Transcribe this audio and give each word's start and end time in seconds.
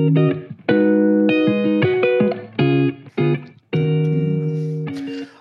All 0.00 0.06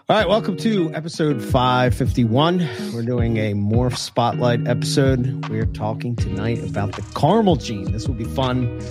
right, 0.10 0.28
welcome 0.28 0.58
to 0.58 0.94
episode 0.94 1.42
551. 1.42 2.68
We're 2.94 3.04
doing 3.04 3.38
a 3.38 3.54
morph 3.54 3.96
spotlight 3.96 4.68
episode. 4.68 5.48
We're 5.48 5.66
talking 5.66 6.18
tonight 6.18 6.62
about 6.62 6.92
the 6.92 7.04
caramel 7.18 7.56
gene. 7.56 7.94
This 7.94 8.06
will 8.06 8.16
be 8.16 8.26
fun 8.26 8.82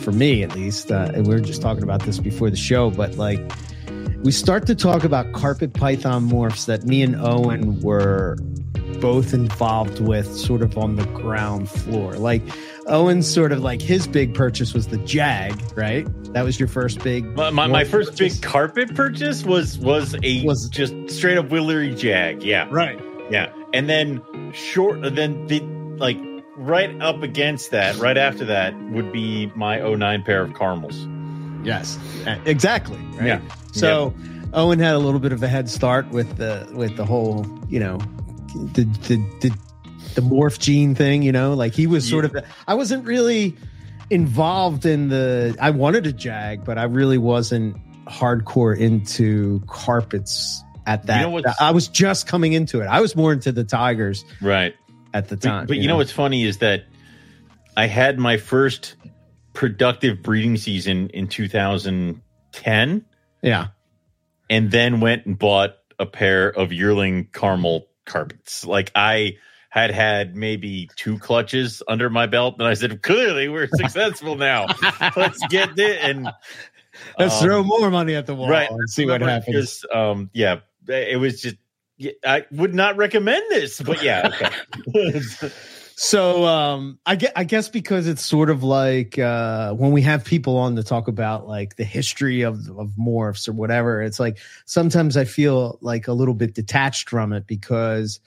for 0.00 0.12
me, 0.12 0.42
at 0.42 0.54
least. 0.54 0.92
Uh, 0.92 1.12
and 1.14 1.26
we 1.26 1.34
were 1.34 1.40
just 1.40 1.62
talking 1.62 1.82
about 1.82 2.02
this 2.02 2.18
before 2.18 2.50
the 2.50 2.56
show, 2.56 2.90
but 2.90 3.14
like 3.14 3.40
we 4.22 4.32
start 4.32 4.66
to 4.66 4.74
talk 4.74 5.02
about 5.02 5.32
carpet 5.32 5.72
python 5.72 6.28
morphs 6.28 6.66
that 6.66 6.84
me 6.84 7.00
and 7.00 7.16
Owen 7.16 7.80
were 7.80 8.36
both 9.00 9.32
involved 9.32 10.00
with 10.00 10.36
sort 10.36 10.60
of 10.60 10.76
on 10.76 10.96
the 10.96 11.06
ground 11.06 11.70
floor. 11.70 12.14
Like 12.16 12.42
Owen's 12.88 13.32
sort 13.32 13.52
of 13.52 13.60
like 13.62 13.82
his 13.82 14.06
big 14.06 14.34
purchase 14.34 14.72
was 14.74 14.86
the 14.88 14.98
Jag, 14.98 15.60
right? 15.76 16.06
That 16.32 16.44
was 16.44 16.58
your 16.60 16.68
first 16.68 17.02
big. 17.02 17.24
My, 17.36 17.50
my, 17.50 17.66
my 17.66 17.84
first 17.84 18.10
purchase? 18.12 18.38
big 18.38 18.42
carpet 18.48 18.94
purchase 18.94 19.44
was 19.44 19.78
was 19.78 20.14
a 20.22 20.44
Was- 20.44 20.68
just 20.68 20.94
straight 21.10 21.36
up 21.38 21.50
Will 21.50 21.64
Leary 21.64 21.94
Jag. 21.94 22.42
Yeah, 22.42 22.68
Right. 22.70 23.00
yeah. 23.30 23.52
And 23.74 23.88
then 23.88 24.22
short, 24.52 25.00
then 25.14 25.46
the 25.48 25.60
like 25.98 26.18
right 26.56 26.94
up 27.02 27.22
against 27.22 27.70
that, 27.72 27.96
right 27.96 28.16
after 28.16 28.44
that 28.46 28.74
would 28.92 29.12
be 29.12 29.50
my 29.56 29.78
09 29.80 30.22
pair 30.22 30.42
of 30.42 30.54
caramels. 30.54 31.06
Yes. 31.64 31.98
Eh, 32.26 32.38
exactly. 32.46 32.98
Right. 33.18 33.26
Yeah. 33.26 33.40
So 33.72 34.14
Owen 34.54 34.78
had 34.78 34.94
a 34.94 34.98
little 34.98 35.20
bit 35.20 35.32
of 35.32 35.42
a 35.42 35.48
head 35.48 35.68
start 35.68 36.08
with 36.10 36.36
the 36.36 36.68
with 36.72 36.96
the 36.96 37.04
whole, 37.04 37.44
you 37.68 37.80
know, 37.80 37.98
the 38.74 38.84
the 39.08 39.16
the, 39.40 39.58
the 40.16 40.22
morph 40.22 40.58
gene 40.58 40.96
thing. 40.96 41.22
You 41.22 41.30
know, 41.30 41.54
like 41.54 41.72
he 41.74 41.86
was 41.86 42.08
sort 42.08 42.24
of. 42.24 42.36
I 42.66 42.74
wasn't 42.74 43.04
really 43.06 43.56
involved 44.10 44.84
in 44.86 45.08
the. 45.08 45.56
I 45.60 45.70
wanted 45.70 46.06
a 46.06 46.12
jag, 46.12 46.64
but 46.64 46.76
I 46.78 46.84
really 46.84 47.18
wasn't 47.18 47.76
hardcore 48.06 48.76
into 48.76 49.62
carpets 49.66 50.62
at 50.86 51.06
that. 51.06 51.22
know 51.22 51.30
what's- 51.30 51.60
I 51.60 51.72
was 51.72 51.88
just 51.88 52.26
coming 52.28 52.52
into 52.52 52.80
it. 52.80 52.86
I 52.86 53.00
was 53.00 53.16
more 53.16 53.32
into 53.32 53.50
the 53.50 53.64
tigers 53.64 54.24
Right. 54.40 54.74
at 55.12 55.28
the 55.28 55.36
time. 55.36 55.66
but 55.66 55.76
you 55.78 55.88
know 55.88 55.96
what's 55.96 56.12
funny 56.12 56.44
is 56.44 56.58
that 56.58 56.84
I 57.76 57.86
had 57.88 58.18
my 58.20 58.36
first 58.36 58.94
productive 59.54 60.22
breeding 60.22 60.56
season 60.56 61.08
in 61.08 61.26
2010 61.26 63.04
Yeah. 63.42 63.66
and 64.48 64.70
then 64.70 65.00
went 65.00 65.26
and 65.26 65.36
bought 65.36 65.74
a 65.98 66.06
pair 66.06 66.48
of 66.48 66.72
yearling 66.72 67.28
caramel 67.32 67.88
carpets. 68.04 68.64
Like 68.64 68.92
I 68.94 69.38
had 69.76 69.90
had 69.90 70.34
maybe 70.34 70.88
two 70.96 71.18
clutches 71.18 71.82
under 71.86 72.08
my 72.08 72.26
belt, 72.26 72.56
and 72.58 72.66
I 72.66 72.72
said, 72.72 73.02
"Clearly, 73.02 73.50
we're 73.50 73.68
successful 73.68 74.34
now. 74.34 74.68
Let's 75.16 75.46
get 75.48 75.78
it." 75.78 75.98
And 76.02 76.30
Let's 77.18 77.34
um, 77.42 77.46
throw 77.46 77.62
more 77.62 77.90
money 77.90 78.14
at 78.14 78.24
the 78.24 78.34
wall 78.34 78.48
right, 78.48 78.70
and 78.70 78.88
see 78.88 79.04
what 79.04 79.20
happens. 79.20 79.44
Because, 79.44 79.84
um, 79.94 80.30
yeah, 80.32 80.60
it 80.88 81.20
was 81.20 81.42
just. 81.42 81.56
I 82.26 82.44
would 82.52 82.74
not 82.74 82.96
recommend 82.96 83.44
this, 83.50 83.80
but 83.82 84.02
yeah, 84.02 84.30
okay. 84.96 85.50
So 85.98 86.44
um 86.44 86.98
I 87.06 87.16
guess, 87.16 87.32
I 87.36 87.44
guess 87.44 87.70
because 87.70 88.06
it's 88.06 88.22
sort 88.22 88.50
of 88.50 88.62
like 88.62 89.18
uh 89.18 89.72
when 89.72 89.92
we 89.92 90.02
have 90.02 90.22
people 90.22 90.58
on 90.58 90.76
to 90.76 90.82
talk 90.82 91.08
about 91.08 91.48
like 91.48 91.76
the 91.76 91.84
history 91.84 92.42
of 92.42 92.68
of 92.78 92.92
morphs 93.00 93.48
or 93.48 93.52
whatever, 93.52 94.02
it's 94.02 94.20
like 94.20 94.36
sometimes 94.66 95.16
I 95.16 95.24
feel 95.24 95.78
like 95.80 96.06
a 96.06 96.12
little 96.12 96.34
bit 96.34 96.54
detached 96.54 97.08
from 97.08 97.32
it 97.32 97.46
because 97.46 98.20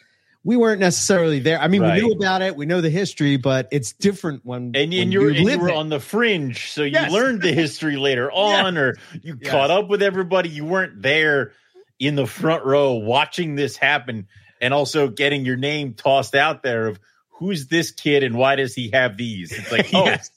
we 0.49 0.57
weren't 0.57 0.79
necessarily 0.79 1.37
there. 1.37 1.61
I 1.61 1.67
mean, 1.67 1.83
Right. 1.83 2.01
we 2.01 2.01
knew 2.01 2.11
about 2.11 2.41
it, 2.41 2.55
we 2.55 2.65
know 2.65 2.81
the 2.81 2.89
history, 2.89 3.37
but 3.37 3.67
it's 3.69 3.93
different 3.93 4.43
when 4.43 4.71
and, 4.73 4.75
when 4.75 4.91
and 4.93 5.13
you 5.13 5.19
were, 5.19 5.29
you 5.29 5.59
were 5.59 5.69
on 5.71 5.89
the 5.89 5.99
fringe, 5.99 6.71
so 6.71 6.81
you 6.81 6.93
Yes. 6.93 7.11
learned 7.11 7.43
the 7.43 7.53
history 7.53 7.97
later 7.97 8.31
on, 8.33 8.75
or 8.75 8.97
you 9.21 9.37
Yes. 9.39 9.51
caught 9.51 9.69
up 9.69 9.89
with 9.89 10.01
everybody. 10.01 10.49
You 10.49 10.65
weren't 10.65 11.03
there 11.03 11.51
in 11.99 12.15
the 12.15 12.25
front 12.25 12.65
row 12.65 12.93
watching 12.95 13.53
this 13.53 13.77
happen, 13.77 14.27
and 14.59 14.73
also 14.73 15.07
getting 15.07 15.45
your 15.45 15.55
name 15.55 15.93
tossed 15.93 16.33
out 16.33 16.63
there 16.63 16.87
of 16.87 16.99
who's 17.33 17.67
this 17.67 17.91
kid 17.91 18.23
and 18.23 18.33
why 18.35 18.55
does 18.55 18.73
he 18.73 18.89
have 18.89 19.17
these? 19.17 19.51
It's 19.55 19.71
like, 19.71 19.85
oh, 19.93 20.05
Yes. 20.07 20.31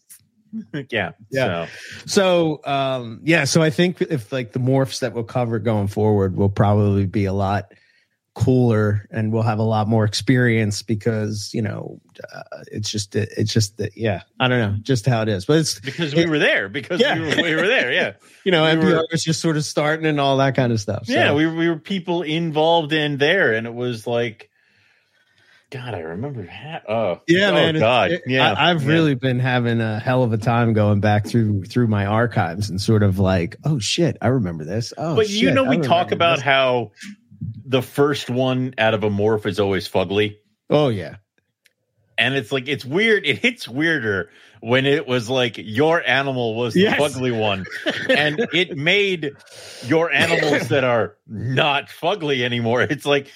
yeah, 0.91 1.13
Yeah. 1.31 1.67
So, 2.05 2.61
So 2.61 2.71
um 2.71 3.21
yeah, 3.25 3.45
so 3.45 3.63
I 3.63 3.71
think 3.71 4.03
if 4.03 4.31
like 4.31 4.53
the 4.53 4.61
morphs 4.61 5.01
that 5.01 5.15
we'll 5.15 5.25
cover 5.25 5.59
going 5.59 5.89
forward 5.89 6.37
will 6.37 6.51
probably 6.51 7.07
be 7.07 7.25
a 7.25 7.33
lot 7.33 7.73
cooler 8.35 9.07
and 9.11 9.31
we'll 9.31 9.43
have 9.43 9.59
a 9.59 9.63
lot 9.63 9.87
more 9.87 10.07
experience 10.07 10.81
because 10.81 11.51
you 11.53 11.61
know 11.61 12.01
uh, 12.35 12.43
it's 12.71 12.91
just 12.91 13.15
it's 13.15 13.53
just 13.53 13.77
that 13.77 13.95
yeah 13.95 14.23
I 14.41 14.49
don't 14.49 14.59
know 14.59 14.79
just 14.81 15.05
how 15.05 15.21
it 15.21 15.29
is 15.29 15.45
but 15.45 15.59
it's 15.59 15.79
because 15.79 16.15
we 16.15 16.25
were 16.25 16.39
there, 16.39 16.71
because 16.71 16.99
Yeah. 16.99 17.19
we, 17.19 17.21
were, 17.37 17.43
we 17.43 17.55
were 17.55 17.67
there, 17.67 17.93
yeah, 17.93 18.13
you 18.45 18.51
know 18.51 18.65
We 18.65 18.71
MPR 18.83 18.85
were- 18.85 19.07
was 19.13 19.23
just 19.23 19.41
sort 19.41 19.59
of 19.59 19.65
starting 19.65 20.07
and 20.07 20.19
all 20.19 20.39
that 20.39 20.55
kind 20.55 20.73
of 20.73 20.81
stuff 20.81 21.07
so. 21.07 21.13
yeah. 21.13 21.35
We 21.35 21.47
we 21.47 21.69
were 21.69 21.77
people 21.79 22.23
involved 22.23 22.95
in 22.95 23.19
there, 23.19 23.53
and 23.53 23.67
it 23.67 23.75
was 23.75 24.07
like, 24.07 24.49
God, 25.71 25.95
I 25.95 26.01
remember 26.01 26.45
that. 26.47 26.85
Oh, 26.89 27.21
yeah 27.29 27.51
oh, 27.51 27.55
man 27.55 27.75
God, 27.79 28.13
it- 28.13 28.23
yeah. 28.27 28.53
I, 28.55 28.71
I've 28.71 28.83
yeah. 28.83 28.89
really 28.89 29.15
been 29.15 29.41
having 29.41 29.81
a 29.83 29.99
hell 30.01 30.23
of 30.23 30.33
a 30.33 30.39
time 30.39 30.73
going 30.73 31.01
back 31.01 31.27
through 31.27 31.65
through 31.65 31.87
my 31.89 32.07
archives 32.07 32.71
and 32.71 32.81
sort 32.81 33.03
of 33.03 33.19
like 33.19 33.57
oh 33.65 33.79
shit 33.79 34.17
I 34.23 34.29
remember 34.29 34.65
this 34.65 34.95
oh 34.97 35.17
but 35.17 35.29
you 35.29 35.51
know, 35.51 35.65
we 35.65 35.79
talk 35.79 36.13
about 36.13 36.37
this. 36.37 36.45
how 36.45 36.93
the 37.65 37.83
first 37.83 38.29
one 38.31 38.75
out 38.79 38.95
of 38.95 39.05
a 39.05 39.11
morph 39.11 39.47
is 39.47 39.59
always 39.61 39.89
fugly. 39.89 40.37
oh 40.71 40.89
yeah 40.89 41.17
And 42.19 42.35
it's 42.35 42.53
like, 42.53 42.69
it's 42.69 42.85
weird. 42.85 43.25
It 43.27 43.39
hits 43.39 43.67
weirder 43.69 44.31
when 44.61 44.87
it 44.87 45.07
was 45.07 45.29
like 45.31 45.55
your 45.59 46.03
animal 46.07 46.55
was 46.55 46.75
the 46.75 46.81
Yes. 46.81 47.01
fugly 47.01 47.37
one. 47.37 47.65
and 48.11 48.39
it 48.53 48.77
made 48.77 49.33
your 49.85 50.13
animals 50.13 50.69
that 50.69 50.85
are 50.85 51.17
not 51.27 51.89
fugly 51.89 52.43
anymore. 52.43 52.83
It's 52.83 53.07
like 53.07 53.31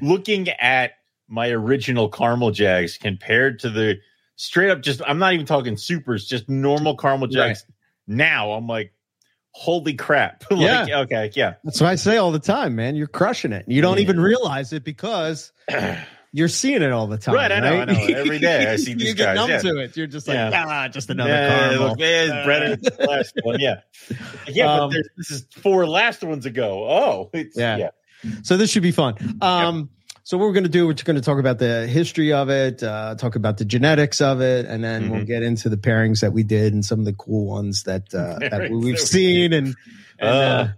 looking 0.00 0.48
at 0.48 0.92
my 1.28 1.50
original 1.50 2.08
caramel 2.08 2.50
jags 2.52 2.96
compared 2.96 3.58
to 3.60 3.70
the 3.70 3.96
straight 4.36 4.70
up 4.70 4.80
just, 4.80 5.02
I'm 5.06 5.18
not 5.18 5.34
even 5.34 5.44
talking 5.46 5.76
supers, 5.76 6.26
just 6.26 6.48
normal 6.48 6.96
caramel 6.96 7.28
jags. 7.28 7.64
Now 8.06 8.52
I'm 8.52 8.66
like, 8.66 8.92
holy 9.52 9.94
crap. 9.94 10.44
like, 10.50 10.90
okay, 10.90 11.30
yeah. 11.34 11.54
That's 11.64 11.80
what 11.80 11.90
I 11.90 11.94
say 11.96 12.16
all 12.16 12.32
the 12.32 12.38
time, 12.38 12.76
man. 12.76 12.96
You're 12.96 13.06
crushing 13.08 13.52
it. 13.52 13.64
You 13.68 13.82
don't 13.82 13.96
Yeah. 13.96 14.02
even 14.02 14.20
realize 14.20 14.72
it 14.72 14.84
because 14.84 15.52
you're 16.32 16.48
seeing 16.48 16.82
it 16.82 16.92
all 16.92 17.06
the 17.08 17.18
time. 17.18 17.34
Right, 17.34 17.50
I 17.50 17.60
know, 17.60 17.80
I 17.80 17.84
know. 17.84 17.92
Every 18.14 18.38
day 18.40 18.70
I 18.70 18.76
see 18.76 18.94
these 18.94 19.08
you 19.08 19.14
get 19.14 19.24
guys, 19.26 19.36
numb 19.36 19.50
yeah. 19.50 19.58
to 19.58 19.78
it. 19.78 19.96
You're 19.96 20.06
just 20.06 20.28
like, 20.28 20.36
Yeah. 20.36 20.64
ah, 20.68 20.88
just 20.88 21.10
another 21.10 21.30
Yeah, 21.30 21.58
caramel. 21.68 21.88
look, 21.88 21.98
yeah, 21.98 22.44
Brennan, 22.44 22.80
the 22.80 23.06
last 23.08 23.34
one, 23.42 23.58
yeah, 23.60 23.80
yeah. 24.48 24.72
Um, 24.72 24.90
but 24.90 25.02
this 25.16 25.30
is 25.30 25.46
four 25.62 25.86
last 25.86 26.22
ones 26.22 26.46
ago. 26.46 26.84
Oh, 26.88 27.30
it's, 27.32 27.56
Yeah. 27.56 27.76
yeah, 27.76 27.90
So 28.42 28.56
this 28.56 28.70
should 28.70 28.82
be 28.84 28.92
fun. 28.92 29.14
Um, 29.42 29.90
so 30.30 30.38
what 30.38 30.44
we're 30.46 30.52
going 30.52 30.62
to 30.62 30.70
do, 30.70 30.86
we're 30.86 30.94
going 30.94 31.16
to 31.16 31.22
talk 31.22 31.40
about 31.40 31.58
the 31.58 31.88
history 31.88 32.32
of 32.32 32.50
it, 32.50 32.84
uh, 32.84 33.16
talk 33.16 33.34
about 33.34 33.58
the 33.58 33.64
genetics 33.64 34.20
of 34.20 34.40
it, 34.40 34.64
and 34.64 34.84
then 34.84 35.10
we'll 35.10 35.22
Mhm. 35.22 35.26
get 35.26 35.42
into 35.42 35.68
the 35.68 35.76
pairings 35.76 36.20
that 36.20 36.32
we 36.32 36.44
did 36.44 36.72
and 36.72 36.84
some 36.84 37.00
of 37.00 37.04
the 37.04 37.12
cool 37.14 37.46
ones 37.46 37.82
that 37.82 38.14
uh, 38.14 38.38
that 38.48 38.70
we've 38.70 38.96
seen. 38.96 39.52
And, 39.52 39.74
and 40.20 40.28
uh, 40.30 40.68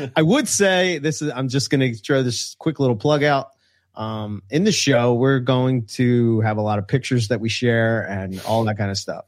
Uh. 0.00 0.06
I 0.16 0.22
would 0.22 0.48
say 0.48 0.96
this 0.96 1.20
is. 1.20 1.30
I'm 1.30 1.48
just 1.48 1.68
going 1.68 1.82
to 1.82 1.94
throw 1.94 2.22
this 2.22 2.56
quick 2.58 2.80
little 2.80 2.96
plug 2.96 3.22
out. 3.22 3.48
Um, 3.94 4.44
in 4.48 4.64
the 4.64 4.72
show, 4.72 5.12
we're 5.12 5.40
going 5.40 5.84
to 5.98 6.40
have 6.40 6.56
a 6.56 6.62
lot 6.62 6.78
of 6.78 6.88
pictures 6.88 7.28
that 7.28 7.38
we 7.38 7.50
share 7.50 8.08
and 8.08 8.40
all 8.48 8.64
that 8.64 8.78
kind 8.78 8.90
of 8.90 8.96
stuff. 8.96 9.26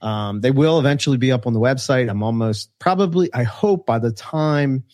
Um, 0.00 0.42
they 0.42 0.52
will 0.52 0.78
eventually 0.78 1.16
be 1.16 1.32
up 1.32 1.44
on 1.48 1.54
the 1.54 1.60
website. 1.60 2.08
I'm 2.08 2.22
almost 2.22 2.70
probably, 2.78 3.34
I 3.34 3.42
hope 3.42 3.84
by 3.84 3.98
the 3.98 4.12
time 4.12 4.84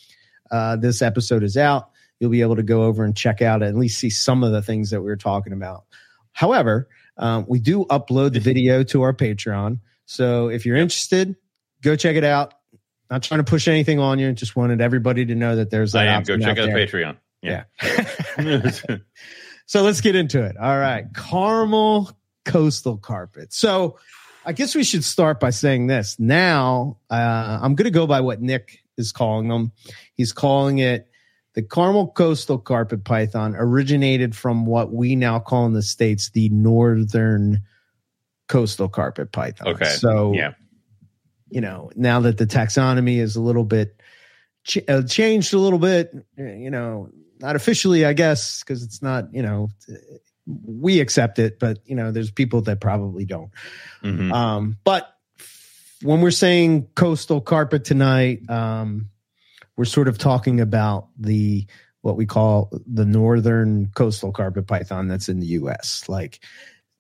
uh, 0.51 0.77
this 0.77 1.03
episode 1.03 1.43
is 1.43 1.59
out, 1.59 1.91
you'll 2.25 2.31
be 2.31 2.41
able 2.41 2.57
to 2.57 2.63
go 2.63 2.85
over 2.85 3.05
and 3.05 3.15
check 3.15 3.43
out 3.43 3.63
and 3.63 3.69
at 3.69 3.77
least 3.77 4.01
see 4.01 4.09
some 4.09 4.43
of 4.43 4.51
the 4.51 4.63
things 4.63 4.89
that 4.91 5.03
we 5.03 5.07
were 5.07 5.17
talking 5.17 5.53
about. 5.53 5.85
However, 6.33 6.89
um, 7.19 7.45
we 7.47 7.61
do 7.61 7.85
upload 7.85 8.33
the 8.33 8.41
video 8.41 8.83
to 8.85 9.03
our 9.03 9.13
Patreon. 9.13 9.81
So 10.07 10.49
if 10.49 10.65
you're 10.65 10.77
interested, 10.77 11.37
go 11.83 11.97
check 11.97 12.17
it 12.17 12.25
out. 12.25 12.55
Not 13.11 13.23
trying 13.23 13.41
to 13.41 13.45
push 13.45 13.69
anything 13.69 13.99
on 13.99 14.19
you. 14.19 14.33
Just 14.33 14.57
wanted 14.57 14.81
everybody 14.81 15.27
to 15.27 15.35
know 15.35 15.57
that 15.57 15.71
there's 15.71 15.93
that 15.93 16.09
I 16.09 16.13
am. 16.13 16.23
Go 16.23 16.39
check 16.39 16.57
out 16.59 16.67
the 16.67 16.73
Patreon. 16.73 17.19
Yeah. 17.43 17.65
so 19.67 19.83
let's 19.83 20.01
get 20.01 20.17
into 20.17 20.43
it. 20.43 20.57
All 20.57 20.79
right. 20.79 21.05
Caramel 21.15 22.11
coastal 22.47 22.97
carpet. 22.97 23.53
So 23.53 23.99
I 24.47 24.55
guess 24.55 24.75
we 24.75 24.83
should 24.83 25.05
start 25.05 25.41
by 25.41 25.51
saying 25.51 25.89
this. 25.89 26.19
Now, 26.19 26.97
uh, 27.11 27.59
I'm 27.61 27.75
going 27.75 27.85
to 27.85 27.91
go 27.91 28.07
by 28.07 28.23
what 28.23 28.41
Nick 28.41 28.79
is 28.97 29.13
calling 29.13 29.49
them. 29.49 29.73
He's 30.15 30.33
calling 30.33 30.79
it 30.79 31.07
the 31.55 31.63
caramel 31.63 32.09
coastal 32.09 32.59
carpet 32.59 33.05
python 33.05 33.55
originated 33.57 34.37
from 34.37 34.67
what 34.67 34.93
we 34.93 35.17
now 35.17 35.39
call 35.39 35.67
in 35.67 35.73
the 35.73 35.83
States 35.83 36.31
the 36.31 36.49
northern 36.51 37.61
coastal 38.49 38.89
carpet 38.89 39.33
python. 39.33 39.69
Okay. 39.69 39.85
So, 39.87 40.33
yeah. 40.33 40.55
you 41.49 41.61
know, 41.61 41.91
now 41.97 42.21
that 42.21 42.39
the 42.39 42.47
taxonomy 42.47 43.19
is 43.19 43.37
a 43.37 43.41
little 43.41 43.65
bit 43.65 44.01
ch- 44.65 44.89
uh, 44.89 45.03
changed 45.03 45.55
a 45.55 45.59
little 45.59 45.79
bit, 45.79 46.13
you 46.37 46.71
know, 46.71 47.09
not 47.41 47.57
officially, 47.57 48.05
I 48.05 48.13
guess, 48.13 48.63
because 48.63 48.83
it's 48.83 49.01
not, 49.01 49.33
you 49.33 49.43
know, 49.43 49.71
we 50.47 51.01
accept 51.01 51.39
it, 51.39 51.59
but 51.59 51.79
you 51.87 51.95
know, 51.95 52.11
there's 52.11 52.31
people 52.31 52.63
that 52.63 52.81
probably 52.81 53.25
don't. 53.25 53.51
Mhm. 54.03 54.33
Um, 54.33 54.77
but 54.85 55.17
when 56.03 56.21
we're 56.21 56.31
saying 56.31 56.89
coastal 56.95 57.41
carpet 57.41 57.85
tonight, 57.85 58.49
um, 58.51 59.09
we're 59.77 59.85
sort 59.85 60.09
of 60.09 60.19
talking 60.19 60.61
about 60.61 61.09
the 61.19 61.67
what 62.03 62.17
we 62.17 62.27
call 62.27 62.71
the 62.87 63.05
northern 63.07 63.91
coastal 63.95 64.31
carpet 64.33 64.67
python 64.67 65.09
that's 65.09 65.29
in 65.29 65.41
the 65.41 65.47
U.S. 65.49 66.05
Like 66.09 66.41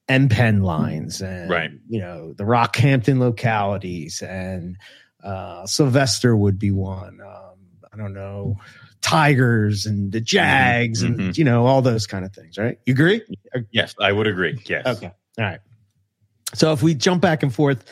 M 0.08 0.28
pen 0.28 0.62
lines 0.62 1.20
and 1.22 1.50
Right. 1.50 1.70
you 1.88 2.00
know 2.00 2.32
the 2.32 2.44
Rockhampton 2.44 3.18
localities 3.18 4.22
and 4.22 4.76
uh, 5.22 5.66
Sylvester 5.66 6.36
would 6.36 6.58
be 6.58 6.70
one. 6.70 7.20
Um, 7.20 7.56
I 7.92 7.96
don't 7.96 8.14
know 8.14 8.56
tigers 9.02 9.84
and 9.84 10.10
the 10.12 10.20
jags 10.20 11.02
and 11.02 11.18
Mhm. 11.18 11.36
you 11.38 11.44
know 11.44 11.66
all 11.66 11.82
those 11.82 12.06
kind 12.06 12.24
of 12.24 12.32
things. 12.34 12.56
Right? 12.58 12.78
You 12.86 12.94
agree? 12.94 13.22
Yes, 13.70 13.94
I 14.00 14.10
would 14.12 14.26
agree. 14.26 14.58
Yes. 14.66 14.86
Okay. 14.86 15.12
All 15.38 15.44
right. 15.44 15.60
So 16.54 16.72
if 16.72 16.82
we 16.82 16.94
jump 16.94 17.20
back 17.20 17.42
and 17.42 17.52
forth, 17.54 17.84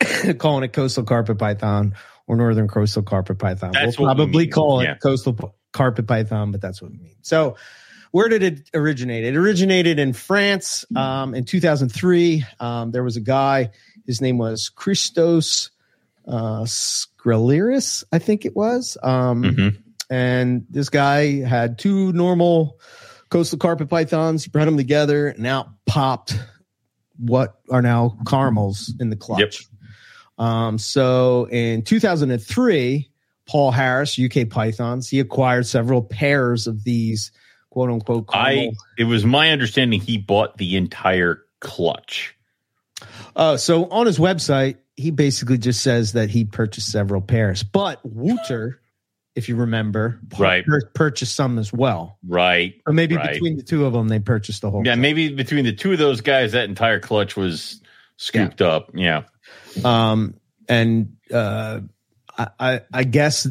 calling 0.38 0.64
it 0.64 0.72
coastal 0.72 1.04
carpet 1.04 1.38
python 1.38 1.94
or 2.26 2.36
northern 2.36 2.68
coastal 2.68 3.02
carpet 3.02 3.38
python, 3.38 3.72
That's 3.72 3.98
we'll 3.98 4.08
we 4.08 4.14
probably 4.14 4.44
mean, 4.44 4.50
call 4.50 4.80
it 4.80 4.84
yeah. 4.84 4.94
coastal 4.96 5.54
carpet 5.72 6.06
python, 6.06 6.52
but 6.52 6.60
that's 6.60 6.80
what 6.82 6.90
we 6.90 6.98
mean. 6.98 7.16
So 7.22 7.56
where 8.12 8.28
did 8.28 8.42
it 8.42 8.70
originate? 8.74 9.24
It 9.24 9.36
originated 9.36 9.98
in 9.98 10.12
France 10.12 10.84
um, 10.94 11.34
in 11.34 11.44
2003. 11.44 12.44
Um, 12.60 12.90
there 12.90 13.02
was 13.02 13.16
a 13.16 13.20
guy, 13.20 13.70
his 14.06 14.20
name 14.20 14.38
was 14.38 14.68
Christos 14.68 15.70
uh, 16.28 16.64
Skreliris, 16.64 18.04
I 18.12 18.18
think 18.18 18.44
it 18.44 18.54
was. 18.54 18.96
Um, 19.02 19.42
Mhm. 19.42 19.76
and 20.10 20.66
this 20.70 20.88
guy 20.88 21.40
had 21.42 21.78
two 21.78 22.12
normal 22.12 22.78
coastal 23.28 23.58
carpet 23.58 23.88
pythons. 23.88 24.44
He 24.44 24.50
bred 24.50 24.68
them 24.68 24.76
together 24.76 25.28
and 25.28 25.46
out 25.46 25.68
popped 25.86 26.38
what 27.18 27.54
are 27.70 27.82
now 27.82 28.16
caramels 28.26 28.94
in 29.00 29.10
the 29.10 29.16
clutch. 29.16 29.66
Um, 30.38 30.78
so 30.78 31.48
in 31.50 31.82
2003, 31.82 33.10
Paul 33.46 33.70
Harris, 33.70 34.18
UK 34.18 34.48
Pythons, 34.48 35.08
he 35.08 35.20
acquired 35.20 35.66
several 35.66 36.02
pairs 36.02 36.66
of 36.66 36.84
these 36.84 37.32
quote 37.70 37.90
unquote 37.90 38.26
I 38.32 38.72
it 38.98 39.04
was 39.04 39.24
my 39.24 39.50
understanding 39.50 40.00
he 40.00 40.18
bought 40.18 40.58
the 40.58 40.76
entire 40.76 41.42
clutch. 41.60 42.34
Oh, 43.34 43.56
so 43.56 43.88
on 43.90 44.06
his 44.06 44.18
website, 44.18 44.76
he 44.96 45.10
basically 45.10 45.58
just 45.58 45.80
says 45.82 46.12
that 46.12 46.30
he 46.30 46.44
purchased 46.44 46.90
several 46.92 47.20
pairs, 47.20 47.62
but 47.62 48.04
Wouter, 48.04 48.80
if 49.34 49.48
you 49.48 49.56
remember, 49.56 50.20
Right. 50.38 50.64
purchased 50.94 51.34
some 51.34 51.58
as 51.58 51.72
well. 51.72 52.18
Right. 52.26 52.74
Or 52.86 52.92
maybe 52.92 53.16
Right. 53.16 53.32
between 53.32 53.56
the 53.56 53.62
two 53.62 53.86
of 53.86 53.92
them, 53.94 54.08
they 54.08 54.18
purchased 54.18 54.60
the 54.60 54.70
whole. 54.70 54.82
Yeah, 54.84 54.94
maybe 54.94 55.30
between 55.30 55.64
the 55.64 55.72
two 55.72 55.92
of 55.92 55.98
those 55.98 56.20
guys, 56.20 56.52
that 56.52 56.68
entire 56.68 57.00
clutch 57.00 57.36
was 57.36 57.80
scooped 58.18 58.60
up. 58.60 58.90
Yeah. 58.94 59.22
Um, 59.84 60.34
and 60.68 61.16
uh, 61.32 61.80
I, 62.38 62.80
I, 62.92 63.04
guess 63.04 63.46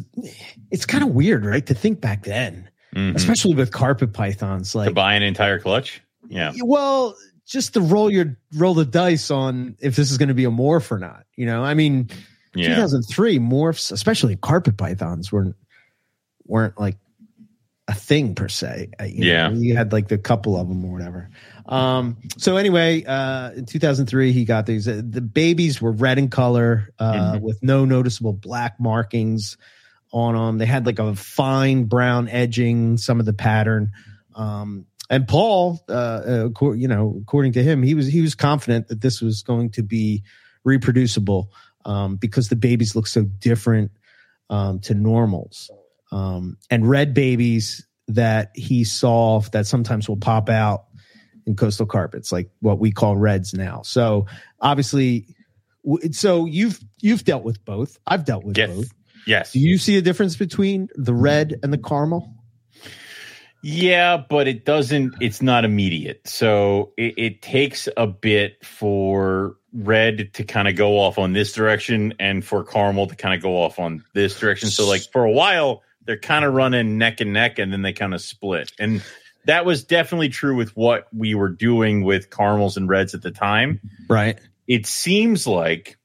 it's 0.70 0.86
kind 0.86 1.04
of 1.04 1.10
weird, 1.10 1.44
right, 1.44 1.64
to 1.66 1.74
think 1.74 2.00
back 2.00 2.24
then, 2.24 2.68
Mhm. 2.94 3.14
especially 3.14 3.54
with 3.54 3.72
carpet 3.72 4.12
pythons. 4.12 4.74
Like 4.74 4.88
to 4.88 4.94
buy 4.94 5.14
an 5.14 5.22
entire 5.22 5.58
clutch. 5.58 6.02
Yeah. 6.28 6.52
well, 6.62 7.16
just 7.46 7.74
to 7.74 7.80
roll 7.80 8.10
your 8.10 8.36
roll 8.54 8.74
the 8.74 8.84
dice 8.84 9.30
on 9.30 9.76
if 9.80 9.96
this 9.96 10.10
is 10.10 10.18
going 10.18 10.28
to 10.28 10.34
be 10.34 10.44
a 10.44 10.50
morph 10.50 10.90
or 10.90 10.98
not. 10.98 11.24
You 11.36 11.46
know, 11.46 11.62
I 11.64 11.74
mean, 11.74 12.08
Yeah. 12.54 12.68
2003 12.74 13.38
morphs, 13.38 13.92
especially 13.92 14.36
carpet 14.36 14.76
pythons, 14.76 15.32
weren't 15.32 15.56
weren't 16.46 16.78
like 16.78 16.96
a 17.88 17.94
thing 17.94 18.34
per 18.34 18.48
se. 18.48 18.90
Uh, 19.00 19.04
you 19.04 19.24
Yeah. 19.26 19.48
know, 19.48 19.58
you 19.58 19.76
had 19.76 19.92
like 19.92 20.08
the 20.08 20.18
couple 20.18 20.56
of 20.58 20.68
them 20.68 20.84
or 20.84 20.92
whatever. 20.92 21.28
Um, 21.66 22.16
so 22.36 22.56
anyway, 22.56 23.04
uh, 23.04 23.52
in 23.52 23.66
2003, 23.66 24.32
he 24.32 24.44
got 24.44 24.66
these. 24.66 24.88
Uh, 24.88 25.02
the 25.04 25.20
babies 25.20 25.80
were 25.80 25.92
red 25.92 26.18
in 26.18 26.28
color, 26.28 26.88
uh, 26.98 27.34
Mhm. 27.34 27.40
with 27.40 27.62
no 27.62 27.84
noticeable 27.84 28.32
black 28.32 28.80
markings 28.80 29.56
on 30.12 30.34
them. 30.34 30.58
They 30.58 30.66
had 30.66 30.86
like 30.86 30.98
a 30.98 31.14
fine 31.14 31.84
brown 31.84 32.28
edging, 32.28 32.96
some 32.98 33.20
of 33.20 33.26
the 33.26 33.32
pattern. 33.32 33.92
Um, 34.34 34.86
and 35.08 35.28
Paul, 35.28 35.80
uh, 35.88 36.48
uh, 36.60 36.72
you 36.72 36.88
know, 36.88 37.18
according 37.22 37.52
to 37.52 37.62
him, 37.62 37.82
he 37.82 37.94
was 37.94 38.06
he 38.06 38.22
was 38.22 38.34
confident 38.34 38.88
that 38.88 39.00
this 39.00 39.20
was 39.20 39.42
going 39.42 39.70
to 39.70 39.82
be 39.82 40.22
reproducible 40.64 41.50
um, 41.84 42.16
because 42.16 42.48
the 42.48 42.56
babies 42.56 42.94
look 42.96 43.06
so 43.06 43.22
different 43.24 43.90
um, 44.50 44.80
to 44.80 44.94
normals. 44.94 45.70
Um, 46.10 46.56
and 46.70 46.88
red 46.88 47.14
babies 47.14 47.86
that 48.08 48.52
he 48.54 48.84
saw 48.84 49.40
that 49.52 49.66
sometimes 49.66 50.08
will 50.08 50.16
pop 50.18 50.48
out 50.48 50.84
in 51.46 51.56
coastal 51.56 51.86
carpets, 51.86 52.32
like 52.32 52.50
what 52.60 52.78
we 52.78 52.90
call 52.92 53.16
reds 53.16 53.54
now. 53.54 53.82
So 53.82 54.26
obviously, 54.60 55.26
so 56.12 56.46
you've 56.46 56.80
you've 57.00 57.24
dealt 57.24 57.44
with 57.44 57.64
both. 57.64 57.98
I've 58.06 58.24
dealt 58.24 58.44
with 58.44 58.56
Yes. 58.56 58.70
both. 58.70 58.92
Yes. 59.26 59.52
Do 59.52 59.60
you 59.60 59.78
see 59.78 59.96
a 59.96 60.02
difference 60.02 60.36
between 60.36 60.88
the 60.94 61.14
red 61.14 61.58
and 61.62 61.72
the 61.72 61.78
caramel? 61.78 62.34
Yeah, 63.64 64.16
but 64.16 64.48
it 64.48 64.64
doesn't, 64.64 65.14
it's 65.20 65.40
not 65.40 65.64
immediate. 65.64 66.26
So 66.26 66.92
it, 66.96 67.14
it 67.16 67.42
takes 67.42 67.88
a 67.96 68.08
bit 68.08 68.64
for 68.66 69.56
red 69.72 70.34
to 70.34 70.42
kind 70.42 70.66
of 70.66 70.74
go 70.74 70.98
off 70.98 71.16
on 71.16 71.32
this 71.32 71.52
direction 71.52 72.14
and 72.18 72.44
for 72.44 72.64
caramel 72.64 73.06
to 73.06 73.14
kind 73.14 73.34
of 73.34 73.40
go 73.40 73.62
off 73.62 73.78
on 73.78 74.02
this 74.14 74.38
direction. 74.38 74.68
So, 74.68 74.88
like, 74.88 75.02
for 75.12 75.24
a 75.24 75.30
while, 75.30 75.82
they're 76.04 76.18
kind 76.18 76.44
of 76.44 76.54
running 76.54 76.98
neck 76.98 77.20
and 77.20 77.32
neck 77.32 77.60
and 77.60 77.72
then 77.72 77.82
they 77.82 77.92
kind 77.92 78.14
of 78.14 78.20
split. 78.20 78.72
And 78.80 79.00
that 79.46 79.64
was 79.64 79.84
definitely 79.84 80.28
true 80.28 80.56
with 80.56 80.76
what 80.76 81.06
we 81.12 81.34
were 81.34 81.48
doing 81.48 82.04
with 82.04 82.30
caramels 82.30 82.76
and 82.76 82.88
reds 82.88 83.14
at 83.14 83.22
the 83.22 83.30
time. 83.30 83.80
Right. 84.08 84.38
It 84.68 84.86
seems 84.86 85.46
like 85.46 85.98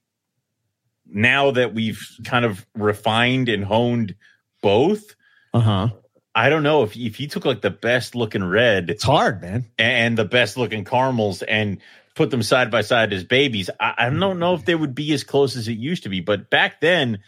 now 1.06 1.52
that 1.52 1.74
we've 1.74 2.06
kind 2.26 2.46
of 2.46 2.66
refined 2.76 3.50
and 3.50 3.64
honed 3.64 4.16
both, 4.62 5.16
Uh 5.54 5.60
huh. 5.60 5.90
I 6.36 6.50
don't 6.50 6.64
know 6.64 6.84
if 6.84 6.96
if 6.96 7.20
you 7.20 7.28
took 7.28 7.46
like 7.46 7.62
the 7.62 7.70
best 7.72 8.14
looking 8.16 8.44
red 8.44 8.90
It's 8.90 9.04
hard, 9.04 9.42
man. 9.42 9.66
and 9.80 10.18
the 10.18 10.26
best 10.26 10.56
looking 10.58 10.84
caramels 10.86 11.42
and 11.42 11.80
put 12.16 12.30
them 12.32 12.44
side 12.44 12.70
by 12.72 12.82
side 12.82 13.14
as 13.14 13.24
babies, 13.24 13.70
I, 13.80 13.94
I 13.98 14.10
don't 14.10 14.40
know 14.40 14.54
if 14.54 14.66
they 14.66 14.76
would 14.76 14.94
be 14.96 15.14
as 15.14 15.24
close 15.24 15.56
as 15.56 15.68
it 15.68 15.78
used 15.78 16.04
to 16.04 16.10
be. 16.10 16.20
But 16.22 16.50
back 16.50 16.82
then, 16.82 17.20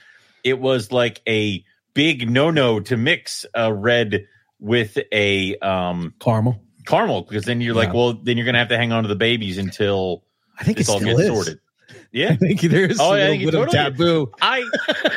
it 0.44 0.60
was 0.60 0.92
like 0.92 1.22
a 1.28 1.64
big 1.94 2.30
no 2.30 2.50
no 2.52 2.80
to 2.82 2.98
mix 2.98 3.46
a 3.54 3.74
red 3.74 4.26
with 4.60 4.98
a 5.12 5.56
um, 5.58 6.14
Caramel. 6.20 6.62
caramel 6.86 7.22
because 7.24 7.46
then 7.46 7.62
you're 7.62 7.74
like, 7.76 7.94
well, 7.94 8.14
then 8.14 8.38
you're 8.38 8.46
gonna 8.46 8.60
have 8.60 8.70
to 8.70 8.78
hang 8.78 8.92
on 8.92 9.04
to 9.04 9.10
the 9.10 9.16
babies 9.16 9.58
until 9.58 10.24
I 10.60 10.64
think 10.64 10.80
it's 10.80 10.90
all 10.90 11.00
gets 11.00 11.22
is. 11.22 11.28
sorted. 11.28 11.60
I 11.90 11.96
Yeah, 12.12 12.36
think 12.36 12.62
there 12.62 12.86
is 12.90 13.00
Oh, 13.00 13.14
a 13.14 13.16
little 13.16 13.28
think 13.30 13.42
it 13.44 13.46
bit 13.46 13.56
of 13.56 13.70
taboo. 13.70 14.32
I 14.42 14.64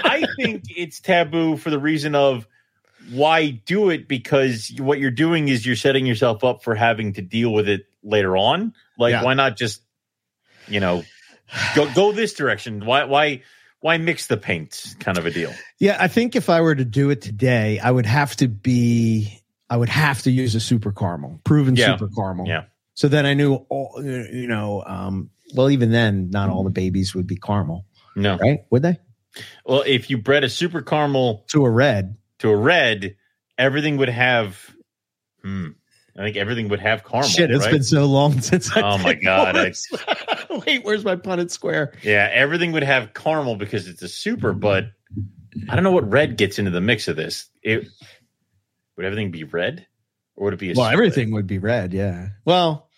I 0.05 0.27
think 0.37 0.65
it's 0.77 1.01
taboo 1.01 1.57
for 1.57 1.71
the 1.71 1.79
reason 1.79 2.15
of 2.15 2.47
why 3.11 3.51
do 3.51 3.91
it 3.91 4.07
because 4.09 4.71
what 4.79 5.01
you're 5.01 5.11
doing 5.11 5.49
is 5.49 5.67
you're 5.67 5.75
setting 5.77 6.07
yourself 6.07 6.45
up 6.45 6.63
for 6.63 6.75
having 6.75 7.15
to 7.15 7.23
deal 7.23 7.53
with 7.53 7.69
it 7.69 7.87
later 8.03 8.37
on. 8.37 8.75
Like 8.99 9.13
Yeah. 9.13 9.25
why 9.25 9.35
not 9.35 9.57
just 9.57 9.83
you 10.69 10.81
know 10.81 11.05
go 11.75 11.93
go 11.95 12.13
this 12.13 12.35
direction? 12.35 12.85
Why 12.87 13.05
why 13.05 13.43
why 13.81 13.99
mix 13.99 14.29
the 14.29 14.37
paints 14.37 14.95
kind 14.95 15.19
of 15.19 15.27
a 15.27 15.31
deal? 15.31 15.53
Yeah, 15.79 15.97
I 15.99 16.07
think 16.09 16.37
if 16.37 16.49
I 16.49 16.61
were 16.61 16.75
to 16.75 16.85
do 16.85 17.11
it 17.11 17.21
today, 17.21 17.81
I 17.81 17.91
would 17.91 18.07
have 18.07 18.37
to 18.37 18.47
be, 18.47 19.42
I 19.73 19.77
would 19.79 19.89
have 19.89 20.21
to 20.23 20.31
use 20.31 20.55
a 20.55 20.61
super 20.61 20.93
caramel, 20.93 21.41
proven 21.45 21.77
Yeah. 21.77 21.97
super 21.97 22.11
caramel. 22.15 22.47
Yeah. 22.47 22.65
So 22.93 23.09
then 23.09 23.25
I 23.25 23.33
knew, 23.33 23.55
all, 23.71 23.95
you 24.05 24.47
know, 24.47 24.85
um, 24.87 25.31
well, 25.55 25.71
even 25.71 25.91
then, 25.93 26.29
not 26.29 26.51
all 26.51 26.63
the 26.63 26.69
babies 26.71 27.15
would 27.15 27.27
be 27.27 27.37
caramel, 27.37 27.87
No. 28.15 28.37
right? 28.37 28.61
Would 28.71 28.83
they? 28.83 28.99
Well, 29.65 29.83
if 29.87 30.11
you 30.11 30.19
bred 30.19 30.45
a 30.45 30.51
super 30.51 30.83
caramel 30.83 31.47
To 31.53 31.65
a 31.65 31.71
red. 31.71 32.17
to 32.41 32.51
a 32.51 32.57
red, 32.57 33.17
everything 33.57 33.97
would 33.97 34.11
have 34.11 34.59
hmm, 35.43 35.69
I 36.19 36.23
think 36.25 36.37
everything 36.37 36.69
would 36.69 36.81
have 36.81 37.03
caramel. 37.03 37.31
Shit, 37.31 37.51
it's 37.51 37.65
right? 37.65 37.73
been 37.73 37.83
so 37.83 38.05
long 38.05 38.43
since 38.43 38.71
I. 38.77 38.83
Oh 38.83 38.99
my 38.99 39.15
God, 39.15 39.57
I- 39.57 39.73
Wait, 40.67 40.85
where's 40.85 41.03
my 41.03 41.17
Punnett 41.17 41.51
square? 41.51 41.95
Yeah, 42.03 42.29
everything 42.31 42.73
would 42.73 42.83
have 42.85 43.15
caramel 43.15 43.57
because 43.57 43.89
it's 43.89 44.03
a 44.03 44.09
super, 44.09 44.53
but 44.53 44.89
I 45.71 45.75
don't 45.75 45.83
know 45.85 45.93
what 45.93 46.11
red 46.11 46.37
gets 46.37 46.59
into 46.59 46.71
the 46.71 46.83
mix 46.83 47.09
of 47.09 47.17
this. 47.17 47.49
It 47.63 47.89
would 49.03 49.07
everything 49.13 49.31
be 49.33 49.45
red, 49.45 49.87
or 50.37 50.45
would 50.47 50.55
it 50.55 50.61
be 50.61 50.71
a 50.71 50.75
Well, 50.75 50.87
split? 50.87 50.93
everything 50.95 51.33
would 51.33 51.47
be 51.47 51.59
red. 51.59 51.93
Yeah. 51.93 52.29
Well, 52.45 52.89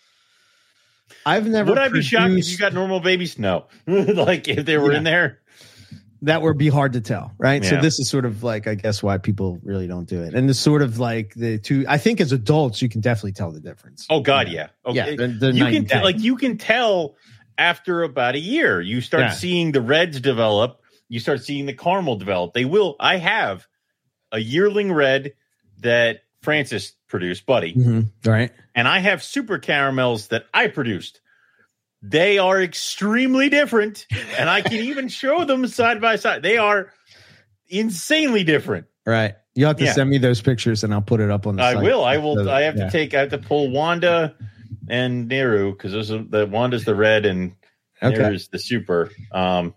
I've 1.25 1.47
never. 1.47 1.69
Would 1.71 1.79
I 1.79 1.89
be 1.89 2.01
shocked 2.01 2.33
if 2.33 2.49
you 2.49 2.57
got 2.57 2.73
normal 2.73 2.99
babies? 2.99 3.37
No, 3.39 3.65
like 3.87 4.47
if 4.47 4.65
they 4.65 4.77
were 4.77 4.91
Yeah. 4.91 4.97
in 4.99 5.03
there. 5.03 5.39
that 6.21 6.41
would 6.41 6.57
be 6.57 6.69
hard 6.69 6.93
to 6.93 7.01
tell, 7.01 7.33
right? 7.37 7.63
So 7.63 7.79
this 7.81 7.99
is 7.99 8.09
sort 8.09 8.25
of 8.25 8.41
like, 8.41 8.65
I 8.67 8.73
guess, 8.75 9.03
why 9.03 9.17
people 9.19 9.59
really 9.63 9.85
don't 9.85 10.07
do 10.09 10.23
it. 10.23 10.33
And 10.33 10.49
it's 10.49 10.57
sort 10.59 10.81
of 10.81 10.97
like 10.97 11.33
the 11.35 11.59
two. 11.59 11.85
I 11.87 11.97
think 11.99 12.19
as 12.21 12.31
adults, 12.31 12.81
you 12.81 12.89
can 12.89 13.01
definitely 13.01 13.33
tell 13.33 13.51
the 13.51 13.59
difference. 13.59 14.07
Oh 14.09 14.21
God, 14.21 14.47
Yeah. 14.47 14.69
yeah, 14.87 14.91
yeah, 14.93 15.03
okay. 15.03 15.15
they're, 15.17 15.27
they're 15.27 15.51
you 15.51 15.65
can 15.65 15.75
and 15.75 15.89
tell, 15.89 15.99
day. 15.99 16.03
like 16.05 16.19
you 16.19 16.35
can 16.37 16.57
tell 16.57 17.15
after 17.57 18.01
about 18.03 18.33
a 18.35 18.39
year. 18.39 18.81
You 18.81 19.01
start 19.01 19.23
Yeah. 19.23 19.31
seeing 19.31 19.71
the 19.71 19.81
reds 19.81 20.19
develop. 20.19 20.81
You 21.09 21.19
start 21.19 21.43
seeing 21.43 21.67
the 21.67 21.73
caramel 21.73 22.15
develop. 22.15 22.53
They 22.53 22.65
will. 22.65 22.95
I 22.99 23.17
have 23.17 23.67
a 24.31 24.39
yearling 24.39 24.91
red 24.91 25.33
that 25.79 26.21
Francis 26.41 26.93
produced, 27.07 27.45
Buddy. 27.45 27.73
Mhm, 27.73 28.11
right. 28.25 28.51
and 28.75 28.87
I 28.87 28.99
have 28.99 29.23
super 29.23 29.57
caramels 29.59 30.27
that 30.27 30.45
I 30.53 30.67
produced. 30.67 31.21
they 32.07 32.37
are 32.37 32.61
extremely 32.61 33.49
different, 33.49 34.05
and 34.37 34.47
I 34.47 34.61
can 34.61 34.73
even 34.73 35.07
show 35.21 35.43
them 35.43 35.65
side 35.65 35.99
by 36.01 36.17
side. 36.17 36.43
They 36.43 36.57
are 36.57 36.91
insanely 37.67 38.43
different. 38.43 38.85
Right. 39.07 39.35
You 39.55 39.65
have 39.67 39.77
to 39.77 39.85
Yeah. 39.85 39.93
send 39.93 40.09
me 40.11 40.17
those 40.19 40.41
pictures 40.41 40.83
and 40.83 40.93
I'll 40.93 41.01
put 41.01 41.19
it 41.19 41.31
up 41.31 41.47
on 41.47 41.55
the 41.55 41.63
I 41.63 41.73
site. 41.73 41.83
will. 41.83 42.03
I 42.03 42.17
will. 42.17 42.35
So, 42.35 42.51
I 42.51 42.61
have 42.61 42.75
yeah. 42.77 42.85
to 42.85 42.91
take. 42.91 43.13
I 43.15 43.21
have 43.21 43.29
to 43.29 43.37
pull 43.39 43.69
Wanda 43.71 44.35
and 44.87 45.29
Neru 45.31 45.71
because 45.71 45.93
those 45.93 46.11
are 46.11 46.21
the 46.23 46.45
Wanda's 46.45 46.85
the 46.85 46.93
red 46.95 47.25
and 47.25 47.53
Okay. 48.03 48.17
Neru's 48.17 48.49
the 48.49 48.59
super. 48.59 49.09
Um, 49.31 49.73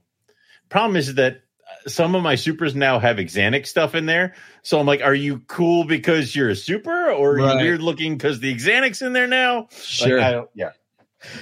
problem 0.68 0.96
is 0.96 1.14
that 1.14 1.40
some 1.88 2.14
of 2.14 2.22
my 2.22 2.34
supers 2.34 2.74
now 2.74 2.98
have 2.98 3.16
Xanax 3.16 3.66
stuff 3.66 3.94
in 3.94 4.06
there. 4.06 4.34
So 4.62 4.78
I'm 4.78 4.86
like, 4.86 5.02
are 5.02 5.14
you 5.14 5.40
cool 5.46 5.84
because 5.84 6.34
you're 6.34 6.50
a 6.50 6.56
super, 6.56 7.10
or 7.10 7.34
are 7.34 7.38
you 7.38 7.56
weird 7.56 7.82
looking 7.82 8.16
because 8.16 8.40
the 8.40 8.54
Xanax 8.54 9.04
in 9.04 9.12
there 9.12 9.26
now? 9.26 9.62
Like, 9.62 9.72
Sure. 9.72 10.20
I 10.20 10.32
don't, 10.32 10.50
yeah. 10.54 10.70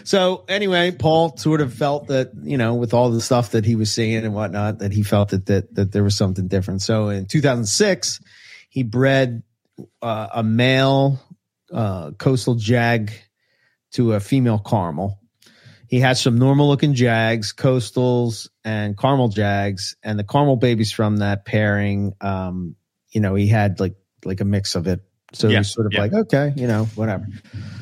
So 0.04 0.44
anyway, 0.48 0.90
Paul 0.90 1.36
sort 1.36 1.60
of 1.60 1.74
felt 1.74 2.08
that 2.08 2.30
you 2.42 2.56
know, 2.56 2.74
with 2.74 2.94
all 2.94 3.10
the 3.10 3.20
stuff 3.20 3.50
that 3.50 3.64
he 3.64 3.76
was 3.76 3.92
seeing 3.92 4.24
and 4.24 4.34
whatnot, 4.34 4.78
that 4.78 4.92
he 4.92 5.02
felt 5.02 5.30
that 5.30 5.46
that 5.46 5.74
that 5.74 5.92
there 5.92 6.02
was 6.02 6.16
something 6.16 6.48
different. 6.48 6.82
So 6.82 7.10
in 7.10 7.26
2006, 7.26 8.20
he 8.70 8.82
bred 8.82 9.42
uh, 10.00 10.28
a 10.32 10.42
male 10.42 11.20
uh, 11.72 12.12
coastal 12.12 12.54
jag 12.54 13.12
to 13.92 14.14
a 14.14 14.20
female 14.20 14.58
caramel. 14.58 15.20
He 15.88 16.00
had 16.00 16.16
some 16.16 16.38
normal 16.38 16.68
looking 16.68 16.94
jags, 16.94 17.52
coastals, 17.52 18.48
and 18.64 18.98
caramel 18.98 19.28
jags, 19.28 19.96
and 20.02 20.18
the 20.18 20.24
caramel 20.24 20.56
babies 20.56 20.92
from 20.92 21.18
that 21.18 21.44
pairing. 21.44 22.14
Um, 22.20 22.76
you 23.10 23.20
know, 23.20 23.34
he 23.34 23.46
had 23.46 23.80
like 23.80 23.94
like 24.24 24.40
a 24.40 24.44
mix 24.44 24.74
of 24.74 24.86
it. 24.86 25.00
So 25.32 25.48
Yeah, 25.48 25.58
he's 25.58 25.70
sort 25.72 25.86
of 25.86 25.92
yeah. 25.92 26.00
like, 26.00 26.12
okay, 26.12 26.52
you 26.56 26.66
know, 26.66 26.84
whatever. 26.94 27.26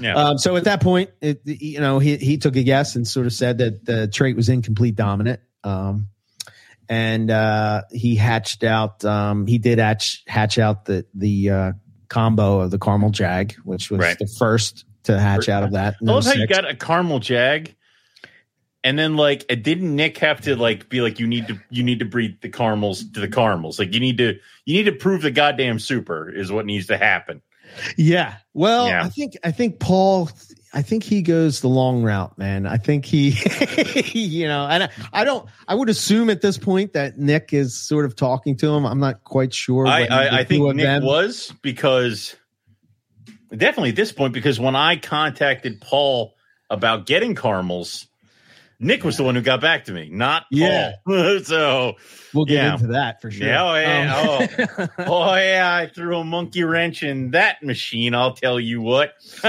Yeah. 0.00 0.14
Um, 0.14 0.38
so 0.38 0.56
at 0.56 0.64
that 0.64 0.82
point, 0.82 1.10
it, 1.20 1.40
you 1.44 1.78
know, 1.80 1.98
he, 1.98 2.16
he 2.16 2.38
took 2.38 2.56
a 2.56 2.62
guess 2.62 2.96
and 2.96 3.06
sort 3.06 3.26
of 3.26 3.32
said 3.32 3.58
that 3.58 3.84
the 3.84 4.08
trait 4.08 4.34
was 4.34 4.48
incomplete 4.48 4.96
dominant. 4.96 5.40
Um, 5.62 6.08
and, 6.88 7.30
uh, 7.30 7.82
he 7.92 8.16
hatched 8.16 8.64
out, 8.64 9.04
um, 9.04 9.46
he 9.46 9.58
did 9.58 9.78
hatch, 9.78 10.24
hatch 10.26 10.58
out 10.58 10.86
the, 10.86 11.06
the, 11.14 11.50
uh, 11.50 11.72
combo 12.08 12.60
of 12.60 12.70
the 12.70 12.78
caramel 12.78 13.10
jag, 13.10 13.52
which 13.64 13.90
was 13.90 14.00
Right. 14.00 14.18
the 14.18 14.28
first 14.38 14.84
to 15.04 15.18
hatch 15.18 15.48
out 15.48 15.62
of 15.62 15.72
that. 15.72 15.94
I 16.00 16.04
love 16.04 16.24
how 16.24 16.32
you 16.32 16.46
got 16.46 16.68
a 16.68 16.74
caramel 16.74 17.20
jag, 17.20 17.74
and 18.84 18.98
then 18.98 19.16
like, 19.16 19.46
it 19.48 19.64
didn't 19.64 19.96
Nick 19.96 20.18
have 20.18 20.42
to 20.42 20.54
like 20.54 20.90
be 20.90 21.00
like, 21.00 21.18
you 21.18 21.26
need 21.26 21.48
to 21.48 21.58
you 21.70 21.82
need 21.82 21.98
to 22.00 22.04
breed 22.04 22.40
the 22.42 22.50
caramels 22.50 23.02
to 23.12 23.20
the 23.20 23.28
caramels. 23.28 23.78
Like 23.78 23.94
you 23.94 23.98
need 23.98 24.18
to 24.18 24.38
you 24.66 24.74
need 24.76 24.84
to 24.84 24.92
prove 24.92 25.22
the 25.22 25.30
goddamn 25.30 25.78
super 25.78 26.30
is 26.30 26.52
what 26.52 26.66
needs 26.66 26.86
to 26.88 26.98
happen. 26.98 27.40
Yeah. 27.96 28.36
Well, 28.52 28.86
Yeah. 28.86 29.02
I 29.02 29.08
think 29.08 29.36
I 29.42 29.50
think 29.50 29.80
Paul 29.80 30.30
I 30.74 30.82
think 30.82 31.02
he 31.02 31.22
goes 31.22 31.60
the 31.62 31.68
long 31.68 32.02
route, 32.02 32.36
man. 32.36 32.66
I 32.66 32.76
think 32.76 33.06
he 33.06 33.30
you 34.12 34.46
know, 34.46 34.66
and 34.66 34.84
I, 34.84 34.90
I 35.14 35.24
don't 35.24 35.48
I 35.66 35.74
would 35.74 35.88
assume 35.88 36.28
at 36.28 36.42
this 36.42 36.58
point 36.58 36.92
that 36.92 37.18
Nick 37.18 37.54
is 37.54 37.74
sort 37.74 38.04
of 38.04 38.14
talking 38.14 38.54
to 38.58 38.68
him. 38.68 38.84
I'm 38.84 39.00
not 39.00 39.24
quite 39.24 39.54
sure. 39.54 39.86
I 39.86 40.04
I, 40.04 40.38
I 40.40 40.44
think 40.44 40.62
Nick 40.76 40.84
them- 40.84 41.04
was 41.04 41.54
because 41.62 42.36
definitely 43.50 43.90
at 43.90 43.96
this 43.96 44.12
point 44.12 44.34
because 44.34 44.60
when 44.60 44.76
I 44.76 44.96
contacted 44.96 45.80
Paul 45.80 46.34
about 46.68 47.06
getting 47.06 47.34
caramels, 47.34 48.08
Nick 48.80 49.04
was 49.04 49.16
the 49.16 49.24
one 49.24 49.34
who 49.34 49.40
got 49.40 49.60
back 49.60 49.84
to 49.86 49.92
me, 49.92 50.08
not 50.10 50.44
Yeah. 50.50 50.92
Paul. 51.06 51.40
so 51.44 51.94
We'll 52.32 52.44
get 52.44 52.54
Yeah. 52.54 52.72
into 52.74 52.86
that 52.88 53.20
for 53.20 53.30
sure. 53.30 53.46
Yeah, 53.46 53.62
oh, 53.64 53.74
yeah, 53.76 54.78
Um, 54.78 54.88
oh 55.06 55.34
yeah, 55.36 55.74
I 55.74 55.86
threw 55.86 56.18
a 56.18 56.24
monkey 56.24 56.64
wrench 56.64 57.02
in 57.02 57.30
that 57.32 57.62
machine. 57.62 58.14
I'll 58.14 58.34
tell 58.34 58.58
you 58.58 58.80
what. 58.80 59.12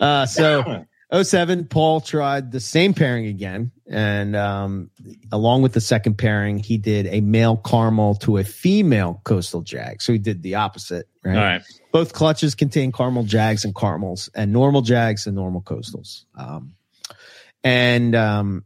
uh, 0.00 0.26
so 0.26 0.84
07, 1.22 1.66
Paul 1.66 2.00
tried 2.00 2.52
the 2.52 2.60
same 2.60 2.94
pairing 2.94 3.26
again. 3.26 3.70
And 3.90 4.36
um, 4.36 4.90
along 5.32 5.62
with 5.62 5.72
the 5.72 5.80
second 5.80 6.18
pairing, 6.18 6.58
he 6.58 6.76
did 6.76 7.06
a 7.06 7.20
male 7.22 7.56
caramel 7.56 8.16
to 8.16 8.36
a 8.38 8.44
female 8.44 9.20
coastal 9.24 9.62
jag. 9.62 10.02
So 10.02 10.12
he 10.12 10.18
did 10.18 10.42
the 10.42 10.56
opposite, 10.56 11.08
right? 11.24 11.36
All 11.36 11.42
right. 11.42 11.62
Both 11.92 12.12
clutches 12.12 12.54
contain 12.54 12.92
caramel 12.92 13.22
jags 13.24 13.64
and 13.64 13.74
caramels, 13.74 14.28
and 14.34 14.52
normal 14.52 14.82
jags 14.82 15.26
and 15.26 15.34
normal 15.34 15.62
coastals. 15.62 16.24
Um, 16.34 16.74
and 17.64 18.14
um, 18.14 18.64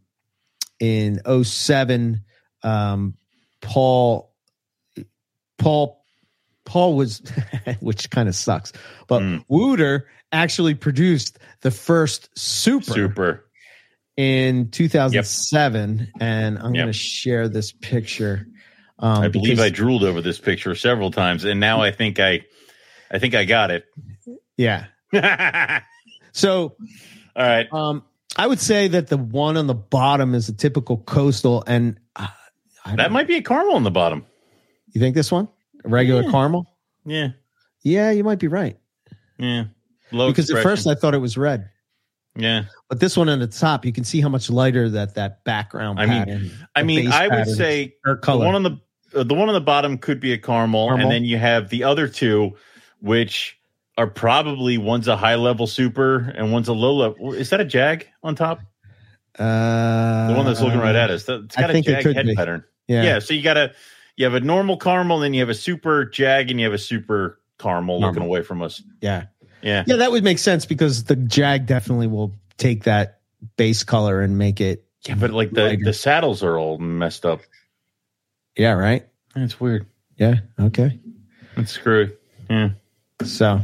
in 0.81 1.21
07, 1.45 2.25
um, 2.63 3.15
Paul, 3.61 4.35
Paul, 5.59 6.05
Paul 6.65 6.97
was, 6.97 7.23
which 7.81 8.11
kind 8.11 8.29
of 8.29 8.35
sucks, 8.35 8.73
but 9.09 9.23
Mm. 9.23 9.45
Wouter 9.49 10.09
actually 10.33 10.75
produced 10.75 11.39
the 11.61 11.71
first 11.71 12.31
super, 12.39 12.93
Super. 12.93 13.45
in 14.17 14.71
2007, 14.71 16.09
and 16.21 16.59
I'm 16.59 16.75
Yep. 16.75 16.83
going 16.85 16.87
to 16.87 16.93
share 16.93 17.49
this 17.49 17.73
picture. 17.73 18.47
Um, 18.99 19.23
I 19.25 19.29
believe 19.29 19.59
I 19.61 19.69
drooled 19.69 20.05
over 20.05 20.21
this 20.21 20.39
picture 20.39 20.75
several 20.75 21.11
times, 21.11 21.45
and 21.45 21.59
now 21.61 21.81
I 21.83 21.91
think 21.91 22.19
I, 22.21 22.45
I 23.11 23.19
think 23.19 23.35
I 23.35 23.45
got 23.45 23.71
it. 23.71 23.85
yeah. 24.57 24.87
So 26.35 26.77
all 27.37 27.47
right. 27.47 27.71
Um, 27.73 28.05
I 28.37 28.47
would 28.47 28.61
say 28.61 28.89
that 28.89 29.09
the 29.09 29.17
one 29.19 29.57
on 29.57 29.67
the 29.67 29.75
bottom 29.75 30.35
is 30.35 30.49
a 30.49 30.53
typical 30.55 30.97
coastal, 30.99 31.63
and 31.67 31.99
uh, 32.17 32.29
That 32.87 32.97
don't- 32.97 33.13
might 33.13 33.27
be 33.29 33.37
a 33.37 33.43
caramel 33.43 33.75
on 33.75 33.85
the 33.85 33.91
bottom. 33.91 34.25
you 34.93 35.01
think 35.01 35.15
this 35.15 35.31
one 35.33 35.49
a 35.85 35.89
regular 35.89 36.23
Yeah. 36.23 36.31
caramel? 36.31 36.67
Yeah. 37.05 37.29
Yeah, 37.83 38.11
you 38.11 38.23
might 38.25 38.39
be 38.39 38.49
right 38.49 38.77
Yeah. 39.39 39.65
Low 40.13 40.29
because 40.29 40.51
at 40.51 40.63
first 40.63 40.87
I 40.87 40.95
thought 40.95 41.15
it 41.15 41.19
was 41.19 41.37
red, 41.37 41.69
yeah. 42.37 42.65
but 42.89 43.01
this 43.01 43.17
one 43.17 43.29
on 43.29 43.39
the 43.41 43.47
top, 43.47 43.85
you 43.85 43.93
can 43.93 44.05
see 44.05 44.21
how 44.21 44.29
much 44.29 44.51
lighter 44.51 44.89
that 44.91 45.15
that 45.17 45.43
background. 45.45 45.99
I 45.99 46.07
mean- 46.07 46.19
pattern, 46.25 46.51
I 46.77 46.83
mean, 46.83 47.11
I 47.13 47.29
would 47.29 47.49
say 47.49 47.95
the 48.05 48.19
one 48.37 48.55
on 48.55 48.63
the 48.63 48.79
uh, 49.15 49.25
the 49.25 49.35
one 49.35 49.49
on 49.49 49.55
the 49.55 49.61
bottom 49.61 49.99
could 49.99 50.21
be 50.21 50.33
a 50.33 50.39
caramel, 50.39 50.89
Caramel. 50.89 51.07
and 51.07 51.13
then 51.15 51.25
you 51.25 51.37
have 51.39 51.69
the 51.71 51.85
other 51.85 52.09
two, 52.09 52.57
which 53.01 53.59
are 53.99 54.07
probably 54.07 54.79
one's 54.79 55.09
a 55.09 55.17
high 55.17 55.35
level 55.35 55.67
super 55.67 56.19
and 56.37 56.53
one's 56.53 56.69
a 56.69 56.73
low 56.73 56.95
level. 56.95 57.33
Is 57.35 57.51
that 57.51 57.61
a 57.61 57.65
jag 57.65 58.07
on 58.23 58.35
top? 58.35 58.61
uh, 59.39 60.29
The 60.29 60.35
one 60.35 60.47
that's 60.47 60.61
looking 60.61 60.79
right 60.81 60.95
at 60.95 61.11
us. 61.11 61.29
It's 61.29 61.57
I 61.57 61.61
got 61.63 61.71
a 61.71 61.73
think 61.73 61.87
it 61.89 62.03
jag 62.03 62.15
head 62.15 62.27
be. 62.27 62.35
pattern. 62.35 62.65
Yeah, 62.89 63.03
Yeah. 63.03 63.19
So 63.19 63.35
you 63.35 63.43
got 63.43 63.57
a 63.57 63.73
you 64.17 64.25
have 64.27 64.35
a 64.35 64.41
normal 64.41 64.77
caramel, 64.77 65.17
and 65.17 65.25
then 65.25 65.35
you 65.35 65.41
have 65.41 65.49
a 65.49 65.55
super 65.55 66.05
jag, 66.05 66.51
and 66.51 66.61
you 66.61 66.67
have 66.67 66.75
a 66.75 66.79
super 66.79 67.41
caramel, 67.59 68.01
looking 68.01 68.23
away 68.23 68.43
from 68.43 68.61
us. 68.63 68.83
yeah, 69.01 69.25
Yeah. 69.63 69.85
yeah. 69.87 69.97
That 69.97 70.11
would 70.13 70.23
make 70.25 70.39
sense 70.39 70.67
because 70.67 71.05
the 71.05 71.17
Jag 71.17 71.65
definitely 71.67 72.09
will 72.09 72.35
take 72.59 72.85
that 72.85 73.21
base 73.57 73.85
color 73.85 74.21
and 74.21 74.37
make 74.37 74.61
it. 74.61 74.85
Yeah, 75.07 75.15
but 75.15 75.31
like 75.31 75.51
the 75.53 75.65
Lighter. 75.65 75.85
the 75.85 75.93
saddles 75.95 76.43
are 76.43 76.59
all 76.59 76.77
messed 76.79 77.25
up. 77.25 77.41
Yeah, 78.57 78.73
right. 78.73 79.07
That's 79.35 79.59
weird. 79.59 79.87
Yeah. 80.19 80.41
Okay. 80.61 80.99
That's 81.57 81.73
screwy. 81.73 82.13
Yeah. 82.51 82.71
So 83.25 83.61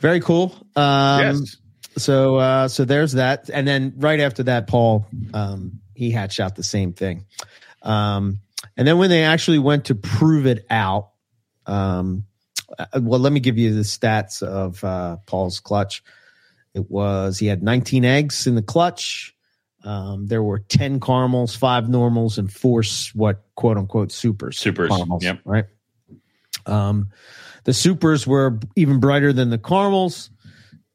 very 0.00 0.20
cool. 0.20 0.54
Um, 0.76 1.20
yes. 1.20 1.56
so 1.96 2.36
uh 2.36 2.68
so 2.68 2.84
there's 2.84 3.12
that 3.12 3.48
and 3.50 3.66
then 3.66 3.92
right 3.96 4.20
after 4.20 4.42
that 4.42 4.66
paul 4.66 5.06
um 5.32 5.80
he 5.94 6.10
hatched 6.10 6.40
out 6.40 6.56
the 6.56 6.62
same 6.62 6.92
thing 6.92 7.24
um 7.82 8.40
and 8.76 8.86
then 8.88 8.98
when 8.98 9.10
they 9.10 9.22
actually 9.22 9.58
went 9.58 9.84
to 9.84 9.94
prove 9.94 10.46
it 10.46 10.66
out 10.70 11.10
um 11.66 12.24
uh, 12.78 12.86
well 13.00 13.20
let 13.20 13.32
me 13.32 13.40
give 13.40 13.58
you 13.58 13.74
the 13.74 13.82
stats 13.82 14.42
of 14.42 14.82
uh 14.82 15.16
paul's 15.26 15.60
clutch 15.60 16.02
it 16.74 16.90
was 16.90 17.38
he 17.38 17.46
had 17.46 17.62
19 17.62 18.04
eggs 18.04 18.46
in 18.46 18.56
the 18.56 18.62
clutch 18.62 19.34
um 19.84 20.26
there 20.26 20.42
were 20.42 20.58
10 20.58 20.98
caramels 20.98 21.54
five 21.54 21.88
normals 21.88 22.38
and 22.38 22.52
four 22.52 22.82
what 23.14 23.44
quote 23.54 23.78
unquote 23.78 24.10
supers 24.10 24.58
Supers, 24.58 24.90
caramels, 24.90 25.22
yep. 25.22 25.40
right 25.44 25.66
um 26.66 27.10
the 27.64 27.72
supers 27.74 28.26
were 28.26 28.58
even 28.76 29.00
brighter 29.00 29.32
than 29.32 29.50
the 29.50 29.58
caramels 29.58 30.30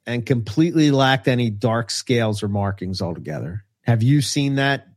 and 0.05 0.25
completely 0.25 0.91
lacked 0.91 1.27
any 1.27 1.49
dark 1.49 1.91
scales 1.91 2.41
or 2.41 2.47
markings 2.47 3.01
altogether. 3.01 3.63
Have 3.83 4.01
you 4.03 4.21
seen 4.21 4.55
that? 4.55 4.85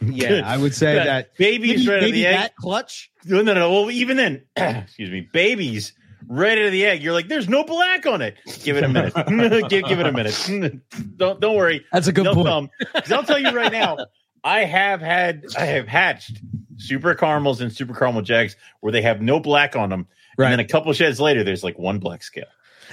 Yeah, 0.00 0.42
I 0.44 0.58
would 0.58 0.74
say 0.74 0.96
Yeah, 0.96 1.04
that 1.04 1.36
babies 1.38 1.86
maybe, 1.86 1.88
right 1.88 1.96
out 1.96 2.02
of 2.02 2.02
maybe 2.08 2.18
the 2.18 2.26
egg. 2.26 2.34
that 2.36 2.56
clutch. 2.56 3.10
No, 3.24 3.40
no, 3.42 3.54
no. 3.54 3.70
Well, 3.72 3.90
even 3.90 4.16
then, 4.18 4.42
excuse 4.56 5.08
me, 5.10 5.26
babies 5.32 5.94
right 6.26 6.58
out 6.58 6.64
of 6.66 6.72
the 6.72 6.84
egg. 6.84 7.02
You're 7.02 7.14
like, 7.14 7.28
there's 7.28 7.48
no 7.48 7.64
black 7.64 8.04
on 8.04 8.20
it. 8.20 8.36
Give 8.64 8.76
it 8.76 8.84
a 8.84 8.88
minute. 8.88 9.14
give, 9.70 9.84
give 9.86 10.00
it 10.00 10.06
a 10.06 10.12
minute. 10.12 10.80
don't 11.16 11.40
don't 11.40 11.56
worry. 11.56 11.86
That's 11.90 12.06
a 12.08 12.12
good 12.12 12.26
They'll 12.26 12.34
point. 12.34 12.48
come. 12.48 12.70
I'll 13.10 13.22
tell 13.22 13.38
you 13.38 13.50
right 13.52 13.72
now, 13.72 13.96
I 14.42 14.64
have 14.64 15.00
had 15.00 15.44
I 15.56 15.64
have 15.66 15.88
hatched 15.88 16.38
super 16.76 17.14
caramels 17.14 17.62
and 17.62 17.72
super 17.72 17.94
caramel 17.94 18.22
jags 18.22 18.56
where 18.80 18.92
they 18.92 19.00
have 19.02 19.22
no 19.22 19.40
black 19.40 19.74
on 19.74 19.88
them. 19.88 20.06
Right. 20.36 20.46
And 20.46 20.52
then 20.52 20.60
a 20.60 20.68
couple 20.68 20.92
sheds 20.92 21.20
later, 21.20 21.44
there's 21.44 21.64
like 21.64 21.78
one 21.78 21.98
black 21.98 22.22
scale. 22.22 22.44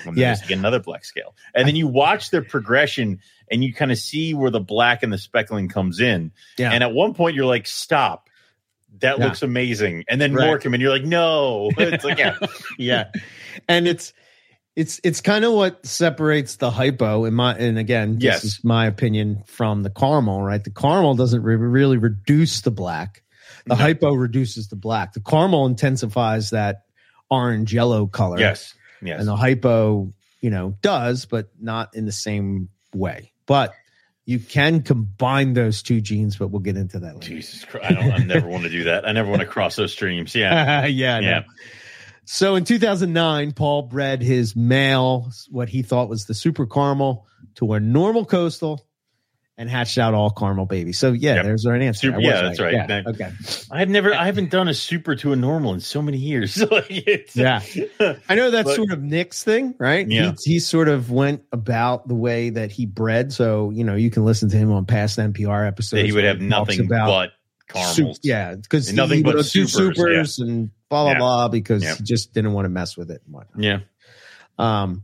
And 0.06 0.18
Yeah. 0.18 0.36
there's 0.36 0.50
another 0.52 0.80
black 0.80 1.06
scale. 1.06 1.36
And 1.54 1.68
then 1.68 1.76
you 1.76 1.88
watch 1.88 2.30
their 2.32 2.42
progression 2.44 3.20
and 3.52 3.64
you 3.64 3.74
kind 3.74 3.92
of 3.92 3.98
see 3.98 4.34
where 4.34 4.50
the 4.52 4.60
black 4.62 5.04
and 5.04 5.12
the 5.12 5.18
speckling 5.18 5.68
comes 5.70 6.00
in. 6.00 6.32
Yeah. 6.58 6.72
And 6.72 6.84
at 6.84 6.94
one 6.94 7.14
point 7.14 7.36
you're 7.36 7.46
like, 7.46 7.68
stop. 7.68 8.28
That 9.00 9.20
Yeah. 9.20 9.26
looks 9.26 9.42
amazing. 9.42 10.04
And 10.10 10.20
then 10.20 10.34
Right. 10.34 10.46
more 10.48 10.60
come 10.60 10.74
in. 10.74 10.82
You're 10.82 10.92
like, 10.92 11.04
no. 11.06 11.70
It's 11.78 12.04
like, 12.04 12.18
yeah. 12.20 12.36
yeah. 12.78 13.06
And 13.68 13.88
it's 13.88 14.14
It's 14.74 15.02
it's 15.04 15.20
kind 15.20 15.44
of 15.44 15.52
what 15.52 15.86
separates 15.86 16.56
the 16.56 16.72
hypo 16.72 17.26
in 17.26 17.34
my 17.34 17.54
and 17.56 17.78
again, 17.78 18.14
this 18.16 18.24
Yes. 18.24 18.44
is 18.46 18.60
my 18.64 18.86
opinion 18.86 19.44
from 19.46 19.84
the 19.84 19.90
caramel, 19.90 20.42
right? 20.42 20.64
The 20.64 20.72
caramel 20.72 21.16
doesn't 21.16 21.44
re- 21.44 21.58
really 21.58 21.98
reduce 21.98 22.62
the 22.62 22.72
black. 22.72 23.22
The 23.66 23.76
No. 23.76 23.82
hypo 23.82 24.14
reduces 24.14 24.70
the 24.70 24.78
black. 24.78 25.12
The 25.12 25.20
caramel 25.20 25.66
intensifies 25.66 26.52
that 26.52 26.84
orange 27.32 27.74
yellow 27.74 28.06
color. 28.06 28.38
Yes. 28.38 28.76
Yes. 29.02 29.20
And 29.20 29.28
the 29.28 29.36
hypo, 29.36 30.14
you 30.42 30.52
know, 30.52 30.76
does, 30.82 31.26
but 31.26 31.50
not 31.60 31.96
in 31.96 32.06
the 32.06 32.12
same 32.12 32.70
way. 32.94 33.32
But 33.48 33.74
you 34.26 34.38
can 34.38 34.84
combine 34.84 35.54
those 35.54 35.82
two 35.82 36.02
genes, 36.02 36.36
but 36.36 36.50
we'll 36.50 36.60
get 36.60 36.78
into 36.78 37.00
that 37.00 37.16
later. 37.16 37.28
Jesus 37.28 37.66
Christ. 37.66 37.86
I 37.90 37.94
don't 37.94 38.12
I 38.12 38.18
never 38.18 38.48
want 38.48 38.64
to 38.64 38.70
do 38.70 38.84
that. 38.84 39.08
I 39.08 39.14
never 39.14 39.30
want 39.30 39.42
to 39.42 39.48
cross 39.48 39.76
those 39.76 39.92
streams. 39.92 40.36
Yeah. 40.36 40.86
yeah. 40.86 41.20
Yeah. 41.20 41.44
So 42.26 42.56
in 42.56 42.66
2009, 42.66 43.54
Paul 43.54 43.84
bred 43.84 44.22
his 44.22 44.56
male, 44.56 45.32
what 45.50 45.70
he 45.70 45.82
thought 45.82 46.08
was 46.08 46.26
the 46.26 46.34
super 46.34 46.68
caramel, 46.68 47.26
to 47.56 47.74
a 47.74 47.80
normal 47.80 48.26
coastal 48.26 48.86
and 49.58 49.70
hatched 49.70 49.98
out 49.98 50.14
all 50.14 50.30
caramel 50.32 50.66
babies. 50.66 50.98
So 50.98 51.12
yeah, 51.12 51.36
Yep. 51.36 51.44
there's 51.46 51.66
our 51.66 51.76
answer. 51.76 52.08
Super- 52.08 52.20
yeah, 52.22 52.42
that's 52.42 52.60
right. 52.60 52.74
Yeah, 52.74 53.04
okay. 53.06 53.32
I've 53.70 53.90
never 53.90 54.14
I 54.14 54.26
haven't 54.28 54.50
done 54.50 54.68
a 54.68 54.74
super 54.74 55.16
to 55.18 55.34
a 55.34 55.36
normal 55.36 55.74
in 55.74 55.80
so 55.82 56.02
many 56.02 56.18
years. 56.18 56.58
Yeah. 57.34 57.62
I 58.28 58.36
know 58.36 58.50
that's 58.50 58.70
But- 58.70 58.76
sort 58.76 58.92
of 58.92 59.02
Nick's 59.02 59.44
thing, 59.44 59.76
right? 59.78 60.08
Yeah. 60.10 60.34
He, 60.44 60.54
he 60.54 60.60
sort 60.60 60.88
of 60.90 61.12
went 61.12 61.44
about 61.52 62.08
the 62.08 62.16
way 62.16 62.50
that 62.50 62.72
he 62.72 62.86
bred. 62.86 63.32
So, 63.34 63.70
you 63.70 63.84
know, 63.84 63.96
you 63.96 64.10
can 64.10 64.26
listen 64.26 64.50
to 64.50 64.58
him 64.58 64.72
on 64.72 64.86
past 64.86 65.20
MPR 65.20 65.68
episodes. 65.68 66.04
he 66.04 66.12
would 66.12 66.24
have 66.24 66.42
nothing 66.42 66.80
about 66.82 67.08
but 67.08 67.32
caramels. 67.74 68.20
yeah, 68.24 68.56
because 68.56 68.92
nothing 68.94 69.22
but 69.24 69.46
supers, 69.46 69.74
supers 69.74 70.40
and 70.40 70.72
blah 70.90 71.04
blah 71.04 71.12
Yeah. 71.12 71.18
blah 71.20 71.48
because 71.50 71.84
Yeah. 71.84 71.96
he 71.96 72.04
just 72.04 72.34
didn't 72.34 72.54
want 72.54 72.66
to 72.66 72.70
mess 72.70 72.98
with 72.98 73.12
it 73.12 73.22
and 73.26 73.34
whatnot. 73.34 73.64
Yeah. 73.64 73.80
Um, 74.58 75.04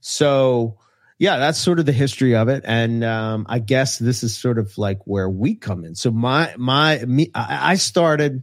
so 0.00 0.78
yeah, 1.18 1.38
that's 1.38 1.58
sort 1.58 1.78
of 1.78 1.86
the 1.86 1.92
history 1.92 2.34
of 2.34 2.48
it, 2.48 2.64
and 2.66 3.04
um, 3.04 3.46
I 3.48 3.58
guess 3.58 3.98
this 3.98 4.22
is 4.22 4.36
sort 4.36 4.58
of 4.58 4.76
like 4.78 5.00
where 5.04 5.28
we 5.28 5.54
come 5.54 5.84
in. 5.84 5.94
So 5.94 6.10
my 6.10 6.54
my 6.56 6.98
me, 7.04 7.30
I, 7.34 7.72
I 7.72 7.74
started. 7.76 8.42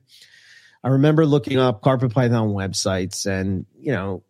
I 0.81 0.89
remember 0.89 1.25
looking 1.25 1.57
up 1.57 1.81
carpet 1.81 2.13
python 2.13 2.49
websites, 2.49 3.25
and 3.25 3.65
you 3.77 3.91
know, 3.91 4.23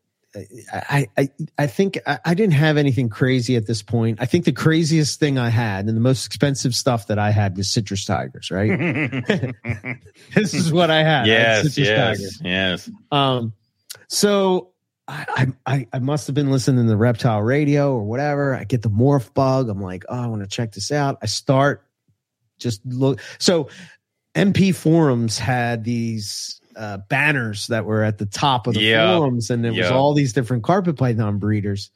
I 0.72 1.08
I 1.17 1.29
I 1.58 1.67
think 1.67 2.00
I, 2.08 2.19
I 2.25 2.34
didn't 2.34 2.53
have 2.53 2.77
anything 2.77 3.10
crazy 3.10 3.55
at 3.55 3.67
this 3.67 3.81
point. 3.81 4.19
I 4.22 4.25
think 4.25 4.46
the 4.46 4.51
craziest 4.51 5.19
thing 5.19 5.38
I 5.38 5.50
had 5.50 5.86
and 5.88 5.96
the 5.96 6.01
most 6.01 6.25
expensive 6.25 6.74
stuff 6.74 7.08
that 7.08 7.19
I 7.19 7.31
had 7.31 7.58
was 7.58 7.69
citrus 7.69 8.05
tigers. 8.05 8.50
Right, 8.50 8.69
this 10.34 10.53
is 10.53 10.72
what 10.72 10.89
I 10.89 11.03
had. 11.03 11.24
I 11.24 11.27
had 11.27 11.27
yes, 11.27 11.62
citrus 11.74 11.88
yes, 11.88 12.17
tigers. 12.17 12.41
yes. 12.43 12.89
Um, 13.12 13.53
so 14.08 14.68
I, 15.09 15.47
I 15.65 15.87
I 15.91 15.99
must 15.99 16.27
have 16.27 16.35
been 16.35 16.51
listening 16.51 16.87
to 16.87 16.95
reptile 16.95 17.41
radio 17.41 17.93
or 17.93 18.03
whatever. 18.03 18.53
I 18.55 18.63
get 18.63 18.81
the 18.83 18.89
morph 18.89 19.33
bug. 19.33 19.67
I'm 19.69 19.81
like, 19.81 20.05
oh, 20.07 20.21
I 20.23 20.27
want 20.27 20.43
to 20.43 20.47
check 20.47 20.71
this 20.73 20.91
out. 20.91 21.17
I 21.21 21.25
start 21.25 21.83
just 22.59 22.85
look. 22.85 23.19
So 23.39 23.69
MP 24.35 24.73
forums 24.75 25.39
had 25.39 25.83
these 25.83 26.61
uh, 26.75 26.97
banners 27.09 27.67
that 27.67 27.85
were 27.85 28.03
at 28.03 28.17
the 28.19 28.25
top 28.27 28.67
of 28.67 28.75
the 28.75 28.81
Yeah. 28.81 29.17
forums, 29.17 29.49
and 29.49 29.65
there 29.65 29.73
was 29.73 29.89
all 29.91 30.13
these 30.13 30.33
different 30.33 30.63
carpet 30.63 30.95
python 30.97 31.39
breeders. 31.39 31.89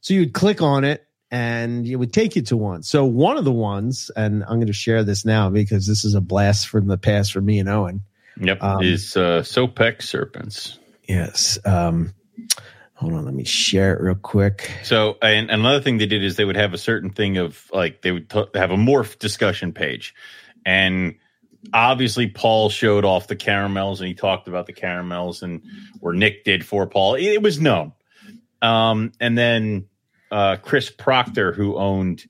So 0.00 0.14
you'd 0.14 0.32
click 0.32 0.62
on 0.62 0.84
it. 0.84 1.04
And 1.30 1.84
it 1.84 1.96
would 1.96 2.12
take 2.12 2.36
you 2.36 2.42
to 2.42 2.56
one. 2.56 2.84
So 2.84 3.04
one 3.06 3.36
of 3.38 3.44
the 3.44 3.50
ones, 3.50 4.08
and 4.14 4.44
I'm 4.44 4.56
going 4.58 4.68
to 4.68 4.72
share 4.72 5.02
this 5.02 5.24
now 5.24 5.50
because 5.50 5.84
this 5.84 6.04
is 6.04 6.14
a 6.14 6.20
blast 6.20 6.68
from 6.68 6.86
the 6.86 6.96
past 6.96 7.32
for 7.32 7.40
me 7.40 7.58
and 7.58 7.68
Owen. 7.68 8.02
Yep. 8.40 8.62
Um, 8.62 8.82
is 8.84 9.16
uh 9.16 9.40
Sopec 9.42 10.00
serpents. 10.00 10.78
Yes. 11.08 11.58
Um, 11.64 12.12
hold 12.94 13.12
on, 13.12 13.24
let 13.24 13.34
me 13.34 13.44
share 13.44 13.94
it 13.94 14.02
real 14.02 14.14
quick. 14.14 14.70
So, 14.82 15.18
and 15.22 15.50
another 15.50 15.80
thing 15.80 15.98
they 15.98 16.06
did 16.06 16.24
is 16.24 16.36
they 16.36 16.44
would 16.44 16.56
have 16.56 16.74
a 16.74 16.78
certain 16.78 17.10
thing 17.10 17.36
of 17.38 17.68
like 17.72 18.02
they 18.02 18.12
would 18.12 18.30
t- 18.30 18.44
have 18.54 18.70
a 18.70 18.76
morph 18.76 19.18
discussion 19.18 19.72
page, 19.72 20.14
and 20.64 21.16
obviously 21.72 22.28
Paul 22.28 22.68
showed 22.68 23.04
off 23.04 23.26
the 23.26 23.36
caramels 23.36 24.00
and 24.00 24.08
he 24.08 24.14
talked 24.14 24.48
about 24.48 24.66
the 24.66 24.72
caramels 24.72 25.42
and 25.42 25.62
or 26.00 26.12
Nick 26.12 26.44
did 26.44 26.64
for 26.64 26.86
Paul. 26.86 27.14
It, 27.14 27.24
it 27.24 27.42
was 27.42 27.60
known. 27.60 27.92
Um, 28.60 29.12
and 29.20 29.36
then 29.36 29.86
uh, 30.30 30.56
Chris 30.56 30.90
Proctor, 30.90 31.52
who 31.52 31.76
owned 31.76 32.24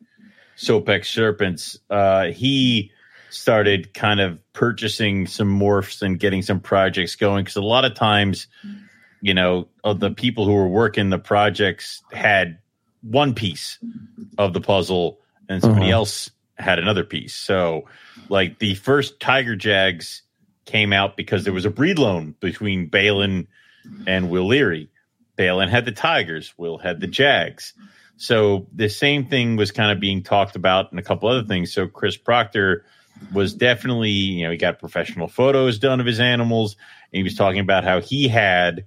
Sopex 0.57 1.07
Serpents, 1.07 1.79
uh, 1.91 2.27
he 2.27 2.93
started 3.31 3.93
kind 3.95 4.21
of 4.21 4.39
purchasing 4.53 5.27
some 5.27 5.49
morphs 5.59 6.03
and 6.03 6.21
getting 6.21 6.43
some 6.43 6.61
projects 6.61 7.17
going 7.17 7.45
because 7.45 7.57
a 7.57 7.63
lot 7.63 7.85
of 7.85 7.95
times 7.95 8.47
you 9.25 9.33
know, 9.33 9.67
of 9.83 10.01
the 10.01 10.11
people 10.11 10.45
who 10.45 10.53
were 10.53 10.69
working 10.69 11.09
the 11.09 11.19
projects 11.19 12.03
had 12.13 12.59
one 13.01 13.35
piece 13.35 13.79
of 14.37 14.53
the 14.53 14.61
puzzle 14.61 15.19
and 15.49 15.63
somebody 15.63 15.87
Uh-huh. 15.87 15.95
else 16.01 16.31
had 16.59 16.79
another 16.79 17.05
piece. 17.05 17.35
So, 17.35 17.87
like 18.29 18.59
the 18.59 18.75
first 18.75 19.19
Tiger 19.21 19.57
Jags 19.57 20.23
came 20.67 20.93
out 20.93 21.17
because 21.17 21.45
there 21.45 21.55
was 21.55 21.65
a 21.65 21.71
breed 21.71 21.99
loan 21.99 22.35
between 22.41 22.87
Balin 22.89 23.49
and 24.07 24.29
Will 24.29 24.47
Leary. 24.47 24.91
Balin 25.37 25.69
had 25.71 25.85
the 25.87 25.93
Tigers, 25.93 26.53
Will 26.59 26.77
had 26.79 27.01
the 27.01 27.07
Jags. 27.07 27.73
So 28.19 28.67
the 28.75 28.89
same 28.89 29.27
thing 29.27 29.57
was 29.57 29.71
kind 29.73 29.91
of 29.91 30.01
being 30.01 30.23
talked 30.23 30.55
about 30.55 30.91
and 30.91 30.99
a 31.01 31.03
couple 31.03 31.29
other 31.31 31.43
things. 31.47 31.73
So 31.73 31.89
Chris 31.89 32.17
Proctor 32.19 32.85
was 33.33 33.55
definitely, 33.55 34.11
you 34.11 34.45
know, 34.45 34.51
he 34.51 34.57
got 34.59 34.79
professional 34.79 35.29
photos 35.29 35.79
done 35.79 35.99
of 36.01 36.07
his 36.07 36.21
animals 36.21 36.77
and 37.13 37.17
he 37.19 37.23
was 37.23 37.35
talking 37.37 37.61
about 37.61 37.85
how 37.85 38.01
he 38.01 38.29
had 38.29 38.85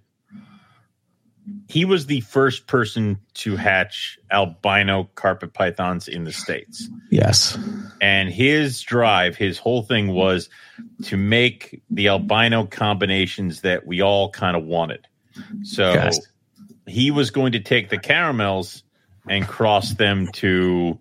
he 1.70 1.86
was 1.86 2.06
the 2.08 2.22
first 2.22 2.68
person 2.68 3.20
to 3.34 3.56
hatch 3.56 4.18
albino 4.32 5.10
carpet 5.16 5.54
pythons 5.54 6.08
in 6.08 6.24
the 6.24 6.32
states 6.32 6.90
Yes. 7.10 7.58
and 8.02 8.30
his 8.30 8.82
drive 8.82 9.36
his 9.38 9.58
whole 9.58 9.82
thing 9.84 10.10
was 10.10 10.50
to 11.04 11.18
make 11.18 11.82
the 11.90 12.08
albino 12.10 12.66
combinations 12.66 13.62
that 13.62 13.86
we 13.88 14.02
all 14.02 14.30
kind 14.30 14.56
of 14.58 14.64
wanted 14.66 15.08
so 15.64 15.94
Yes. 15.94 16.20
he 16.86 17.12
was 17.12 17.32
going 17.32 17.52
to 17.54 17.60
take 17.60 17.90
the 17.90 17.98
caramels 17.98 18.84
and 19.30 19.48
cross 19.48 19.94
them 19.94 20.28
to 20.34 21.00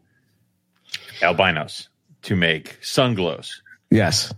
albinos 1.22 1.88
to 2.22 2.36
make 2.36 2.78
sun 2.82 3.14
glows 3.14 3.62
Yes. 3.90 4.32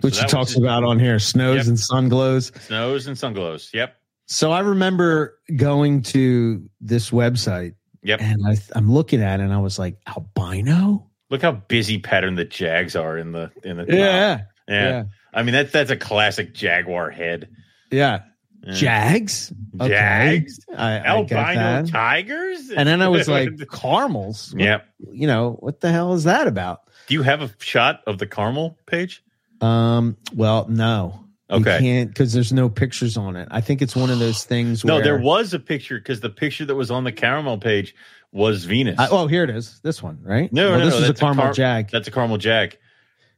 Which 0.00 0.18
he 0.20 0.26
talks 0.26 0.50
his- 0.50 0.58
about 0.62 0.84
on 0.84 0.98
here 0.98 1.18
snows 1.18 1.56
Yep. 1.58 1.66
and 1.66 1.78
sun 1.80 2.08
glows. 2.08 2.52
snows 2.66 3.06
and 3.06 3.16
sun 3.18 3.32
glows 3.32 3.70
yep 3.72 3.96
So 4.28 4.52
I 4.52 4.60
remember 4.60 5.38
going 5.56 6.02
to 6.02 6.68
this 6.80 7.10
website 7.10 7.74
yep 8.02 8.20
and 8.20 8.46
I, 8.46 8.56
I'm 8.74 8.92
looking 8.92 9.22
at 9.22 9.40
it 9.40 9.42
and 9.42 9.52
I 9.52 9.58
was 9.58 9.78
like, 9.78 9.98
albino? 10.06 11.04
look 11.30 11.42
how 11.42 11.52
busy 11.52 11.98
pattern 11.98 12.36
the 12.36 12.44
jags 12.44 12.96
are 12.96 13.18
in 13.18 13.32
the 13.32 13.50
in 13.64 13.76
the 13.78 13.84
top. 13.84 13.94
Yeah. 13.94 14.40
yeah. 14.68 14.88
Yeah. 14.88 15.02
I 15.32 15.42
mean 15.42 15.52
that's 15.54 15.72
that's 15.72 15.90
a 15.90 15.96
classic 15.96 16.54
jaguar 16.54 17.10
head. 17.10 17.48
Yeah. 17.90 18.20
Yeah. 18.64 18.74
Jags? 18.74 19.52
Okay. 19.80 19.88
Jags? 19.88 20.60
I, 20.76 20.98
I 20.98 21.06
Albino 21.06 21.54
that. 21.54 21.88
tigers? 21.88 22.70
And 22.70 22.88
then 22.88 23.00
I 23.00 23.08
was 23.08 23.28
like, 23.28 23.50
caramels? 23.70 24.52
What- 24.52 24.62
yeah. 24.62 24.80
You 25.12 25.26
know, 25.26 25.52
what 25.60 25.80
the 25.80 25.90
hell 25.92 26.12
is 26.14 26.24
that 26.24 26.46
about? 26.48 26.80
Do 27.06 27.14
you 27.14 27.22
have 27.22 27.40
a 27.40 27.50
shot 27.60 28.02
of 28.06 28.18
the 28.18 28.26
caramel 28.26 28.76
page? 28.86 29.22
Um, 29.60 30.16
well, 30.34 30.66
no. 30.68 31.24
You 31.50 31.56
Okay. 31.56 31.78
can't 31.78 32.08
because 32.10 32.32
there's 32.34 32.52
no 32.52 32.68
pictures 32.68 33.16
on 33.16 33.34
it. 33.36 33.48
I 33.50 33.60
think 33.62 33.80
it's 33.80 33.96
one 33.96 34.10
of 34.10 34.18
those 34.18 34.44
things 34.44 34.84
No, 34.84 34.94
where 34.96 35.02
there 35.04 35.18
was 35.18 35.54
a 35.54 35.58
picture 35.58 35.98
because 35.98 36.20
the 36.20 36.28
picture 36.28 36.66
that 36.66 36.74
was 36.74 36.90
on 36.90 37.04
the 37.04 37.12
caramel 37.12 37.56
page 37.58 37.94
was 38.32 38.64
Venus. 38.66 38.98
I, 38.98 39.08
oh, 39.10 39.26
here 39.26 39.44
it 39.44 39.50
is. 39.50 39.80
This 39.82 40.02
one, 40.02 40.18
right? 40.22 40.52
no, 40.52 40.70
Well, 40.70 40.78
no, 40.80 40.84
this 40.84 40.94
no, 40.94 41.00
is 41.04 41.08
a 41.10 41.14
caramel 41.14 41.44
car- 41.46 41.52
jag. 41.54 41.90
That's 41.90 42.06
a 42.06 42.10
caramel 42.10 42.36
jag. 42.36 42.76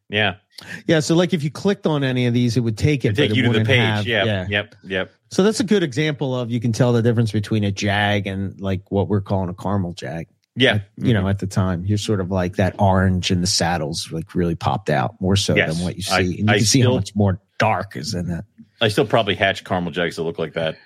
Yeah, 0.09 0.35
Yeah, 0.89 0.99
so 0.99 1.15
like 1.15 1.33
if 1.33 1.45
you 1.45 1.53
clicked 1.53 1.87
on 1.87 2.03
any 2.03 2.27
of 2.27 2.35
these, 2.35 2.57
it 2.57 2.61
would 2.61 2.77
take 2.77 3.05
it. 3.05 3.11
to 3.11 3.15
take 3.15 3.31
it 3.31 3.37
you 3.37 3.45
to 3.45 3.53
the 3.61 3.65
page. 3.65 3.79
have- 3.79 4.07
yeah, 4.09 4.45
yep, 4.49 4.75
yep. 4.83 5.13
So 5.31 5.45
that's 5.45 5.61
a 5.61 5.65
good 5.65 5.85
example 5.85 6.37
of 6.37 6.51
you 6.51 6.59
can 6.59 6.73
tell 6.73 6.93
the 6.93 7.01
difference 7.03 7.31
between 7.31 7.63
a 7.63 7.71
jag 7.71 8.27
and 8.27 8.61
like 8.61 8.91
what 8.91 9.07
we're 9.07 9.21
calling 9.21 9.49
a 9.49 9.55
caramel 9.55 9.93
jag. 9.93 10.27
Yeah, 10.61 10.81
You 10.97 11.15
know, 11.15 11.27
at 11.29 11.39
the 11.39 11.47
time, 11.47 11.85
you're 11.87 11.99
sort 11.99 12.21
of 12.21 12.31
like 12.31 12.57
that 12.57 12.75
orange 12.79 13.31
in 13.31 13.41
the 13.41 13.47
saddles, 13.47 14.11
like 14.13 14.35
really 14.35 14.55
popped 14.55 14.91
out 14.91 15.21
more 15.21 15.37
so 15.37 15.57
Yes. 15.57 15.75
than 15.75 15.85
what 15.85 15.97
you 15.97 16.03
see, 16.03 16.13
I- 16.13 16.19
and 16.21 16.35
you 16.39 16.45
I 16.49 16.57
can 16.59 16.67
see 16.67 16.81
how 16.81 16.95
much 16.95 17.15
more 17.17 17.41
dark 17.59 17.97
is 17.97 18.15
in 18.15 18.29
that. 18.29 18.45
I 18.81 18.89
still 18.89 19.07
probably 19.07 19.35
hatch 19.35 19.65
caramel 19.65 19.91
jags 19.93 20.17
that 20.17 20.23
look 20.23 20.39
like 20.39 20.55
that 20.55 20.77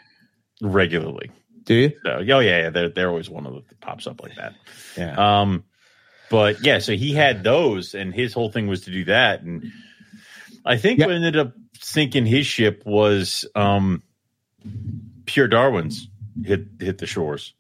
regularly. 0.63 1.31
Do 1.65 1.75
you? 1.75 1.93
So, 2.05 2.19
oh 2.19 2.21
yeah, 2.21 2.39
yeah, 2.41 2.71
they're 2.71 2.89
they're 2.89 3.09
always 3.09 3.31
one 3.31 3.47
of 3.47 3.55
the 3.55 3.61
that 3.69 3.81
pops 3.81 4.07
up 4.07 4.23
like 4.23 4.35
that. 4.37 4.55
Yeah. 4.97 5.41
Um, 5.41 5.65
but 6.31 6.63
yeah, 6.65 6.79
so 6.79 6.95
he 6.95 7.13
had 7.15 7.43
those, 7.43 7.95
and 7.95 8.15
his 8.15 8.33
whole 8.33 8.51
thing 8.51 8.67
was 8.67 8.83
to 8.83 8.91
do 8.91 9.05
that. 9.07 9.43
And 9.43 9.73
I 10.65 10.77
think 10.77 10.99
Yeah. 11.01 11.07
what 11.07 11.15
ended 11.15 11.37
up 11.37 11.53
sinking 11.81 12.27
his 12.27 12.47
ship 12.47 12.83
was 12.85 13.45
um, 13.55 14.03
pure 15.27 15.49
Darwin's 15.49 16.09
hit 16.45 16.67
hit 16.81 16.99
the 16.99 17.07
shores. 17.07 17.55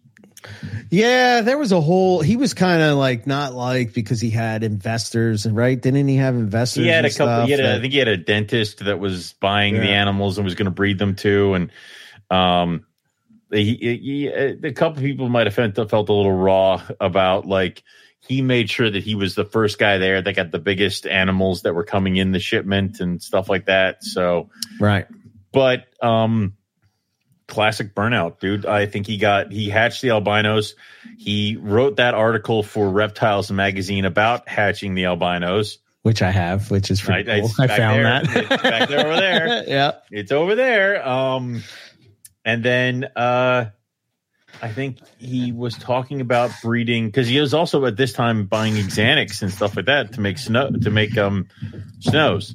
Yeah, 0.90 1.40
there 1.40 1.58
was 1.58 1.72
a 1.72 1.80
whole. 1.80 2.20
He 2.20 2.36
was 2.36 2.54
kind 2.54 2.82
of 2.82 2.96
like 2.98 3.26
not 3.26 3.54
liked 3.54 3.94
because 3.94 4.20
he 4.20 4.30
had 4.30 4.62
investors, 4.62 5.46
and 5.46 5.56
right? 5.56 5.80
Didn't 5.80 6.08
he 6.08 6.16
have 6.16 6.34
investors? 6.34 6.84
He 6.84 6.90
had 6.90 7.04
a 7.04 7.12
couple. 7.12 7.46
He 7.46 7.52
had 7.52 7.60
a, 7.60 7.76
I 7.76 7.80
think 7.80 7.92
he 7.92 7.98
had 7.98 8.08
a 8.08 8.16
dentist 8.16 8.84
that 8.84 8.98
was 8.98 9.32
buying 9.34 9.74
the 9.74 9.90
animals 9.90 10.38
and 10.38 10.44
was 10.44 10.54
going 10.54 10.66
to 10.66 10.70
breed 10.70 10.98
them 10.98 11.16
too, 11.16 11.54
and 11.54 11.70
um, 12.30 12.86
he, 13.50 13.74
he, 13.76 14.26
a 14.28 14.72
couple 14.72 15.02
people 15.02 15.28
might 15.28 15.46
have 15.46 15.54
felt, 15.54 15.74
felt 15.90 16.08
a 16.08 16.12
little 16.12 16.32
raw 16.32 16.82
about 17.00 17.46
like 17.46 17.82
he 18.26 18.42
made 18.42 18.70
sure 18.70 18.90
that 18.90 19.02
he 19.02 19.14
was 19.14 19.34
the 19.34 19.44
first 19.44 19.78
guy 19.78 19.98
there 19.98 20.22
that 20.22 20.34
got 20.34 20.50
the 20.50 20.58
biggest 20.58 21.06
animals 21.06 21.62
that 21.62 21.74
were 21.74 21.84
coming 21.84 22.16
in 22.16 22.32
the 22.32 22.40
shipment 22.40 23.00
and 23.00 23.22
stuff 23.22 23.48
like 23.48 23.66
that. 23.66 24.02
So, 24.02 24.50
right. 24.80 25.06
But, 25.52 25.84
um, 26.02 26.54
classic 27.54 27.94
burnout, 27.94 28.40
dude. 28.40 28.66
I 28.66 28.86
think 28.86 29.06
he 29.06 29.16
got, 29.16 29.52
he 29.52 29.70
hatched 29.70 30.02
the 30.02 30.10
albinos. 30.10 30.74
He 31.18 31.56
wrote 31.56 31.96
that 31.96 32.14
article 32.14 32.62
for 32.62 32.90
Reptiles 32.90 33.50
magazine 33.50 34.04
about 34.04 34.48
hatching 34.48 34.94
the 34.94 35.06
albinos. 35.06 35.78
Which 36.02 36.20
I 36.20 36.30
have, 36.30 36.70
which 36.70 36.90
is 36.90 37.00
pretty 37.00 37.30
I, 37.30 37.40
cool. 37.40 37.50
I, 37.58 37.66
found 37.68 37.98
there. 37.98 38.04
that. 38.04 38.36
it's 38.36 38.62
back 38.62 38.88
there 38.88 39.06
over 39.06 39.16
there. 39.16 39.64
yeah. 39.66 39.92
It's 40.10 40.32
over 40.32 40.54
there. 40.54 41.06
Um, 41.08 41.62
and 42.44 42.62
then, 42.62 43.04
uh, 43.16 43.66
I 44.62 44.68
think 44.68 44.98
he 45.18 45.52
was 45.52 45.76
talking 45.76 46.20
about 46.20 46.50
breeding 46.62 47.06
because 47.06 47.28
he 47.28 47.40
was 47.40 47.54
also 47.54 47.84
at 47.86 47.96
this 47.96 48.12
time 48.12 48.46
buying 48.46 48.74
Xanax 48.74 49.42
and 49.42 49.52
stuff 49.52 49.76
like 49.76 49.86
that 49.86 50.12
to 50.14 50.20
make 50.20 50.38
snow 50.38 50.70
to 50.70 50.90
make 50.90 51.18
um 51.18 51.48
snows. 51.98 52.54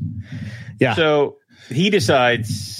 Yeah. 0.80 0.96
So 0.96 1.38
he 1.68 1.90
decides 1.90 2.79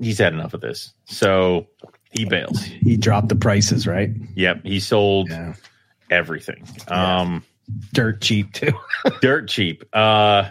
he's 0.00 0.18
had 0.18 0.32
enough 0.32 0.54
of 0.54 0.60
this. 0.60 0.92
So 1.04 1.68
he 2.10 2.24
bails. 2.24 2.62
He 2.62 2.96
dropped 2.96 3.28
the 3.28 3.36
prices, 3.36 3.86
right? 3.86 4.10
Yep. 4.34 4.64
He 4.64 4.80
sold 4.80 5.30
yeah. 5.30 5.54
everything. 6.10 6.66
Yeah. 6.88 7.20
Um 7.20 7.44
dirt 7.92 8.20
cheap 8.20 8.52
too. 8.52 8.72
dirt 9.20 9.48
cheap. 9.48 9.84
Uh 9.92 10.50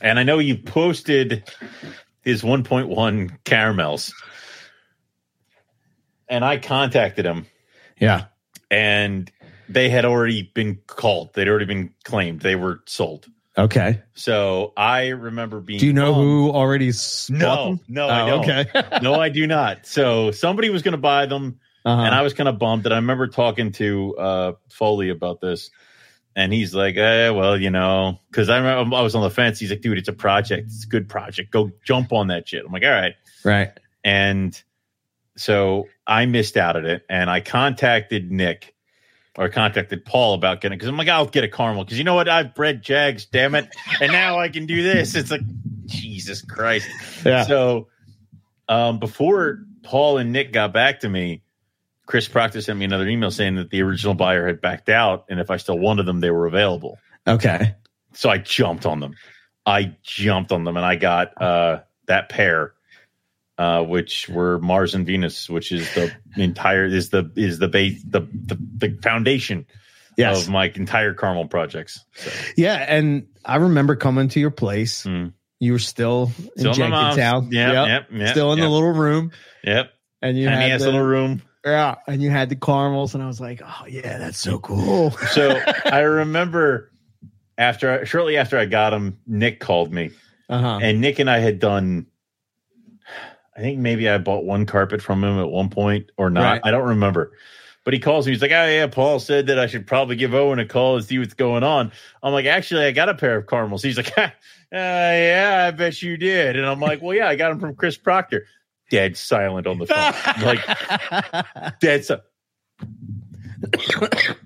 and 0.00 0.18
I 0.18 0.22
know 0.22 0.38
you 0.38 0.56
posted 0.56 1.44
his 2.22 2.42
1.1 2.42 3.38
caramels 3.44 4.14
and 6.28 6.44
I 6.44 6.58
contacted 6.58 7.26
him. 7.26 7.46
Yeah. 7.98 8.26
And 8.70 9.30
they 9.68 9.90
had 9.90 10.04
already 10.04 10.50
been 10.54 10.78
called. 10.86 11.34
They'd 11.34 11.48
already 11.48 11.66
been 11.66 11.92
claimed. 12.04 12.40
They 12.40 12.56
were 12.56 12.80
sold. 12.86 13.26
Okay. 13.58 14.02
So 14.14 14.72
I 14.76 15.08
remember 15.08 15.60
being. 15.60 15.80
Do 15.80 15.86
you 15.86 15.92
know 15.92 16.12
bummed. 16.12 16.24
who 16.24 16.50
already? 16.50 16.92
No, 17.30 17.64
them? 17.64 17.80
no, 17.88 18.08
I 18.08 18.22
oh, 18.22 18.26
don't. 18.26 18.50
Okay. 18.50 18.98
no, 19.02 19.14
I 19.14 19.28
do 19.28 19.46
not. 19.46 19.86
So 19.86 20.30
somebody 20.30 20.70
was 20.70 20.82
going 20.82 20.92
to 20.92 20.98
buy 20.98 21.26
them, 21.26 21.58
uh-huh. 21.84 22.02
and 22.02 22.14
I 22.14 22.22
was 22.22 22.32
kind 22.32 22.48
of 22.48 22.58
bummed. 22.58 22.86
And 22.86 22.94
I 22.94 22.98
remember 22.98 23.26
talking 23.26 23.72
to 23.72 24.16
uh, 24.16 24.52
Foley 24.68 25.10
about 25.10 25.40
this, 25.40 25.70
and 26.36 26.52
he's 26.52 26.74
like, 26.74 26.96
eh, 26.96 27.30
"Well, 27.30 27.60
you 27.60 27.70
know, 27.70 28.18
because 28.30 28.48
I 28.48 28.58
remember 28.58 28.96
I 28.96 29.02
was 29.02 29.14
on 29.14 29.22
the 29.22 29.30
fence. 29.30 29.58
He's 29.58 29.70
like, 29.70 29.80
dude, 29.80 29.98
it's 29.98 30.08
a 30.08 30.12
project. 30.12 30.66
It's 30.66 30.84
a 30.84 30.88
good 30.88 31.08
project. 31.08 31.50
Go 31.50 31.70
jump 31.84 32.12
on 32.12 32.28
that 32.28 32.48
shit." 32.48 32.64
I'm 32.64 32.72
like, 32.72 32.84
"All 32.84 32.90
right, 32.90 33.14
right." 33.44 33.72
And 34.04 34.60
so 35.36 35.88
I 36.06 36.26
missed 36.26 36.56
out 36.56 36.76
at 36.76 36.84
it, 36.84 37.04
and 37.10 37.28
I 37.28 37.40
contacted 37.40 38.30
Nick 38.30 38.74
or 39.40 39.48
contacted 39.48 40.04
Paul 40.04 40.34
about 40.34 40.60
getting 40.60 40.76
because 40.76 40.90
I'm 40.90 40.98
like, 40.98 41.08
I'll 41.08 41.24
get 41.24 41.44
a 41.44 41.48
caramel 41.48 41.84
because 41.84 41.96
you 41.96 42.04
know 42.04 42.14
what? 42.14 42.28
I've 42.28 42.54
bred 42.54 42.82
Jags, 42.82 43.24
damn 43.24 43.54
it, 43.54 43.74
and 43.98 44.12
now 44.12 44.38
I 44.38 44.50
can 44.50 44.66
do 44.66 44.82
this. 44.82 45.14
It's 45.14 45.30
like 45.30 45.40
Jesus 45.86 46.42
Christ. 46.42 46.86
Yeah. 47.24 47.44
So 47.44 47.88
um, 48.68 48.98
before 48.98 49.60
Paul 49.82 50.18
and 50.18 50.30
Nick 50.30 50.52
got 50.52 50.74
back 50.74 51.00
to 51.00 51.08
me, 51.08 51.42
Chris 52.04 52.28
Proctor 52.28 52.60
sent 52.60 52.78
me 52.78 52.84
another 52.84 53.08
email 53.08 53.30
saying 53.30 53.54
that 53.54 53.70
the 53.70 53.80
original 53.80 54.12
buyer 54.12 54.46
had 54.46 54.60
backed 54.60 54.90
out, 54.90 55.24
and 55.30 55.40
if 55.40 55.50
I 55.50 55.56
still 55.56 55.78
wanted 55.78 56.04
them, 56.04 56.20
they 56.20 56.30
were 56.30 56.46
available. 56.46 56.98
Okay. 57.26 57.74
So 58.12 58.28
I 58.28 58.36
jumped 58.36 58.84
on 58.84 59.00
them. 59.00 59.16
I 59.64 59.96
jumped 60.02 60.52
on 60.52 60.64
them, 60.64 60.76
and 60.76 60.84
I 60.84 60.96
got 60.96 61.40
uh, 61.40 61.80
that 62.08 62.28
pair 62.28 62.74
uh, 63.60 63.82
which 63.82 64.26
were 64.30 64.58
Mars 64.60 64.94
and 64.94 65.06
Venus, 65.06 65.50
which 65.50 65.70
is 65.70 65.92
the 65.92 66.10
entire 66.36 66.86
is 66.86 67.10
the 67.10 67.30
is 67.36 67.58
the 67.58 67.68
base 67.68 68.02
the 68.02 68.20
the, 68.20 68.56
the 68.78 68.98
foundation 69.02 69.66
yes. 70.16 70.44
of 70.44 70.48
my 70.48 70.72
entire 70.74 71.12
caramel 71.12 71.46
projects. 71.46 72.02
So. 72.14 72.30
Yeah, 72.56 72.76
and 72.76 73.26
I 73.44 73.56
remember 73.56 73.96
coming 73.96 74.28
to 74.28 74.40
your 74.40 74.50
place. 74.50 75.04
Mm. 75.04 75.34
You 75.58 75.72
were 75.72 75.78
still 75.78 76.32
in 76.56 76.60
still 76.60 76.72
Jenkintown. 76.72 77.52
Yeah, 77.52 77.72
yep, 77.72 77.86
yep, 77.86 78.06
yep, 78.18 78.28
still 78.30 78.52
in 78.52 78.58
yep. 78.58 78.64
the 78.64 78.70
little 78.70 78.92
room. 78.92 79.32
Yep. 79.62 79.92
And 80.22 80.38
you 80.38 80.48
Tiny 80.48 80.70
had 80.70 80.80
the 80.80 80.86
little 80.86 81.02
room. 81.02 81.42
Yeah, 81.62 81.96
and 82.06 82.22
you 82.22 82.30
had 82.30 82.48
the 82.48 82.56
caramels, 82.56 83.12
and 83.12 83.22
I 83.22 83.26
was 83.26 83.42
like, 83.42 83.60
"Oh 83.62 83.84
yeah, 83.86 84.16
that's 84.16 84.38
so 84.38 84.58
cool." 84.58 85.10
so 85.10 85.60
I 85.84 86.00
remember 86.00 86.90
after 87.58 88.06
shortly 88.06 88.38
after 88.38 88.56
I 88.56 88.64
got 88.64 88.88
them, 88.90 89.18
Nick 89.26 89.60
called 89.60 89.92
me, 89.92 90.12
uh-huh. 90.48 90.78
and 90.80 91.02
Nick 91.02 91.18
and 91.18 91.28
I 91.28 91.40
had 91.40 91.58
done 91.58 92.06
I 93.60 93.62
think 93.62 93.78
maybe 93.78 94.08
I 94.08 94.16
bought 94.16 94.44
one 94.44 94.64
carpet 94.64 95.02
from 95.02 95.22
him 95.22 95.38
at 95.38 95.50
one 95.50 95.68
point 95.68 96.12
or 96.16 96.30
not. 96.30 96.44
Right. 96.44 96.60
I 96.64 96.70
don't 96.70 96.88
remember. 96.88 97.32
But 97.84 97.92
he 97.92 98.00
calls 98.00 98.24
me. 98.24 98.32
He's 98.32 98.40
like, 98.40 98.52
"Oh 98.52 98.66
yeah, 98.66 98.86
Paul 98.86 99.20
said 99.20 99.48
that 99.48 99.58
I 99.58 99.66
should 99.66 99.86
probably 99.86 100.16
give 100.16 100.32
Owen 100.32 100.58
a 100.58 100.64
call 100.64 100.96
and 100.96 101.04
see 101.04 101.18
what's 101.18 101.34
going 101.34 101.62
on." 101.62 101.92
I'm 102.22 102.32
like, 102.32 102.46
"Actually, 102.46 102.86
I 102.86 102.92
got 102.92 103.10
a 103.10 103.14
pair 103.14 103.36
of 103.36 103.46
caramels." 103.46 103.82
He's 103.82 103.98
like, 103.98 104.16
uh, 104.18 104.30
"Yeah, 104.72 105.66
I 105.68 105.70
bet 105.72 106.00
you 106.00 106.16
did." 106.16 106.56
And 106.56 106.64
I'm 106.64 106.80
like, 106.80 107.02
"Well, 107.02 107.14
yeah, 107.14 107.28
I 107.28 107.36
got 107.36 107.50
them 107.50 107.60
from 107.60 107.74
Chris 107.74 107.98
Proctor." 107.98 108.46
Dead 108.90 109.18
silent 109.18 109.66
on 109.66 109.78
the 109.78 109.86
phone, 109.86 110.14
like 110.42 111.80
dead 111.80 112.06
silent. 112.06 112.24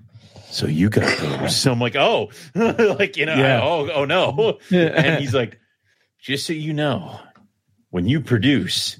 so 0.49 0.67
you 0.67 0.89
got 0.89 1.17
those? 1.19 1.55
So 1.55 1.71
I'm 1.71 1.79
like, 1.79 1.95
"Oh, 1.95 2.31
like 2.53 3.15
you 3.15 3.25
know, 3.25 3.35
yeah. 3.35 3.61
Oh, 3.63 3.89
oh 3.93 4.03
no." 4.03 4.59
and 4.71 5.21
he's 5.21 5.33
like, 5.33 5.57
"Just 6.19 6.45
so 6.45 6.53
you 6.53 6.73
know, 6.73 7.19
when 7.95 8.07
you 8.07 8.19
produce, 8.19 8.99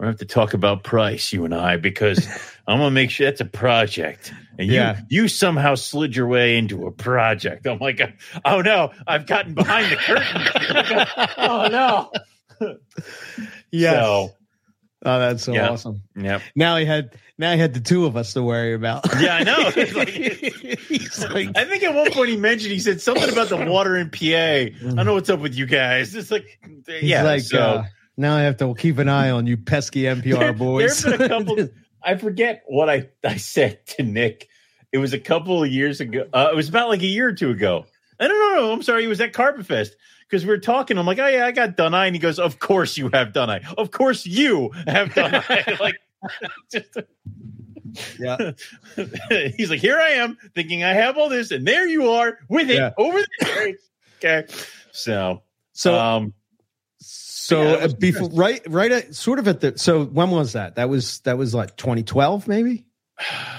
we 0.00 0.06
have 0.06 0.18
to 0.18 0.24
talk 0.24 0.54
about 0.54 0.84
price, 0.84 1.32
you 1.32 1.44
and 1.44 1.54
I, 1.54 1.76
because 1.76 2.26
I'm 2.66 2.78
gonna 2.78 2.90
make 2.90 3.10
sure 3.10 3.26
that's 3.26 3.40
a 3.40 3.46
project. 3.46 4.32
And 4.58 4.68
you 4.68 4.74
yeah. 4.74 5.00
you 5.08 5.28
somehow 5.28 5.74
slid 5.74 6.14
your 6.14 6.26
way 6.26 6.56
into 6.56 6.86
a 6.86 6.90
project. 6.90 7.66
I'm 7.66 7.78
like, 7.78 8.00
oh 8.44 8.60
no, 8.60 8.92
I've 9.06 9.26
gotten 9.26 9.54
behind 9.54 9.90
the 9.90 9.96
curtain. 9.96 11.06
oh 11.38 11.68
no. 11.68 12.12
yeah. 13.70 13.92
So, 15.02 15.10
oh, 15.10 15.18
that's 15.18 15.42
so 15.42 15.52
yeah. 15.52 15.70
awesome. 15.70 16.02
Yep. 16.14 16.42
Now 16.54 16.76
he 16.76 16.84
had 16.84 17.16
now 17.38 17.52
he 17.54 17.58
had 17.58 17.74
the 17.74 17.80
two 17.80 18.06
of 18.06 18.16
us 18.16 18.34
to 18.34 18.42
worry 18.42 18.72
about. 18.72 19.04
Yeah, 19.20 19.34
I 19.34 19.42
know. 19.42 19.72
Like, 19.96 20.08
He's 20.10 21.24
like, 21.28 21.48
I 21.56 21.64
think 21.64 21.82
at 21.82 21.92
one 21.92 22.12
point 22.12 22.28
he 22.28 22.36
mentioned 22.36 22.72
he 22.72 22.78
said 22.78 23.00
something 23.00 23.32
about 23.32 23.48
the 23.48 23.56
water 23.56 23.96
in 23.96 24.10
PA. 24.10 24.26
I 24.26 24.70
don't 24.80 25.06
know 25.06 25.14
what's 25.14 25.28
up 25.28 25.40
with 25.40 25.56
you 25.56 25.66
guys. 25.66 26.14
It's 26.14 26.30
like, 26.30 26.60
yeah. 27.00 27.24
Like, 27.24 27.40
so. 27.40 27.58
Uh, 27.58 27.84
now 28.16 28.36
I 28.36 28.42
have 28.42 28.56
to 28.58 28.74
keep 28.74 28.98
an 28.98 29.08
eye 29.08 29.30
on 29.30 29.46
you 29.46 29.56
pesky 29.56 30.02
MPR 30.02 30.56
boys. 30.56 31.02
There's 31.02 31.18
been 31.18 31.26
a 31.26 31.28
couple. 31.28 31.68
I 32.04 32.16
forget 32.16 32.64
what 32.66 32.90
I, 32.90 33.08
I 33.24 33.36
said 33.36 33.86
to 33.88 34.02
Nick. 34.02 34.48
It 34.90 34.98
was 34.98 35.12
a 35.12 35.18
couple 35.18 35.62
of 35.62 35.70
years 35.70 36.00
ago. 36.00 36.26
Uh, 36.32 36.48
it 36.52 36.56
was 36.56 36.68
about 36.68 36.88
like 36.88 37.02
a 37.02 37.06
year 37.06 37.28
or 37.28 37.32
two 37.32 37.50
ago. 37.50 37.86
I 38.18 38.28
don't 38.28 38.56
know. 38.56 38.72
I'm 38.72 38.82
sorry. 38.82 39.04
It 39.04 39.08
was 39.08 39.20
at 39.20 39.32
Carpet 39.32 39.66
Fest 39.66 39.96
because 40.28 40.44
we 40.44 40.50
were 40.50 40.58
talking. 40.58 40.98
I'm 40.98 41.06
like, 41.06 41.18
oh 41.18 41.26
yeah, 41.26 41.46
I 41.46 41.52
got 41.52 41.76
Dunai, 41.76 42.06
and 42.06 42.16
he 42.16 42.20
goes, 42.20 42.38
of 42.38 42.58
course 42.58 42.96
you 42.96 43.10
have 43.12 43.28
Dunai. 43.28 43.62
Of 43.78 43.90
course 43.90 44.26
you 44.26 44.70
have 44.86 45.10
Dunai. 45.10 45.78
like, 45.80 45.96
just. 46.70 46.98
Yeah. 48.18 48.52
He's 49.56 49.70
like, 49.70 49.80
here 49.80 49.98
I 49.98 50.10
am 50.10 50.38
thinking 50.54 50.84
I 50.84 50.92
have 50.92 51.18
all 51.18 51.28
this, 51.28 51.50
and 51.50 51.66
there 51.66 51.86
you 51.86 52.08
are 52.10 52.38
with 52.48 52.70
it 52.70 52.76
yeah. 52.76 52.92
over 52.96 53.20
there. 53.40 53.74
okay. 54.18 54.46
So, 54.92 55.42
so, 55.72 55.94
um, 55.94 56.34
so 57.42 57.62
yeah, 57.62 57.84
uh, 57.84 57.88
before, 57.88 58.28
right, 58.28 58.62
right, 58.68 58.92
at, 58.92 59.14
sort 59.16 59.40
of 59.40 59.48
at 59.48 59.60
the. 59.60 59.76
So 59.76 60.04
when 60.04 60.30
was 60.30 60.52
that? 60.52 60.76
That 60.76 60.88
was 60.88 61.18
that 61.20 61.36
was 61.36 61.52
like 61.52 61.76
2012, 61.76 62.46
maybe. 62.46 62.86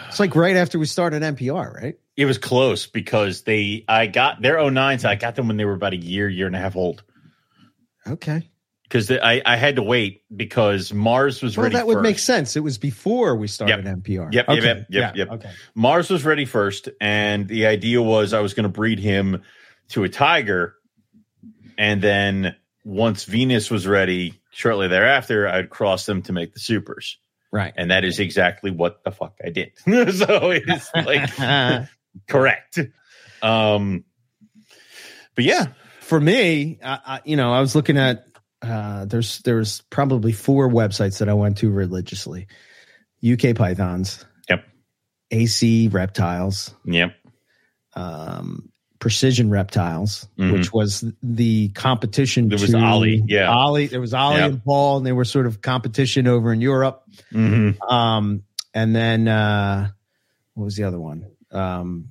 It's 0.08 0.22
like 0.22 0.36
right 0.38 0.56
after 0.56 0.80
we 0.80 0.86
started 0.86 1.22
MPR, 1.22 1.74
right? 1.74 1.96
It 2.16 2.26
was 2.26 2.38
close 2.38 2.88
because 2.88 3.42
they, 3.42 3.84
I 3.90 4.08
got 4.08 4.42
their 4.42 4.56
09s. 4.56 5.04
I 5.04 5.16
got 5.16 5.36
them 5.36 5.48
when 5.48 5.58
they 5.58 5.66
were 5.66 5.74
about 5.74 5.92
a 5.92 5.98
year, 5.98 6.30
year 6.30 6.48
and 6.48 6.56
a 6.56 6.60
half 6.60 6.78
old. 6.78 7.04
Okay. 8.08 8.50
Because 8.84 9.12
I, 9.12 9.42
I 9.46 9.58
had 9.58 9.76
to 9.76 9.84
wait 9.84 10.22
because 10.34 10.94
Mars 10.94 11.42
was 11.42 11.58
well, 11.58 11.64
ready. 11.66 11.76
That 11.76 11.88
would 11.88 11.96
first. 11.96 12.04
make 12.04 12.20
sense. 12.20 12.56
It 12.56 12.62
was 12.62 12.78
before 12.78 13.36
we 13.36 13.48
started 13.48 13.86
yep. 13.86 13.98
MPR. 13.98 14.34
Yep, 14.34 14.50
okay. 14.50 14.66
yep, 14.66 14.78
yep, 14.78 14.88
yeah, 14.90 15.12
yep. 15.16 15.32
Okay. 15.32 15.52
Mars 15.76 16.10
was 16.10 16.24
ready 16.24 16.46
first, 16.46 16.88
and 17.02 17.50
the 17.50 17.66
idea 17.66 18.02
was 18.02 18.32
I 18.34 18.40
was 18.40 18.54
going 18.54 18.64
to 18.64 18.70
breed 18.70 19.00
him 19.00 19.42
to 19.90 20.04
a 20.04 20.10
tiger, 20.10 20.76
and 21.78 22.02
then 22.02 22.56
once 22.84 23.24
Venus 23.26 23.72
was 23.72 23.88
ready, 23.88 24.42
shortly 24.52 24.88
thereafter, 24.88 25.48
I'd 25.48 25.70
cross 25.70 26.06
them 26.06 26.22
to 26.24 26.34
make 26.34 26.54
the 26.54 26.60
supers. 26.60 27.18
Right. 27.52 27.74
And 27.78 27.92
that 27.92 28.04
is 28.04 28.20
exactly 28.20 28.72
what 28.72 29.04
the 29.04 29.12
fuck 29.12 29.38
I 29.44 29.50
did. 29.50 29.74
so 29.86 30.52
it's 30.52 30.90
like 30.96 31.88
correct. 32.28 32.80
Um, 33.42 34.04
but 35.36 35.44
yeah, 35.46 35.68
for 36.02 36.20
me, 36.20 36.80
I, 36.84 37.00
I, 37.06 37.22
you 37.26 37.36
know, 37.36 37.54
I 37.54 37.62
was 37.62 37.76
looking 37.76 37.98
at 37.98 38.26
uh, 38.62 39.06
there's 39.06 39.40
there's 39.40 39.82
probably 39.90 40.32
four 40.32 40.70
websites 40.70 41.20
that 41.20 41.30
I 41.30 41.34
went 41.34 41.58
to 41.60 41.70
religiously. 41.70 42.48
UK 43.24 43.56
Pythons. 43.56 44.26
Yep. 44.50 44.66
AC 45.32 45.88
Reptiles. 45.90 46.74
Yep. 46.86 47.16
Um, 47.96 48.73
Precision 49.04 49.50
Reptiles, 49.50 50.30
Mhm. 50.40 50.54
which 50.54 50.72
was 50.72 51.04
the 51.22 51.68
competition. 51.76 52.48
There 52.48 52.58
was 52.58 52.74
Ollie, 52.74 53.22
yeah. 53.28 53.50
Ollie. 53.52 53.88
There 53.88 54.00
was 54.00 54.14
Ollie 54.14 54.38
Yeah. 54.38 54.46
and 54.46 54.64
Paul, 54.64 54.96
and 55.00 55.06
they 55.06 55.12
were 55.12 55.26
sort 55.26 55.46
of 55.46 55.62
competition 55.62 56.26
over 56.26 56.54
in 56.54 56.62
Europe. 56.62 57.04
Mhm. 57.34 57.76
Um, 57.92 58.44
and 58.74 58.96
then 58.96 59.28
uh, 59.28 59.90
what 60.54 60.64
was 60.64 60.78
the 60.78 60.86
other 60.86 61.02
one? 61.02 61.26
Um, 61.52 62.06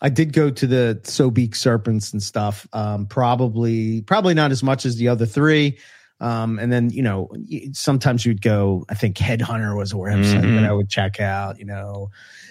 I 0.00 0.08
did 0.08 0.32
go 0.32 0.48
to 0.48 0.66
the 0.66 1.00
Sobeek 1.02 1.54
Serpents 1.54 2.14
and 2.14 2.22
stuff. 2.22 2.66
Um, 2.72 3.04
probably, 3.04 4.00
probably 4.00 4.32
not 4.32 4.50
as 4.50 4.62
much 4.62 4.86
as 4.86 4.96
the 4.96 5.08
other 5.08 5.26
three. 5.26 5.76
Um, 6.18 6.58
and 6.58 6.72
then 6.72 6.88
you 6.88 7.02
know, 7.02 7.28
sometimes 7.74 8.24
you'd 8.24 8.40
go. 8.40 8.86
I 8.88 8.94
think 8.94 9.18
Headhunter 9.18 9.76
was 9.76 9.92
a 9.92 9.96
website 9.96 10.44
Mhm. 10.44 10.56
that 10.56 10.64
I 10.64 10.72
would 10.72 10.88
check 10.88 11.20
out. 11.20 11.58
You 11.58 11.66
know, 11.66 12.10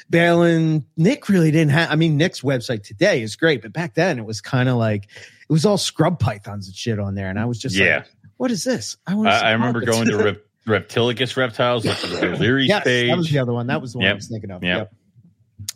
Balin. 0.09 0.85
Nick 0.95 1.29
really 1.29 1.51
didn't 1.51 1.71
have. 1.71 1.91
I 1.91 1.95
mean, 1.95 2.17
Nick's 2.17 2.41
website 2.41 2.83
today 2.83 3.21
is 3.21 3.35
great, 3.35 3.61
but 3.61 3.73
back 3.73 3.93
then 3.95 4.19
it 4.19 4.25
was 4.25 4.41
kind 4.41 4.69
of 4.69 4.77
like 4.77 5.05
it 5.05 5.51
was 5.51 5.65
all 5.65 5.77
scrub 5.77 6.19
pythons 6.19 6.67
and 6.67 6.75
shit 6.75 6.99
on 6.99 7.15
there, 7.15 7.29
and 7.29 7.39
I 7.39 7.45
was 7.45 7.59
just 7.59 7.75
Yeah. 7.75 7.97
like, 7.97 8.07
"What 8.37 8.51
is 8.51 8.63
this?" 8.63 8.97
I 9.05 9.15
want. 9.15 9.29
I, 9.29 9.49
I 9.49 9.51
remember 9.51 9.81
going 9.81 10.07
to 10.07 10.17
Rep- 10.17 10.41
Reptilicus 10.65 11.35
Reptiles, 11.37 11.85
which 11.85 12.03
is 12.03 12.19
the 12.19 12.27
Leary's 12.39 12.67
yes, 12.69 12.83
page. 12.83 13.09
that 13.09 13.17
was 13.17 13.29
the 13.29 13.39
other 13.39 13.53
one. 13.53 13.67
That 13.67 13.81
was 13.81 13.93
the 13.93 13.99
one 13.99 14.07
I 14.07 14.13
was 14.13 14.27
thinking 14.27 14.51
of. 14.51 14.63
Yep. 14.63 14.93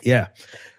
Yeah. 0.02 0.28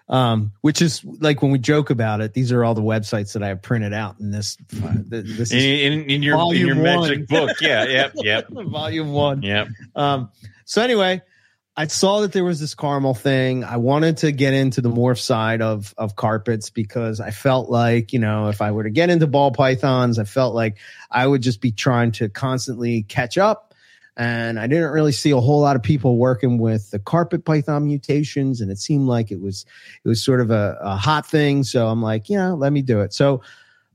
Um, 0.09 0.51
which 0.61 0.81
is 0.81 1.03
like 1.03 1.41
when 1.41 1.51
we 1.51 1.57
joke 1.59 1.89
about 1.89 2.19
it, 2.21 2.33
these 2.33 2.51
are 2.51 2.63
all 2.63 2.73
the 2.75 2.81
websites 2.81 3.33
that 3.33 3.41
I 3.41 3.47
have 3.47 3.61
printed 3.61 3.93
out 3.93 4.19
in 4.19 4.31
this. 4.31 4.57
uh, 4.83 4.93
This 5.07 5.51
in, 5.51 5.57
is 5.57 5.81
in, 5.93 6.09
in 6.09 6.21
your 6.23 6.37
in 6.53 6.59
your 6.67 6.75
magic 6.75 7.27
book. 7.27 7.51
Yeah, 7.61 7.85
yep, 7.85 8.11
yep, 8.17 8.47
volume 8.51 9.13
one. 9.13 9.41
yep. 9.41 9.69
Um, 9.95 10.29
so 10.65 10.81
anyway, 10.83 11.21
I 11.75 11.87
saw 11.87 12.21
that 12.21 12.33
there 12.33 12.43
was 12.43 12.59
this 12.59 12.75
caramel 12.75 13.15
thing. 13.15 13.63
I 13.63 13.77
wanted 13.77 14.17
to 14.17 14.31
get 14.31 14.53
into 14.53 14.79
the 14.79 14.91
morph 14.91 15.19
side 15.19 15.61
of 15.61 15.93
of 15.97 16.15
carpets 16.15 16.69
because 16.69 17.19
I 17.19 17.31
felt 17.31 17.69
like, 17.69 18.13
you 18.13 18.19
know, 18.19 18.49
if 18.49 18.61
I 18.61 18.71
were 18.71 18.83
to 18.83 18.91
get 18.91 19.09
into 19.09 19.25
ball 19.25 19.51
pythons, 19.51 20.19
I 20.19 20.25
felt 20.25 20.53
like 20.53 20.77
I 21.09 21.25
would 21.25 21.41
just 21.41 21.61
be 21.61 21.71
trying 21.71 22.11
to 22.13 22.29
constantly 22.29 23.03
catch 23.03 23.39
up. 23.39 23.73
And 24.15 24.59
I 24.59 24.67
didn't 24.67 24.91
really 24.91 25.11
see 25.11 25.31
a 25.31 25.39
whole 25.39 25.61
lot 25.61 25.75
of 25.75 25.81
people 25.81 26.17
working 26.17 26.59
with 26.59 26.91
the 26.91 26.99
carpet 26.99 27.43
python 27.43 27.87
mutations, 27.87 28.61
and 28.61 28.69
it 28.69 28.77
seemed 28.77 29.07
like 29.07 29.31
it 29.31 29.41
was 29.41 29.65
it 30.05 30.07
was 30.07 30.23
sort 30.23 30.41
of 30.41 30.51
a, 30.51 30.77
a 30.79 30.95
hot 30.95 31.25
thing. 31.25 31.63
So 31.63 31.87
I'm 31.87 32.03
like, 32.03 32.29
yeah, 32.29 32.49
let 32.49 32.71
me 32.71 32.83
do 32.83 33.01
it. 33.01 33.13
So 33.13 33.41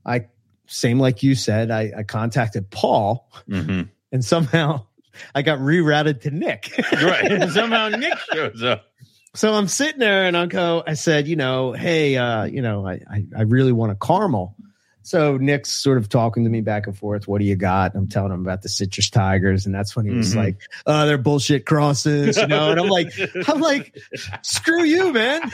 I 0.05 0.25
same 0.67 0.99
like 0.99 1.23
you 1.23 1.33
said, 1.33 1.71
I, 1.71 1.93
I 1.99 2.03
contacted 2.03 2.69
Paul, 2.69 3.31
hmm 3.47 3.83
and 4.11 4.25
somehow 4.25 4.85
I 5.35 5.41
got 5.41 5.59
rerouted 5.59 6.21
to 6.21 6.31
Nick. 6.31 6.71
Right. 6.93 7.49
Somehow 7.51 7.89
Nick 7.89 8.17
shows 8.33 8.63
up. 8.63 8.85
so 9.35 9.53
I'm 9.53 9.67
sitting 9.67 9.99
there 9.99 10.25
and 10.25 10.35
I 10.35 10.45
go, 10.47 10.83
I 10.85 10.93
said, 10.95 11.27
you 11.27 11.35
know, 11.35 11.71
hey, 11.73 12.17
uh, 12.17 12.43
you 12.45 12.61
know, 12.61 12.85
I, 12.87 13.01
I, 13.09 13.25
I 13.37 13.41
really 13.43 13.71
want 13.71 13.91
a 13.91 13.95
caramel. 13.95 14.55
So 15.01 15.37
Nick's 15.37 15.71
sort 15.71 15.97
of 15.97 16.07
talking 16.09 16.43
to 16.43 16.49
me 16.51 16.61
back 16.61 16.85
and 16.85 16.95
forth. 16.95 17.27
What 17.27 17.39
do 17.39 17.45
you 17.45 17.55
got? 17.55 17.95
I'm 17.95 18.07
telling 18.07 18.31
him 18.31 18.41
about 18.41 18.61
the 18.61 18.69
citrus 18.69 19.09
tigers, 19.09 19.65
and 19.65 19.73
that's 19.73 19.95
when 19.95 20.05
he 20.05 20.11
was 20.13 20.33
Mhm. 20.33 20.37
like, 20.37 20.57
"Oh, 20.85 21.07
they're 21.07 21.17
bullshit 21.17 21.65
crosses," 21.65 22.37
you 22.37 22.45
know. 22.45 22.69
And 22.69 22.79
I'm 22.79 22.89
like, 22.89 23.11
I'm 23.47 23.59
like, 23.59 23.97
screw 24.43 24.83
you, 24.83 25.11
man. 25.11 25.41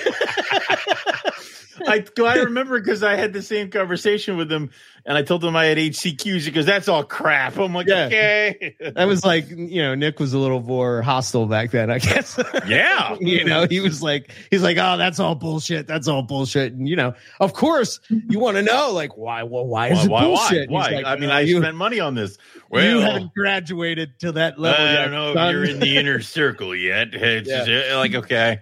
I 1.88 2.03
I 2.23 2.35
remember 2.38 2.79
because 2.79 3.03
I 3.03 3.15
had 3.15 3.33
the 3.33 3.41
same 3.41 3.69
conversation 3.69 4.38
with 4.38 4.51
him, 4.51 4.71
and 5.05 5.17
I 5.17 5.21
told 5.23 5.43
him 5.43 5.55
I 5.55 5.65
had 5.65 5.77
HCQs 5.77 6.45
because 6.45 6.65
that's 6.65 6.88
all 6.88 7.03
crap. 7.03 7.57
I'm 7.57 7.73
like, 7.73 7.88
Yeah. 7.88 8.05
okay, 8.05 8.75
That 8.95 9.05
was 9.07 9.25
like, 9.25 9.49
you 9.49 9.81
know, 9.81 9.95
Nick 9.95 10.19
was 10.19 10.33
a 10.33 10.39
little 10.39 10.61
more 10.61 11.01
hostile 11.01 11.45
back 11.45 11.71
then, 11.71 11.89
I 11.91 11.99
guess. 11.99 12.39
yeah, 12.67 13.15
you 13.19 13.43
know, 13.45 13.67
he 13.69 13.79
was 13.79 14.01
like, 14.01 14.31
he's 14.51 14.63
like, 14.63 14.77
oh, 14.79 14.97
that's 14.97 15.19
all 15.19 15.35
bullshit. 15.35 15.88
That's 15.88 16.07
all 16.07 16.21
bullshit. 16.23 16.73
And 16.73 16.88
you 16.88 16.95
know, 16.95 17.13
of 17.39 17.53
course, 17.53 17.99
you 18.09 18.39
want 18.39 18.57
to 18.57 18.63
know, 18.63 18.91
like, 18.91 19.17
why? 19.17 19.43
Well, 19.43 19.65
why 19.65 19.89
is 19.89 20.07
Why? 20.07 20.21
it 20.21 20.23
bullshit? 20.25 20.69
Why? 20.69 20.81
Why? 20.91 20.95
like, 20.97 21.05
I 21.05 21.15
mean, 21.17 21.29
"Uh, 21.29 21.33
I 21.33 21.39
you, 21.41 21.59
spent 21.59 21.75
money 21.75 21.99
on 21.99 22.15
this. 22.15 22.38
Well, 22.69 22.83
you 22.89 22.99
haven't 22.99 23.33
graduated 23.33 24.19
to 24.19 24.31
that 24.33 24.59
level 24.59 24.85
I 24.85 24.91
yet. 24.93 25.01
don't 25.03 25.11
know 25.11 25.33
son." 25.33 25.47
if 25.47 25.53
you're 25.53 25.65
in 25.65 25.79
the 25.79 25.97
inner 25.97 26.21
circle 26.21 26.75
yet. 26.75 27.09
It's 27.13 27.49
Yeah. 27.49 27.65
just, 27.65 27.95
like 27.95 28.15
okay. 28.15 28.59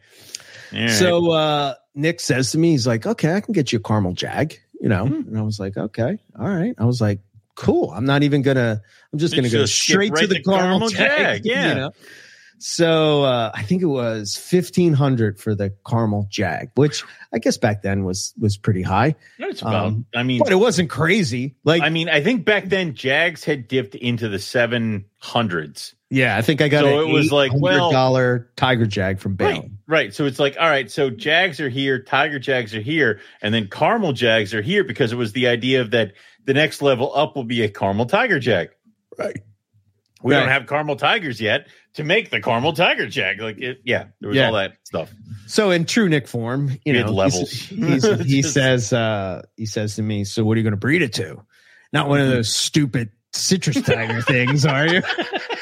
Right. 0.72 0.90
So 0.90 1.32
uh, 1.32 1.76
Nick 1.96 2.20
says 2.20 2.52
to 2.52 2.58
me, 2.58 2.72
he's 2.72 2.88
like, 2.88 3.06
okay, 3.06 3.34
I 3.34 3.42
can 3.42 3.54
get 3.54 3.72
you 3.72 3.80
a 3.80 3.82
caramel 3.82 4.14
jag, 4.14 4.60
you 4.80 4.90
know. 4.90 5.06
Hmm. 5.06 5.28
And 5.28 5.38
I 5.38 5.42
was 5.42 5.60
like, 5.60 5.78
okay, 5.78 6.18
all 6.40 6.50
right. 6.50 6.74
I 6.78 6.86
was 6.86 7.00
like, 7.02 7.20
cool. 7.56 7.92
I'm 7.92 8.06
not 8.06 8.24
even 8.24 8.42
gonna. 8.42 8.82
I'm 9.12 9.20
just 9.20 9.36
gonna 9.36 9.50
go 9.50 9.66
straight 9.66 10.14
to 10.16 10.22
right 10.22 10.30
the 10.30 10.42
caramel, 10.42 10.90
caramel 10.90 10.90
jag. 10.90 11.44
jag, 11.44 11.46
yeah. 11.46 11.70
You 11.70 11.76
know? 11.76 11.92
So 12.66 13.24
uh, 13.24 13.52
I 13.54 13.64
think 13.64 13.82
it 13.82 13.88
was 13.88 14.38
fifteen 14.38 14.94
hundred 14.94 15.38
for 15.38 15.54
the 15.54 15.74
caramel 15.86 16.28
jag, 16.30 16.72
which 16.76 17.04
I 17.34 17.40
guess 17.40 17.58
back 17.58 17.82
then 17.82 18.06
was 18.06 18.34
was 18.40 18.56
pretty 18.56 18.82
high, 18.82 19.16
That's 19.38 19.62
about. 19.62 19.88
um, 19.88 20.06
I 20.16 20.24
mean, 20.24 20.40
but 20.40 20.54
it 20.54 20.56
wasn't 20.56 20.90
crazy. 20.90 21.56
Like, 21.66 21.82
I 21.82 21.90
mean, 21.90 22.08
I 22.08 22.24
think 22.24 22.46
back 22.46 22.66
then 22.66 22.96
Jags 22.96 23.44
had 23.44 23.68
dipped 23.68 23.96
into 23.96 24.30
the 24.30 24.40
seven 24.40 25.06
hundreds. 25.18 25.94
Yeah, 26.14 26.38
I 26.38 26.42
think 26.42 26.62
I 26.62 26.68
got 26.68 26.86
it. 26.86 26.90
So 26.90 27.00
it 27.02 27.12
was 27.12 27.32
like, 27.32 27.52
well- 27.54 27.92
dollar 27.92 28.50
tiger 28.56 28.86
jag 28.86 29.20
from 29.20 29.36
Bailey. 29.36 29.54
Right, 29.60 29.72
right. 29.88 30.14
So 30.14 30.26
it's 30.26 30.40
like, 30.40 30.56
all 30.60 30.68
right. 30.70 30.90
So 30.92 31.10
Jags 31.10 31.60
are 31.60 31.70
here, 31.70 32.02
Tiger 32.02 32.40
Jags 32.40 32.76
are 32.76 32.82
here, 32.82 33.20
and 33.42 33.54
then 33.54 33.68
Caramel 33.68 34.14
Jags 34.14 34.54
are 34.54 34.62
here 34.62 34.84
because 34.84 35.12
it 35.12 35.16
was 35.18 35.34
the 35.34 35.48
idea 35.48 35.82
of 35.82 35.92
that 35.92 36.14
the 36.46 36.54
next 36.54 36.82
level 36.82 37.12
up 37.16 37.36
will 37.36 37.44
be 37.46 37.64
a 37.64 37.70
Caramel 37.70 38.06
Tiger 38.06 38.40
Jag. 38.40 38.70
Right. 39.18 39.40
We 40.22 40.34
don't 40.34 40.48
have 40.48 40.68
Caramel 40.68 40.96
Tigers 40.96 41.42
yet 41.42 41.68
to 41.96 42.06
make 42.06 42.30
the 42.30 42.40
Caramel 42.42 42.72
Tiger 42.72 43.08
Jag. 43.08 43.42
Like, 43.42 43.58
it, 43.60 43.80
yeah, 43.84 44.06
there 44.22 44.30
was 44.30 44.38
Yeah. 44.38 44.48
all 44.48 44.54
that 44.54 44.76
stuff. 44.86 45.12
So 45.48 45.72
in 45.72 45.84
true 45.86 46.08
Nick 46.08 46.30
form, 46.30 46.70
you 46.86 46.94
Mid 46.94 47.08
know, 47.08 47.12
levels. 47.12 47.52
he's- 47.52 48.04
he's- 48.04 48.20
he 48.26 48.42
says, 48.42 48.94
uh, 48.94 49.42
he 49.58 49.66
says 49.66 49.98
to 49.98 50.02
me, 50.02 50.24
"So 50.24 50.46
what 50.46 50.54
are 50.56 50.60
you 50.60 50.64
going 50.64 50.72
to 50.72 50.78
breed 50.78 51.02
it 51.02 51.12
to? 51.16 51.44
Not 51.92 52.08
one 52.08 52.22
of 52.22 52.30
those 52.30 52.56
stupid 52.56 53.10
citrus 53.34 53.82
tiger 53.82 54.22
things, 54.22 54.66
are 54.66 54.88
you?" 54.88 55.02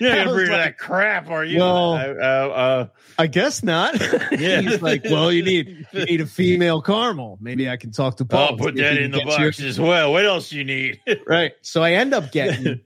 You're 0.06 0.12
I 0.12 0.16
not 0.16 0.24
gonna 0.26 0.36
was 0.40 0.48
like, 0.48 0.58
that 0.58 0.78
crap, 0.78 1.28
are 1.30 1.44
you? 1.44 1.58
well, 1.58 1.92
uh, 1.94 2.24
uh, 2.24 2.86
I 3.18 3.26
guess 3.26 3.62
not. 3.62 3.94
Yeah. 4.32 4.60
he's 4.62 4.80
like, 4.80 5.04
"Well, 5.04 5.30
you 5.30 5.42
need 5.42 5.86
you 5.92 6.04
need 6.06 6.20
a 6.22 6.26
female 6.40 6.80
caramel. 6.80 7.38
Maybe 7.40 7.68
I 7.68 7.76
can 7.76 7.90
talk 7.92 8.16
to 8.18 8.24
Paul. 8.24 8.40
I'll 8.52 8.56
put 8.56 8.76
that 8.76 8.96
in 8.96 9.10
the 9.10 9.22
box 9.24 9.60
as 9.60 9.78
well. 9.78 10.12
What 10.12 10.24
else 10.24 10.52
you 10.52 10.64
need? 10.64 11.00
Right. 11.26 11.52
So 11.62 11.82
I 11.82 11.92
end 11.92 12.14
up 12.14 12.32
getting 12.32 12.80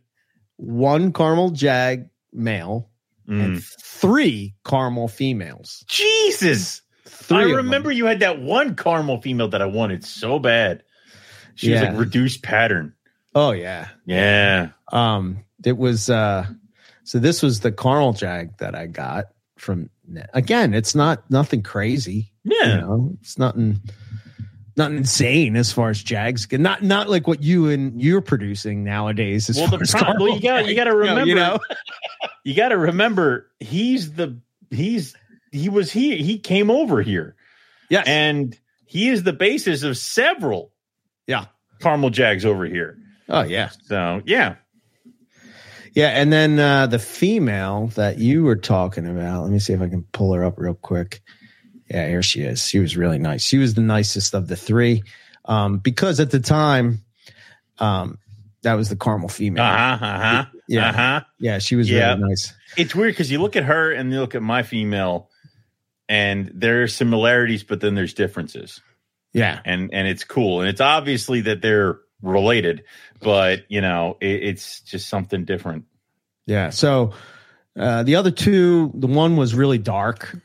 one 0.56 1.12
caramel 1.12 1.50
jag 1.50 2.08
male 2.32 2.90
and 3.28 3.56
Mm. 3.56 3.64
three 3.80 4.54
caramel 4.66 5.08
females. 5.08 5.84
Jesus. 5.86 6.82
Three 7.06 7.38
I 7.38 7.42
remember 7.44 7.90
you 7.92 8.06
had 8.06 8.20
that 8.20 8.40
one 8.40 8.74
caramel 8.76 9.20
female 9.20 9.48
that 9.48 9.62
I 9.62 9.66
wanted 9.66 10.04
so 10.04 10.38
bad. 10.38 10.82
She 11.54 11.70
was 11.70 11.80
Yeah. 11.80 11.90
like 11.90 11.98
reduced 12.00 12.42
pattern. 12.42 12.92
Oh 13.34 13.52
yeah. 13.52 13.88
Yeah. 14.04 14.70
Um, 14.92 15.44
it 15.64 15.76
was 15.78 16.10
uh, 16.10 16.46
so 17.04 17.18
this 17.18 17.42
was 17.42 17.60
the 17.60 17.70
caramel 17.72 18.12
jag 18.14 18.56
that 18.58 18.74
I 18.74 18.86
got 18.86 19.26
from. 19.58 19.90
Again, 20.34 20.74
it's 20.74 20.94
not 20.94 21.30
nothing 21.30 21.62
crazy. 21.62 22.32
Yeah. 22.44 22.74
You 22.74 22.80
know, 22.82 23.16
it's 23.20 23.38
nothing, 23.38 23.80
nothing 24.76 24.98
insane 24.98 25.56
as 25.56 25.72
far 25.72 25.88
as 25.90 26.02
jags. 26.02 26.44
go. 26.46 26.56
Not 26.58 26.82
not 26.82 27.08
like 27.08 27.26
what 27.26 27.42
you 27.42 27.68
and 27.70 28.00
you're 28.02 28.20
producing 28.20 28.84
nowadays. 28.84 29.48
As 29.48 29.56
Well, 29.56 29.68
far 29.68 29.78
the 29.78 29.82
as 29.82 29.92
pro- 29.92 30.12
well, 30.18 30.28
you 30.34 30.40
got- 30.40 30.66
you 30.66 30.74
gotta 30.74 30.94
remember- 30.94 31.24
You 31.26 31.34
know, 31.36 31.58
You 32.44 32.54
got 32.54 32.68
to 32.70 32.76
remember, 32.78 33.50
he's 33.60 34.12
the 34.12 34.38
he's 34.70 35.14
he 35.52 35.68
was 35.70 35.90
here. 35.90 36.16
He 36.16 36.38
came 36.38 36.70
over 36.70 37.00
here, 37.00 37.36
yes, 37.88 38.06
and 38.06 38.58
he 38.86 39.08
is 39.08 39.22
the 39.22 39.32
basis 39.32 39.82
of 39.82 39.96
several 39.96 40.70
yeah. 41.26 41.46
caramel 41.80 42.10
jags 42.10 42.44
over 42.44 42.66
here. 42.66 42.98
Oh 43.30 43.42
yeah. 43.42 43.70
So 43.84 44.20
yeah, 44.26 44.56
Yeah, 45.94 46.08
and 46.08 46.32
then 46.32 46.58
uh, 46.58 46.86
the 46.88 46.98
female 46.98 47.88
that 47.94 48.18
you 48.18 48.42
were 48.42 48.56
talking 48.56 49.06
about. 49.08 49.42
Let 49.42 49.52
me 49.52 49.58
see 49.60 49.72
if 49.72 49.80
I 49.80 49.88
can 49.88 50.02
pull 50.12 50.32
her 50.34 50.44
up 50.44 50.58
real 50.58 50.74
quick. 50.74 51.22
Yeah, 51.88 52.08
here 52.08 52.22
she 52.22 52.40
is. 52.42 52.66
She 52.66 52.78
was 52.80 52.96
really 52.96 53.18
nice. 53.18 53.44
She 53.44 53.58
was 53.58 53.74
the 53.74 53.80
nicest 53.82 54.34
of 54.34 54.48
the 54.48 54.56
three, 54.56 55.02
um, 55.44 55.78
because 55.78 56.18
at 56.18 56.30
the 56.30 56.40
time, 56.40 57.00
um, 57.78 58.18
that 58.62 58.74
was 58.74 58.88
the 58.88 58.96
caramel 58.96 59.28
female. 59.28 59.62
uh 59.64 59.96
huh, 59.96 60.04
uh 60.06 60.18
huh, 60.18 60.44
Yeah. 60.66 60.88
uh 60.88 60.92
huh. 60.92 61.20
Yeah, 61.38 61.58
she 61.58 61.76
was 61.76 61.88
Yeah. 61.90 62.14
really 62.14 62.28
nice. 62.28 62.52
It's 62.76 62.94
weird 62.94 63.12
because 63.12 63.30
you 63.30 63.40
look 63.40 63.54
at 63.54 63.64
her 63.64 63.92
and 63.92 64.10
you 64.12 64.18
look 64.20 64.34
at 64.34 64.42
my 64.42 64.62
female, 64.62 65.28
and 66.08 66.50
there 66.54 66.82
are 66.82 66.88
similarities, 66.88 67.62
but 67.62 67.80
then 67.80 67.94
there's 67.94 68.14
differences. 68.14 68.80
Yeah, 69.32 69.60
and 69.64 69.92
and 69.92 70.08
it's 70.08 70.24
cool 70.24 70.60
and 70.60 70.68
it's 70.68 70.80
obviously 70.80 71.42
that 71.42 71.60
they're 71.60 71.98
related 72.24 72.82
but 73.20 73.64
you 73.68 73.80
know 73.80 74.16
it, 74.20 74.42
it's 74.42 74.80
just 74.80 75.08
something 75.08 75.44
different 75.44 75.84
yeah. 76.46 76.70
So 76.70 77.14
uh, 77.78 78.02
the 78.02 78.16
other 78.16 78.30
two, 78.30 78.92
the 78.94 79.06
one 79.06 79.36
was 79.36 79.54
really 79.54 79.78
dark. 79.78 80.36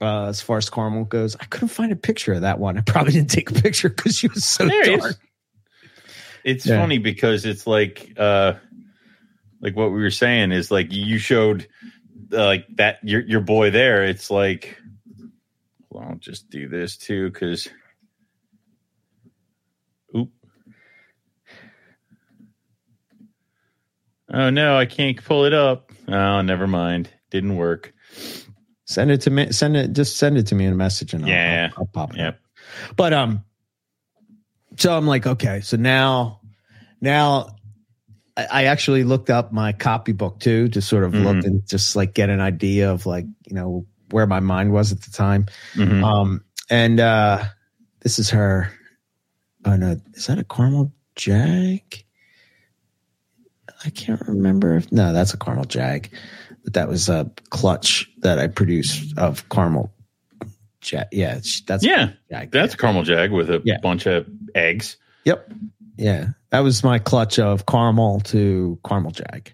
Uh, 0.00 0.26
as 0.26 0.40
far 0.40 0.58
as 0.58 0.68
caramel 0.70 1.04
goes, 1.04 1.36
I 1.40 1.44
couldn't 1.46 1.68
find 1.68 1.90
a 1.90 1.96
picture 1.96 2.34
of 2.34 2.42
that 2.42 2.58
one. 2.60 2.78
I 2.78 2.82
probably 2.82 3.12
didn't 3.14 3.30
take 3.30 3.50
a 3.50 3.54
picture 3.54 3.88
because 3.88 4.16
she 4.16 4.28
was 4.28 4.44
so 4.44 4.68
There 4.68 4.84
dark. 4.84 5.00
is. 5.02 5.18
it's 6.44 6.66
Yeah. 6.66 6.80
funny 6.80 6.98
because 6.98 7.44
it's 7.44 7.66
like 7.66 8.12
uh 8.16 8.54
like 9.60 9.74
what 9.74 9.90
we 9.90 10.00
were 10.00 10.10
saying 10.10 10.52
is 10.52 10.70
like 10.70 10.92
you 10.92 11.18
showed 11.18 11.66
uh, 12.32 12.44
like 12.44 12.66
that 12.76 12.98
your 13.02 13.22
your 13.22 13.40
boy 13.40 13.70
there 13.70 14.04
it's 14.04 14.30
like 14.30 14.76
well 15.90 16.06
I'll 16.10 16.16
just 16.16 16.50
do 16.50 16.68
this 16.68 16.96
too 16.96 17.30
because 17.30 17.68
Oh 24.32 24.50
no, 24.50 24.76
I 24.76 24.86
can't 24.86 25.22
pull 25.22 25.44
it 25.44 25.54
up. 25.54 25.90
Oh, 26.06 26.40
never 26.42 26.66
mind. 26.66 27.08
Didn't 27.30 27.56
work. 27.56 27.92
Send 28.86 29.10
it 29.10 29.20
to 29.22 29.30
me. 29.30 29.52
Send 29.52 29.76
it. 29.76 29.92
Just 29.92 30.16
send 30.16 30.36
it 30.38 30.46
to 30.48 30.54
me 30.54 30.66
in 30.66 30.72
a 30.72 30.76
message, 30.76 31.14
and 31.14 31.24
I'll, 31.24 31.28
Yeah. 31.30 31.68
I'll, 31.72 31.82
I'll 31.82 31.86
pop 31.86 32.14
it. 32.14 32.18
Yep. 32.18 32.34
up. 32.34 32.96
But 32.96 33.12
um, 33.12 33.44
so 34.76 34.96
I'm 34.96 35.06
like, 35.06 35.26
okay, 35.26 35.60
so 35.60 35.76
now, 35.76 36.40
now, 37.00 37.56
I, 38.36 38.46
I 38.50 38.64
actually 38.64 39.04
looked 39.04 39.30
up 39.30 39.52
my 39.52 39.72
copybook 39.72 40.40
too 40.40 40.68
to 40.68 40.80
sort 40.82 41.04
of 41.04 41.14
look 41.14 41.36
Mhm. 41.38 41.44
and 41.44 41.68
just 41.68 41.96
like 41.96 42.14
get 42.14 42.30
an 42.30 42.40
idea 42.40 42.90
of 42.92 43.04
like 43.06 43.24
you 43.46 43.54
know 43.54 43.86
where 44.10 44.26
my 44.26 44.40
mind 44.40 44.72
was 44.72 44.92
at 44.92 45.02
the 45.02 45.10
time. 45.10 45.46
Mhm. 45.74 46.02
Um, 46.04 46.44
and 46.70 47.00
uh, 47.00 47.44
this 48.00 48.18
is 48.18 48.30
her. 48.30 48.70
Oh 49.64 49.76
no, 49.76 49.96
is 50.14 50.26
that 50.26 50.38
a 50.38 50.44
caramel 50.44 50.92
jag? 51.16 52.04
I 53.84 53.90
can't 53.90 54.20
remember 54.26 54.76
if 54.76 54.90
no, 54.92 55.12
that's 55.12 55.34
a 55.34 55.38
caramel 55.38 55.64
jag, 55.64 56.10
but 56.64 56.74
that 56.74 56.88
was 56.88 57.08
a 57.08 57.30
clutch 57.50 58.10
that 58.18 58.38
I 58.38 58.48
produced 58.48 59.16
of 59.18 59.48
caramel. 59.48 59.92
Jag. 60.80 61.06
Yeah, 61.12 61.40
that's 61.66 61.84
Yeah, 61.84 62.10
jag. 62.30 62.50
that's 62.52 62.74
a 62.74 62.76
caramel 62.76 63.04
jag 63.04 63.30
with 63.32 63.50
a 63.50 63.60
Yeah. 63.64 63.78
bunch 63.82 64.06
of 64.06 64.26
eggs. 64.54 64.96
Yep. 65.24 65.50
Yeah, 65.96 66.28
that 66.50 66.60
was 66.60 66.82
my 66.84 66.98
clutch 66.98 67.38
of 67.38 67.66
caramel 67.66 68.20
to 68.20 68.78
caramel 68.86 69.10
jag, 69.12 69.52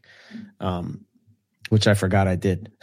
um, 0.60 1.04
which 1.70 1.86
I 1.86 1.94
forgot 1.94 2.28
I 2.28 2.36
did. 2.36 2.70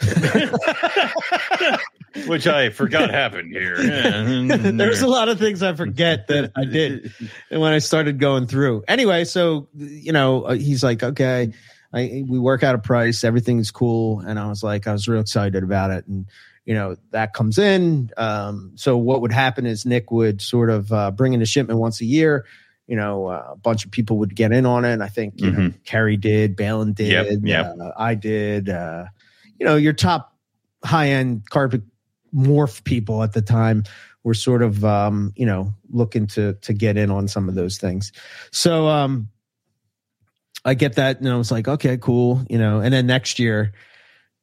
Which 2.26 2.46
I 2.46 2.70
forgot 2.70 3.10
happened 3.14 3.52
here. 3.52 3.76
There's 4.72 5.02
a 5.02 5.08
lot 5.08 5.28
of 5.28 5.38
things 5.38 5.62
I 5.62 5.74
forget 5.74 6.26
that 6.28 6.52
I 6.56 6.64
did 6.64 7.12
when 7.50 7.72
I 7.72 7.78
started 7.78 8.18
going 8.18 8.46
through. 8.46 8.84
Anyway, 8.88 9.24
so 9.24 9.68
you 9.74 10.12
know, 10.12 10.42
uh, 10.42 10.54
he's 10.54 10.82
like, 10.82 11.02
okay, 11.02 11.52
I, 11.92 12.24
we 12.26 12.38
work 12.38 12.62
out 12.62 12.74
a 12.74 12.78
price, 12.78 13.24
everything's 13.24 13.70
cool, 13.70 14.20
and 14.20 14.38
I 14.38 14.48
was 14.48 14.62
like, 14.62 14.86
I 14.86 14.92
was 14.92 15.08
real 15.08 15.20
excited 15.20 15.62
about 15.62 15.90
it, 15.90 16.06
and 16.06 16.26
you 16.64 16.74
know, 16.74 16.96
that 17.10 17.34
comes 17.34 17.58
in. 17.58 18.10
Um, 18.16 18.72
so 18.76 18.96
what 18.96 19.20
would 19.20 19.32
happen 19.32 19.66
is 19.66 19.84
Nick 19.84 20.10
would 20.10 20.40
sort 20.40 20.70
of 20.70 20.92
uh, 20.92 21.10
bring 21.10 21.32
in 21.32 21.42
a 21.42 21.46
shipment 21.46 21.78
once 21.78 22.00
a 22.00 22.04
year. 22.04 22.46
You 22.86 22.96
know, 22.96 23.26
uh, 23.26 23.48
a 23.52 23.56
bunch 23.56 23.84
of 23.84 23.90
people 23.90 24.18
would 24.18 24.34
get 24.34 24.52
in 24.52 24.66
on 24.66 24.84
it. 24.84 24.92
And 24.92 25.02
I 25.02 25.08
think 25.08 25.34
you 25.40 25.50
know, 25.50 25.72
Kerry 25.84 26.16
did, 26.16 26.56
Balin 26.56 26.92
did, 26.92 27.10
Yep, 27.10 27.38
yep. 27.42 27.76
Uh, 27.80 27.90
I 27.96 28.14
did. 28.14 28.68
Uh, 28.68 29.06
you 29.58 29.66
know, 29.66 29.76
your 29.76 29.92
top 29.92 30.36
high 30.84 31.08
end 31.10 31.48
carpet 31.48 31.82
morph 32.34 32.82
people 32.84 33.22
at 33.22 33.32
the 33.32 33.42
time 33.42 33.84
were 34.24 34.34
sort 34.34 34.62
of 34.62 34.84
um, 34.84 35.32
you 35.36 35.46
know 35.46 35.72
looking 35.90 36.26
to 36.28 36.54
to 36.54 36.72
get 36.72 36.96
in 36.96 37.10
on 37.10 37.28
some 37.28 37.48
of 37.48 37.54
those 37.54 37.78
things. 37.78 38.12
So 38.50 38.88
um, 38.88 39.28
I 40.64 40.74
get 40.74 40.94
that, 40.96 41.18
and 41.20 41.28
I 41.28 41.36
was 41.36 41.50
like, 41.50 41.66
okay, 41.68 41.96
cool, 41.96 42.42
you 42.48 42.58
know. 42.58 42.80
And 42.80 42.92
then 42.94 43.06
next 43.06 43.38
year, 43.38 43.72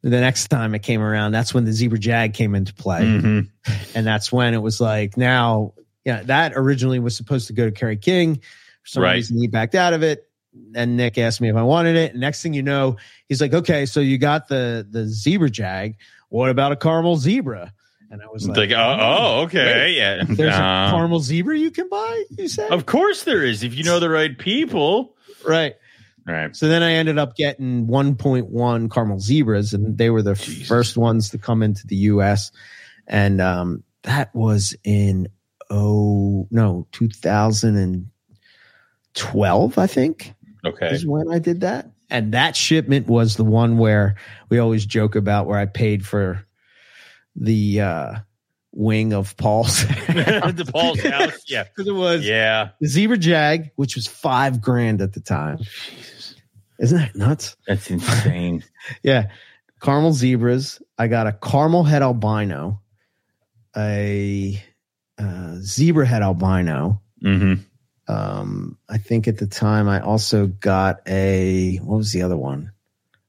the 0.01 0.09
next 0.09 0.49
time 0.49 0.75
it 0.75 0.83
came 0.83 1.01
around, 1.01 1.31
that's 1.31 1.53
when 1.53 1.65
the 1.65 1.71
Zebra 1.71 1.99
Jag 1.99 2.33
came 2.33 2.55
into 2.55 2.73
play, 2.73 3.01
Mhm. 3.03 3.49
and 3.95 4.05
that's 4.05 4.31
when 4.31 4.53
it 4.53 4.61
was 4.61 4.81
like, 4.81 5.15
now, 5.17 5.73
yeah, 6.05 6.23
that 6.23 6.53
originally 6.55 6.99
was 6.99 7.15
supposed 7.15 7.47
to 7.47 7.53
go 7.53 7.65
to 7.65 7.71
Kerry 7.71 7.97
King. 7.97 8.35
For 8.83 8.87
some 8.89 9.03
Right. 9.03 9.13
reason, 9.15 9.37
he 9.37 9.47
backed 9.47 9.75
out 9.75 9.93
of 9.93 10.03
it. 10.03 10.25
And 10.73 10.97
Nick 10.97 11.17
asked 11.19 11.41
me 11.41 11.49
if 11.49 11.55
I 11.55 11.61
wanted 11.61 11.95
it. 11.95 12.11
And 12.13 12.21
next 12.21 12.41
thing 12.41 12.53
you 12.55 12.63
know, 12.63 12.97
he's 13.27 13.39
like, 13.39 13.53
okay, 13.53 13.85
so 13.85 13.99
you 13.99 14.17
got 14.17 14.47
the 14.47 14.85
the 14.89 15.05
Zebra 15.05 15.49
Jag. 15.49 15.95
What 16.29 16.49
about 16.49 16.71
a 16.71 16.75
caramel 16.75 17.17
zebra? 17.17 17.71
And 18.11 18.21
I 18.23 18.27
was 18.27 18.47
like, 18.47 18.57
like, 18.57 18.71
oh, 18.71 18.97
oh, 18.99 19.41
okay, 19.43 19.65
wait, 19.65 19.95
yeah. 19.97 20.23
there's 20.27 20.55
a 20.55 20.63
Uh, 20.63 20.89
caramel 20.91 21.19
zebra 21.19 21.55
you 21.57 21.69
can 21.71 21.87
buy. 21.89 22.23
You 22.37 22.47
said 22.47 22.71
of 22.71 22.85
course 22.87 23.23
there 23.23 23.43
is. 23.43 23.61
If 23.63 23.75
you 23.75 23.83
know 23.83 23.99
the 23.99 24.09
right 24.09 24.35
people, 24.37 25.15
right. 25.47 25.75
right? 26.25 26.55
So 26.55 26.67
then 26.67 26.81
I 26.81 26.93
ended 26.93 27.19
up 27.19 27.35
getting 27.35 27.85
1.1 27.87 28.91
caramel 28.91 29.19
zebras, 29.19 29.73
and 29.73 29.95
they 29.97 30.09
were 30.09 30.23
the 30.23 30.33
Jesus. 30.33 30.67
first 30.67 30.97
ones 30.97 31.29
to 31.29 31.37
come 31.37 31.61
into 31.61 31.85
the 31.85 31.97
U.S. 31.97 32.51
And 33.07 33.39
um, 33.41 33.83
that 34.03 34.33
was 34.33 34.75
in 34.83 35.27
oh 35.69 36.47
no 36.49 36.87
2012, 36.93 39.77
I 39.77 39.87
think 39.87 40.33
Okay. 40.65 40.89
is 40.89 41.05
when 41.05 41.29
I 41.31 41.37
did 41.39 41.61
that. 41.61 41.91
And 42.09 42.33
that 42.33 42.55
shipment 42.55 43.07
was 43.07 43.35
the 43.35 43.43
one 43.45 43.77
where 43.77 44.15
we 44.49 44.57
always 44.57 44.83
joke 44.85 45.15
about 45.15 45.45
where 45.45 45.59
I 45.59 45.65
paid 45.67 46.03
for 46.05 46.43
the 47.39 47.81
uh, 47.81 48.15
wing 48.71 49.13
of 49.13 49.35
Paul's 49.37 49.83
the 49.87 50.69
Paul's 50.71 51.01
house. 51.01 51.39
Yeah. 51.47 51.63
because 51.75 51.87
it 51.87 51.93
was 51.95 52.25
Yeah. 52.25 52.69
the 52.79 52.87
zebra 52.87 53.17
jag, 53.17 53.71
which 53.75 53.95
was 53.95 54.05
five 54.07 54.61
grand 54.61 55.01
at 55.01 55.13
the 55.13 55.21
time. 55.21 55.57
Jesus. 55.57 56.35
Isn't 56.79 56.97
that 56.97 57.15
nuts? 57.15 57.55
That's 57.67 57.89
insane. 57.89 58.63
Yeah. 59.03 59.29
Caramel 59.81 60.13
zebras. 60.13 60.81
I 60.97 61.07
got 61.07 61.27
a 61.27 61.31
caramel 61.33 61.83
head 61.83 62.01
albino, 62.01 62.81
a 63.75 64.61
uh, 65.17 65.55
zebra 65.61 66.05
head 66.05 66.21
albino. 66.21 67.01
hmm 67.21 67.53
Um, 68.07 68.77
I 68.89 68.97
think 68.97 69.27
at 69.27 69.37
the 69.37 69.47
time 69.47 69.87
I 69.87 70.01
also 70.01 70.47
got 70.47 71.01
a 71.07 71.77
what 71.77 71.97
was 71.97 72.11
the 72.11 72.23
other 72.23 72.37
one? 72.37 72.71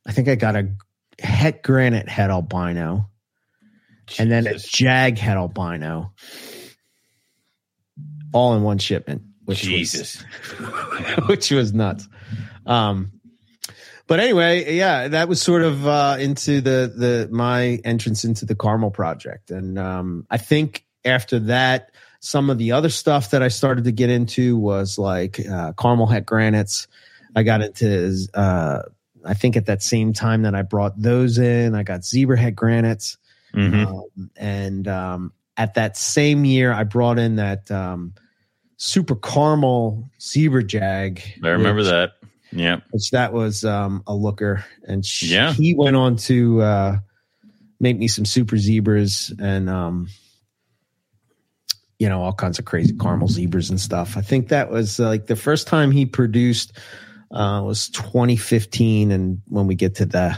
I 0.07 0.13
think 0.13 0.29
I 0.29 0.35
got 0.37 0.57
a 0.57 0.69
het 1.19 1.63
granite 1.63 2.09
head 2.09 2.31
albino 2.31 3.10
and 4.19 4.31
then 4.31 4.47
a 4.47 4.59
jag 4.59 5.19
head 5.19 5.37
albino, 5.37 6.13
all 8.33 8.55
in 8.55 8.63
one 8.63 8.79
shipment. 8.79 9.23
Which 9.45 9.63
Jesus. 9.63 10.23
was, 10.61 11.27
which 11.29 11.51
was 11.51 11.73
nuts. 11.73 12.09
Um, 12.67 13.13
but 14.07 14.21
anyway, 14.21 14.77
yeah, 14.77 15.09
that 15.09 15.29
was 15.29 15.41
sort 15.41 15.63
of 15.63 15.87
uh, 15.87 16.17
into 16.19 16.61
the 16.61 16.93
the 16.95 17.29
my 17.31 17.81
entrance 17.85 18.25
into 18.25 18.45
the 18.45 18.55
caramel 18.55 18.91
project, 18.91 19.51
and 19.51 19.79
um, 19.79 20.27
I 20.31 20.37
think 20.37 20.85
after 21.05 21.39
that, 21.41 21.91
some 22.21 22.51
of 22.51 22.59
the 22.59 22.73
other 22.73 22.91
stuff 22.91 23.31
that 23.31 23.43
I 23.43 23.49
started 23.49 23.85
to 23.85 23.93
get 23.93 24.11
into 24.11 24.57
was 24.57 24.99
like 24.99 25.41
uh, 25.49 25.73
caramel 25.73 26.07
het 26.07 26.27
granites. 26.27 26.87
I 27.35 27.43
got 27.43 27.63
into, 27.63 28.27
uh, 28.35 28.83
I 29.25 29.35
think 29.35 29.57
at 29.57 29.67
that 29.67 29.83
same 29.83 30.13
time 30.13 30.43
that 30.43 30.55
I 30.55 30.63
brought 30.63 31.01
those 31.01 31.39
in, 31.39 31.75
I 31.75 31.83
got 31.83 32.05
zebra 32.05 32.37
het 32.37 32.57
granites. 32.57 33.17
Hmm 33.53 33.75
Um, 33.87 34.31
and 34.37 34.89
um, 34.89 35.33
at 35.57 35.75
that 35.75 35.97
same 35.97 36.45
year, 36.45 36.73
I 36.73 36.85
brought 36.85 37.19
in 37.19 37.37
that 37.37 37.71
um, 37.71 38.15
super 38.77 39.15
caramel 39.15 40.09
zebra 40.21 40.65
jag. 40.65 41.23
I 41.43 41.49
remember 41.49 41.83
which, 41.83 41.91
that. 41.91 42.13
Yeah. 42.53 42.81
Which 42.91 43.11
that 43.11 43.33
was 43.33 43.65
um, 43.65 44.03
a 44.07 44.15
looker, 44.15 44.65
and 44.85 45.05
she, 45.05 45.27
Yeah. 45.27 45.53
he 45.53 45.75
went 45.75 45.97
on 45.97 46.17
to 46.17 46.61
uh, 46.63 46.99
make 47.79 47.99
me 47.99 48.09
some 48.09 48.25
super 48.25 48.57
zebras 48.57 49.33
and 49.39 49.69
um, 49.71 50.09
you 51.99 52.09
know 52.09 52.23
all 52.23 52.33
kinds 52.33 52.59
of 52.59 52.65
crazy 52.65 52.97
caramel 52.97 53.29
zebras 53.29 53.71
and 53.71 53.81
stuff. 53.81 54.17
I 54.17 54.23
think 54.23 54.49
that 54.49 54.71
was 54.71 54.99
uh, 54.99 55.07
like 55.07 55.27
the 55.27 55.37
first 55.37 55.67
time 55.67 55.91
he 55.91 56.07
produced 56.07 56.73
uh, 57.31 57.63
was 57.65 57.89
2015, 57.91 59.13
and 59.13 59.43
when 59.47 59.67
we 59.67 59.75
get 59.75 59.97
to 59.97 60.07
the 60.07 60.37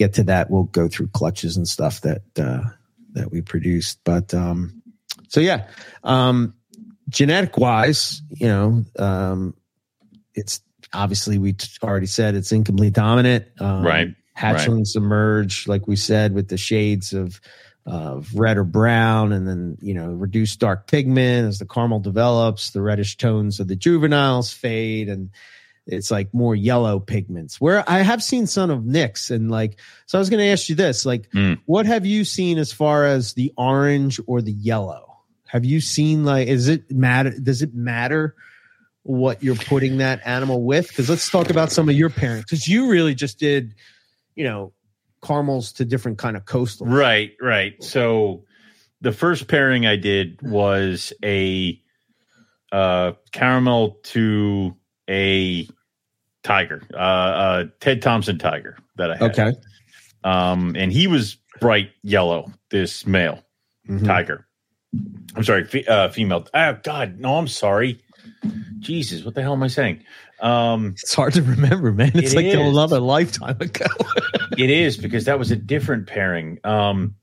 get 0.00 0.14
to 0.14 0.22
that, 0.24 0.50
we'll 0.50 0.64
go 0.64 0.88
through 0.88 1.08
clutches 1.08 1.58
and 1.58 1.68
stuff 1.68 2.00
that 2.00 2.22
uh, 2.38 2.62
that 3.12 3.30
we 3.30 3.42
produced. 3.42 4.00
But 4.02 4.32
um, 4.32 4.82
so 5.28 5.40
yeah, 5.40 5.68
um, 6.02 6.54
genetic 7.10 7.58
wise, 7.58 8.22
you 8.30 8.48
know, 8.48 8.84
um, 8.98 9.54
it's 10.34 10.62
obviously 10.94 11.36
we 11.36 11.54
already 11.82 12.06
said 12.06 12.34
it's 12.34 12.50
incomplete 12.50 12.94
dominant. 12.94 13.46
Um, 13.60 13.84
Right. 13.84 14.08
Hatchlings 14.36 14.96
emerge, 14.96 15.68
like 15.68 15.86
we 15.86 15.96
said, 15.96 16.32
with 16.32 16.48
the 16.48 16.56
shades 16.56 17.12
of 17.12 17.40
of 17.84 18.32
red 18.34 18.56
or 18.56 18.64
brown, 18.64 19.32
and 19.32 19.46
then 19.46 19.76
you 19.82 19.92
know 19.92 20.12
reduced 20.12 20.60
dark 20.60 20.86
pigment 20.86 21.46
as 21.46 21.58
the 21.58 21.66
caramel 21.66 22.00
develops. 22.00 22.70
The 22.70 22.80
reddish 22.80 23.18
tones 23.18 23.60
of 23.60 23.68
the 23.68 23.76
juveniles 23.76 24.50
fade, 24.50 25.10
and 25.10 25.28
it's 25.86 26.10
like 26.10 26.32
more 26.34 26.54
yellow 26.54 27.00
pigments. 27.00 27.60
Where 27.60 27.82
I 27.88 27.98
have 28.02 28.22
seen 28.22 28.46
some 28.46 28.70
of 28.70 28.84
Nick's, 28.84 29.30
and 29.30 29.50
like, 29.50 29.78
so 30.06 30.18
I 30.18 30.20
was 30.20 30.30
going 30.30 30.40
to 30.40 30.50
ask 30.50 30.68
you 30.68 30.74
this: 30.74 31.04
like, 31.06 31.30
Mm. 31.30 31.58
what 31.66 31.86
have 31.86 32.06
you 32.06 32.24
seen 32.24 32.58
as 32.58 32.72
far 32.72 33.06
as 33.06 33.34
the 33.34 33.52
orange 33.56 34.20
or 34.26 34.42
the 34.42 34.52
yellow? 34.52 35.06
Have 35.48 35.64
you 35.64 35.80
seen 35.80 36.24
like, 36.24 36.46
is 36.48 36.68
it 36.68 36.90
matter? 36.90 37.30
Does 37.30 37.62
it 37.62 37.74
matter? 37.74 38.34
what 39.02 39.42
you're 39.42 39.56
putting 39.56 39.96
that 39.96 40.20
animal 40.26 40.62
with 40.62 40.86
because 40.88 41.08
let's 41.08 41.30
talk 41.30 41.48
about 41.48 41.72
some 41.72 41.88
of 41.88 41.94
your 41.94 42.10
parents 42.10 42.44
because 42.44 42.68
you 42.68 42.90
really 42.90 43.14
just 43.14 43.38
did 43.38 43.74
you 44.34 44.44
know 44.44 44.74
caramels 45.24 45.72
to 45.72 45.86
different 45.86 46.18
kind 46.18 46.36
of 46.36 46.44
coastal 46.44 46.86
Right, 46.86 47.32
right. 47.40 47.82
So 47.82 48.44
the 49.00 49.10
first 49.10 49.48
pairing 49.48 49.86
I 49.86 49.96
did 49.96 50.38
was 50.42 51.14
a 51.24 51.80
uh, 52.70 53.12
caramel 53.32 53.98
to 54.04 54.76
a 55.10 55.68
tiger, 56.44 56.82
uh, 56.94 56.96
uh, 56.96 57.64
Ted 57.80 58.00
Thompson 58.02 58.38
tiger 58.38 58.78
that 58.96 59.10
I 59.10 59.16
had. 59.16 59.30
okay 59.32 59.52
Um, 60.24 60.74
and 60.76 60.92
he 60.92 61.06
was 61.06 61.36
bright 61.60 61.90
yellow, 62.02 62.52
this 62.70 63.06
male 63.06 63.42
Mhm. 63.88 64.04
tiger. 64.06 64.46
I'm 65.36 65.44
sorry, 65.44 65.64
fe- 65.64 65.84
uh, 65.86 66.08
female. 66.10 66.46
Oh, 66.54 66.78
God, 66.82 67.18
no, 67.18 67.36
I'm 67.36 67.48
sorry. 67.48 68.00
Jesus, 68.80 69.24
what 69.24 69.34
the 69.34 69.42
hell 69.42 69.52
am 69.52 69.62
I 69.62 69.68
saying? 69.68 70.04
Um, 70.40 70.92
It's 70.92 71.14
hard 71.14 71.34
to 71.34 71.42
remember, 71.42 71.92
man. 71.92 72.12
It's 72.14 72.32
It 72.32 72.36
like 72.36 72.46
is. 72.46 72.54
another 72.54 72.98
lifetime 73.00 73.56
ago. 73.60 73.86
it 74.56 74.70
is 74.70 74.96
because 74.96 75.26
that 75.26 75.38
was 75.38 75.50
a 75.50 75.56
different 75.56 76.06
pairing. 76.06 76.58
Um, 76.64 77.14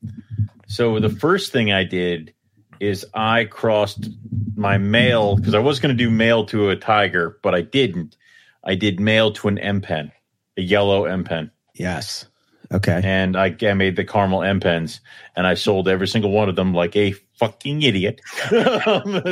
so 0.68 1.00
the 1.00 1.10
first 1.10 1.52
thing 1.52 1.72
I 1.72 1.84
did 1.84 2.34
is 2.80 3.06
I 3.14 3.46
crossed 3.46 4.10
my 4.56 4.78
male 4.78 5.36
because 5.36 5.54
I 5.54 5.60
was 5.60 5.80
going 5.80 5.96
to 5.96 6.04
do 6.04 6.10
male 6.10 6.46
to 6.48 6.70
a 6.70 6.76
tiger, 6.76 7.38
but 7.44 7.56
I 7.56 7.62
didn't. 7.62 8.18
I 8.64 8.76
did 8.76 9.00
male 9.00 9.32
to 9.34 9.48
an 9.48 9.58
M 9.58 9.82
pen, 9.82 10.12
a 10.58 10.62
yellow 10.62 11.06
M 11.06 11.24
pen, 11.24 11.52
yes. 11.74 12.26
Okay. 12.70 13.00
and 13.02 13.38
I, 13.38 13.56
I 13.62 13.74
made 13.76 13.96
the 13.96 14.04
caramel 14.04 14.44
M 14.44 14.60
pens, 14.60 15.00
and 15.36 15.48
I 15.48 15.54
sold 15.54 15.88
every 15.88 16.08
single 16.08 16.32
one 16.32 16.50
of 16.50 16.58
them 16.58 16.74
like 16.74 16.96
a 16.98 17.14
fucking 17.40 17.82
idiot. 17.82 18.22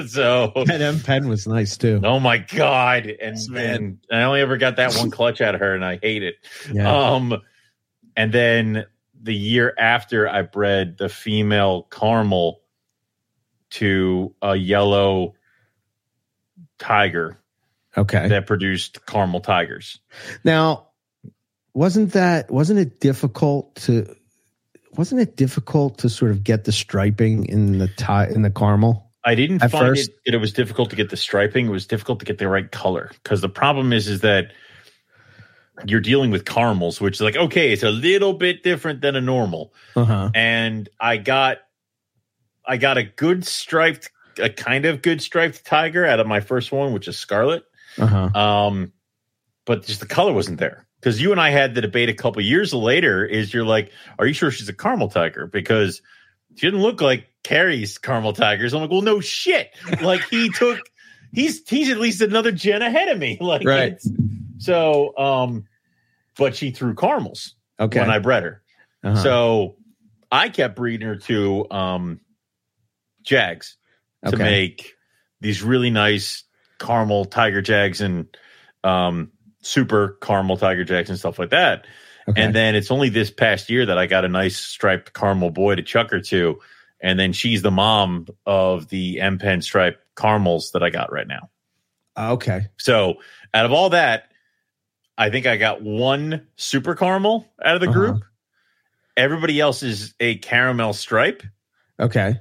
So 0.08 0.54
That 0.66 0.82
M 0.82 1.00
pen 1.02 1.28
was 1.28 1.48
nice 1.48 1.78
too. 1.78 2.00
Oh 2.04 2.20
my 2.20 2.38
god! 2.38 3.08
And, 3.08 3.38
Yes, 3.38 3.50
and 3.54 4.00
I 4.12 4.22
only 4.24 4.42
ever 4.42 4.58
got 4.58 4.78
that 4.78 4.96
one 4.96 5.12
clutch 5.12 5.42
out 5.42 5.56
of 5.56 5.62
her, 5.62 5.76
and 5.76 5.84
I 5.84 6.00
hate 6.02 6.24
it. 6.24 6.36
Yeah. 6.72 6.90
Um, 6.90 7.42
and 8.16 8.32
then 8.32 8.86
the 9.22 9.36
year 9.36 9.74
after, 9.78 10.30
I 10.30 10.44
bred 10.44 10.98
the 10.98 11.10
female 11.10 11.84
caramel 11.92 12.62
to 13.76 14.34
a 14.42 14.56
yellow 14.56 15.36
tiger 16.80 17.38
okay. 17.98 18.28
that 18.30 18.48
produced 18.48 19.06
caramel 19.06 19.42
tigers. 19.42 20.00
Now, 20.44 20.88
wasn't 21.74 22.14
that 22.14 22.50
wasn't 22.50 22.80
it 22.80 23.00
difficult 23.00 23.76
to 23.76 24.16
wasn't 24.96 25.20
it 25.20 25.36
difficult 25.36 25.98
to 26.00 26.10
sort 26.10 26.32
of 26.32 26.44
get 26.44 26.64
the 26.64 26.72
striping 26.72 27.46
in 27.46 27.80
the 27.80 27.88
tie 27.90 28.28
in 28.28 28.44
the 28.44 28.50
caramel? 28.50 29.12
I 29.26 29.36
didn't 29.36 29.60
find 29.60 29.72
first- 29.72 30.12
it 30.26 30.34
it 30.34 30.38
was 30.38 30.54
difficult 30.54 30.90
to 30.92 30.96
get 30.96 31.10
the 31.10 31.18
striping. 31.18 31.68
It 31.68 31.72
was 31.72 31.86
difficult 31.86 32.20
to 32.20 32.26
get 32.26 32.38
the 32.38 32.48
right 32.48 32.72
color 32.72 33.12
because 33.24 33.42
the 33.42 33.50
problem 33.50 33.92
is 33.92 34.08
is 34.08 34.22
that 34.22 34.54
you're 35.86 36.00
dealing 36.00 36.32
with 36.32 36.46
caramels, 36.46 37.02
which 37.02 37.16
is 37.16 37.22
like 37.22 37.36
okay, 37.36 37.74
it's 37.74 37.84
a 37.84 37.92
little 37.92 38.34
bit 38.34 38.64
different 38.64 39.02
than 39.02 39.18
a 39.18 39.22
normal. 39.22 39.74
Uh 39.98 40.06
huh. 40.06 40.30
and 40.34 40.88
I 40.98 41.18
got 41.18 41.58
I 42.68 42.78
got 42.78 42.98
a 42.98 43.04
good 43.04 43.46
striped 43.46 44.10
a 44.38 44.50
kind 44.50 44.86
of 44.86 45.02
good 45.02 45.22
striped 45.22 45.66
tiger 45.66 46.06
out 46.06 46.20
of 46.20 46.28
my 46.28 46.42
first 46.42 46.72
one, 46.72 46.94
which 46.94 47.08
is 47.08 47.18
scarlet. 47.18 47.64
Uh 47.98 48.06
huh. 48.08 48.40
Um, 48.40 48.92
but 49.66 49.86
just 49.86 50.00
the 50.00 50.06
color 50.06 50.34
wasn't 50.34 50.60
there 50.60 50.86
because 51.00 51.22
you 51.22 51.32
and 51.32 51.40
I 51.40 51.50
had 51.50 51.74
the 51.76 51.82
debate 51.82 52.10
a 52.10 52.14
couple 52.14 52.42
years 52.42 52.74
later. 52.74 53.26
Is 53.26 53.54
you're 53.54 53.66
like, 53.66 53.92
are 54.20 54.26
you 54.28 54.34
sure 54.34 54.52
she's 54.52 54.70
a 54.70 54.74
caramel 54.74 55.10
tiger? 55.10 55.48
Because 55.48 56.02
she 56.56 56.68
didn't 56.68 56.82
look 56.82 57.02
like 57.02 57.28
Kerry's 57.44 57.98
caramel 57.98 58.34
tigers. 58.34 58.74
I'm 58.74 58.82
like, 58.82 58.92
well, 58.92 59.02
no 59.02 59.20
shit. 59.22 59.70
Like 60.02 60.24
he 60.30 60.50
took, 60.56 60.80
he's 61.34 61.68
he's 61.68 61.90
at 61.90 61.98
least 61.98 62.22
another 62.22 62.52
gen 62.52 62.82
ahead 62.82 63.08
of 63.10 63.18
me. 63.18 63.38
Like, 63.42 63.66
Right. 63.66 64.02
So, 64.58 65.18
um, 65.18 65.66
but 66.38 66.56
she 66.56 66.72
threw 66.72 66.96
caramels 66.96 67.56
Okay. 67.80 68.00
when 68.00 68.10
I 68.10 68.20
bred 68.20 68.44
her. 68.44 68.62
Uh-huh. 69.04 69.22
So 69.22 69.76
I 70.32 70.50
kept 70.50 70.76
breeding 70.76 71.08
her 71.08 71.16
to 71.18 71.70
um, 71.72 72.20
Jags 73.26 73.78
to 74.26 74.38
make 74.44 74.94
these 75.42 75.62
really 75.62 75.90
nice 75.90 76.44
caramel 76.80 77.26
tiger 77.26 77.62
jags 77.62 78.02
and 78.02 78.28
um, 78.84 79.32
super 79.62 80.18
caramel 80.22 80.58
tiger 80.58 80.84
jags 80.84 81.10
and 81.10 81.20
stuff 81.20 81.38
like 81.40 81.50
that. 81.52 81.86
Okay. 82.28 82.42
And 82.42 82.56
then 82.56 82.76
it's 82.76 82.90
only 82.90 83.10
this 83.10 83.30
past 83.30 83.70
year 83.70 83.86
that 83.86 83.98
I 83.98 84.08
got 84.08 84.26
a 84.26 84.28
nice 84.28 84.58
striped 84.58 85.14
caramel 85.14 85.52
boy 85.52 85.76
to 85.76 85.84
chuck 85.84 86.10
her 86.12 86.22
to. 86.22 86.60
And 87.02 87.20
then 87.20 87.34
she's 87.34 87.62
the 87.62 87.72
mom 87.72 88.28
of 88.46 88.88
the 88.90 89.22
M 89.22 89.38
Pen 89.38 89.62
striped 89.62 90.00
caramels 90.16 90.72
that 90.72 90.82
I 90.82 90.90
got 90.90 91.12
right 91.12 91.28
now. 91.28 91.50
okay. 92.18 92.68
So 92.78 93.16
out 93.54 93.66
of 93.66 93.72
all 93.72 93.90
that, 93.92 94.32
I 95.18 95.30
think 95.30 95.46
I 95.46 95.58
got 95.58 95.82
one 95.82 96.48
super 96.56 96.96
caramel 96.96 97.48
out 97.64 97.76
of 97.76 97.82
the 97.82 97.90
Uh-huh. 97.90 98.00
group. 98.00 98.24
Everybody 99.18 99.60
else 99.60 99.84
is 99.84 100.14
a 100.20 100.36
caramel 100.38 100.94
stripe. 100.94 101.44
Okay. 102.00 102.40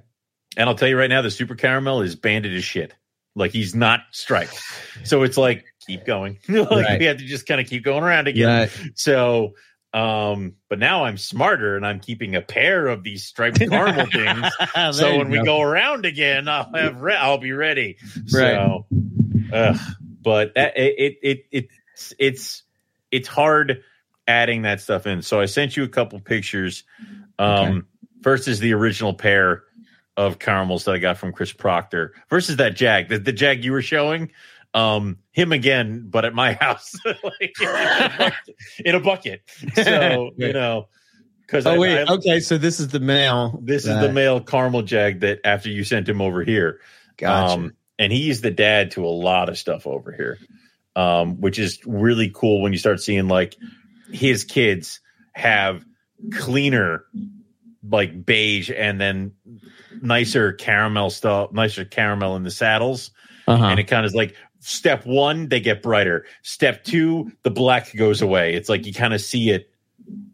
And 0.57 0.69
I'll 0.69 0.75
tell 0.77 0.89
you 0.89 0.99
right 0.99 1.11
now, 1.11 1.23
the 1.23 1.31
super 1.31 1.55
caramel 1.55 2.03
is 2.03 2.15
banded 2.17 2.55
as 2.55 2.65
shit. 2.65 2.95
Like 3.35 3.51
he's 3.51 3.75
not 3.75 4.01
striped. 4.13 4.61
So 5.05 5.23
it's 5.25 5.37
like, 5.37 5.65
keep 5.87 6.05
going. 6.07 6.39
like 6.49 6.71
Right. 6.71 6.99
we 7.01 7.07
have 7.07 7.19
to 7.19 7.25
just 7.25 7.47
kind 7.47 7.61
of 7.61 7.67
keep 7.67 7.83
going 7.85 8.05
around 8.05 8.29
again. 8.29 8.71
Yeah. 8.73 8.85
So 8.95 9.55
um, 9.93 10.55
but 10.69 10.81
now 10.81 11.05
I'm 11.05 11.17
smarter 11.17 11.77
and 11.77 11.87
I'm 11.87 12.01
keeping 12.01 12.35
a 12.35 12.43
pair 12.43 12.89
of 12.89 13.05
these 13.05 13.25
striped 13.25 13.61
caramel 13.71 14.07
things. 14.07 14.97
so 14.97 15.17
when 15.19 15.31
we 15.31 15.41
go 15.45 15.61
around 15.61 16.05
again, 16.05 16.49
I'll 16.49 16.69
have 16.75 17.01
re- 17.01 17.15
I'll 17.17 17.39
be 17.39 17.53
ready. 17.53 17.97
So, 18.27 18.87
ugh. 19.53 19.77
but 20.21 20.55
that, 20.55 20.77
it, 20.77 21.17
it 21.23 21.47
it 21.53 21.69
it's 21.93 22.13
it's 22.19 22.63
it's 23.13 23.29
hard 23.29 23.85
adding 24.27 24.63
that 24.63 24.81
stuff 24.81 25.07
in. 25.07 25.23
So 25.23 25.41
I 25.41 25.45
sent 25.47 25.77
you 25.77 25.85
a 25.85 25.89
couple 25.89 26.19
pictures. 26.19 26.83
Um, 27.39 27.87
First 28.25 28.49
is 28.49 28.59
the 28.59 28.73
original 28.75 29.15
pair 29.15 29.63
of 30.17 30.39
caramels 30.39 30.85
that 30.85 30.95
I 30.95 30.99
got 30.99 31.19
from 31.19 31.33
Chris 31.33 31.53
Proctor 31.53 32.15
versus 32.31 32.57
that 32.57 32.77
Jag, 32.77 33.09
the, 33.09 33.19
the 33.19 33.33
Jag 33.33 33.65
you 33.65 33.73
were 33.73 33.83
showing. 33.83 34.31
Um, 34.73 35.19
him 35.31 35.53
again, 35.53 36.07
but 36.11 36.25
at 36.25 36.35
my 36.35 36.53
house, 36.61 36.97
like, 37.05 37.55
in 38.85 38.95
a 38.97 39.01
bucket. 39.01 39.43
So 39.75 40.31
you 40.37 40.53
know, 40.53 40.89
because 41.47 41.65
Oh 41.65 41.79
wait. 41.79 42.09
okay. 42.09 42.41
So 42.41 42.59
this 42.59 42.81
is 42.81 42.89
the 42.89 42.99
male. 42.99 43.61
this 43.62 43.87
is 43.87 44.01
the 44.01 44.11
male 44.11 44.41
caramel 44.41 44.83
jag 44.83 45.21
that 45.21 45.41
after 45.45 45.69
you 45.69 45.85
sent 45.85 46.09
him 46.09 46.21
over 46.21 46.43
here. 46.43 46.81
Gotcha. 47.17 47.55
Um, 47.55 47.73
and 48.01 48.12
he's 48.12 48.41
the 48.41 48.51
dad 48.51 48.91
to 48.93 49.05
a 49.05 49.09
lot 49.09 49.49
of 49.49 49.57
stuff 49.57 49.87
over 49.87 50.11
here, 50.11 50.39
um, 50.97 51.41
which 51.41 51.61
is 51.61 51.79
really 51.87 52.31
cool 52.35 52.61
when 52.61 52.73
you 52.73 52.79
start 52.79 53.01
seeing 53.01 53.29
like 53.29 53.55
his 54.11 54.43
kids 54.43 55.01
have 55.33 55.85
cleaner, 56.33 57.05
like 57.89 58.25
beige, 58.27 58.71
and 58.75 59.01
then 59.01 59.33
nicer 60.03 60.53
caramel 60.53 61.11
stuff, 61.11 61.53
nicer 61.53 61.84
caramel 61.84 62.36
in 62.36 62.42
the 62.42 62.51
saddles. 62.51 63.11
uh-huh. 63.47 63.64
And 63.64 63.78
it 63.80 63.84
kind 63.84 64.05
of 64.05 64.11
is 64.11 64.14
like 64.14 64.34
step 64.61 65.05
one, 65.07 65.49
they 65.49 65.61
get 65.61 65.82
brighter. 65.82 66.24
Step 66.42 66.84
two, 66.84 67.30
the 67.42 67.51
black 67.51 67.95
goes 67.97 68.22
away. 68.22 68.55
It's 68.55 68.68
like 68.68 68.86
you 68.86 68.92
kind 68.95 69.14
of 69.14 69.20
see 69.20 69.51
it 69.51 69.70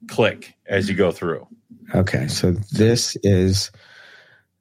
click 0.09 0.55
as 0.67 0.89
you 0.89 0.95
go 0.95 1.11
through. 1.13 1.47
okay. 1.95 2.29
So 2.29 2.53
this 2.73 3.17
is 3.23 3.71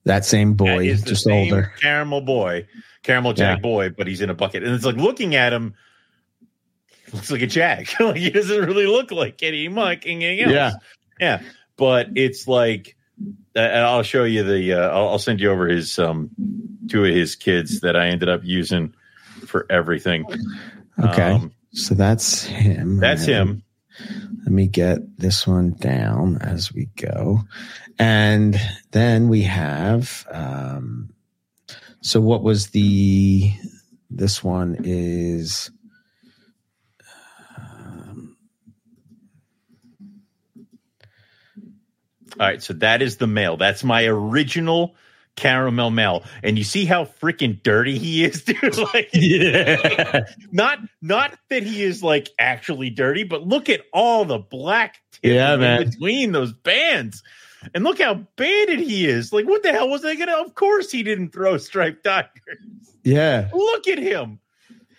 that 0.05 0.25
same 0.25 0.53
boy, 0.53 0.79
That 0.79 0.85
is 0.85 1.03
the 1.03 1.09
just 1.09 1.23
same 1.23 1.53
older. 1.53 1.71
caramel 1.81 2.21
boy, 2.21 2.67
caramel 3.03 3.33
jag 3.33 3.57
Yeah. 3.57 3.61
boy, 3.61 3.89
but 3.89 4.07
he's 4.07 4.21
in 4.21 4.29
a 4.29 4.33
bucket, 4.33 4.63
and 4.63 4.73
it's 4.73 4.85
like 4.85 4.95
looking 4.95 5.35
at 5.35 5.53
him. 5.53 5.73
Looks 7.13 7.31
like 7.31 7.41
a 7.41 7.47
jag. 7.47 7.87
like 7.99 8.17
he 8.17 8.29
doesn't 8.29 8.65
really 8.65 8.85
look 8.87 9.11
like 9.11 9.41
any 9.43 9.67
muck 9.67 10.05
anything 10.05 10.41
else. 10.41 10.51
Yeah. 10.51 10.71
yeah. 11.19 11.41
But 11.75 12.09
it's 12.15 12.47
like, 12.47 12.95
I'll 13.55 14.03
show 14.03 14.23
you 14.23 14.43
the. 14.43 14.73
Uh, 14.73 14.89
I'll, 14.89 15.09
I'll 15.09 15.19
send 15.19 15.39
you 15.39 15.51
over 15.51 15.67
his 15.67 15.97
um 15.99 16.29
two 16.89 17.05
of 17.05 17.13
his 17.13 17.35
kids 17.35 17.81
that 17.81 17.95
I 17.95 18.07
ended 18.07 18.29
up 18.29 18.41
using 18.43 18.93
for 19.45 19.65
everything. 19.69 20.25
Okay. 20.99 21.31
Um, 21.31 21.53
so 21.71 21.95
that's 21.95 22.43
him. 22.43 22.97
that's 22.97 23.21
right? 23.21 23.29
him. 23.29 23.63
Let 24.43 24.51
me 24.51 24.67
get 24.67 25.17
this 25.17 25.45
one 25.45 25.71
down 25.71 26.37
as 26.41 26.73
we 26.73 26.89
go. 26.95 27.41
And 27.97 28.59
then 28.91 29.27
we 29.29 29.43
have 29.43 30.25
um 30.31 31.13
so 32.01 32.21
what 32.21 32.43
was 32.43 32.67
the 32.67 33.51
this 34.09 34.43
one 34.43 34.77
is 34.83 35.69
All 42.39 42.47
right, 42.47 42.61
so 42.63 42.73
that 42.73 43.01
is 43.01 43.17
the 43.17 43.27
male. 43.27 43.57
That's 43.57 43.83
my 43.83 44.05
original 44.05 44.95
caramel 45.35 45.89
male, 45.91 46.23
and 46.43 46.57
you 46.57 46.63
see 46.63 46.85
how 46.85 47.05
freaking 47.05 47.61
dirty 47.63 47.97
he 47.97 48.23
is, 48.25 48.43
dude. 48.45 48.77
like, 48.93 49.09
yeah. 49.13 50.21
not 50.51 50.79
not 51.01 51.37
that 51.49 51.63
he 51.63 51.83
is 51.83 52.01
like 52.03 52.29
actually 52.39 52.89
dirty, 52.89 53.23
but 53.23 53.43
look 53.47 53.69
at 53.69 53.81
all 53.93 54.25
the 54.25 54.37
black 54.39 55.01
Yeah, 55.21 55.55
man. 55.57 55.89
between 55.89 56.31
those 56.31 56.53
bands. 56.53 57.23
And 57.75 57.83
look 57.83 57.99
how 58.01 58.13
banded 58.37 58.79
he 58.79 59.05
is. 59.05 59.33
Like, 59.33 59.45
what 59.45 59.63
the 59.63 59.73
hell 59.73 59.89
was 59.89 60.05
I 60.05 60.15
gonna? 60.15 60.31
Of 60.31 60.55
course, 60.55 60.91
he 60.91 61.03
didn't 61.03 61.33
throw 61.33 61.57
striped 61.57 62.03
tiger. 62.05 62.29
Yeah. 63.03 63.49
Look 63.53 63.87
at 63.89 63.97
him. 63.97 64.39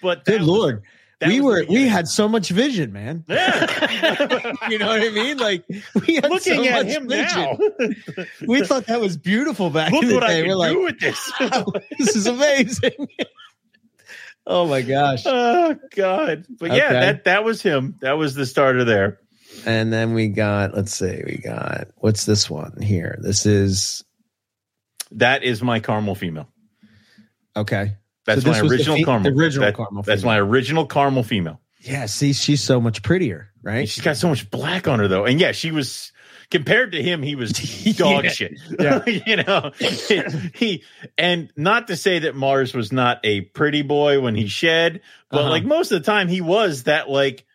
But 0.02 0.24
Good 0.26 0.42
lord. 0.42 0.82
That 1.20 1.28
We 1.28 1.40
were 1.40 1.64
we 1.68 1.86
had 1.86 2.08
so 2.08 2.28
much 2.28 2.48
vision, 2.48 2.92
man. 2.92 3.24
Yeah. 3.28 4.56
you 4.70 4.78
know 4.78 4.88
what 4.88 5.02
I 5.02 5.10
mean? 5.10 5.36
Like 5.38 5.64
we 6.06 6.16
had 6.16 6.30
looking 6.30 6.64
so 6.64 6.64
at 6.64 6.86
much 6.86 6.96
him 6.96 7.08
vision. 7.08 7.58
now. 7.78 8.26
We 8.46 8.64
thought 8.64 8.86
that 8.86 9.00
was 9.00 9.16
beautiful 9.16 9.70
back 9.70 9.92
Look 9.92 10.02
in 10.04 10.08
the 10.08 10.20
day. 10.20 10.46
We're 10.46 10.56
like, 10.56 10.76
with 10.76 10.98
this. 10.98 11.32
this 11.98 12.16
is 12.16 12.26
amazing. 12.26 13.08
oh 14.46 14.66
my 14.66 14.82
gosh. 14.82 15.22
oh 15.26 15.76
God! 15.94 16.46
But 16.58 16.72
yeah, 16.72 16.86
Okay. 16.86 17.00
that 17.00 17.24
that 17.24 17.44
was 17.44 17.60
him. 17.62 17.96
That 18.00 18.12
was 18.18 18.34
the 18.34 18.46
starter 18.46 18.84
there. 18.84 19.18
And 19.66 19.92
then 19.92 20.14
we 20.14 20.28
got, 20.28 20.74
let's 20.74 20.94
see, 20.94 21.22
we 21.26 21.36
got 21.38 21.88
what's 21.96 22.24
this 22.24 22.48
one 22.48 22.80
here? 22.80 23.18
This 23.20 23.44
is 23.46 24.04
That 25.12 25.42
is 25.42 25.60
my 25.62 25.80
caramel 25.80 26.14
female. 26.14 26.48
okay. 27.56 27.96
That's 28.34 28.42
So 28.42 28.48
my 28.48 28.54
this 28.54 28.62
was 28.62 28.70
the 28.70 28.76
original 28.76 28.96
fe- 28.96 29.04
caramel. 29.04 29.32
original 29.40 29.66
That- 29.66 29.76
caramel 29.76 30.02
That's 30.02 30.22
female. 30.22 30.34
my 30.34 30.40
original 30.40 30.86
caramel 30.86 31.22
female. 31.22 31.60
Yeah, 31.82 32.06
see, 32.06 32.32
she's 32.34 32.60
so 32.62 32.80
much 32.80 33.02
prettier, 33.02 33.50
And 33.64 33.74
right? 33.74 33.88
she's 33.88 34.04
got 34.04 34.16
so 34.16 34.28
much 34.28 34.50
black 34.50 34.86
on 34.86 34.98
her 34.98 35.08
though. 35.08 35.24
And 35.24 35.40
yeah, 35.40 35.52
she 35.52 35.70
was 35.70 36.12
compared 36.50 36.92
to 36.92 37.02
him, 37.02 37.22
he 37.22 37.36
was 37.36 37.52
dog 37.96 38.24
Yeah. 38.24 38.30
shit. 38.30 38.52
Yeah. 38.78 39.02
you 39.26 39.36
know, 39.36 39.70
he 40.54 40.82
and 41.16 41.50
not 41.56 41.86
to 41.88 41.96
say 41.96 42.18
that 42.20 42.34
Mars 42.36 42.74
was 42.74 42.92
not 42.92 43.20
a 43.24 43.40
pretty 43.40 43.80
boy 43.82 44.20
when 44.20 44.34
he 44.34 44.46
shed, 44.46 45.00
but 45.30 45.40
Uh-huh. 45.40 45.50
like 45.50 45.64
most 45.64 45.90
of 45.90 46.02
the 46.02 46.04
time 46.06 46.28
he 46.28 46.40
was 46.42 46.82
that 46.82 47.08
like 47.08 47.46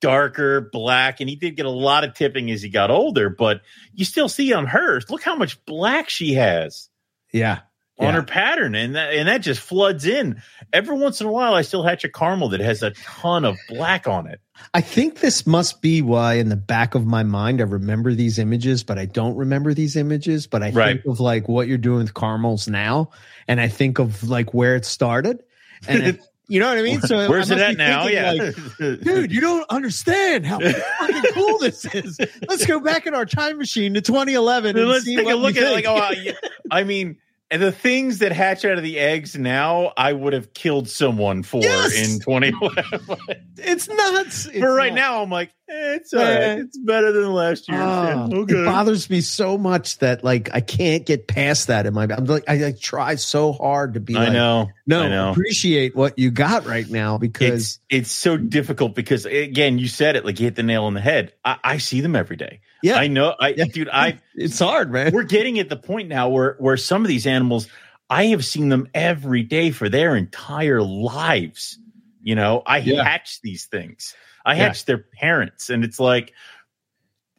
darker 0.00 0.68
black 0.72 1.20
and 1.20 1.28
he 1.28 1.36
did 1.36 1.56
get 1.56 1.66
a 1.66 1.70
lot 1.70 2.04
of 2.04 2.14
tipping 2.14 2.50
as 2.50 2.62
he 2.62 2.68
got 2.70 2.90
older, 2.90 3.28
but 3.30 3.60
you 3.94 4.04
still 4.04 4.28
see 4.28 4.52
on 4.52 4.66
hers, 4.66 5.08
look 5.10 5.22
how 5.22 5.36
much 5.36 5.62
black 5.66 6.08
she 6.10 6.34
has 6.34 6.88
Yeah. 7.32 7.60
On 8.00 8.06
Yeah. 8.06 8.12
her 8.12 8.22
pattern 8.22 8.74
and 8.74 8.96
that 8.96 9.12
and 9.14 9.28
that 9.28 9.38
just 9.42 9.60
floods 9.60 10.06
in. 10.06 10.42
Every 10.72 10.96
once 10.96 11.20
in 11.20 11.26
a 11.26 11.30
while 11.32 11.54
I 11.54 11.62
still 11.62 11.82
hatch 11.82 12.02
a 12.04 12.08
caramel 12.08 12.48
that 12.50 12.60
has 12.60 12.82
a 12.82 12.90
ton 12.92 13.44
of 13.44 13.56
black 13.68 14.08
on 14.08 14.26
it. 14.26 14.40
I 14.74 14.80
think 14.80 15.20
this 15.20 15.46
must 15.46 15.80
be 15.82 16.02
why 16.02 16.34
in 16.34 16.48
the 16.48 16.56
back 16.56 16.94
of 16.94 17.06
my 17.06 17.22
mind 17.22 17.60
I 17.60 17.64
remember 17.64 18.14
these 18.14 18.38
images, 18.38 18.82
but 18.82 18.98
I 18.98 19.04
don't 19.06 19.36
remember 19.36 19.74
these 19.74 19.96
images. 19.96 20.46
But 20.46 20.62
I 20.62 20.70
Right. 20.70 21.02
think 21.02 21.06
of 21.06 21.20
like 21.20 21.48
what 21.48 21.68
you're 21.68 21.78
doing 21.78 21.98
with 22.00 22.14
caramels 22.14 22.66
now, 22.68 23.10
and 23.46 23.60
I 23.60 23.68
think 23.68 23.98
of 23.98 24.28
like 24.28 24.52
where 24.54 24.76
it 24.76 24.84
started, 24.84 25.40
and 25.86 26.02
it- 26.02 26.20
you 26.48 26.58
know 26.58 26.68
what 26.68 26.78
I 26.78 26.82
mean. 26.82 27.00
So 27.02 27.28
Where's 27.28 27.50
it 27.50 27.58
at 27.58 27.76
now? 27.76 28.06
Yeah. 28.08 28.32
like, 28.32 28.56
dude, 29.02 29.30
you 29.32 29.40
don't 29.40 29.64
understand 29.70 30.44
how 30.46 30.58
fucking 30.58 31.32
cool 31.32 31.58
this 31.58 31.84
is. 31.94 32.18
Let's 32.48 32.66
go 32.66 32.80
back 32.80 33.06
in 33.06 33.14
our 33.14 33.24
time 33.26 33.58
machine 33.58 33.94
to 33.94 34.00
2011 34.00 34.74
Then 34.74 34.82
and 34.82 34.90
let's 34.90 35.04
see 35.04 35.16
take 35.16 35.28
a 35.28 35.34
look 35.34 35.56
at 35.56 35.62
it. 35.62 35.70
Like, 35.70 35.84
oh, 35.86 36.32
I 36.70 36.82
mean, 36.84 37.18
and 37.50 37.60
the 37.62 37.72
things 37.72 38.18
that 38.18 38.32
hatch 38.32 38.64
out 38.64 38.76
of 38.78 38.82
the 38.84 38.98
eggs 38.98 39.36
now, 39.36 39.92
I 39.96 40.12
would 40.12 40.32
have 40.32 40.54
killed 40.54 40.88
someone 40.88 41.42
for 41.42 41.60
Yes! 41.62 41.94
in 41.94 42.20
2011. 42.20 43.46
it's 43.58 43.88
nuts. 43.88 44.46
It's 44.46 44.58
For 44.58 44.72
right 44.74 44.92
nuts. 44.92 45.00
now, 45.00 45.22
I'm 45.22 45.30
like, 45.30 45.48
eh, 45.68 45.94
it's 45.94 46.12
all 46.14 46.20
right. 46.20 46.58
It's 46.60 46.78
better 46.78 47.12
than 47.12 47.32
last 47.32 47.68
year. 47.68 47.78
Ah, 47.80 48.28
Yeah, 48.30 48.36
okay. 48.38 48.54
It 48.54 48.64
bothers 48.66 49.10
me 49.10 49.20
so 49.20 49.58
much 49.58 49.98
that 49.98 50.22
like 50.24 50.50
I 50.54 50.60
can't 50.60 51.04
get 51.04 51.26
past 51.26 51.66
that 51.68 51.86
in 51.86 51.94
my. 51.94 52.04
I'm 52.04 52.24
like 52.26 52.44
I 52.48 52.56
like 52.56 52.80
try 52.80 53.16
so 53.16 53.52
hard 53.52 53.94
to 53.94 54.00
be. 54.00 54.16
I 54.16 54.24
like, 54.24 54.32
know. 54.32 54.68
No, 54.86 55.02
I 55.02 55.08
know. 55.08 55.30
appreciate 55.32 55.94
what 55.96 56.18
you 56.18 56.30
got 56.30 56.66
right 56.66 56.88
now 56.88 57.18
because 57.18 57.52
It's 57.52 57.80
it's 57.88 58.10
so 58.12 58.36
difficult 58.36 58.94
because 58.94 59.26
again, 59.26 59.78
you 59.78 59.88
said 59.88 60.16
it 60.16 60.24
like 60.24 60.38
you 60.40 60.46
hit 60.46 60.56
the 60.56 60.62
nail 60.62 60.84
on 60.84 60.94
the 60.94 61.00
head. 61.00 61.32
I, 61.44 61.56
I 61.64 61.78
see 61.78 62.00
them 62.00 62.14
every 62.16 62.36
day. 62.36 62.60
Yeah, 62.82 62.96
I 62.96 63.06
know. 63.08 63.34
I 63.38 63.48
Yeah. 63.50 63.64
dude, 63.64 63.88
I 63.92 64.20
it's 64.34 64.58
hard, 64.58 64.90
man. 64.92 65.12
we're 65.12 65.22
getting 65.24 65.58
at 65.58 65.68
the 65.68 65.76
point 65.76 66.08
now 66.08 66.28
where 66.28 66.56
where 66.58 66.76
some 66.76 67.02
of 67.02 67.08
these 67.08 67.26
animals 67.26 67.68
I 68.08 68.26
have 68.26 68.44
seen 68.44 68.68
them 68.68 68.88
every 68.92 69.42
day 69.44 69.70
for 69.70 69.88
their 69.88 70.16
entire 70.16 70.82
lives. 70.82 71.78
You 72.22 72.34
know, 72.34 72.62
I 72.66 72.78
Yeah. 72.78 73.04
hatch 73.04 73.40
these 73.42 73.66
things. 73.66 74.14
I 74.44 74.54
Yeah. 74.54 74.64
hatch 74.64 74.84
their 74.84 74.98
parents, 74.98 75.70
and 75.70 75.84
it's 75.84 76.00
like, 76.00 76.32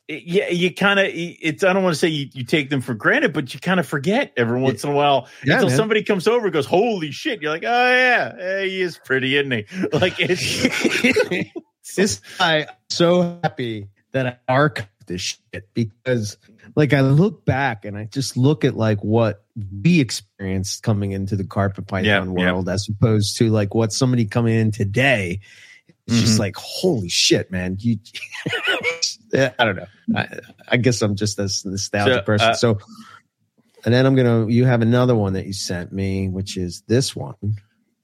it- 0.08 0.24
yeah, 0.24 0.50
you 0.50 0.74
kind 0.74 1.00
of. 1.00 1.08
It's 1.10 1.64
I 1.64 1.74
don't 1.74 1.84
want 1.84 1.94
to 1.94 2.00
say 2.00 2.08
you, 2.10 2.28
you 2.34 2.44
take 2.46 2.70
them 2.70 2.82
for 2.82 2.94
granted, 2.94 3.34
but 3.34 3.54
you 3.54 3.60
kind 3.60 3.80
of 3.80 3.88
forget 3.88 4.34
every 4.38 4.60
once 4.60 4.84
in 4.84 4.90
a 4.92 4.94
while 4.94 5.28
until 5.44 5.68
man. 5.68 5.76
somebody 5.78 6.04
comes 6.04 6.28
over 6.28 6.46
and 6.48 6.54
goes, 6.54 6.66
"Holy 6.66 7.12
shit!" 7.12 7.42
You're 7.42 7.52
like, 7.52 7.64
"Oh 7.64 7.68
yeah, 7.92 8.34
eh, 8.40 8.64
he 8.66 8.82
is 8.82 8.98
pretty, 9.04 9.36
isn't 9.38 9.52
he?" 9.52 9.66
Like 9.94 10.16
it's 10.20 11.42
this 11.96 12.22
I'm 12.40 12.66
so 12.90 13.40
happy 13.44 13.90
that 14.12 14.42
I 14.48 14.54
archived 14.54 14.88
this 15.08 15.22
shit 15.54 15.68
because 15.74 16.38
like 16.76 16.94
I 16.94 17.02
look 17.02 17.46
back 17.46 17.86
and 17.86 17.98
I 17.98 18.06
just 18.06 18.38
look 18.38 18.64
at 18.66 18.76
like 18.76 19.00
what 19.04 19.44
we 19.84 20.00
experienced 20.00 20.84
coming 20.84 21.12
into 21.12 21.36
the 21.36 21.44
carpet 21.44 21.88
python 21.88 22.06
yeah. 22.06 22.24
world 22.52 22.70
as 22.70 22.88
opposed 22.90 23.38
to 23.38 23.50
like 23.50 23.74
what 23.74 23.92
somebody 23.94 24.26
coming 24.26 24.56
in 24.56 24.72
today. 24.72 25.40
It's 26.08 26.20
just 26.22 26.36
Mhm. 26.38 26.40
like 26.40 26.56
holy 26.58 27.10
shit, 27.10 27.52
man! 27.52 27.78
You, 27.80 27.98
I 29.34 29.54
don't 29.60 29.76
know. 29.76 29.86
I, 30.16 30.28
I 30.70 30.78
guess 30.78 31.02
I'm 31.02 31.16
just 31.16 31.38
a 31.40 31.44
nostalgic 31.44 32.14
So, 32.16 32.22
person. 32.24 32.50
uh, 32.50 32.54
so, 32.56 32.80
and 33.86 33.94
then 33.94 34.06
I'm 34.06 34.16
gonna. 34.16 34.48
You 34.48 34.66
have 34.66 34.82
another 34.82 35.16
one 35.16 35.34
that 35.34 35.46
you 35.46 35.54
sent 35.54 35.92
me, 35.94 36.28
which 36.28 36.58
is 36.58 36.82
this 36.88 37.16
one. 37.16 37.36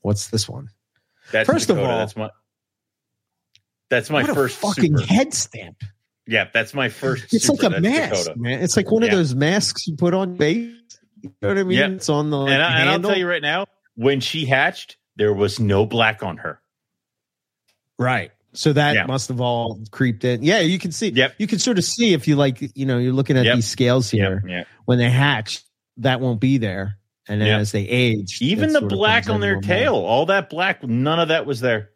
What's 0.02 0.30
this 0.30 0.48
one? 0.48 0.70
that's 1.32 1.50
First 1.50 1.70
of 1.70 1.80
all- 1.80 1.98
that's 1.98 2.16
my 2.16 2.30
that's 3.90 4.10
my 4.10 4.24
first 4.24 4.58
fucking 4.58 4.98
super. 4.98 5.14
head 5.14 5.34
stamp. 5.34 5.82
Yeah, 6.28 6.50
that's 6.54 6.74
my 6.74 6.90
first. 6.90 7.34
It's 7.34 7.46
super. 7.48 7.70
like 7.70 7.78
a 7.78 7.82
mask, 7.82 8.26
Dakota. 8.26 8.40
man. 8.40 8.62
It's 8.62 8.76
like 8.78 8.92
one 8.92 9.04
of 9.04 9.12
those 9.12 9.34
masks 9.34 9.88
you 9.88 9.96
put 9.96 10.14
on 10.14 10.30
your 10.32 10.38
face. 10.38 10.74
You 11.22 11.32
know 11.42 11.48
what 11.50 11.58
I 11.58 11.64
mean? 11.64 11.78
Yeah. 11.80 11.88
It's 11.90 12.10
on 12.10 12.30
the 12.30 12.38
like, 12.38 12.52
and, 12.52 12.62
I, 12.62 12.80
and 12.82 12.90
I'll 12.90 13.00
tell 13.02 13.18
you 13.18 13.28
right 13.28 13.42
now, 13.42 13.66
when 13.96 14.20
she 14.20 14.46
hatched, 14.46 14.98
there 15.16 15.34
was 15.34 15.60
no 15.60 15.86
black 15.86 16.22
on 16.24 16.38
her. 16.38 16.60
right. 17.98 18.32
So 18.54 18.74
that 18.74 18.96
Yeah. 18.96 19.06
must 19.06 19.28
have 19.28 19.40
all 19.40 19.80
creeped 19.92 20.24
in. 20.24 20.42
Yeah, 20.42 20.60
you 20.62 20.80
can 20.80 20.92
see. 20.92 21.10
Yep. 21.10 21.36
You 21.38 21.46
can 21.46 21.60
sort 21.60 21.78
of 21.78 21.84
see 21.84 22.14
if 22.14 22.28
you 22.28 22.36
like, 22.36 22.72
you 22.76 22.86
know, 22.88 22.98
you're 22.98 23.14
looking 23.14 23.38
at 23.38 23.46
Yep. 23.46 23.56
these 23.56 23.68
scales 23.68 24.10
here. 24.10 24.42
yeah. 24.48 24.64
When 24.86 24.98
they 24.98 25.10
hatch, 25.12 25.62
that 25.98 26.22
won't 26.22 26.40
be 26.40 26.58
there, 26.58 26.98
and 27.28 27.40
then 27.40 27.50
Yeah. 27.50 27.58
as 27.60 27.72
they 27.72 27.88
age, 27.88 28.40
Even 28.42 28.74
the 28.74 28.82
black 28.82 29.30
on 29.30 29.42
their 29.42 29.58
little 29.58 29.68
more. 29.70 29.78
tail, 29.78 29.96
all 29.96 30.26
that 30.28 30.50
black, 30.50 30.84
none 30.84 31.20
of 31.20 31.28
that 31.28 31.46
was 31.46 31.60
there 31.60 31.90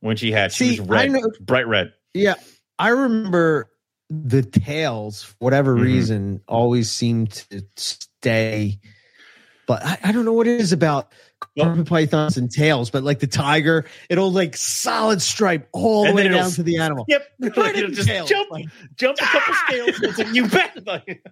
when 0.00 0.16
she 0.16 0.32
hatched. 0.32 0.56
See, 0.56 0.74
she 0.76 0.80
was 0.80 0.88
red, 0.88 1.12
bright 1.40 1.66
red. 1.66 1.92
Yeah, 2.14 2.34
I 2.78 2.90
remember 2.90 3.68
the 4.10 4.42
tails, 4.42 5.22
for 5.24 5.34
whatever 5.38 5.74
Mhm. 5.76 5.82
reason, 5.82 6.40
always 6.46 6.90
seem 6.90 7.26
to 7.26 7.62
stay. 7.76 8.78
But 9.66 9.84
I, 9.84 9.98
I 10.04 10.12
don't 10.12 10.24
know 10.24 10.32
what 10.32 10.46
it 10.46 10.60
is 10.60 10.72
about 10.72 11.12
carpet 11.58 11.86
pythons 11.88 12.36
and 12.36 12.48
tails, 12.50 12.90
but 12.90 13.02
like 13.02 13.18
the 13.18 13.26
tiger, 13.26 13.84
it'll 14.08 14.30
like 14.30 14.56
solid 14.56 15.20
stripe 15.20 15.68
all 15.72 16.02
the 16.04 16.08
And 16.10 16.16
way 16.16 16.28
down 16.28 16.50
to 16.52 16.62
the 16.62 16.78
animal. 16.78 17.04
Yep, 17.08 17.26
Right 17.56 17.74
It'll 17.76 17.90
just 17.90 18.06
tail. 18.06 18.26
jump, 18.26 18.48
Like- 18.52 18.66
jump 18.94 19.18
a 19.20 19.24
couple 19.24 19.54
scales. 19.66 20.00
It's 20.02 20.18
like, 20.18 20.34
you 20.34 20.46
bet. 20.48 20.86
Like, 20.86 21.22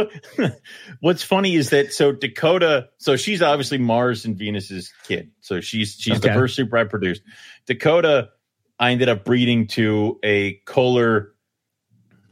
what's 1.00 1.22
funny 1.22 1.54
is 1.54 1.70
that 1.70 1.92
so 1.92 2.12
Dakota, 2.12 2.88
so 2.98 3.16
she's 3.16 3.42
obviously 3.42 3.78
Mars 3.78 4.24
and 4.24 4.36
Venus's 4.38 4.92
kid. 5.06 5.30
So 5.40 5.60
she's 5.60 5.96
she's 5.98 6.20
the 6.20 6.32
first 6.32 6.56
super 6.56 6.76
I 6.78 6.84
produced. 6.84 7.22
Dakota, 7.66 8.30
I 8.78 8.92
ended 8.92 9.08
up 9.08 9.24
breeding 9.24 9.66
to 9.68 10.18
a 10.22 10.54
Kohler 10.64 11.34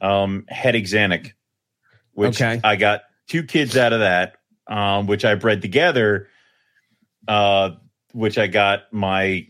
um, 0.00 0.44
head 0.48 0.74
exanic, 0.74 1.32
which 2.12 2.40
Okay. 2.40 2.60
I 2.62 2.76
got 2.76 3.02
two 3.28 3.42
kids 3.42 3.76
out 3.76 3.92
of 3.92 4.00
that, 4.00 4.36
um, 4.66 5.06
which 5.06 5.24
I 5.24 5.34
bred 5.34 5.62
together. 5.62 6.28
Uh, 7.28 7.70
which 8.16 8.38
I 8.38 8.46
got 8.46 8.90
my 8.92 9.46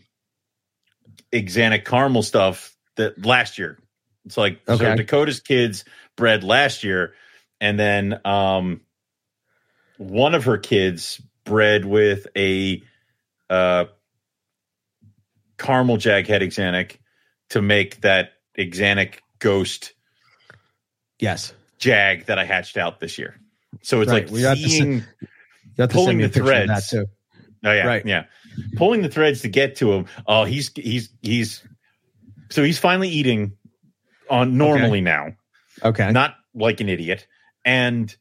exanic 1.31 1.85
caramel 1.85 2.21
stuff 2.21 2.75
that 2.97 3.25
last 3.25 3.57
year. 3.57 3.79
It's 4.25 4.35
like 4.35 4.59
so 4.67 4.77
Dakota's 4.77 5.39
kids 5.39 5.85
bred 6.17 6.43
last 6.43 6.83
year, 6.83 7.13
and 7.61 7.79
then 7.79 8.19
um, 8.25 8.81
one 9.97 10.35
of 10.35 10.43
her 10.43 10.57
kids 10.57 11.21
bred 11.45 11.85
with 11.85 12.27
a 12.35 12.83
uh, 13.49 13.85
caramel 15.57 15.95
jag 15.95 16.27
head 16.27 16.41
exanic 16.41 16.97
to 17.51 17.61
make 17.61 18.01
that 18.01 18.33
exanic 18.57 19.19
ghost 19.39 19.93
Yes, 21.19 21.53
jag 21.79 22.25
that 22.25 22.37
I 22.39 22.45
hatched 22.45 22.77
out 22.77 22.99
this 22.99 23.17
year. 23.17 23.35
So 23.81 24.01
it's 24.01 24.11
Right. 24.11 24.23
like 24.25 24.31
We 24.31 24.41
got 24.41 24.57
seeing. 24.57 25.03
to 25.77 25.87
Pulling 25.87 26.17
the 26.19 26.29
threads. 26.29 26.89
too. 26.89 27.05
Oh 27.63 27.71
yeah, 27.71 27.85
Right. 27.87 28.05
yeah. 28.05 28.25
Pulling 28.75 29.01
the 29.01 29.09
threads 29.09 29.41
to 29.41 29.49
get 29.49 29.75
to 29.77 29.91
him. 29.93 30.05
Oh, 30.25 30.43
he's 30.45 30.71
he's 30.75 31.09
he's 31.21 31.63
so 32.49 32.63
he's 32.63 32.79
finally 32.79 33.09
eating 33.09 33.53
on 34.29 34.57
normally 34.57 35.01
now, 35.01 35.33
Okay, 35.83 36.11
not 36.11 36.35
like 36.55 36.81
an 36.81 36.89
idiot, 36.89 37.27
and 37.65 38.15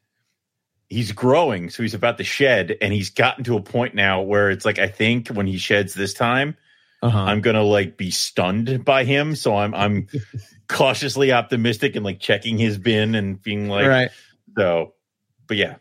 he's 0.89 1.13
growing. 1.13 1.71
So 1.71 1.83
he's 1.83 1.95
about 1.95 2.19
to 2.19 2.25
shed, 2.25 2.77
and 2.83 2.93
he's 2.93 3.11
gotten 3.11 3.45
to 3.45 3.57
a 3.57 3.63
point 3.63 3.95
now 3.95 4.21
where 4.23 4.51
it's 4.51 4.65
like 4.65 4.79
I 4.79 4.89
think 4.89 5.29
when 5.29 5.47
he 5.47 5.57
sheds 5.59 5.95
this 5.95 6.13
time, 6.13 6.57
uh-huh. 7.03 7.19
I'm 7.19 7.41
gonna 7.41 7.63
like 7.63 7.97
be 7.97 8.11
stunned 8.11 8.85
by 8.85 9.05
him. 9.05 9.35
So 9.37 9.57
I'm 9.57 9.75
I'm 9.75 10.09
cautiously 10.69 11.33
optimistic 11.33 11.97
and 11.97 12.05
like 12.05 12.21
checking 12.21 12.59
his 12.59 12.79
bin 12.79 13.15
and 13.15 13.41
being 13.43 13.69
like 13.69 13.87
right. 13.87 14.11
so. 14.57 14.95
But 15.49 15.57
yeah, 15.59 15.77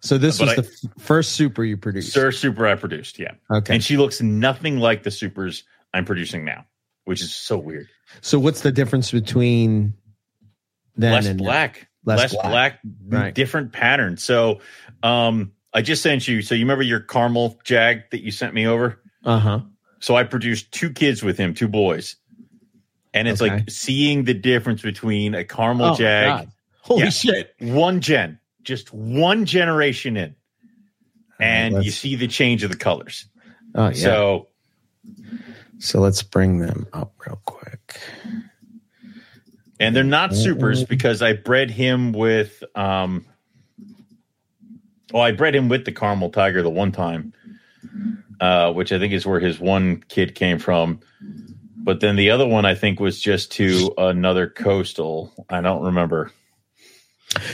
So 0.00 0.18
this 0.18 0.38
but 0.38 0.48
was 0.48 0.58
I- 0.58 0.62
the 0.62 0.68
f- 0.96 1.02
first 1.02 1.32
super 1.32 1.64
you 1.64 1.76
produced. 1.76 2.12
Sir 2.12 2.30
Super 2.32 2.66
I 2.66 2.74
produced, 2.74 3.18
yeah. 3.18 3.32
Okay. 3.50 3.74
and 3.74 3.82
she 3.82 3.96
looks 3.96 4.20
nothing 4.20 4.78
like 4.78 5.02
the 5.02 5.10
supers 5.10 5.64
I'm 5.94 6.04
producing 6.04 6.44
now, 6.44 6.66
which 7.04 7.22
is 7.22 7.32
so 7.34 7.56
weird. 7.58 7.88
So 8.20 8.38
what's 8.38 8.60
the 8.60 8.72
difference 8.72 9.10
between 9.10 9.94
then 10.96 11.12
less 11.12 11.26
and 11.26 11.38
now? 11.40 11.44
black, 11.44 11.88
Less 12.04 12.18
less, 12.18 12.32
black. 12.34 12.80
black, 12.82 13.22
Right. 13.22 13.34
different 13.34 13.72
pattern. 13.72 14.16
So, 14.18 14.60
um, 15.02 15.52
I 15.72 15.80
just 15.80 16.02
sent 16.02 16.28
you. 16.28 16.42
So 16.42 16.54
you 16.54 16.62
remember 16.66 16.82
your 16.84 17.00
caramel 17.00 17.58
jag 17.64 18.02
that 18.10 18.22
you 18.22 18.30
sent 18.30 18.52
me 18.52 18.66
over? 18.66 19.00
Uh 19.24 19.38
huh. 19.38 19.60
So 20.00 20.14
I 20.16 20.24
produced 20.24 20.70
two 20.72 20.90
kids 20.90 21.22
with 21.22 21.38
him, 21.38 21.54
two 21.54 21.68
boys, 21.68 22.16
and 23.14 23.28
it's 23.28 23.40
Okay. 23.40 23.56
like 23.56 23.70
seeing 23.70 24.24
the 24.24 24.34
difference 24.34 24.82
between 24.82 25.34
a 25.34 25.44
caramel 25.44 25.86
Oh, 25.92 25.94
jag. 25.96 26.48
Holy 26.80 27.02
Yeah. 27.04 27.10
shit! 27.10 27.54
one 27.60 28.00
gen, 28.00 28.38
just 28.64 28.92
one 28.92 29.44
generation 29.44 30.16
in, 30.16 30.34
and 31.40 31.84
you 31.84 31.90
see 31.90 32.16
the 32.16 32.26
change 32.28 32.62
of 32.64 32.70
the 32.70 32.76
colors. 32.76 33.26
Oh 33.74 33.88
yeah. 33.88 33.94
So 33.94 34.48
So 35.78 36.00
let's 36.00 36.22
bring 36.22 36.58
them 36.58 36.86
up 36.92 37.14
real 37.26 37.40
quick. 37.44 38.00
and 39.80 39.96
they're 39.96 40.04
not 40.04 40.34
supers 40.34 40.84
because 40.84 41.22
I 41.22 41.32
bred 41.32 41.70
him 41.70 42.12
with 42.12 42.62
um 42.76 43.26
oh 45.12 45.20
I 45.20 45.32
bred 45.32 45.54
him 45.56 45.68
with 45.68 45.84
the 45.84 45.92
caramel 45.92 46.30
tiger 46.30 46.62
the 46.62 46.70
one 46.70 46.92
time. 46.92 47.32
Uh, 48.40 48.72
which 48.72 48.90
I 48.90 48.98
think 48.98 49.12
is 49.12 49.24
where 49.24 49.38
his 49.38 49.60
one 49.60 50.02
kid 50.08 50.34
came 50.34 50.58
from. 50.58 50.98
But 51.84 52.00
then 52.00 52.16
the 52.16 52.30
other 52.30 52.46
one 52.46 52.64
I 52.64 52.74
think 52.74 53.00
was 53.00 53.20
just 53.20 53.52
to 53.52 53.92
another 53.98 54.48
coastal. 54.48 55.32
I 55.48 55.60
don't 55.60 55.82
remember. 55.82 56.30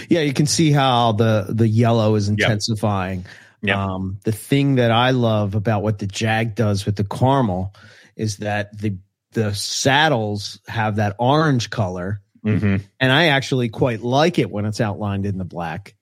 Yeah, 0.09 0.20
you 0.20 0.33
can 0.33 0.47
see 0.47 0.70
how 0.72 1.12
the 1.12 1.47
the 1.49 1.68
yellow 1.68 2.14
is 2.16 2.29
intensifying. 2.29 3.24
Yeah. 3.62 3.85
Um, 3.85 4.20
the 4.24 4.33
thing 4.33 4.76
that 4.76 4.91
I 4.91 5.11
love 5.11 5.55
about 5.55 5.83
what 5.83 5.99
the 5.99 6.07
Jag 6.07 6.55
does 6.55 6.85
with 6.87 6.97
the 6.97 7.05
caramel 7.05 7.74
is 8.16 8.39
that 8.39 8.76
the 8.79 8.99
the 9.33 9.55
saddles 9.55 10.61
have 10.66 10.97
that 10.97 11.16
orange 11.18 11.70
color, 11.70 12.20
Mm-hmm. 12.45 12.76
and 13.01 13.12
I 13.12 13.26
actually 13.26 13.68
quite 13.68 14.01
like 14.01 14.39
it 14.39 14.51
when 14.51 14.64
it's 14.64 14.81
outlined 14.81 15.26
in 15.26 15.39
the 15.39 15.45
black 15.45 15.95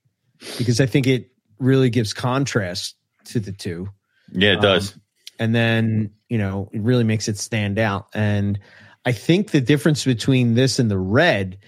because 0.58 0.80
I 0.80 0.86
think 0.86 1.06
it 1.06 1.30
really 1.58 1.88
gives 1.90 2.12
contrast 2.12 2.94
to 3.26 3.40
the 3.40 3.52
two. 3.52 3.88
Yeah, 4.30 4.52
it 4.52 4.60
does. 4.60 4.94
And 5.38 5.54
then 5.54 6.10
you 6.28 6.38
know 6.38 6.68
it 6.72 6.80
really 6.80 7.04
makes 7.04 7.28
it 7.28 7.38
stand 7.38 7.78
out 7.78 8.08
and 8.14 8.58
i 9.04 9.12
think 9.12 9.52
the 9.52 9.60
difference 9.60 10.04
between 10.04 10.54
this 10.54 10.78
and 10.80 10.90
the 10.90 10.98
red 10.98 11.58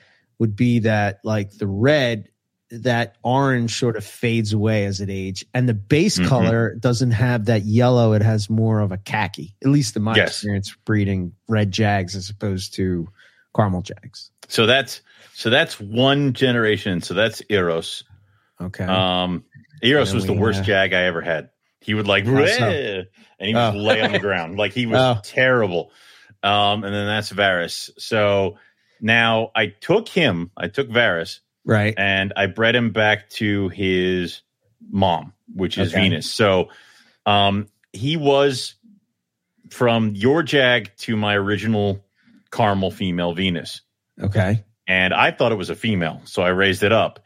would 0.41 0.57
be 0.57 0.81
that 0.81 1.21
like 1.23 1.53
the 1.59 1.67
red 1.69 2.29
that 2.71 3.17
orange 3.23 3.79
sort 3.79 3.97
of 3.97 4.05
fades 4.05 4.53
away 4.53 4.85
as 4.85 5.01
it 5.01 5.09
age 5.11 5.47
and 5.55 5.69
the 5.69 5.75
base 5.75 6.19
Mhm. 6.19 6.27
color 6.27 6.75
doesn't 6.75 7.13
have 7.13 7.45
that 7.45 7.63
yellow 7.67 8.15
it 8.15 8.23
has 8.23 8.51
more 8.51 8.81
of 8.81 8.91
a 8.91 8.99
khaki 8.99 9.55
at 9.65 9.71
least 9.71 9.95
in 9.97 10.03
my 10.03 10.17
Yes. 10.17 10.31
experience 10.31 10.75
breeding 10.85 11.33
red 11.49 11.71
jags 11.71 12.17
as 12.17 12.29
opposed 12.29 12.75
to 12.75 13.07
caramel 13.55 13.83
jags 13.83 14.31
So 14.49 14.67
that's 14.67 15.03
so 15.35 15.51
that's 15.51 15.79
one 15.79 16.33
generation. 16.33 17.01
So 17.01 17.15
that's 17.15 17.41
Eros. 17.49 18.03
okay 18.61 18.85
Um, 18.85 19.45
Eros 19.83 20.13
was 20.13 20.27
the 20.27 20.33
worst 20.33 20.59
have- 20.59 20.67
jag 20.67 20.93
I 20.95 21.03
ever 21.05 21.21
had. 21.21 21.51
He 21.81 21.95
would 21.95 22.07
like, 22.07 22.25
How 22.25 22.31
so? 22.47 22.63
"Bleh," 22.63 23.07
and 23.39 23.49
he 23.49 23.55
would 23.55 23.75
Oh. 23.75 23.79
lay 23.79 24.01
on 24.03 24.13
the 24.13 24.19
ground 24.27 24.59
like 24.59 24.73
he 24.73 24.87
was 24.87 25.01
Oh. 25.01 25.21
terrible. 25.23 25.93
Um, 26.43 26.85
and 26.85 26.95
then 26.95 27.07
that's 27.07 27.31
Varus. 27.31 27.91
So 27.99 28.59
now 29.01 29.51
I 29.55 29.67
took 29.67 30.09
him, 30.09 30.51
I 30.57 30.69
took 30.69 30.89
Varus, 30.89 31.41
right 31.65 31.95
and 31.97 32.33
I 32.37 32.47
bred 32.47 32.75
him 32.77 32.91
back 32.91 33.29
to 33.31 33.69
his 33.71 34.43
mom, 34.91 35.33
which 35.55 35.79
is 35.79 35.93
Okay. 35.93 36.03
Venus. 36.03 36.33
So 36.33 36.69
um, 37.27 37.67
he 37.93 38.17
was 38.17 38.75
from 39.71 40.15
your 40.15 40.43
jag 40.43 40.91
to 40.99 41.17
my 41.17 41.35
original 41.35 42.05
caramel 42.51 42.91
female 42.91 43.35
Venus 43.35 43.83
okay 44.19 44.65
and 44.87 45.13
I 45.13 45.31
thought 45.33 45.53
it 45.53 45.57
was 45.57 45.69
a 45.69 45.75
female, 45.75 46.23
so 46.25 46.41
I 46.41 46.49
raised 46.49 46.83
it 46.83 46.93
up. 46.93 47.21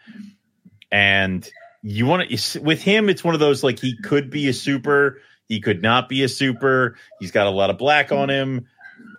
And 0.90 1.48
you 1.83 2.07
want 2.07 2.30
to 2.30 2.61
with 2.61 2.83
him, 2.83 3.09
it's 3.09 3.24
one 3.24 3.35
of 3.35 3.41
those 3.41 3.62
like 3.62 3.78
he 3.78 3.97
could 3.97 4.30
be 4.30 4.49
a 4.49 4.53
super, 4.53 5.20
he 5.47 5.61
could 5.61 5.83
not 5.83 6.09
be 6.09 6.22
a 6.22 6.28
super. 6.28 6.97
He's 7.18 7.33
got 7.33 7.47
a 7.47 7.51
lot 7.51 7.70
of 7.70 7.78
black 7.78 8.12
on 8.12 8.30
him. 8.30 8.66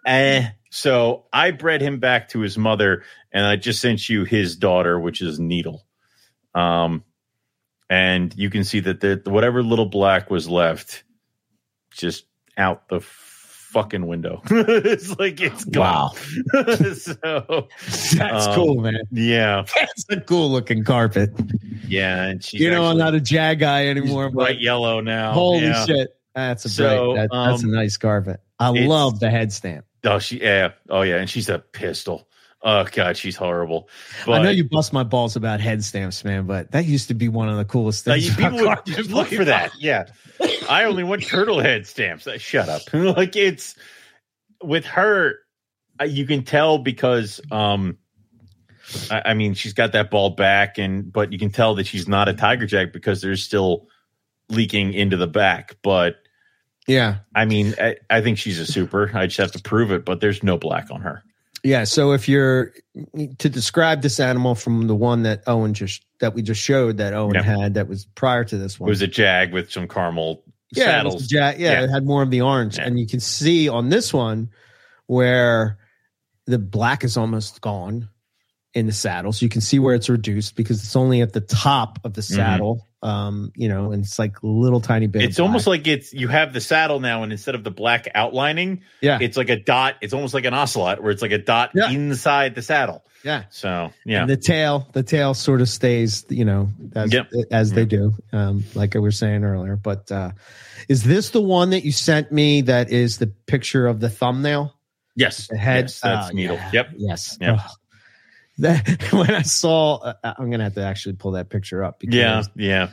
Eh. 0.05 0.47
So 0.70 1.26
I 1.32 1.51
bred 1.51 1.82
him 1.82 1.99
back 1.99 2.30
to 2.30 2.39
his 2.39 2.57
mother, 2.57 3.03
and 3.32 3.45
I 3.45 3.57
just 3.57 3.80
sent 3.80 4.09
you 4.09 4.24
his 4.24 4.55
daughter, 4.55 4.99
which 4.99 5.22
is 5.22 5.39
Needle. 5.39 5.86
Um, 6.55 7.03
and 7.89 8.34
you 8.36 8.49
can 8.49 8.64
see 8.64 8.80
that 8.80 8.99
the 8.99 9.22
whatever 9.26 9.61
little 9.61 9.86
black 9.86 10.32
was 10.32 10.49
left, 10.49 11.03
just 11.91 12.26
out 12.57 12.88
the 12.89 13.01
fucking 13.74 14.07
window. 14.07 14.41
it's 14.49 15.17
like 15.19 15.41
it's 15.41 15.65
gone. 15.65 16.15
so 16.95 17.67
that's 17.82 18.47
Um, 18.47 18.55
cool 18.55 18.76
man 18.82 18.99
yeah, 19.11 19.65
that's 19.76 20.05
a 20.09 20.21
cool 20.21 20.49
looking 20.51 20.84
carpet 20.84 21.32
yeah, 21.88 22.24
and 22.24 22.43
she's 22.43 22.61
you 22.61 22.69
know 22.71 22.86
i'm 22.86 22.97
not 22.97 23.13
a 23.15 23.19
jag 23.19 23.59
guy 23.59 23.84
she's 23.84 23.89
anymore 23.89 24.30
but 24.30 24.36
bright 24.36 24.61
yellow 24.61 25.01
now. 25.01 25.34
Holy 25.34 25.63
yeah. 25.63 25.86
shit. 25.86 26.15
That's 26.36 26.65
a 26.65 26.69
So, 26.69 27.13
bright, 27.13 27.21
that, 27.21 27.30
that's 27.32 27.63
a 27.63 27.67
um, 27.67 27.71
nice 27.74 27.97
carpet. 27.97 28.39
I 28.59 28.69
love 28.69 29.19
the 29.19 29.30
head 29.30 29.51
stamp. 29.51 29.86
Oh, 30.03 30.19
she 30.19 30.41
yeah. 30.41 30.71
Oh 30.89 31.01
yeah, 31.01 31.17
and 31.17 31.30
she's 31.30 31.49
a 31.49 31.59
pistol. 31.59 32.28
Oh 32.66 32.86
god, 32.91 33.18
she's 33.18 33.36
horrible. 33.36 33.89
But 34.26 34.39
I 34.39 34.43
know 34.43 34.49
you 34.49 34.64
bust 34.64 34.93
my 34.93 35.03
balls 35.03 35.36
about 35.36 35.59
head 35.59 35.84
stamps, 35.84 36.24
man, 36.24 36.45
but 36.45 36.72
that 36.72 36.86
used 36.86 37.09
to 37.09 37.14
be 37.14 37.28
one 37.28 37.49
of 37.49 37.57
the 37.57 37.66
coolest 37.66 38.05
things. 38.05 38.28
about 38.28 38.38
people 38.38 38.57
would 38.59 38.66
carpet. 38.86 39.09
look 39.09 39.28
for 39.28 39.45
that. 39.45 39.72
Yeah, 39.80 40.05
I 40.70 40.86
only 40.86 41.03
want 41.03 41.24
turtle 41.24 41.59
head 41.59 41.86
stamps. 41.86 42.26
Uh, 42.26 42.38
Shut 42.38 42.70
up. 42.70 42.82
like 42.93 43.36
it's 43.36 43.76
with 44.64 44.86
her, 44.86 45.36
uh, 45.99 46.05
you 46.05 46.26
can 46.26 46.43
tell 46.43 46.78
because 46.78 47.41
um, 47.51 47.97
I, 49.11 49.22
I 49.26 49.34
mean 49.34 49.55
she's 49.55 49.74
got 49.74 49.91
that 49.91 50.09
bald 50.09 50.38
back, 50.38 50.78
and 50.78 51.11
but 51.11 51.34
you 51.34 51.39
can 51.39 51.51
tell 51.51 51.76
that 51.76 51.86
she's 51.88 52.07
not 52.07 52.30
a 52.30 52.34
tiger 52.34 52.66
jag 52.66 52.93
because 52.93 53.22
there's 53.22 53.43
still 53.43 53.88
leaking 54.47 54.93
into 54.93 55.18
the 55.18 55.28
back. 55.28 55.76
But 55.84 56.16
Yeah. 56.88 57.18
I 57.36 57.43
mean, 57.43 57.74
I, 57.78 57.97
I 58.09 58.22
think 58.22 58.38
she's 58.38 58.59
a 58.59 58.66
super. 58.66 59.11
I 59.14 59.26
just 59.28 59.38
have 59.38 59.51
to 59.51 59.61
prove 59.61 59.91
it, 59.91 60.05
but 60.05 60.22
there's 60.22 60.43
no 60.43 60.57
black 60.57 60.89
on 60.91 61.01
her. 61.01 61.24
Yeah. 61.64 61.86
So 61.86 62.11
if 62.11 62.28
you're 62.28 62.74
to 63.39 63.49
describe 63.49 64.01
this 64.01 64.20
animal 64.20 64.53
from 64.55 64.88
the 64.88 64.95
one 64.95 65.24
that 65.24 65.43
Owen 65.47 65.74
just 65.74 66.03
that 66.20 66.34
we 66.34 66.41
just 66.41 66.61
showed 66.61 66.97
that 66.97 67.14
Owen 67.14 67.36
Yeah. 67.36 67.43
had 67.43 67.74
that 67.76 67.88
was 67.88 68.05
prior 68.05 68.43
to 68.43 68.57
this 68.57 68.80
one, 68.80 68.89
It 68.89 68.91
was 68.91 69.01
a 69.01 69.07
jag 69.07 69.53
with 69.53 69.72
some 69.72 69.88
caramel 69.88 70.43
yeah, 70.72 70.86
saddles. 70.86 71.24
a 71.32 71.36
yeah, 71.36 71.53
Yeah. 71.57 71.84
it 71.84 71.89
had 71.89 72.05
more 72.05 72.22
of 72.22 72.32
the 72.32 72.41
orange. 72.41 72.78
Yeah. 72.78 72.86
And 72.86 72.99
you 72.99 73.07
can 73.07 73.20
see 73.20 73.70
on 73.70 73.89
this 73.89 74.14
one 74.14 74.49
where 75.07 75.78
the 76.45 76.59
black 76.59 77.03
is 77.03 77.16
almost 77.16 77.61
gone 77.61 78.09
in 78.74 78.88
the 78.88 78.91
saddle, 78.91 79.32
so 79.32 79.45
You 79.45 79.49
can 79.49 79.61
see 79.61 79.80
where 79.80 79.95
it's 79.95 80.09
reduced 80.09 80.55
because 80.55 80.84
it's 80.84 80.95
only 80.95 81.22
at 81.22 81.34
the 81.34 81.41
top 81.41 81.99
of 82.03 82.14
the 82.14 82.22
mm-hmm. 82.22 82.36
saddle. 82.36 82.88
Um, 83.03 83.51
you 83.55 83.67
know, 83.67 83.91
and 83.91 84.03
it's 84.05 84.17
like 84.17 84.37
little 84.41 84.79
tiny 84.79 85.07
bit. 85.07 85.23
It's 85.23 85.39
almost 85.39 85.67
like 85.67 85.85
it's 85.87 86.13
you 86.13 86.29
have 86.29 86.53
the 86.53 86.61
saddle 86.61 87.01
now, 87.01 87.23
and 87.23 87.33
instead 87.33 87.53
of 87.53 87.63
the 87.65 87.69
black 87.71 88.07
outlining, 88.15 88.81
yeah, 89.01 89.19
it's 89.21 89.35
like 89.35 89.49
a 89.49 89.57
dot. 89.57 89.95
It's 90.01 90.13
almost 90.13 90.33
like 90.33 90.45
an 90.45 90.53
ocelot, 90.53 91.03
where 91.03 91.11
it's 91.11 91.21
like 91.21 91.33
a 91.33 91.37
dot 91.37 91.71
Yeah. 91.75 91.89
inside 91.91 92.55
the 92.55 92.61
saddle. 92.61 93.03
yeah. 93.23 93.43
So 93.49 93.91
yeah, 94.05 94.21
And 94.21 94.29
the 94.29 94.37
tail, 94.37 94.87
the 94.93 95.03
tail 95.03 95.33
sort 95.33 95.59
of 95.59 95.67
stays, 95.67 96.25
you 96.29 96.45
know, 96.45 96.69
as, 96.95 97.11
Yep. 97.13 97.29
as 97.51 97.73
they 97.73 97.85
do, 97.85 98.13
um, 98.31 98.63
like 98.73 98.95
I 98.95 98.99
was 98.99 99.17
saying 99.17 99.43
earlier. 99.43 99.75
But 99.75 100.09
uh, 100.11 100.31
is 100.87 101.03
this 101.03 101.29
the 101.31 101.41
one 101.41 101.71
that 101.71 101.83
you 101.83 101.91
sent 101.91 102.31
me 102.31 102.61
that 102.61 102.89
is 102.89 103.17
the 103.17 103.27
picture 103.27 103.85
of 103.85 103.99
the 103.99 104.09
thumbnail? 104.09 104.73
yes, 105.15 105.47
The 105.49 105.57
head? 105.57 105.83
yes, 105.85 105.99
that's 105.99 106.29
Oh, 106.31 106.33
needle. 106.33 106.55
yeah. 106.55 106.69
Yep. 106.73 106.89
Yes. 106.97 107.37
Yep. 107.41 107.59
That, 108.59 109.01
when 109.11 109.31
I 109.31 109.41
saw, 109.41 109.95
uh, 109.97 110.13
I'm 110.23 110.47
going 110.49 110.59
to 110.59 110.65
have 110.65 110.75
to 110.75 110.83
actually 110.83 111.13
pull 111.15 111.31
that 111.31 111.49
picture 111.49 111.83
up. 111.83 111.99
Because, 111.99 112.15
Yeah, 112.15 112.43
yeah. 112.55 112.89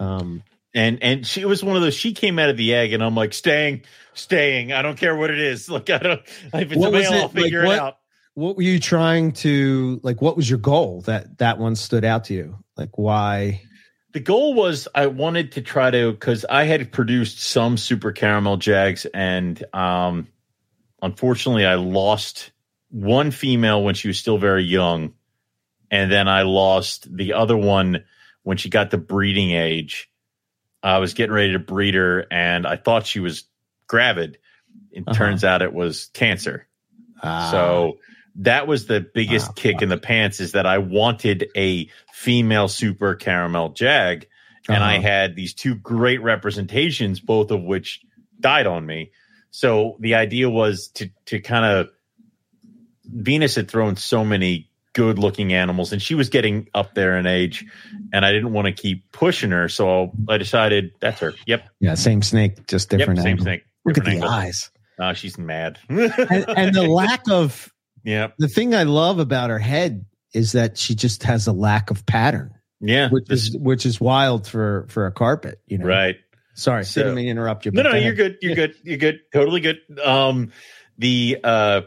Um, 0.00 0.42
And 0.74 1.02
and 1.02 1.26
she 1.26 1.44
was 1.44 1.62
one 1.62 1.76
of 1.76 1.82
those. 1.82 1.94
She 1.94 2.14
came 2.14 2.38
out 2.38 2.48
of 2.48 2.56
the 2.56 2.74
egg, 2.74 2.94
and 2.94 3.02
I'm 3.04 3.14
like, 3.14 3.34
staying, 3.34 3.82
staying. 4.14 4.72
I 4.72 4.80
don't 4.80 4.96
care 4.98 5.14
what 5.14 5.30
it 5.30 5.38
is. 5.38 5.68
Like 5.70 5.90
I 5.90 5.98
don't. 5.98 6.20
If 6.54 6.72
it's 6.72 6.76
What 6.76 6.88
a 6.88 6.92
male? 6.92 7.12
I'll 7.12 7.28
figure 7.28 7.66
Like, 7.66 7.76
it 7.76 7.80
out. 7.82 7.98
what 8.34 8.56
were 8.56 8.62
you 8.62 8.80
trying 8.80 9.32
to, 9.32 10.00
like, 10.02 10.22
what 10.22 10.34
was 10.36 10.48
your 10.48 10.58
goal 10.58 11.02
that 11.02 11.36
that 11.38 11.58
one 11.58 11.76
stood 11.76 12.04
out 12.06 12.24
to 12.24 12.34
you? 12.34 12.56
Like, 12.78 12.96
why? 12.96 13.60
The 14.12 14.20
goal 14.20 14.54
was 14.54 14.88
I 14.94 15.06
wanted 15.08 15.52
to 15.52 15.60
try 15.62 15.90
to 15.90 16.12
because 16.12 16.46
I 16.48 16.64
had 16.64 16.90
produced 16.90 17.40
some 17.42 17.76
super 17.76 18.12
caramel 18.12 18.56
jags, 18.56 19.04
and 19.12 19.62
um, 19.74 20.28
unfortunately, 21.02 21.66
I 21.66 21.74
lost 21.74 22.51
one 22.92 23.30
female 23.32 23.82
when 23.82 23.94
she 23.94 24.08
was 24.08 24.18
still 24.18 24.38
very 24.38 24.62
young, 24.62 25.14
and 25.90 26.12
then 26.12 26.28
I 26.28 26.42
lost 26.42 27.08
the 27.14 27.32
other 27.32 27.56
one 27.56 28.04
when 28.44 28.56
she 28.58 28.68
got 28.68 28.90
the 28.90 28.98
breeding 28.98 29.50
age. 29.50 30.08
I 30.82 30.98
was 30.98 31.14
getting 31.14 31.34
ready 31.34 31.52
to 31.52 31.58
breed 31.58 31.94
her, 31.94 32.26
and 32.30 32.66
I 32.66 32.76
thought 32.76 33.06
she 33.06 33.18
was 33.20 33.44
gravid. 33.88 34.38
It 34.90 35.04
Uh-huh. 35.06 35.14
turns 35.14 35.42
out 35.42 35.62
it 35.62 35.72
was 35.72 36.10
cancer. 36.12 36.68
Ah, 37.22 37.50
So 37.50 37.98
that 38.36 38.66
was 38.66 38.86
the 38.86 39.00
biggest 39.00 39.56
kick 39.56 39.80
in 39.82 39.88
the 39.88 39.98
pants 39.98 40.40
is 40.40 40.52
that 40.52 40.66
I 40.66 40.78
wanted 40.78 41.48
a 41.56 41.88
female 42.12 42.68
super 42.68 43.14
caramel 43.14 43.70
jag. 43.70 44.26
And 44.68 44.82
I 44.84 44.94
Uh-huh. 44.94 45.02
had 45.02 45.34
these 45.36 45.54
two 45.54 45.74
great 45.74 46.22
representations, 46.22 47.20
both 47.20 47.50
of 47.50 47.62
which 47.62 48.00
died 48.40 48.66
on 48.66 48.86
me. 48.86 49.12
So 49.50 49.96
the 50.00 50.14
idea 50.14 50.48
was 50.50 50.88
to 50.94 51.10
to 51.26 51.40
kind 51.40 51.64
of 51.64 51.90
Venus 53.12 53.54
had 53.54 53.70
thrown 53.70 53.96
so 53.96 54.24
many 54.24 54.68
good 54.94 55.18
looking 55.18 55.52
animals 55.54 55.92
and 55.92 56.02
she 56.02 56.14
was 56.14 56.28
getting 56.28 56.68
up 56.74 56.94
there 56.94 57.16
in 57.16 57.26
age 57.26 57.64
and 58.12 58.26
I 58.26 58.32
didn't 58.32 58.52
want 58.52 58.66
to 58.66 58.72
keep 58.72 59.10
pushing 59.12 59.50
her. 59.50 59.68
So 59.68 60.12
I 60.28 60.36
decided 60.38 60.92
that's 61.00 61.20
her. 61.20 61.32
Yep. 61.46 61.66
yeah, 61.80 61.94
same 61.94 62.20
snake, 62.22 62.66
just 62.66 62.90
different 62.90 63.18
yep. 63.18 63.24
Same 63.24 63.30
angle. 63.32 63.44
thing. 63.46 63.60
Look 63.86 63.98
at 63.98 64.04
the 64.04 64.10
angle. 64.10 64.28
eyes. 64.28 64.70
Uh, 64.98 65.14
she's 65.14 65.38
mad. 65.38 65.78
and, 65.88 66.10
and 66.48 66.74
the 66.74 66.82
lack 66.88 67.22
of 67.30 67.72
yeah. 68.04 68.28
the 68.38 68.48
thing 68.48 68.74
I 68.74 68.82
love 68.82 69.18
about 69.18 69.48
her 69.50 69.58
head 69.58 70.04
is 70.34 70.52
that 70.52 70.76
she 70.76 70.94
just 70.94 71.22
has 71.22 71.46
a 71.46 71.52
lack 71.52 71.90
of 71.90 72.04
pattern, 72.04 72.54
Yeah. 72.80 73.08
which 73.08 73.24
This- 73.26 73.48
is 73.48 73.56
which 73.56 73.86
is 73.86 74.00
wild 74.00 74.46
for 74.46 74.86
for 74.90 75.06
a 75.06 75.12
carpet. 75.12 75.60
You 75.66 75.78
know, 75.78 75.86
Right. 75.86 76.16
Sorry, 76.54 76.84
So- 76.84 77.00
didn't 77.00 77.14
mean 77.16 77.24
to 77.24 77.30
interrupt 77.30 77.64
you. 77.64 77.72
No, 77.72 77.82
but 77.82 77.92
no, 77.92 77.98
you're 77.98 78.14
good. 78.14 78.36
You're 78.42 78.54
good. 78.54 78.74
You're 78.84 78.98
good. 78.98 79.20
Totally 79.32 79.60
good. 79.62 79.78
Um, 80.04 80.52
the 80.98 81.38
uh, 81.42 81.80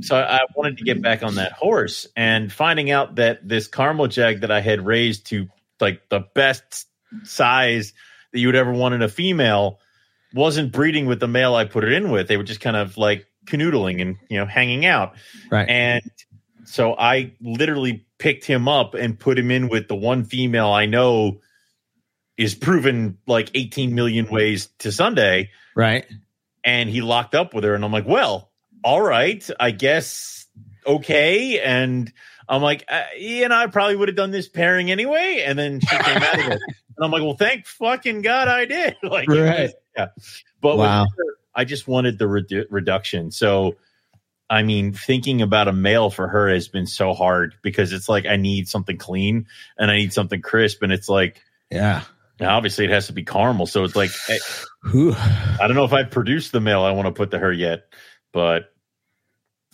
so 0.00 0.16
I 0.16 0.40
wanted 0.54 0.78
to 0.78 0.84
get 0.84 1.00
back 1.00 1.22
on 1.22 1.36
that 1.36 1.52
horse 1.52 2.06
and 2.16 2.52
finding 2.52 2.90
out 2.90 3.16
that 3.16 3.46
this 3.46 3.68
caramel 3.68 4.08
jag 4.08 4.40
that 4.40 4.50
I 4.50 4.60
had 4.60 4.84
raised 4.84 5.26
to 5.26 5.48
like 5.80 6.08
the 6.08 6.20
best 6.34 6.88
size 7.22 7.92
that 8.32 8.40
you 8.40 8.48
would 8.48 8.56
ever 8.56 8.72
want 8.72 8.94
in 8.94 9.02
a 9.02 9.08
female 9.08 9.78
wasn't 10.34 10.72
breeding 10.72 11.06
with 11.06 11.20
the 11.20 11.28
male 11.28 11.54
I 11.54 11.64
put 11.64 11.84
it 11.84 11.92
in 11.92 12.10
with. 12.10 12.28
They 12.28 12.36
were 12.36 12.42
just 12.42 12.60
kind 12.60 12.76
of 12.76 12.96
like 12.96 13.26
canoodling 13.46 14.02
and 14.02 14.16
you 14.28 14.38
know 14.38 14.46
hanging 14.46 14.86
out. 14.86 15.14
Right. 15.50 15.68
And 15.68 16.02
so 16.64 16.94
I 16.98 17.32
literally 17.40 18.06
picked 18.18 18.44
him 18.44 18.68
up 18.68 18.94
and 18.94 19.18
put 19.18 19.38
him 19.38 19.50
in 19.50 19.68
with 19.68 19.88
the 19.88 19.94
one 19.94 20.24
female 20.24 20.68
I 20.68 20.86
know 20.86 21.40
is 22.36 22.54
proven 22.54 23.18
like 23.26 23.50
18 23.54 23.94
million 23.94 24.28
ways 24.28 24.68
to 24.80 24.90
Sunday. 24.90 25.50
Right. 25.74 26.06
And 26.64 26.90
he 26.90 27.00
locked 27.00 27.34
up 27.34 27.54
with 27.54 27.64
her. 27.64 27.74
And 27.74 27.84
I'm 27.84 27.92
like, 27.92 28.06
well, 28.06 28.50
all 28.86 29.02
right, 29.02 29.48
I 29.58 29.72
guess 29.72 30.46
okay. 30.86 31.58
And 31.60 32.12
I'm 32.48 32.62
like, 32.62 32.84
uh, 32.88 33.02
know, 33.48 33.56
I 33.56 33.66
probably 33.66 33.96
would 33.96 34.06
have 34.08 34.16
done 34.16 34.30
this 34.30 34.48
pairing 34.48 34.92
anyway. 34.92 35.42
And 35.44 35.58
then 35.58 35.80
she 35.80 35.88
came 35.98 36.22
out 36.22 36.38
of 36.38 36.46
it. 36.52 36.60
And 36.98 37.04
I'm 37.04 37.10
like, 37.10 37.20
well, 37.22 37.36
thank 37.36 37.66
fucking 37.66 38.22
God 38.22 38.48
I 38.48 38.64
did. 38.64 38.96
like, 39.02 39.28
Right. 39.28 39.64
was- 39.64 39.74
yeah. 39.98 40.06
But 40.62 40.78
Wow. 40.78 41.02
her, 41.04 41.24
I 41.54 41.64
just 41.66 41.86
wanted 41.86 42.18
the 42.18 42.24
redu- 42.24 42.64
reduction. 42.70 43.30
So, 43.32 43.76
I 44.48 44.62
mean, 44.62 44.92
thinking 44.94 45.42
about 45.42 45.68
a 45.68 45.72
male 45.74 46.08
for 46.08 46.26
her 46.28 46.48
has 46.48 46.68
been 46.68 46.86
so 46.86 47.12
hard 47.12 47.54
because 47.60 47.92
it's 47.92 48.08
like 48.08 48.24
I 48.24 48.36
need 48.36 48.66
something 48.68 48.96
clean 48.96 49.46
and 49.76 49.90
I 49.90 49.96
need 49.96 50.12
something 50.14 50.40
crisp, 50.40 50.82
and 50.82 50.90
it's 50.92 51.08
like 51.10 51.42
Yeah. 51.70 52.02
obviously 52.40 52.84
it 52.86 52.90
has 52.92 53.08
to 53.08 53.12
be 53.12 53.24
caramel. 53.24 53.66
So 53.66 53.84
it's 53.84 53.96
like 53.96 54.10
I, 54.28 54.38
I 55.60 55.66
don't 55.66 55.74
know 55.74 55.84
if 55.84 55.92
I've 55.92 56.10
produced 56.10 56.52
the 56.52 56.60
male 56.60 56.82
I 56.82 56.92
want 56.92 57.06
to 57.08 57.12
put 57.12 57.32
to 57.32 57.38
her 57.38 57.52
yet, 57.52 57.92
but 58.32 58.72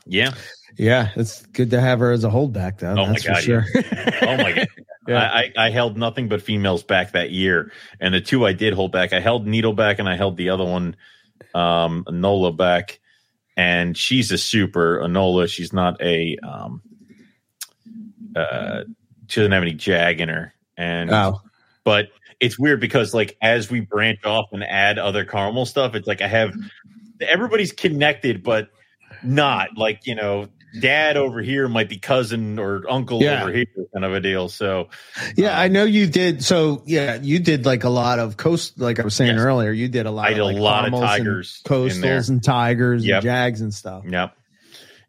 yeah. 0.06 0.34
Yeah, 0.78 1.10
it's 1.16 1.44
good 1.46 1.70
to 1.70 1.80
have 1.80 2.00
her 2.00 2.12
as 2.12 2.24
a 2.24 2.30
holdback, 2.30 2.78
though. 2.78 2.92
Oh 2.92 3.06
my 3.06 3.08
that's 3.08 3.24
for 3.24 3.32
God, 3.32 3.42
sure. 3.42 3.64
Oh 4.22 4.36
my 4.36 4.52
god. 4.52 4.68
Yeah. 5.08 5.18
I, 5.18 5.52
I 5.56 5.70
held 5.70 5.96
nothing 5.96 6.28
but 6.28 6.42
females 6.42 6.84
back 6.84 7.10
that 7.10 7.32
year, 7.32 7.72
and 7.98 8.14
the 8.14 8.20
two 8.20 8.46
I 8.46 8.52
did 8.52 8.72
hold 8.72 8.92
back, 8.92 9.12
I 9.12 9.18
held 9.18 9.48
Needle 9.48 9.72
back, 9.72 9.98
and 9.98 10.08
I 10.08 10.14
held 10.14 10.36
the 10.36 10.50
other 10.50 10.64
one, 10.64 10.94
um, 11.56 12.04
Anola 12.06 12.56
back, 12.56 13.00
and 13.56 13.96
she's 13.98 14.30
a 14.30 14.38
super 14.38 15.00
Anola. 15.00 15.48
She's 15.48 15.72
not 15.72 16.00
a 16.00 16.38
um, 16.44 16.82
uh, 18.36 18.84
she 19.26 19.40
doesn't 19.40 19.50
have 19.50 19.62
any 19.64 19.74
jag 19.74 20.20
in 20.20 20.28
her, 20.28 20.54
and 20.76 21.10
oh, 21.10 21.40
but 21.82 22.10
it's 22.38 22.56
weird 22.56 22.80
because 22.80 23.12
like 23.12 23.36
as 23.42 23.70
we 23.70 23.80
branch 23.80 24.24
off 24.24 24.52
and 24.52 24.62
add 24.62 25.00
other 25.00 25.24
caramel 25.24 25.66
stuff, 25.66 25.96
it's 25.96 26.06
like 26.06 26.22
I 26.22 26.28
have 26.28 26.54
everybody's 27.20 27.72
connected, 27.72 28.44
but 28.44 28.68
not 29.24 29.76
like 29.76 30.06
you 30.06 30.14
know. 30.14 30.48
Dad 30.80 31.18
over 31.18 31.42
here 31.42 31.68
might 31.68 31.90
be 31.90 31.98
cousin 31.98 32.58
or 32.58 32.90
uncle 32.90 33.22
Yeah. 33.22 33.42
over 33.42 33.52
here, 33.52 33.66
kind 33.92 34.06
of 34.06 34.14
a 34.14 34.20
deal. 34.20 34.48
So, 34.48 34.88
yeah, 35.36 35.60
I 35.60 35.68
know 35.68 35.84
you 35.84 36.06
did. 36.06 36.42
So, 36.42 36.82
yeah, 36.86 37.18
you 37.20 37.40
did 37.40 37.66
like 37.66 37.84
a 37.84 37.90
lot 37.90 38.18
of 38.18 38.38
coast, 38.38 38.80
like 38.80 38.98
I 38.98 39.02
was 39.04 39.14
saying 39.14 39.36
Yes. 39.36 39.44
earlier, 39.44 39.70
you 39.70 39.88
did 39.88 40.06
a 40.06 40.10
lot 40.10 40.28
I 40.28 40.30
of 40.30 40.36
did 40.36 40.40
a 40.40 40.62
lot 40.62 40.86
of 40.86 40.92
caramels 40.92 41.02
and 41.02 41.08
tigers 41.10 41.60
coastals 41.66 42.28
and 42.30 42.42
tigers 42.42 43.04
Yep. 43.04 43.16
and 43.16 43.22
jags 43.22 43.60
and 43.60 43.74
stuff. 43.74 44.04
Yep. 44.08 44.34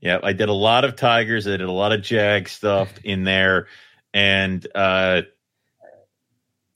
Yep. 0.01 0.19
I 0.25 0.33
did 0.33 0.49
a 0.49 0.53
lot 0.53 0.83
of 0.83 0.97
Tigers. 0.97 1.47
I 1.47 1.51
did 1.51 1.61
a 1.61 1.71
lot 1.71 1.93
of 1.93 2.01
Jag 2.01 2.49
stuff 2.49 2.93
in 3.05 3.23
there. 3.23 3.67
And 4.13 4.67
uh 4.75 5.21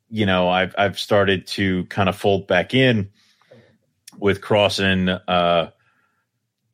you 0.09 0.25
know, 0.25 0.47
I've 0.47 0.73
I've 0.77 0.97
started 0.97 1.45
to 1.47 1.83
kind 1.87 2.07
of 2.07 2.15
fold 2.15 2.47
back 2.47 2.73
in 2.73 3.09
with 4.17 4.39
crossing 4.39 5.09
uh 5.09 5.71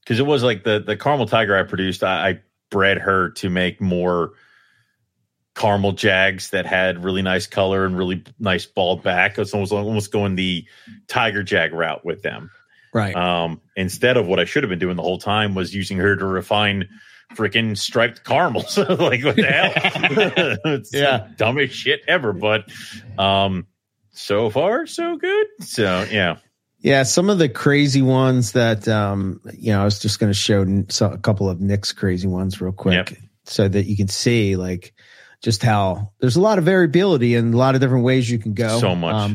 because 0.03 0.19
it 0.19 0.25
was 0.25 0.43
like 0.43 0.63
the 0.63 0.79
the 0.79 0.97
caramel 0.97 1.25
tiger 1.27 1.57
I 1.57 1.63
produced, 1.63 2.03
I, 2.03 2.29
I 2.29 2.39
bred 2.71 2.97
her 2.99 3.29
to 3.31 3.49
make 3.49 3.79
more 3.81 4.31
caramel 5.55 5.91
jags 5.91 6.49
that 6.49 6.65
had 6.65 7.03
really 7.03 7.21
nice 7.21 7.45
color 7.45 7.85
and 7.85 7.95
really 7.97 8.23
nice 8.39 8.65
bald 8.65 9.03
back. 9.03 9.37
It's 9.37 9.53
almost 9.53 9.71
almost 9.71 10.11
going 10.11 10.35
the 10.35 10.65
tiger 11.07 11.43
jag 11.43 11.73
route 11.73 12.03
with 12.03 12.21
them. 12.23 12.49
Right. 12.93 13.15
Um, 13.15 13.61
instead 13.75 14.17
of 14.17 14.27
what 14.27 14.39
I 14.39 14.45
should 14.45 14.63
have 14.63 14.69
been 14.69 14.79
doing 14.79 14.95
the 14.95 15.03
whole 15.03 15.17
time 15.19 15.55
was 15.55 15.73
using 15.73 15.97
her 15.97 16.15
to 16.15 16.25
refine 16.25 16.87
freaking 17.35 17.77
striped 17.77 18.23
caramels. 18.23 18.77
like 18.77 19.23
what 19.23 19.35
the 19.35 19.43
hell? 19.47 19.71
it's 20.73 20.93
Yeah. 20.93 21.17
the 21.29 21.33
dumbest 21.37 21.75
shit 21.75 22.01
ever. 22.07 22.33
But 22.33 22.71
um, 23.17 23.67
so 24.11 24.49
far 24.49 24.85
so 24.85 25.17
good. 25.17 25.47
So 25.61 26.05
yeah, 26.11 26.37
Yeah, 26.83 27.03
some 27.03 27.29
of 27.29 27.37
the 27.39 27.47
crazy 27.49 28.01
ones 28.01 28.51
that 28.51 28.87
um, 28.87 29.39
you 29.57 29.71
know, 29.71 29.81
I 29.81 29.85
was 29.85 29.99
just 29.99 30.19
going 30.19 30.31
to 30.31 30.37
show 30.37 30.61
a 31.05 31.17
couple 31.17 31.49
of 31.49 31.61
Nick's 31.61 31.93
crazy 31.93 32.27
ones 32.27 32.59
real 32.61 32.73
quick, 32.73 33.09
Yep. 33.11 33.19
so 33.45 33.67
that 33.69 33.85
you 33.85 33.95
can 33.95 34.09
see 34.09 34.57
like 34.57 34.93
just 35.41 35.63
how 35.63 36.11
there's 36.19 36.35
a 36.35 36.41
lot 36.41 36.57
of 36.57 36.65
variability 36.65 37.35
and 37.35 37.53
a 37.53 37.57
lot 37.57 37.75
of 37.75 37.81
different 37.81 38.03
ways 38.03 38.29
you 38.29 38.37
can 38.37 38.53
go. 38.53 38.75
Um, 38.75 38.79
So 38.81 38.95
much. 38.95 39.31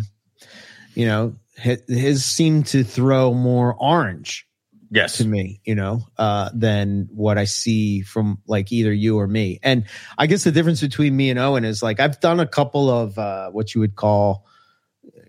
you 0.95 1.07
know, 1.07 1.37
his, 1.57 1.83
his 1.89 2.25
seemed 2.25 2.67
to 2.69 2.85
throw 2.85 3.33
more 3.33 3.75
orange 3.75 4.47
yes, 4.91 5.17
to 5.17 5.27
me, 5.27 5.61
you 5.65 5.75
know, 5.75 6.03
uh, 6.19 6.51
than 6.55 7.09
what 7.13 7.39
I 7.39 7.45
see 7.45 8.03
from 8.03 8.43
like 8.47 8.73
either 8.73 8.93
you 8.93 9.19
or 9.19 9.27
me. 9.27 9.59
And 9.63 9.85
I 10.19 10.27
guess 10.27 10.45
the 10.45 10.53
difference 10.53 10.81
between 10.83 11.17
me 11.17 11.31
and 11.31 11.39
Owen 11.39 11.65
is 11.65 11.83
like 11.83 11.99
I've 11.99 12.21
done 12.21 12.41
a 12.41 12.47
couple 12.47 12.91
of 12.91 13.19
uh, 13.19 13.51
what 13.51 13.75
you 13.75 13.81
would 13.81 13.97
call, 13.97 14.45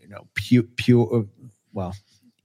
you 0.02 0.10
know, 0.10 0.28
pure, 0.36 0.64
pure. 0.76 1.26
Well, 1.74 1.96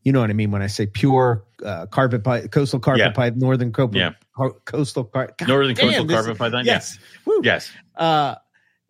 you 0.05 0.13
know 0.13 0.21
what 0.21 0.31
I 0.31 0.35
mean 0.35 0.51
when 0.51 0.63
I 0.63 0.67
say 0.69 0.87
pure 0.87 1.45
uh, 1.65 1.87
carpet 1.87 2.23
pipe, 2.23 2.51
coastal 2.53 2.79
carpet 2.79 3.01
Yeah. 3.07 3.11
pipe, 3.13 3.35
northern 3.37 3.73
carpet, 3.73 3.97
Yeah. 3.97 4.11
co- 4.37 4.57
coastal 4.65 5.05
carpet. 5.05 5.49
northern 5.49 5.75
coastal 5.75 6.05
this- 6.05 6.15
carpet 6.17 6.39
python. 6.39 6.65
Yes. 6.67 6.99
Woo. 7.25 7.41
yes, 7.43 7.71
Uh, 7.97 8.35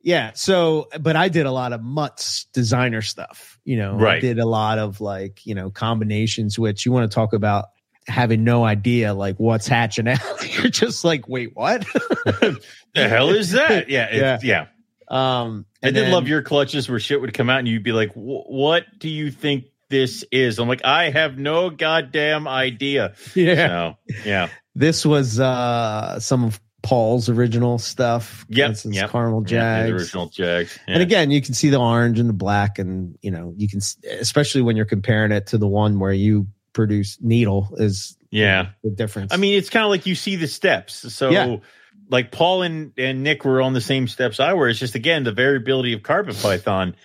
yeah. 0.03 0.33
So, 0.35 0.89
but 1.01 1.17
I 1.17 1.29
did 1.29 1.47
a 1.47 1.53
lot 1.53 1.73
of 1.73 1.81
Mutts 1.83 2.47
designer 2.53 3.01
stuff. 3.01 3.59
You 3.65 3.77
know, 3.79 4.07
I 4.07 4.19
did 4.21 4.39
a 4.39 4.45
lot 4.47 4.79
of 4.79 5.01
like 5.01 5.47
you 5.47 5.55
know 5.55 5.71
combinations, 5.71 6.59
which 6.59 6.85
you 6.85 6.93
want 6.93 7.11
to 7.11 7.15
talk 7.15 7.33
about 7.33 7.67
having 8.07 8.45
no 8.45 8.65
idea 8.65 9.15
like 9.15 9.37
what's 9.39 9.67
hatching 9.67 10.09
out. 10.09 10.21
You're 10.59 10.69
just 10.71 11.05
like, 11.05 11.27
wait, 11.27 11.53
what? 11.55 11.87
the 12.27 13.09
hell 13.09 13.31
is 13.31 13.53
that? 13.53 13.89
Yeah, 13.89 14.09
it's, 14.11 14.45
yeah. 14.45 14.67
um, 15.09 15.65
I 15.83 15.87
did 15.87 15.97
then- 15.97 16.13
love 16.13 16.29
your 16.29 16.43
clutches 16.43 16.89
where 16.89 16.99
shit 16.99 17.21
would 17.21 17.33
come 17.35 17.49
out 17.49 17.61
and 17.61 17.69
you'd 17.69 17.83
be 17.83 17.93
like, 17.93 18.13
"What 18.15 18.85
do 18.99 19.09
you 19.09 19.31
think 19.31 19.65
this 19.95 20.25
is?" 20.33 20.59
I'm 20.59 20.69
like, 20.69 20.85
"I 20.85 21.11
have 21.11 21.39
no 21.39 21.71
goddamn 21.71 22.49
idea." 22.49 23.15
Yeah. 23.35 23.55
So 23.69 23.97
yeah, 24.25 24.49
This 24.75 25.07
was 25.07 25.39
uh 25.41 26.19
some 26.21 26.45
of 26.45 26.61
Paul's 26.83 27.29
original 27.31 27.79
stuff. 27.79 28.45
Yep, 28.51 28.69
This 28.71 28.85
is 28.87 28.95
yep. 28.97 29.11
caramel 29.11 29.43
yeah, 29.43 29.49
jags. 29.49 29.89
the 29.89 29.95
original 29.97 30.29
Jags. 30.29 30.79
Yeah. 30.87 30.95
And 30.95 31.03
again, 31.03 31.31
you 31.31 31.41
can 31.41 31.55
see 31.55 31.71
the 31.71 31.79
orange 31.79 32.19
and 32.19 32.29
the 32.29 32.35
black, 32.35 32.79
and 32.79 33.17
you 33.23 33.31
know, 33.31 33.55
you 33.57 33.69
can, 33.69 33.81
especially 34.21 34.61
when 34.63 34.77
you're 34.77 34.85
comparing 34.85 35.33
it 35.33 35.47
to 35.49 35.59
the 35.59 35.67
one 35.69 35.99
where 35.99 36.13
you 36.13 36.47
produce 36.75 37.17
needle, 37.23 37.75
is 37.79 38.19
yeah. 38.31 38.71
the 38.83 38.91
difference. 38.91 39.33
I 39.33 39.37
mean, 39.39 39.57
it's 39.57 39.71
kind 39.71 39.85
of 39.85 39.91
like 39.91 40.05
you 40.07 40.15
see 40.15 40.37
the 40.37 40.49
steps. 40.49 41.15
So, 41.15 41.31
Yeah. 41.31 41.57
like 42.11 42.31
Paul 42.33 42.63
and, 42.63 42.93
and 42.99 43.23
Nick 43.23 43.45
were 43.47 43.63
on 43.63 43.73
the 43.73 43.81
same 43.81 44.07
steps 44.09 44.39
I 44.41 44.53
were. 44.55 44.69
It's 44.69 44.79
just 44.79 44.95
again 44.95 45.25
the 45.25 45.33
variability 45.33 45.95
of 45.95 46.03
carpet 46.03 46.37
python. 46.43 46.97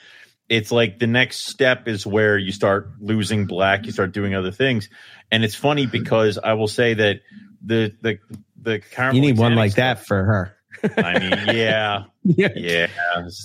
It's 0.50 0.72
like 0.72 1.00
the 1.00 1.08
next 1.08 1.48
step 1.48 1.88
is 1.88 2.06
where 2.06 2.38
you 2.38 2.52
start 2.52 2.90
losing 3.00 3.46
black, 3.46 3.86
you 3.86 3.92
start 3.92 4.12
doing 4.12 4.36
other 4.36 4.52
things, 4.52 4.90
and 5.32 5.44
it's 5.44 5.56
funny 5.56 5.86
because 5.92 6.38
I 6.38 6.54
will 6.54 6.68
say 6.68 6.94
that 6.96 7.22
the 7.64 7.96
the 8.02 8.20
the 8.62 8.80
caramel 8.80 9.16
you 9.16 9.22
need 9.22 9.38
one 9.38 9.56
like 9.56 9.72
stuff- 9.72 10.00
that 10.00 10.06
for 10.08 10.24
her. 10.24 10.56
I 10.98 11.20
mean, 11.20 11.58
yeah, 11.58 12.04
yeah. 12.24 12.48
yeah. 12.56 12.88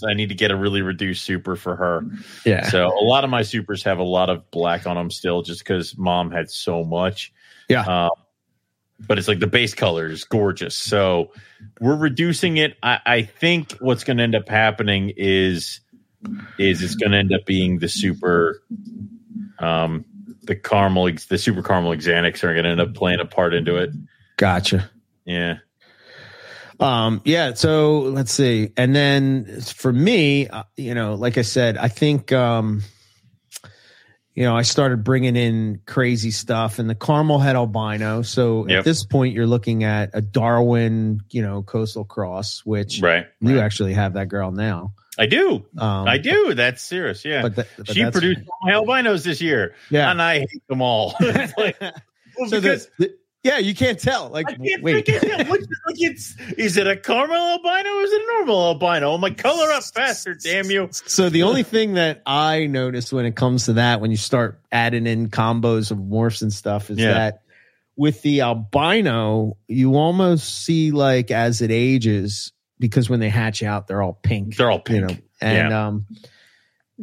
I 0.06 0.14
need 0.14 0.28
to 0.28 0.34
get 0.34 0.50
a 0.50 0.56
really 0.56 0.82
reduced 0.82 1.24
super 1.24 1.56
for 1.56 1.74
her. 1.74 2.06
Yeah. 2.44 2.68
So 2.68 2.86
a 2.86 3.02
lot 3.04 3.24
of 3.24 3.30
my 3.30 3.42
supers 3.42 3.82
have 3.84 3.98
a 3.98 4.04
lot 4.04 4.30
of 4.30 4.50
black 4.52 4.86
on 4.86 4.94
them 4.96 5.10
still, 5.10 5.42
just 5.42 5.60
because 5.60 5.96
mom 5.98 6.30
had 6.30 6.50
so 6.50 6.84
much. 6.84 7.32
Yeah. 7.68 7.82
Um, 7.82 8.10
but 9.00 9.18
it's 9.18 9.28
like 9.28 9.40
the 9.40 9.46
base 9.46 9.74
color 9.74 10.08
is 10.08 10.24
gorgeous. 10.24 10.76
So 10.76 11.32
we're 11.80 11.96
reducing 11.96 12.56
it. 12.56 12.76
I, 12.82 13.00
I 13.04 13.22
think 13.22 13.72
what's 13.80 14.04
going 14.04 14.18
to 14.18 14.22
end 14.22 14.34
up 14.34 14.48
happening 14.48 15.12
is 15.16 15.80
is 16.58 16.82
it's 16.82 16.94
going 16.94 17.12
to 17.12 17.18
end 17.18 17.32
up 17.32 17.44
being 17.46 17.78
the 17.78 17.88
super, 17.88 18.62
um, 19.58 20.04
the 20.42 20.56
caramel, 20.56 21.10
the 21.28 21.38
super 21.38 21.62
caramel 21.62 21.92
exanics 21.92 22.44
are 22.44 22.52
going 22.52 22.64
to 22.64 22.70
end 22.70 22.80
up 22.80 22.94
playing 22.94 23.20
a 23.20 23.24
part 23.24 23.54
into 23.54 23.76
it. 23.76 23.90
Gotcha. 24.36 24.90
Yeah. 25.24 25.58
Um, 26.80 27.22
yeah. 27.24 27.54
So 27.54 28.00
let's 28.00 28.32
see. 28.32 28.72
And 28.76 28.94
then 28.94 29.60
for 29.60 29.92
me, 29.92 30.48
uh, 30.48 30.64
you 30.76 30.94
know, 30.94 31.14
like 31.14 31.38
I 31.38 31.42
said, 31.42 31.76
I 31.78 31.88
think, 31.88 32.32
um, 32.32 32.82
you 34.34 34.42
know, 34.42 34.56
I 34.56 34.62
started 34.62 35.04
bringing 35.04 35.36
in 35.36 35.80
crazy 35.86 36.32
stuff 36.32 36.80
and 36.80 36.90
the 36.90 36.96
caramel 36.96 37.38
had 37.38 37.54
albino. 37.54 38.22
So 38.22 38.66
Yep. 38.66 38.78
at 38.80 38.84
this 38.84 39.04
point, 39.06 39.34
you're 39.34 39.46
looking 39.46 39.84
at 39.84 40.10
a 40.12 40.20
Darwin, 40.20 41.20
you 41.30 41.40
know, 41.42 41.62
coastal 41.62 42.04
cross, 42.04 42.60
which 42.64 43.00
Right. 43.00 43.26
you 43.40 43.54
right. 43.56 43.64
actually 43.64 43.94
have 43.94 44.14
that 44.14 44.28
girl 44.28 44.50
now. 44.50 44.92
I 45.18 45.26
do. 45.26 45.64
Um, 45.78 46.08
I 46.08 46.18
do. 46.18 46.54
That's 46.54 46.82
serious. 46.82 47.24
Yeah. 47.24 47.42
But, 47.42 47.54
th- 47.54 47.66
but 47.78 47.88
she 47.94 48.04
produced 48.10 48.40
all 48.48 48.58
my 48.62 48.72
albinos 48.74 49.24
this 49.24 49.40
year, 49.40 49.74
yeah. 49.90 50.10
and 50.10 50.20
I 50.20 50.40
hate 50.40 50.66
them 50.68 50.82
all. 50.82 51.14
Like, 51.20 51.80
well, 52.38 52.48
so 52.48 52.60
because 52.60 52.88
the, 52.98 53.06
the- 53.08 53.14
yeah, 53.44 53.58
you 53.58 53.74
can't 53.74 53.98
tell. 53.98 54.30
Like, 54.30 54.48
I 54.48 54.54
can't 54.54 54.82
wait, 54.82 55.04
freaking 55.06 55.20
tell. 55.20 55.52
Which, 55.52 55.60
like 55.86 55.96
it's, 56.00 56.34
is 56.56 56.78
it 56.78 56.86
a 56.86 56.96
caramel 56.96 57.36
albino 57.36 57.90
or 57.90 58.02
is 58.02 58.10
it 58.10 58.22
a 58.22 58.26
normal 58.38 58.68
albino? 58.68 59.12
I'm 59.12 59.20
like, 59.20 59.36
color 59.36 59.70
up 59.70 59.84
faster, 59.84 60.34
damn 60.34 60.70
you. 60.70 60.88
So 60.90 61.28
the 61.28 61.42
only 61.42 61.62
thing 61.62 61.94
that 61.94 62.22
I 62.24 62.66
notice 62.66 63.12
when 63.12 63.26
it 63.26 63.36
comes 63.36 63.66
to 63.66 63.74
that, 63.74 64.00
when 64.00 64.10
you 64.10 64.16
start 64.16 64.60
adding 64.72 65.06
in 65.06 65.28
combos 65.28 65.90
of 65.90 65.98
morphs 65.98 66.40
and 66.40 66.50
stuff, 66.50 66.88
is 66.88 66.96
Yeah. 66.98 67.12
that 67.12 67.42
with 67.96 68.22
the 68.22 68.40
albino, 68.40 69.58
you 69.68 69.94
almost 69.96 70.64
see 70.64 70.90
like 70.90 71.30
as 71.30 71.60
it 71.60 71.70
ages, 71.70 72.53
because 72.78 73.08
when 73.10 73.20
they 73.20 73.28
hatch 73.28 73.62
out, 73.62 73.86
they're 73.86 74.02
all 74.02 74.18
pink. 74.22 74.56
They're 74.56 74.70
all 74.70 74.80
pink. 74.80 75.00
you 75.00 75.06
know, 75.06 75.16
and 75.40 75.72
um, 75.72 76.06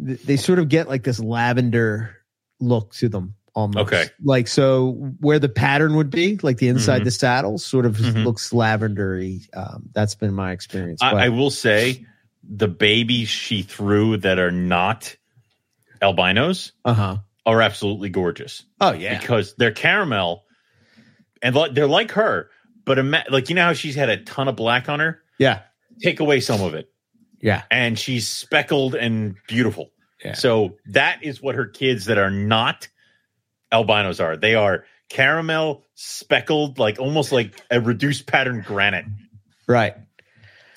th- 0.05 0.21
they 0.23 0.37
sort 0.37 0.59
of 0.59 0.69
get 0.69 0.87
like 0.87 1.03
this 1.03 1.19
lavender 1.19 2.15
look 2.59 2.93
to 2.95 3.09
them. 3.09 3.35
Almost 3.53 3.79
Okay. 3.93 4.05
like 4.23 4.47
so 4.47 4.91
where 5.19 5.37
the 5.39 5.49
pattern 5.49 5.95
would 5.97 6.09
be, 6.09 6.37
like 6.41 6.57
the 6.57 6.69
inside 6.69 7.01
Mhm. 7.01 7.05
the 7.05 7.11
saddle, 7.11 7.57
sort 7.57 7.85
of 7.85 7.97
Mhm. 7.97 8.23
looks 8.23 8.51
lavendery. 8.51 9.45
Um, 9.53 9.89
that's 9.93 10.15
been 10.15 10.33
my 10.33 10.53
experience. 10.53 11.01
I, 11.01 11.11
But- 11.11 11.21
I 11.23 11.29
will 11.29 11.49
say 11.51 12.05
the 12.49 12.69
babies 12.69 13.27
she 13.27 13.61
threw 13.61 14.15
that 14.17 14.39
are 14.39 14.51
not 14.51 15.15
albinos 16.01 16.71
uh-huh. 16.85 17.17
are 17.45 17.61
absolutely 17.61 18.09
gorgeous 18.09 18.63
Oh 18.79 18.93
yeah. 18.93 19.19
because 19.19 19.53
they're 19.55 19.71
caramel 19.71 20.45
and 21.41 21.55
they're 21.73 21.87
like 21.87 22.11
her, 22.11 22.49
but 22.85 22.99
ima- 22.99 23.25
like 23.29 23.49
you 23.49 23.55
know 23.55 23.65
how 23.65 23.73
she's 23.73 23.95
had 23.95 24.09
a 24.09 24.17
ton 24.17 24.47
of 24.47 24.55
black 24.55 24.87
on 24.89 24.99
her. 25.01 25.21
Yeah. 25.41 25.61
Take 26.03 26.19
away 26.19 26.39
some 26.39 26.61
of 26.61 26.75
it, 26.75 26.89
Yeah. 27.41 27.63
and 27.71 27.97
she's 27.97 28.27
speckled 28.27 28.93
and 28.95 29.35
beautiful. 29.47 29.91
Yeah. 30.23 30.33
So 30.33 30.77
that 30.85 31.23
is 31.23 31.41
what 31.41 31.55
her 31.55 31.65
kids 31.65 32.05
that 32.05 32.19
are 32.19 32.29
not 32.29 32.87
albinos 33.71 34.19
are. 34.19 34.37
They 34.37 34.53
are 34.53 34.85
caramel 35.09 35.83
speckled, 35.95 36.77
like 36.77 36.99
almost 36.99 37.31
like 37.31 37.59
a 37.71 37.81
reduced 37.81 38.27
pattern 38.27 38.63
granite. 38.65 39.05
Right. 39.67 39.95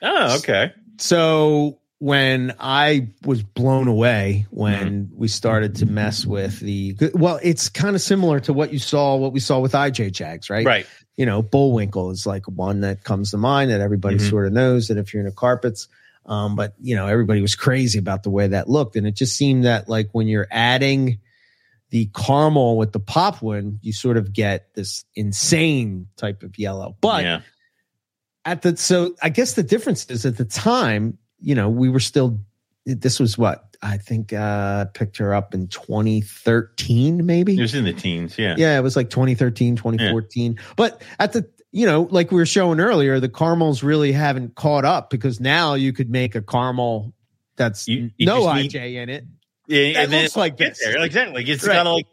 Oh, 0.00 0.38
okay. 0.38 0.72
So 0.98 1.78
when 1.99 2.55
I 2.59 3.09
was 3.24 3.42
blown 3.42 3.88
away 3.88 4.47
when 4.51 5.11
we 5.14 5.28
started 5.28 5.76
to 5.76 5.86
mess 5.86 6.26
with 6.26 6.61
the 6.61 6.97
well, 7.14 7.38
it's 7.42 7.68
kind 7.68 7.95
of 7.95 8.03
similar 8.03 8.40
to 8.40 8.53
what 8.53 8.72
you 8.72 8.78
saw, 8.78 9.16
what 9.16 9.32
we 9.32 9.40
saw 9.40 9.61
with 9.61 9.72
IJ 9.72 10.12
Jags, 10.12 10.51
right? 10.51 10.66
Right. 10.66 10.86
You 11.16 11.24
know, 11.26 11.40
Bullwinkle 11.42 12.11
is 12.11 12.26
like 12.26 12.45
one 12.47 12.80
that 12.80 13.05
comes 13.05 13.30
to 13.30 13.36
mind 13.38 13.70
that 13.70 13.80
everybody 13.80 14.16
Mhm. 14.16 14.28
sort 14.28 14.47
of 14.47 14.53
knows 14.53 14.88
that 14.88 14.99
if 14.99 15.14
you're 15.14 15.22
in 15.22 15.28
a 15.28 15.32
carpets. 15.32 15.88
Um, 16.26 16.57
but 16.57 16.74
you 16.80 16.97
know, 16.97 17.07
everybody 17.07 17.40
was 17.40 17.55
crazy 17.55 17.99
about 17.99 18.22
the 18.22 18.30
way 18.30 18.49
that 18.49 18.68
looked. 18.68 18.97
And 18.97 19.07
it 19.07 19.14
just 19.14 19.36
seemed 19.36 19.64
that 19.64 19.88
like 19.88 20.09
when 20.12 20.26
you're 20.26 20.49
adding 20.51 21.18
the 21.90 22.07
caramel 22.14 22.76
with 22.76 22.92
the 22.92 22.99
pop 23.01 23.40
one, 23.40 23.78
you 23.82 23.92
sort 23.92 24.16
of 24.16 24.32
get 24.32 24.74
this 24.74 25.05
insane 25.14 26.09
type 26.16 26.42
of 26.42 26.59
yellow. 26.59 26.97
But 27.01 27.24
yeah. 27.24 27.40
at 28.45 28.62
the 28.62 28.76
so 28.76 29.14
I 29.22 29.28
guess 29.28 29.53
the 29.53 29.62
difference 29.62 30.07
is 30.11 30.26
at 30.26 30.36
the 30.36 30.45
time, 30.45 31.18
you 31.45 31.55
know, 31.55 31.68
we 31.68 31.88
were 31.90 32.01
still 32.01 32.40
this 32.86 33.18
was 33.20 33.36
what 33.38 33.76
I 33.82 33.97
think 33.99 34.32
uh 34.32 34.86
picked 34.86 35.16
her 35.18 35.32
up 35.34 35.55
in 35.55 35.68
2013 35.68 37.24
maybe. 37.26 37.57
It 37.57 37.61
was 37.61 37.74
in 37.74 37.84
the 37.84 37.92
teens. 37.92 38.36
Yeah. 38.38 38.55
yeah, 38.59 38.78
it 38.78 38.82
was 38.82 38.97
like 38.97 39.11
2013, 39.11 39.76
2014. 39.76 40.59
But 40.76 41.03
at 41.18 41.32
the 41.32 41.49
you 41.72 41.86
know, 41.86 42.03
like 42.11 42.30
we 42.30 42.36
were 42.36 42.47
showing 42.47 42.78
earlier, 42.78 43.18
the 43.18 43.28
caramels 43.28 43.82
really 43.82 44.12
haven't 44.12 44.55
caught 44.55 44.84
up 44.84 45.11
because 45.11 45.40
now 45.40 45.74
you 45.74 45.92
could 45.92 46.09
make 46.09 46.34
a 46.36 46.42
caramel 46.42 47.12
that's 47.57 47.88
You- 47.88 48.11
you 48.16 48.26
no 48.26 48.45
just 48.45 48.55
need- 48.57 48.70
IJ 48.72 48.95
in 49.03 49.09
it. 49.09 49.24
Yeah, 49.66 49.92
That 49.95 50.03
and 50.05 50.12
then 50.12 50.22
looks 50.22 50.36
like 50.36 50.57
this. 50.57 50.78
there. 50.84 51.03
Exactly. 51.03 51.42
It's 51.49 51.66
Right. 51.66 51.74
kind 51.76 51.88
of 51.88 51.95
like 51.95 52.07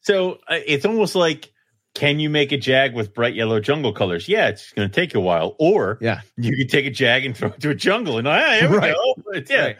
so. 0.00 0.32
Uh, 0.48 0.58
it's 0.66 0.84
almost 0.84 1.14
like 1.14 1.52
can 1.98 2.20
you 2.20 2.30
make 2.30 2.52
a 2.52 2.56
jag 2.56 2.94
with 2.94 3.12
bright 3.12 3.34
yellow 3.34 3.58
jungle 3.58 3.92
colors? 3.92 4.28
Yeah, 4.28 4.46
it's 4.48 4.72
going 4.72 4.88
to 4.88 4.94
take 4.94 5.16
a 5.16 5.20
while. 5.20 5.56
Or 5.58 5.98
Yeah. 6.00 6.20
you 6.36 6.56
could 6.56 6.68
take 6.70 6.86
a 6.86 6.90
jag 6.90 7.24
and 7.26 7.36
throw 7.36 7.48
it 7.48 7.60
to 7.60 7.70
a 7.70 7.74
jungle, 7.74 8.18
and 8.18 8.28
ah, 8.28 8.52
here 8.52 8.70
we 8.70 8.76
Right. 8.78 8.94
go. 8.94 9.14
But 9.32 9.50
yeah, 9.50 9.64
Right. 9.64 9.76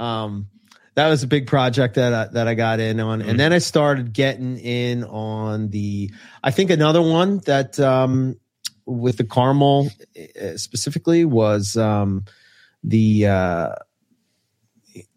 Um, 0.00 0.48
that 0.94 1.08
was 1.08 1.22
a 1.22 1.26
big 1.26 1.46
project 1.46 1.96
that 1.96 2.14
I, 2.14 2.32
that 2.32 2.48
I 2.48 2.54
got 2.54 2.80
in 2.80 2.98
on, 2.98 3.20
Mhm. 3.22 3.28
and 3.28 3.38
then 3.40 3.52
I 3.52 3.58
started 3.58 4.12
getting 4.14 4.58
in 4.58 5.04
on 5.04 5.68
the. 5.68 6.10
I 6.42 6.50
think 6.50 6.70
another 6.70 7.02
one 7.02 7.38
that 7.44 7.78
um, 7.78 8.36
with 8.86 9.18
the 9.18 9.24
caramel 9.24 9.90
uh, 10.40 10.56
specifically 10.56 11.24
was 11.26 11.76
um, 11.76 12.24
the 12.82 13.26
uh, 13.26 13.74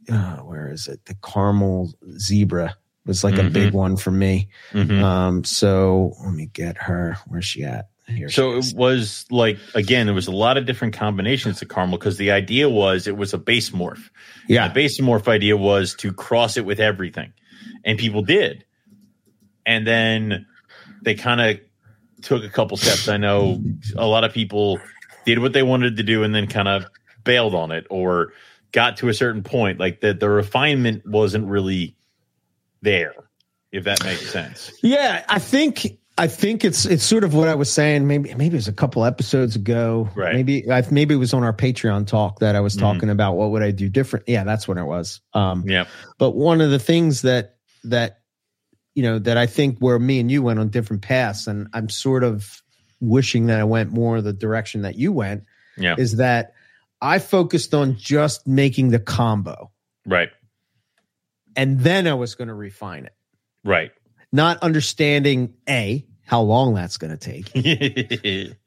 uh, 0.10 0.36
where 0.44 0.70
is 0.72 0.88
it? 0.88 1.06
The 1.06 1.16
caramel 1.24 1.94
zebra 2.18 2.76
was 3.06 3.24
like 3.24 3.38
a 3.38 3.44
Mhm. 3.44 3.54
big 3.54 3.74
one 3.74 3.98
for 3.98 4.12
me. 4.12 4.48
Mhm. 4.74 5.02
Um, 5.02 5.44
so 5.44 6.16
let 6.24 6.34
me 6.34 6.48
get 6.54 6.78
her. 6.78 7.18
Where's 7.28 7.46
she 7.46 7.64
at? 7.64 7.88
Here 8.08 8.30
So 8.30 8.58
it 8.58 8.74
was 8.76 9.26
like 9.32 9.58
again, 9.74 10.06
there 10.06 10.14
was 10.16 10.28
a 10.28 10.32
lot 10.34 10.58
of 10.58 10.66
different 10.66 10.94
combinations 10.94 11.62
of 11.62 11.70
caramel 11.70 11.98
because 11.98 12.18
the 12.18 12.32
idea 12.32 12.68
was 12.70 13.08
it 13.08 13.16
was 13.16 13.34
a 13.34 13.38
base 13.38 13.70
morph. 13.70 14.10
yeah, 14.50 14.68
The 14.68 14.74
base 14.74 15.00
morph 15.00 15.28
idea 15.30 15.56
was 15.56 15.96
to 15.96 16.12
cross 16.12 16.58
it 16.58 16.66
with 16.66 16.80
everything, 16.82 17.32
and 17.86 17.98
people 17.98 18.22
did. 18.22 18.66
And 19.66 19.88
then 19.88 20.46
they 21.04 21.16
kind 21.16 21.40
of 21.42 21.60
took 22.22 22.44
a 22.44 22.50
couple 22.50 22.76
steps. 22.78 23.08
I 23.08 23.18
know 23.18 23.64
a 23.96 24.06
lot 24.06 24.24
of 24.26 24.34
people 24.34 24.80
did 25.26 25.40
what 25.40 25.54
they 25.54 25.64
wanted 25.64 25.96
to 25.98 26.04
do 26.04 26.24
and 26.24 26.36
then 26.36 26.48
kind 26.48 26.68
of 26.68 26.86
bailed 27.24 27.56
on 27.56 27.72
it 27.72 27.86
or 27.90 28.34
got 28.74 28.98
to 28.98 29.08
a 29.10 29.14
certain 29.14 29.44
point. 29.44 29.80
Like 29.80 30.02
that, 30.02 30.20
the 30.20 30.30
refinement 30.30 31.04
wasn't 31.08 31.46
really 31.48 31.96
there, 32.82 33.14
if 33.72 33.84
that 33.86 34.04
makes 34.04 34.30
sense. 34.30 34.72
Yeah, 34.82 35.24
I 35.30 35.40
think 35.40 35.98
I 36.18 36.28
think 36.28 36.66
it's 36.66 36.86
it's 36.86 37.04
sort 37.04 37.24
of 37.24 37.34
what 37.34 37.48
I 37.48 37.56
was 37.56 37.72
saying. 37.72 38.06
Maybe 38.08 38.34
maybe 38.36 38.56
it 38.56 38.60
was 38.60 38.68
a 38.68 38.74
couple 38.74 39.06
episodes 39.06 39.56
ago. 39.56 40.10
Right. 40.16 40.36
Maybe 40.36 40.70
I, 40.72 40.84
maybe 40.92 41.14
it 41.16 41.18
was 41.18 41.34
on 41.34 41.44
our 41.44 41.54
Patreon 41.54 42.06
talk 42.08 42.40
that 42.40 42.56
I 42.56 42.60
was 42.60 42.76
Mhm. 42.76 42.80
talking 42.82 43.10
about. 43.10 43.38
What 43.38 43.52
would 43.52 43.64
I 43.64 43.72
do 43.72 43.90
different? 43.90 44.28
Yeah, 44.28 44.44
that's 44.44 44.68
what 44.68 44.78
it 44.78 44.84
was. 44.86 45.22
Um, 45.34 45.64
Yeah. 45.68 45.86
but 46.18 46.32
one 46.32 46.62
of 46.62 46.70
the 46.70 46.80
things 46.80 47.22
that 47.24 47.56
that 47.86 48.20
you 48.94 49.04
know 49.04 49.20
that 49.20 49.38
I 49.38 49.46
think 49.48 49.80
where 49.80 49.98
me 49.98 50.20
and 50.20 50.30
you 50.30 50.44
went 50.44 50.60
on 50.60 50.70
different 50.70 51.02
paths, 51.02 51.48
and 51.48 51.68
I'm 51.74 51.90
sort 51.90 52.24
of 52.24 52.62
wishing 53.00 53.48
that 53.48 53.60
I 53.60 53.64
went 53.64 53.92
more 53.92 54.22
the 54.22 54.34
direction 54.34 54.82
that 54.84 54.96
you 54.96 55.12
went. 55.12 55.44
Yeah. 55.78 55.96
is 55.98 56.18
that 56.18 56.54
I 57.02 57.18
focused 57.20 57.74
on 57.74 57.96
just 57.98 58.46
making 58.46 58.90
the 58.90 59.00
combo, 59.00 59.72
Right. 60.06 60.30
And 61.56 61.80
then 61.80 62.08
I 62.08 62.14
was 62.14 62.36
going 62.36 62.48
to 62.50 62.54
refine 62.54 63.06
it. 63.06 63.14
Right. 63.64 63.92
not 64.32 64.58
understanding 64.64 65.54
a 65.70 66.06
how 66.26 66.42
long 66.42 66.74
that's 66.74 66.98
going 66.98 67.16
to 67.16 67.18
take 67.18 67.52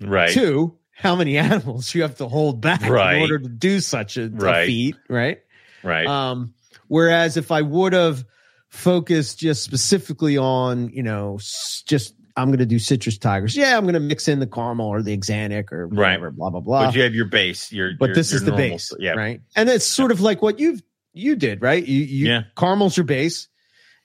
right. 0.00 0.30
two 0.30 0.76
how 0.92 1.16
many 1.16 1.38
animals 1.52 1.94
you 1.94 2.02
have 2.02 2.16
to 2.16 2.28
hold 2.28 2.60
back 2.60 2.82
Right. 2.88 3.16
in 3.16 3.22
order 3.22 3.38
to 3.38 3.48
do 3.48 3.80
such 3.80 4.16
a, 4.16 4.30
a 4.42 4.66
feat 4.66 4.96
right 5.08 5.40
Right. 5.82 6.06
um 6.06 6.54
whereas 6.88 7.36
if 7.36 7.50
i 7.50 7.62
would 7.62 7.92
have 7.92 8.24
focused 8.68 9.38
just 9.38 9.62
specifically 9.64 10.36
on 10.38 10.88
you 10.90 11.02
know 11.02 11.38
just 11.86 12.14
i'm 12.36 12.48
going 12.48 12.58
to 12.58 12.66
do 12.66 12.78
citrus 12.78 13.18
tigers 13.18 13.56
yeah 13.56 13.76
i'm 13.76 13.84
going 13.84 13.94
to 13.94 14.00
mix 14.00 14.28
in 14.28 14.40
the 14.40 14.46
caramel 14.46 14.86
or 14.86 15.02
the 15.02 15.16
exanic 15.16 15.72
or 15.72 15.86
Right. 15.88 16.18
whatever 16.18 16.30
blah 16.30 16.50
blah 16.50 16.60
blah 16.60 16.86
but 16.86 16.94
you 16.94 17.02
have 17.02 17.14
your 17.14 17.26
base. 17.26 17.72
Your 17.72 17.92
but 17.98 18.06
your- 18.06 18.14
this 18.14 18.30
your 18.32 18.36
is 18.38 18.44
the 18.44 18.50
normal 18.52 18.68
base 18.70 18.92
Yeah. 18.98 19.12
right 19.12 19.40
and 19.56 19.68
it's 19.68 19.86
sort 19.86 20.10
of 20.10 20.20
like 20.20 20.42
what 20.42 20.58
you've 20.58 20.82
you 21.14 21.36
did 21.36 21.62
right 21.62 21.86
you, 21.86 22.00
you 22.02 22.26
Yeah. 22.28 22.42
caramel's 22.56 22.96
your 22.96 23.04
base 23.04 23.48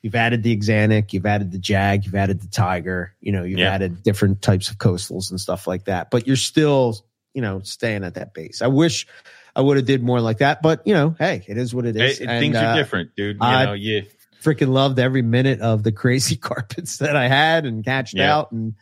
you've 0.02 0.16
added 0.16 0.44
the 0.44 0.56
exanic 0.56 1.12
you've 1.12 1.26
added 1.26 1.52
the 1.52 1.58
jag 1.60 2.06
you've 2.06 2.16
added 2.16 2.40
the 2.42 2.48
tiger 2.48 3.14
you 3.20 3.32
know 3.32 3.44
you've 3.44 3.60
Yeah. 3.60 3.74
added 3.74 4.04
different 4.04 4.42
types 4.42 4.70
of 4.70 4.78
coastals 4.78 5.30
and 5.32 5.40
stuff 5.40 5.68
like 5.68 5.86
that 5.86 6.10
but 6.12 6.26
you're 6.28 6.36
still 6.36 6.98
you 7.34 7.42
know 7.42 7.60
staying 7.64 8.04
at 8.04 8.14
that 8.14 8.34
base 8.34 8.62
i 8.62 8.68
wish 8.68 9.08
i 9.56 9.62
would 9.62 9.78
have 9.78 9.86
did 9.86 10.02
more 10.04 10.22
like 10.22 10.38
that 10.38 10.62
but 10.62 10.82
you 10.86 10.94
know 10.94 11.16
hey 11.20 11.44
it 11.48 11.58
is 11.58 11.74
what 11.76 11.86
it 11.86 11.96
is 11.98 12.20
It- 12.22 12.28
And, 12.30 12.40
things 12.40 12.56
uh, 12.56 12.60
are 12.60 12.76
different, 12.78 13.16
dude. 13.16 13.38
You 13.38 13.42
I- 13.48 13.66
know, 13.66 13.74
you 13.74 14.04
freaking 14.42 14.70
loved 14.70 15.00
every 15.00 15.22
minute 15.22 15.60
of 15.60 15.84
the 15.84 15.92
crazy 15.92 16.36
carpets 16.50 16.98
that 17.00 17.16
I 17.18 17.28
had 17.28 17.66
and 17.66 17.84
catched 17.84 18.14
Yeah. 18.16 18.38
out. 18.38 18.52
And 18.54 18.76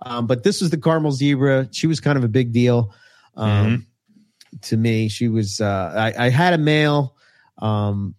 um, 0.00 0.26
but 0.26 0.42
this 0.42 0.60
was 0.60 0.70
the 0.70 0.76
caramel 0.76 1.12
zebra. 1.12 1.68
She 1.70 1.86
was 1.86 2.00
kind 2.00 2.18
of 2.18 2.24
a 2.24 2.28
big 2.28 2.50
deal 2.52 2.92
um, 3.36 3.48
Mm-hmm. 3.48 4.56
to 4.62 4.76
me. 4.76 5.08
She 5.08 5.28
was. 5.28 5.60
Uh, 5.60 6.12
I, 6.16 6.26
I 6.26 6.28
had 6.30 6.52
a 6.52 6.58
male. 6.58 7.13
Um, 7.58 8.14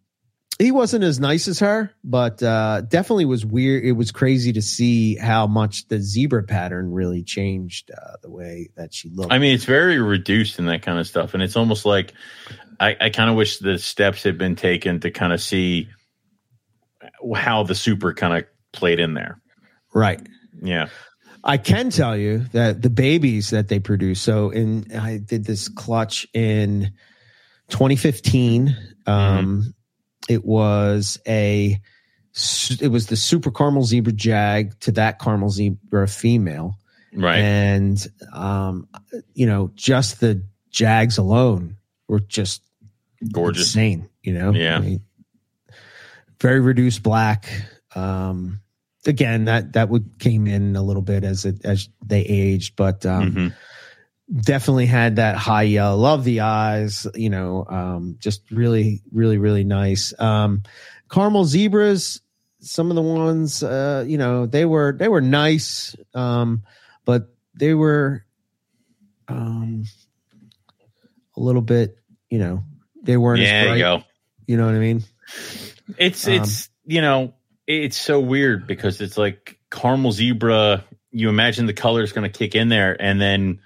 he 0.57 0.71
wasn't 0.71 1.03
as 1.03 1.19
nice 1.19 1.49
as 1.49 1.59
her, 1.59 1.91
but 2.03 2.41
uh, 2.41 2.81
definitely 2.81 3.25
was 3.25 3.45
weird. 3.45 3.83
It 3.83 3.91
was 3.91 4.11
crazy 4.11 4.53
to 4.53 4.61
see 4.61 5.15
how 5.15 5.47
much 5.47 5.87
the 5.89 5.99
zebra 5.99 6.43
pattern 6.43 6.93
really 6.93 7.23
changed 7.23 7.91
uh, 7.91 8.13
the 8.21 8.29
way 8.29 8.69
that 8.77 8.93
she 8.93 9.09
looked. 9.09 9.33
I 9.33 9.37
mean, 9.39 9.53
it's 9.53 9.65
very 9.65 9.99
reduced 9.99 10.57
in 10.57 10.67
that 10.67 10.81
kind 10.81 10.97
of 10.97 11.07
stuff, 11.07 11.33
and 11.33 11.43
it's 11.43 11.57
almost 11.57 11.85
like 11.85 12.13
I, 12.79 12.95
I 13.01 13.09
kind 13.09 13.29
of 13.29 13.35
wish 13.35 13.57
the 13.57 13.77
steps 13.77 14.23
had 14.23 14.37
been 14.37 14.55
taken 14.55 15.01
to 15.01 15.11
kind 15.11 15.33
of 15.33 15.41
see 15.41 15.89
how 17.35 17.63
the 17.63 17.75
super 17.75 18.13
kind 18.13 18.37
of 18.37 18.45
played 18.71 18.99
in 18.99 19.13
there. 19.13 19.41
right. 19.93 20.21
Yeah, 20.61 20.87
I 21.43 21.57
can 21.57 21.89
tell 21.89 22.15
you 22.15 22.45
that 22.53 22.81
the 22.81 22.89
babies 22.89 23.49
that 23.49 23.67
they 23.67 23.79
produce. 23.79 24.21
So 24.21 24.51
in 24.51 24.85
I 24.97 25.17
did 25.17 25.43
this 25.43 25.67
clutch 25.67 26.25
in 26.33 26.93
2015. 27.69 28.94
Um, 29.07 29.73
It 30.27 30.43
was 30.43 31.19
a 31.27 31.79
it 32.81 32.91
was 32.91 33.07
the 33.07 33.15
super 33.15 33.49
caramel 33.51 33.83
zebra 33.83 34.11
jag 34.11 34.77
to 34.81 34.91
that 34.93 35.19
caramel 35.19 35.49
zebra 35.49 36.07
female, 36.07 36.77
Right. 37.13 37.39
and 37.39 38.07
um, 38.33 38.87
you 39.33 39.45
know, 39.45 39.71
just 39.75 40.19
the 40.19 40.43
jags 40.71 41.17
alone 41.17 41.77
were 42.09 42.19
just 42.19 42.61
Gorgeous. 43.31 43.67
insane. 43.75 44.09
You 44.23 44.33
know, 44.33 44.51
Yeah. 44.51 44.77
I 44.77 44.79
mean, 44.81 45.01
very 46.41 46.59
reduced 46.59 47.03
black. 47.03 47.47
Um, 47.95 48.59
again, 49.05 49.45
that 49.45 49.73
that 49.73 49.89
would 49.89 50.19
came 50.19 50.47
in 50.47 50.75
a 50.75 50.81
little 50.83 51.01
bit 51.03 51.23
as 51.23 51.45
it 51.45 51.63
as 51.63 51.87
they 52.05 52.21
aged, 52.21 52.75
but 52.75 53.05
um, 53.05 53.31
Mhm. 53.31 53.53
Definitely 54.33 54.85
had 54.87 55.17
that 55.17 55.35
high 55.35 55.63
yellow. 55.63 55.97
Love 55.97 56.23
the 56.23 56.41
eyes. 56.41 57.07
You 57.15 57.29
know, 57.29 57.65
um, 57.67 58.15
just 58.19 58.49
really, 58.51 59.01
really, 59.11 59.37
really 59.37 59.63
nice. 59.63 60.13
Um, 60.19 60.63
caramel 61.09 61.45
zebras. 61.45 62.21
Some 62.59 62.89
of 62.89 62.95
the 62.95 63.01
ones, 63.03 63.61
uh, 63.61 64.03
you 64.07 64.17
know, 64.17 64.47
they 64.47 64.65
were 64.65 64.95
they 64.97 65.07
were 65.07 65.21
nice, 65.21 65.95
um, 66.15 66.63
but 67.05 67.27
they 67.53 67.75
were 67.75 68.25
um, 69.27 69.85
a 71.37 71.39
little 71.39 71.61
bit, 71.61 71.97
you 72.29 72.39
know, 72.39 72.63
they 73.03 73.17
weren't 73.17 73.41
Yeah, 73.41 73.45
as 73.45 73.51
there 73.51 73.65
bright. 73.65 73.77
you 73.77 73.83
go. 73.83 74.03
You 74.47 74.57
know 74.57 74.65
what 74.65 74.73
I 74.75 74.79
mean? 74.79 75.03
It's 75.97 76.27
Um, 76.27 76.33
it's 76.33 76.69
you 76.85 77.01
know 77.01 77.35
it's 77.67 77.97
so 77.97 78.19
weird 78.19 78.65
because 78.65 78.99
it's 78.99 79.17
like 79.17 79.59
caramel 79.71 80.11
zebra. 80.11 80.83
You 81.11 81.29
imagine 81.29 81.67
the 81.67 81.73
color 81.73 82.01
is 82.01 82.13
going 82.13 82.29
to 82.29 82.35
kick 82.35 82.55
in 82.55 82.69
there, 82.69 82.99
and 82.99 83.21
then 83.21 83.59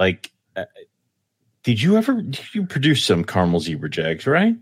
like, 0.00 0.32
uh, 0.56 0.64
did 1.62 1.80
you 1.80 1.96
ever 1.96 2.20
did 2.22 2.54
you 2.54 2.66
produce 2.66 3.04
some 3.04 3.22
caramel 3.22 3.60
zebra 3.60 3.90
jags? 3.90 4.26
Right? 4.26 4.56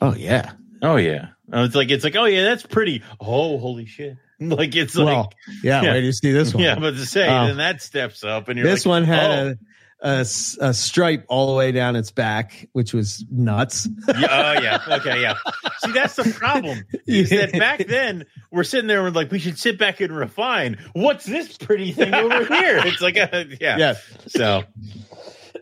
Oh 0.00 0.14
yeah. 0.14 0.52
Oh 0.80 0.96
yeah. 0.96 1.28
Oh, 1.52 1.64
it's 1.64 1.74
like 1.74 1.90
it's 1.90 2.04
like 2.04 2.16
oh 2.16 2.24
yeah, 2.24 2.44
that's 2.44 2.64
pretty. 2.64 3.02
Oh 3.20 3.58
holy 3.58 3.86
shit! 3.86 4.16
Like 4.40 4.76
it's 4.76 4.94
like 4.94 5.06
well, 5.06 5.32
yeah, 5.64 5.82
yeah. 5.82 5.92
Wait 5.94 6.02
to 6.02 6.12
see 6.12 6.30
this 6.30 6.54
one. 6.54 6.62
yeah, 6.62 6.78
but 6.78 6.92
to 6.92 7.04
say 7.04 7.26
Oh. 7.28 7.48
then 7.48 7.56
that 7.56 7.82
steps 7.82 8.22
up, 8.22 8.48
and 8.48 8.56
you're 8.56 8.68
this 8.68 8.86
like, 8.86 8.90
one 8.90 9.04
had 9.04 9.30
oh. 9.30 9.54
A, 10.00 10.20
a 10.20 10.74
stripe 10.74 11.24
all 11.28 11.48
the 11.48 11.54
way 11.56 11.72
down 11.72 11.96
its 11.96 12.10
back, 12.10 12.68
which 12.72 12.92
was 12.94 13.24
nuts. 13.30 13.88
yeah, 14.08 14.14
oh 14.30 14.60
yeah, 14.62 14.96
okay, 14.98 15.20
yeah. 15.22 15.34
See, 15.80 15.92
that's 15.92 16.14
the 16.16 16.24
problem. 16.38 16.84
Is 17.06 17.30
that 17.30 17.52
back 17.52 17.86
then 17.86 18.26
we're 18.52 18.64
sitting 18.64 18.86
there 18.86 19.04
and 19.04 19.14
we're 19.14 19.20
like, 19.20 19.30
we 19.32 19.38
should 19.38 19.58
sit 19.58 19.78
back 19.78 20.00
and 20.00 20.16
refine. 20.16 20.78
What's 20.92 21.24
this 21.24 21.56
pretty 21.56 21.92
thing 21.92 22.14
over 22.14 22.44
here? 22.54 22.80
It's 22.84 23.00
like, 23.00 23.16
a, 23.16 23.46
yeah. 23.60 23.76
yeah. 23.78 23.94
So, 24.28 24.64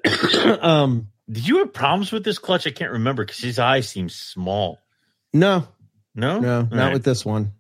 um. 0.61 1.09
did 1.31 1.47
you 1.47 1.59
have 1.59 1.73
problems 1.73 2.13
with 2.13 2.25
this 2.25 2.39
clutch? 2.39 2.67
I 2.67 2.71
can't 2.71 2.93
remember 2.93 3.25
because 3.25 3.41
his 3.41 3.59
eyes 3.59 3.89
seem 3.89 4.09
small. 4.09 4.79
No, 5.33 5.67
No, 6.15 6.41
no, 6.41 6.57
All 6.59 6.63
not 6.65 6.73
right. 6.87 6.93
with 6.93 7.05
this 7.05 7.25
one. 7.25 7.53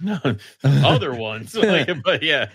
no 0.00 0.18
other 0.64 1.12
ones. 1.14 1.54
Like, 1.54 2.02
but 2.02 2.22
yeah, 2.22 2.48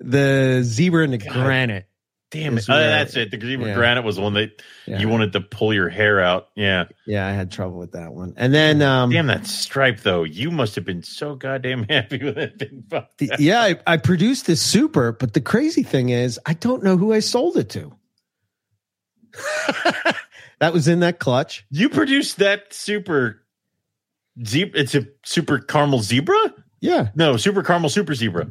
The 0.00 0.60
zebra 0.62 1.04
and 1.04 1.12
the 1.12 1.18
God. 1.18 1.32
granite. 1.34 1.86
Damn 2.30 2.58
it. 2.58 2.64
Oh, 2.68 2.76
that's 2.76 3.16
it. 3.16 3.30
The 3.30 3.40
Zebra 3.40 3.68
yeah. 3.68 3.74
Granite 3.74 4.02
was 4.04 4.16
the 4.16 4.22
one 4.22 4.34
that 4.34 4.62
Yeah. 4.86 4.98
you 4.98 5.08
wanted 5.08 5.32
to 5.34 5.40
pull 5.40 5.72
your 5.72 5.88
hair 5.88 6.20
out. 6.20 6.48
Yeah. 6.56 6.84
yeah, 7.06 7.26
I 7.26 7.30
had 7.32 7.50
trouble 7.50 7.78
with 7.78 7.92
that 7.92 8.12
one. 8.12 8.34
And 8.36 8.52
then, 8.52 8.82
um, 8.82 9.10
Damn 9.10 9.26
that 9.28 9.46
stripe 9.46 10.00
though. 10.00 10.24
You 10.24 10.50
must 10.50 10.74
have 10.74 10.84
been 10.84 11.02
so 11.02 11.34
goddamn 11.36 11.84
happy 11.88 12.18
with 12.22 12.34
that 12.34 12.58
the- 13.18 13.36
yeah, 13.38 13.62
I, 13.62 13.76
I 13.86 13.96
produced 13.96 14.46
this 14.46 14.60
super, 14.60 15.12
but 15.12 15.32
the 15.34 15.40
crazy 15.40 15.82
thing 15.82 16.08
is, 16.10 16.38
I 16.46 16.54
don't 16.54 16.82
know 16.82 16.96
who 16.96 17.12
I 17.12 17.20
sold 17.20 17.56
it 17.56 17.70
to. 17.70 17.92
that 20.60 20.72
was 20.72 20.88
in 20.88 21.00
that 21.00 21.18
clutch. 21.18 21.66
You 21.70 21.88
produced 21.88 22.38
that 22.38 22.72
super 22.72 23.42
zebra. 24.44 24.80
It's 24.80 24.94
a 24.94 25.06
super 25.24 25.58
caramel 25.58 26.00
zebra. 26.00 26.36
Yeah, 26.80 27.08
No, 27.14 27.36
super 27.36 27.62
caramel 27.62 27.88
super 27.88 28.14
zebra. 28.14 28.48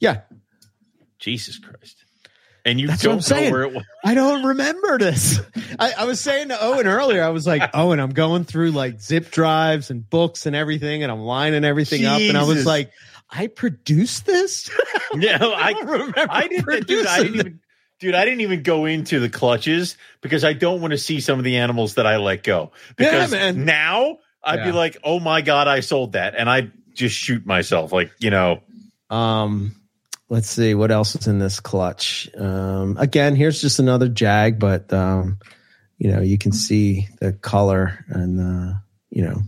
yeah. 0.00 0.22
Jesus 1.18 1.58
Christ! 1.58 1.97
And 2.68 2.78
you 2.80 2.86
That's 2.86 3.02
what 3.04 3.12
I'm 3.12 3.18
don't 3.18 3.30
know 3.30 3.36
saying. 3.36 3.52
where 3.52 3.62
it 3.62 3.72
was. 3.74 3.84
I 4.04 4.14
don't 4.14 4.44
remember 4.44 4.98
this. 4.98 5.40
I, 5.78 5.92
I 5.98 6.04
was 6.04 6.20
saying 6.20 6.48
to 6.48 6.62
Owen 6.62 6.86
earlier, 6.86 7.22
I 7.24 7.30
was 7.30 7.46
like, 7.46 7.62
Owen, 7.74 7.98
I'm 7.98 8.10
going 8.10 8.44
through 8.44 8.72
like 8.72 9.00
zip 9.00 9.30
drives 9.30 9.90
and 9.90 10.08
books 10.08 10.44
and 10.46 10.54
everything, 10.54 11.02
and 11.02 11.10
I'm 11.10 11.20
lining 11.20 11.64
everything 11.64 12.04
up. 12.04 12.20
And 12.20 12.36
I 12.36 12.44
was 12.44 12.66
like, 12.66 12.92
I 13.30 13.46
produced 13.46 14.26
this? 14.26 14.70
No, 15.14 15.54
I 15.54 15.72
don't 15.72 15.86
remember 15.86 16.26
I 16.28 16.48
didn't. 16.48 16.86
Dude, 16.86 17.06
I 17.06 17.22
didn't 17.22 17.34
even. 17.36 17.60
Dude, 17.98 18.14
I 18.14 18.24
didn't 18.26 18.42
even 18.42 18.62
go 18.62 18.84
into 18.84 19.18
the 19.20 19.28
clutches 19.30 19.96
because 20.20 20.44
I 20.44 20.52
don't 20.52 20.80
want 20.82 20.92
to 20.92 20.98
see 20.98 21.20
some 21.20 21.38
of 21.38 21.44
the 21.44 21.56
animals 21.56 21.94
that 21.94 22.06
I 22.06 22.18
let 22.18 22.42
go. 22.44 22.72
Because 22.96 23.32
man. 23.32 23.64
now 23.64 24.18
I'd 24.44 24.64
be 24.64 24.70
like, 24.72 24.98
"Oh 25.02 25.18
my 25.18 25.40
god, 25.40 25.66
I 25.66 25.80
sold 25.80 26.12
that," 26.12 26.34
and 26.36 26.48
I 26.48 26.70
just 26.92 27.16
shoot 27.16 27.44
myself. 27.46 27.90
Like 27.90 28.12
you 28.18 28.30
know, 28.30 28.60
Um, 29.08 29.74
let's 30.28 30.50
see 30.50 30.74
what 30.74 30.90
else 30.90 31.14
is 31.14 31.26
in 31.26 31.38
this 31.38 31.60
clutch. 31.60 32.28
Um, 32.36 32.96
again, 32.98 33.34
here's 33.36 33.60
just 33.60 33.78
another 33.78 34.08
jag, 34.08 34.58
but 34.58 34.92
um, 34.92 35.38
you 35.98 36.10
know, 36.12 36.20
you 36.20 36.38
can 36.38 36.52
see 36.52 37.08
the 37.20 37.32
color 37.32 38.04
and 38.08 38.40
uh, 38.40 38.74
you 39.10 39.22
know, 39.22 39.42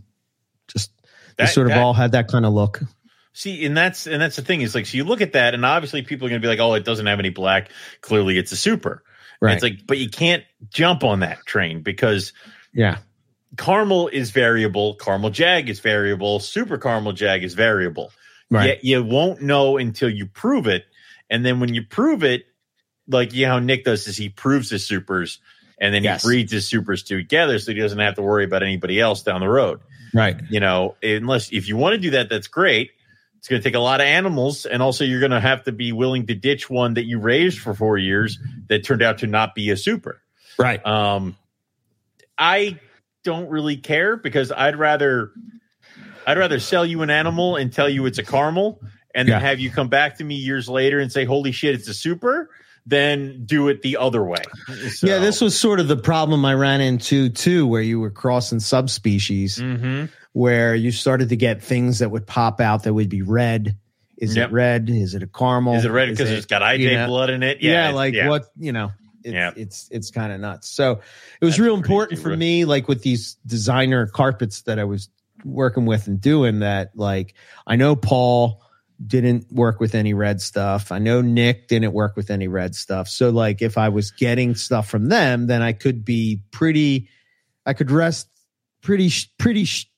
just 0.68 0.90
they 1.36 1.44
That- 1.44 1.52
sort 1.54 1.66
of 1.66 1.72
that- 1.74 1.82
all 1.82 1.92
had 1.94 2.12
that 2.12 2.28
kind 2.28 2.44
of 2.46 2.52
look. 2.52 2.80
See, 3.32 3.64
and 3.64 3.76
that's 3.76 4.06
and 4.08 4.20
that's 4.20 4.36
the 4.36 4.42
thing 4.42 4.60
is 4.60 4.74
like, 4.74 4.86
so 4.86 4.96
you 4.96 5.04
look 5.04 5.20
at 5.20 5.34
that, 5.34 5.54
and 5.54 5.64
obviously 5.64 6.02
people 6.02 6.26
are 6.26 6.30
going 6.30 6.42
to 6.42 6.44
be 6.44 6.48
like, 6.48 6.58
"Oh, 6.58 6.74
it 6.74 6.84
doesn't 6.84 7.06
have 7.06 7.20
any 7.20 7.30
black. 7.30 7.70
Clearly, 8.00 8.36
it's 8.38 8.50
a 8.50 8.56
super." 8.56 9.04
And 9.40 9.46
Right. 9.46 9.54
It's 9.54 9.62
like, 9.62 9.86
but 9.86 9.96
you 9.98 10.10
can't 10.10 10.42
jump 10.68 11.02
on 11.04 11.20
that 11.20 11.38
train 11.46 11.80
because 11.80 12.34
yeah. 12.74 12.98
caramel 13.56 14.08
is 14.08 14.32
variable, 14.32 14.96
caramel 14.96 15.30
jag 15.30 15.70
is 15.70 15.78
variable, 15.80 16.40
super 16.40 16.76
caramel 16.76 17.12
jag 17.12 17.42
is 17.44 17.54
variable. 17.54 18.12
Right. 18.50 18.66
Yet 18.66 18.84
you 18.84 19.04
won't 19.04 19.42
know 19.42 19.76
until 19.78 20.10
you 20.10 20.26
prove 20.26 20.66
it, 20.66 20.84
and 21.28 21.44
then 21.46 21.60
when 21.60 21.72
you 21.72 21.82
prove 21.84 22.24
it, 22.24 22.46
like 23.06 23.32
yeah, 23.34 23.48
how 23.48 23.58
Nick 23.60 23.84
does 23.84 24.06
is 24.08 24.16
he 24.16 24.28
proves 24.28 24.70
his 24.70 24.84
supers, 24.86 25.38
and 25.78 25.94
then 25.94 26.02
Yes. 26.02 26.22
he 26.22 26.28
breeds 26.28 26.52
his 26.52 26.66
supers 26.68 27.02
together, 27.04 27.58
so 27.58 27.72
he 27.72 27.78
doesn't 27.78 27.98
have 27.98 28.16
to 28.16 28.22
worry 28.22 28.44
about 28.44 28.62
anybody 28.62 28.98
else 29.00 29.22
down 29.22 29.40
the 29.40 29.48
road 29.48 29.80
Right. 30.12 30.36
you 30.50 30.58
know 30.58 30.96
unless 31.02 31.52
if 31.52 31.68
you 31.68 31.76
want 31.76 31.92
to 31.94 31.98
do 31.98 32.10
that 32.10 32.28
that's 32.28 32.48
great 32.48 32.90
it's 33.38 33.46
going 33.46 33.62
to 33.62 33.64
take 33.68 33.76
a 33.76 33.80
lot 33.80 34.00
of 34.00 34.06
animals 34.06 34.66
and 34.66 34.82
also 34.82 35.04
you're 35.04 35.20
going 35.20 35.30
to 35.30 35.38
have 35.40 35.62
to 35.64 35.72
be 35.72 35.92
willing 35.92 36.26
to 36.26 36.34
ditch 36.34 36.68
one 36.68 36.94
that 36.94 37.04
you 37.04 37.20
raised 37.20 37.60
for 37.60 37.72
four 37.74 37.96
years 37.96 38.36
that 38.68 38.84
turned 38.84 39.02
out 39.02 39.18
to 39.18 39.28
not 39.28 39.54
be 39.54 39.70
a 39.70 39.76
super 39.76 40.20
Right. 40.58 40.84
um 40.84 41.36
i 42.36 42.78
don't 43.22 43.48
really 43.50 43.76
care 43.76 44.16
because 44.16 44.50
i'd 44.50 44.76
rather 44.76 45.30
i'd 46.26 46.38
rather 46.38 46.58
sell 46.60 46.84
you 46.86 47.02
an 47.02 47.10
animal 47.10 47.56
and 47.56 47.72
tell 47.72 47.88
you 47.88 48.06
it's 48.06 48.18
a 48.18 48.22
caramel 48.24 48.80
and 49.14 49.28
then 49.28 49.40
Yeah. 49.40 49.46
have 49.48 49.60
you 49.60 49.70
come 49.70 49.88
back 49.88 50.18
to 50.18 50.24
me 50.24 50.34
years 50.36 50.68
later 50.68 51.00
and 51.00 51.10
say 51.12 51.24
holy 51.24 51.52
shit 51.52 51.74
it's 51.74 51.88
a 51.88 51.94
super 51.94 52.50
than 52.86 53.44
do 53.44 53.68
it 53.68 53.82
the 53.82 53.96
other 53.98 54.24
way 54.24 54.42
So- 54.90 55.06
Yeah, 55.06 55.18
this 55.18 55.40
was 55.40 55.58
sort 55.58 55.80
of 55.80 55.88
the 55.88 55.96
problem 55.96 56.44
I 56.44 56.54
ran 56.54 56.80
into 56.80 57.28
too, 57.28 57.66
where 57.66 57.82
you 57.82 58.00
were 58.00 58.10
crossing 58.10 58.58
subspecies, 58.58 59.58
Mhm. 59.58 60.08
where 60.32 60.74
you 60.74 60.90
started 60.90 61.28
to 61.28 61.36
get 61.36 61.62
things 61.62 61.98
that 61.98 62.10
would 62.10 62.26
pop 62.26 62.58
out 62.60 62.84
that 62.84 62.94
would 62.94 63.10
be 63.10 63.20
red. 63.22 63.76
Is 64.16 64.34
Yep. 64.34 64.48
it 64.48 64.52
red? 64.52 64.90
Is 64.90 65.14
it 65.14 65.22
a 65.22 65.26
caramel? 65.26 65.74
is 65.74 65.84
it 65.84 65.90
red 65.90 66.08
because 66.08 66.30
it- 66.30 66.38
it's 66.38 66.46
got 66.46 66.62
IJ 66.62 66.78
you 66.92 66.96
know, 66.96 67.06
blood 67.06 67.28
in 67.30 67.42
it 67.42 67.58
Yeah, 67.60 67.90
it's- 67.90 67.94
like 67.94 68.14
what 68.26 68.44
you 68.58 68.72
know. 68.72 68.92
It's 69.24 69.34
Yeah. 69.34 69.50
it's 69.56 69.88
it's 69.90 70.10
kind 70.10 70.32
of 70.32 70.40
nuts. 70.40 70.68
So 70.70 70.92
it 71.40 71.44
was 71.44 71.52
That's 71.54 71.58
real 71.60 71.74
important 71.74 72.18
for 72.20 72.34
me, 72.34 72.64
like 72.64 72.88
with 72.88 73.02
these 73.02 73.36
designer 73.46 74.06
carpets 74.06 74.62
that 74.62 74.78
I 74.78 74.84
was 74.84 75.10
working 75.44 75.86
with 75.86 76.06
and 76.06 76.20
doing 76.20 76.60
that. 76.60 76.92
Like 76.94 77.34
I 77.66 77.76
know 77.76 77.96
Paul 77.96 78.62
didn't 79.04 79.50
work 79.50 79.80
with 79.80 79.94
any 79.94 80.12
red 80.14 80.40
stuff. 80.40 80.92
I 80.92 80.98
know 80.98 81.22
Nick 81.22 81.68
didn't 81.68 81.92
work 81.92 82.16
with 82.16 82.30
any 82.30 82.48
red 82.48 82.74
stuff. 82.74 83.08
So 83.08 83.30
like 83.30 83.62
if 83.62 83.78
I 83.78 83.88
was 83.88 84.10
getting 84.10 84.54
stuff 84.54 84.88
from 84.88 85.08
them, 85.08 85.46
then 85.46 85.62
I 85.62 85.72
could 85.72 86.04
be 86.04 86.42
pretty. 86.50 87.08
I 87.66 87.72
could 87.72 87.90
rest 87.90 88.28
pretty 88.82 89.08
sh- 89.08 89.30
pretty 89.38 89.64
sh- 89.64 89.90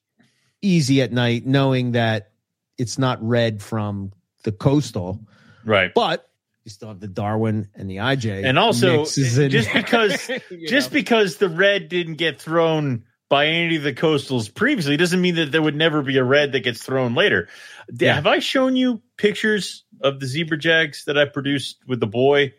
easy 0.60 1.02
at 1.02 1.12
night 1.12 1.46
knowing 1.46 1.92
that 1.92 2.32
it's 2.78 2.98
not 2.98 3.22
red 3.22 3.62
from 3.62 4.12
the 4.44 4.52
coastal 4.52 5.20
right 5.64 5.92
but 5.94 6.32
you 6.64 6.70
still 6.70 6.88
have 6.88 7.00
the 7.00 7.08
Darwin 7.08 7.68
and 7.74 7.90
the 7.90 7.96
IJ. 7.96 8.44
And 8.44 8.58
also, 8.58 9.04
just 9.04 9.72
because 9.72 10.30
just 10.68 10.90
know? 10.90 10.94
because 10.94 11.36
the 11.36 11.48
red 11.48 11.88
didn't 11.88 12.14
get 12.14 12.40
thrown 12.40 13.04
by 13.32 13.46
any 13.46 13.76
of 13.76 13.82
the 13.82 13.94
coastals 13.94 14.54
previously 14.54 14.98
doesn't 14.98 15.22
mean 15.22 15.36
that 15.36 15.50
there 15.50 15.62
would 15.62 15.74
never 15.74 16.02
be 16.02 16.18
a 16.18 16.22
red 16.22 16.52
that 16.52 16.60
gets 16.60 16.82
thrown 16.82 17.14
later. 17.14 17.48
Yeah. 17.90 18.16
Have 18.16 18.26
I 18.26 18.40
shown 18.40 18.76
you 18.76 19.00
pictures 19.16 19.84
of 20.02 20.20
the 20.20 20.26
zebra 20.26 20.58
jags 20.58 21.06
that 21.06 21.16
I 21.16 21.24
produced 21.24 21.78
with 21.86 21.98
the 21.98 22.06
boy 22.06 22.52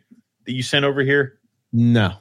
that 0.46 0.52
you 0.52 0.64
sent 0.64 0.84
over 0.84 1.04
here? 1.04 1.38
no, 1.72 2.16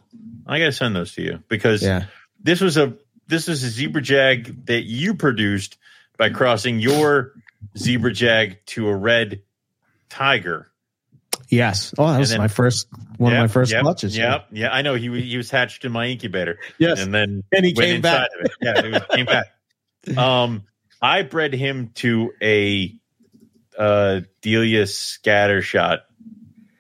I 0.47 0.59
gotta 0.59 0.73
send 0.73 0.95
those 0.95 1.15
to 1.15 1.23
you 1.23 1.43
because 1.49 1.83
yeah, 1.83 2.05
this 2.43 2.61
was 2.61 2.77
a 2.77 2.93
this 3.27 3.49
was 3.49 3.63
a 3.63 3.71
zebra 3.71 4.03
jag 4.03 4.67
that 4.67 4.83
you 4.83 5.15
produced 5.15 5.79
by 6.19 6.29
crossing 6.29 6.79
your 6.79 7.33
zebra 7.79 8.13
jag 8.13 8.59
to 8.67 8.89
a 8.89 8.95
red 8.95 9.41
tiger. 10.11 10.71
Yes. 11.53 11.93
Oh, 11.99 12.11
that 12.11 12.19
was 12.19 12.31
then- 12.31 12.39
my 12.39 12.49
first 12.49 12.89
one 13.19 13.33
Yep, 13.33 13.39
of 13.39 13.43
my 13.45 13.53
first 13.53 13.73
yep, 13.73 13.83
clutches. 13.83 14.17
Yep. 14.17 14.47
Yeah, 14.53 14.71
I 14.73 14.81
know. 14.83 14.95
He 14.95 15.21
he 15.21 15.37
was 15.37 15.51
hatched 15.51 15.85
in 15.85 15.93
my 15.93 16.07
incubator. 16.07 16.59
Yes. 16.79 17.01
and 17.01 17.13
then 17.15 17.45
And 17.53 17.65
he 17.65 17.75
came 17.75 18.01
back. 18.01 18.29
it. 18.41 18.53
Yeah, 18.63 18.83
he 19.01 19.17
came 19.17 19.27
back. 19.27 19.47
Um, 20.17 20.65
I 21.01 21.23
bred 21.23 21.53
him 21.55 21.91
to 21.97 22.33
a 22.43 22.93
uh, 23.79 24.23
Delia 24.41 24.83
scattershot 24.85 26.01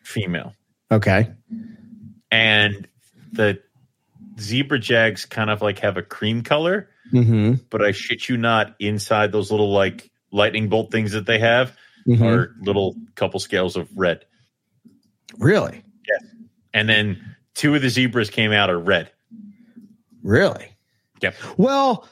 female, 0.02 0.54
Okay. 0.90 1.30
and 2.30 2.88
the 3.32 3.60
zebra 4.40 4.78
jags 4.78 5.24
kind 5.26 5.50
of 5.50 5.62
like 5.62 5.78
have 5.80 5.96
a 5.98 6.02
cream 6.02 6.42
color, 6.42 6.88
Mm-hmm. 7.12 7.54
but 7.70 7.82
I 7.82 7.92
shit 7.92 8.28
you 8.28 8.36
not, 8.38 8.74
inside 8.80 9.30
those 9.32 9.50
little 9.50 9.70
like 9.72 10.10
lightning 10.32 10.68
bolt 10.68 10.90
things 10.90 11.12
that 11.12 11.26
they 11.26 11.38
have 11.38 11.76
Mhm. 12.08 12.22
are 12.22 12.56
little 12.60 12.96
couple 13.14 13.38
scales 13.38 13.76
of 13.76 13.88
red, 13.94 14.24
Really? 15.38 15.82
Yes. 16.08 16.30
And 16.74 16.88
then 16.88 17.36
two 17.54 17.74
of 17.74 17.82
the 17.82 17.88
zebras 17.88 18.30
came 18.30 18.52
out 18.52 18.70
are 18.70 18.78
red. 18.78 19.10
Really? 20.22 20.68
Yep. 21.20 21.34
Well, 21.56 22.08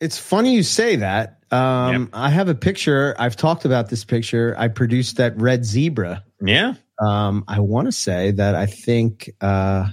it's 0.00 0.18
funny 0.18 0.54
you 0.54 0.62
say 0.62 0.96
that. 0.96 1.38
Um, 1.50 2.10
I 2.12 2.30
have 2.30 2.48
a 2.48 2.54
picture. 2.54 3.14
I've 3.18 3.36
talked 3.36 3.64
about 3.64 3.88
this 3.88 4.04
picture. 4.04 4.54
I 4.58 4.68
produced 4.68 5.16
that 5.16 5.40
red 5.40 5.64
zebra. 5.64 6.24
Yeah. 6.40 6.74
Um, 6.98 7.44
I 7.48 7.60
want 7.60 7.86
to 7.86 7.92
say 7.92 8.32
that 8.32 8.54
I 8.54 8.66
think 8.66 9.30
uh, 9.40 9.88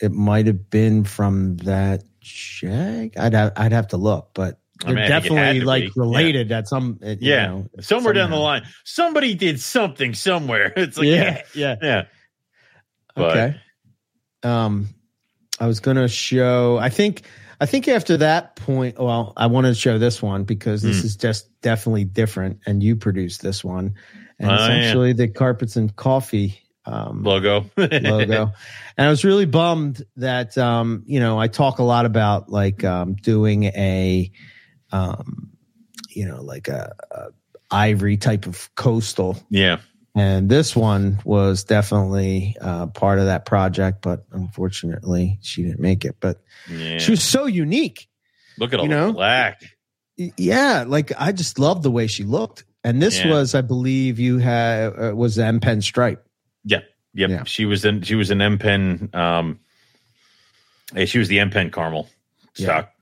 it 0.00 0.12
might 0.12 0.46
have 0.46 0.70
been 0.70 1.04
from 1.04 1.56
that 1.58 2.04
jag. 2.20 3.16
I'd 3.18 3.34
have, 3.34 3.52
I'd 3.56 3.72
have 3.72 3.88
to 3.88 3.96
look, 3.96 4.30
but 4.34 4.60
they're 4.80 4.96
I 4.98 5.02
it 5.04 5.10
had 5.10 5.22
definitely 5.22 5.60
like 5.60 5.84
be. 5.84 5.92
related 5.96 6.50
at 6.52 6.66
some. 6.68 6.98
uh, 7.02 7.10
you 7.10 7.16
Yeah. 7.20 7.46
know, 7.46 7.66
Somewhere 7.80 8.12
down 8.12 8.30
the 8.30 8.36
line, 8.36 8.62
somebody 8.84 9.34
did 9.34 9.60
something 9.60 10.14
somewhere. 10.14 10.72
It's 10.76 10.96
like, 10.98 11.06
yeah, 11.06 11.42
yeah. 11.54 11.76
yeah. 11.82 12.02
But- 13.14 13.30
okay. 13.36 13.60
Um, 14.42 14.88
I 15.60 15.66
was 15.66 15.80
going 15.80 15.96
to 15.96 16.08
show. 16.08 16.78
I 16.78 16.88
think. 16.90 17.22
I 17.60 17.66
think 17.66 17.86
after 17.86 18.16
that 18.16 18.56
point, 18.56 18.98
well, 18.98 19.32
I 19.36 19.46
wanted 19.46 19.68
to 19.68 19.74
show 19.76 19.96
this 19.96 20.20
one 20.20 20.42
because 20.42 20.82
this 20.82 21.00
Hmm. 21.00 21.06
is 21.06 21.16
just 21.16 21.48
definitely 21.62 22.04
different, 22.04 22.58
and 22.66 22.82
you 22.82 22.96
produced 22.96 23.40
this 23.42 23.62
one, 23.64 23.94
and 24.40 24.50
Oh, 24.50 24.54
it's 24.54 24.62
yeah. 24.68 24.74
actually 24.74 25.12
the 25.12 25.28
carpets 25.28 25.76
and 25.76 25.94
coffee 25.94 26.58
um, 26.84 27.22
logo. 27.22 27.64
logo. 27.76 28.52
And 28.98 29.06
I 29.06 29.08
was 29.08 29.24
really 29.24 29.46
bummed 29.46 30.02
that 30.16 30.58
um, 30.58 31.04
you 31.06 31.20
know 31.20 31.38
I 31.38 31.46
talk 31.46 31.78
a 31.78 31.84
lot 31.84 32.04
about 32.06 32.50
like 32.50 32.82
um, 32.84 33.14
doing 33.14 33.64
a, 33.64 34.30
um, 34.94 35.50
you 36.10 36.24
know, 36.26 36.40
like 36.42 36.68
a, 36.68 36.94
a 37.10 37.26
ivory 37.70 38.16
type 38.16 38.46
of 38.46 38.72
coastal 38.76 39.36
yeah. 39.50 39.78
and 40.14 40.48
this 40.48 40.76
one 40.76 41.18
was 41.24 41.64
definitely 41.64 42.56
uh, 42.60 42.86
part 42.86 43.18
of 43.18 43.24
that 43.26 43.44
project, 43.46 44.00
but 44.02 44.24
unfortunately, 44.30 45.38
she 45.42 45.62
didn't 45.64 45.80
make 45.80 46.04
it. 46.04 46.16
But 46.20 46.36
Yeah. 46.68 46.98
she 46.98 47.10
was 47.10 47.22
so 47.22 47.46
unique. 47.46 48.08
Look 48.58 48.72
at 48.72 48.78
all 48.78 48.86
you 48.86 48.92
the 48.92 49.00
know? 49.00 49.12
black. 49.12 49.62
Yeah, 50.16 50.84
like 50.86 51.10
I 51.18 51.32
just 51.32 51.58
loved 51.58 51.82
the 51.82 51.90
way 51.90 52.06
she 52.06 52.22
looked. 52.22 52.64
And 52.84 53.02
this 53.02 53.18
Yeah. 53.18 53.30
was, 53.32 53.54
I 53.56 53.62
believe, 53.62 54.20
you 54.20 54.38
had 54.38 54.92
uh, 54.96 55.16
was 55.16 55.34
the 55.34 55.44
M 55.44 55.58
Pen 55.58 55.82
stripe. 55.82 56.24
Yep. 56.64 56.84
Yeah. 57.14 57.44
She 57.44 57.64
was 57.64 57.84
in 57.84 58.02
she 58.02 58.14
was 58.14 58.30
an 58.30 58.40
M 58.40 58.58
pen 58.58 59.08
um 59.14 59.58
eh, 60.94 61.06
she 61.06 61.18
was 61.18 61.28
the 61.28 61.40
M 61.40 61.50
pen 61.50 61.70
caramel 61.70 62.08
Yeah. 62.56 62.66
stock. 62.66 62.93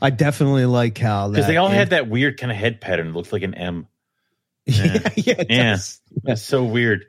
I 0.00 0.10
definitely 0.10 0.66
like 0.66 0.98
how 0.98 1.28
Because 1.28 1.46
they 1.46 1.56
all 1.56 1.68
had 1.68 1.90
that 1.90 2.08
weird 2.08 2.38
kind 2.38 2.50
of 2.52 2.58
head 2.58 2.80
pattern. 2.80 3.08
It 3.08 3.12
looked 3.14 3.32
like 3.32 3.42
an 3.42 3.54
M. 3.54 3.86
yeah, 4.66 5.08
yeah, 5.16 5.42
Yeah. 5.48 5.70
does. 5.72 6.00
That's 6.22 6.42
so 6.42 6.64
weird. 6.64 7.06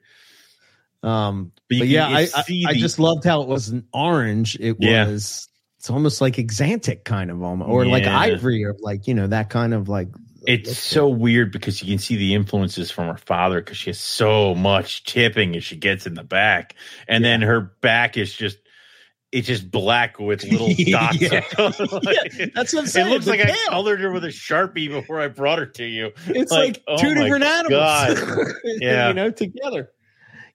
Um, 1.03 1.51
But 1.69 1.79
but 1.79 1.87
yeah, 1.87 2.07
I, 2.07 2.27
I, 2.35 2.43
I 2.67 2.73
just 2.73 2.99
loved 2.99 3.23
how 3.23 3.41
it 3.41 3.47
was 3.47 3.69
an 3.69 3.87
orange. 3.93 4.57
It 4.59 4.77
Yeah. 4.79 5.07
was. 5.07 5.47
It's 5.77 5.89
almost 5.89 6.19
like 6.19 6.35
Axanthic 6.35 7.05
kind 7.05 7.31
of 7.31 7.41
almost, 7.41 7.69
or 7.69 7.85
like 7.85 8.03
ivory, 8.05 8.65
or 8.65 8.75
like 8.81 9.07
you 9.07 9.13
know 9.13 9.27
that 9.27 9.49
kind 9.49 9.73
of 9.73 9.87
like. 9.87 10.09
It's 10.45 10.77
so 10.77 11.07
weird 11.07 11.51
because 11.53 11.81
you 11.81 11.87
can 11.89 11.99
see 11.99 12.17
the 12.17 12.33
influences 12.33 12.91
from 12.91 13.07
her 13.07 13.17
father 13.17 13.61
because 13.61 13.77
she 13.77 13.89
has 13.89 13.99
so 13.99 14.55
much 14.55 15.03
tipping 15.05 15.55
as 15.55 15.63
she 15.63 15.77
gets 15.77 16.05
in 16.05 16.15
the 16.15 16.23
back, 16.23 16.75
and 17.07 17.23
then 17.23 17.41
her 17.41 17.61
back 17.61 18.17
is 18.17 18.33
just 18.33 18.57
it's 19.31 19.47
just 19.47 19.69
black 19.69 20.19
with 20.19 20.43
little 20.51 20.69
dots. 20.91 21.21
Yeah. 21.21 21.41
like- 21.59 22.51
That's 22.55 22.73
what 22.73 22.81
I'm 22.81 22.87
saying. 22.87 23.07
It 23.07 23.09
looks 23.11 23.25
the 23.25 23.31
like 23.31 23.41
I 23.41 23.55
colored 23.69 23.99
her 24.01 24.11
with 24.11 24.23
a 24.23 24.29
sharpie 24.29 24.89
before 24.89 25.19
I 25.21 25.27
brought 25.27 25.59
her 25.59 25.65
to 25.67 25.85
you. 25.85 26.11
It's 26.27 26.51
like, 26.51 26.67
like, 26.77 26.83
oh 26.87 26.97
two 26.97 27.13
different 27.13 27.43
animals. 27.43 28.19
Yeah. 28.65 29.07
you 29.09 29.13
know, 29.13 29.29
together. 29.31 29.91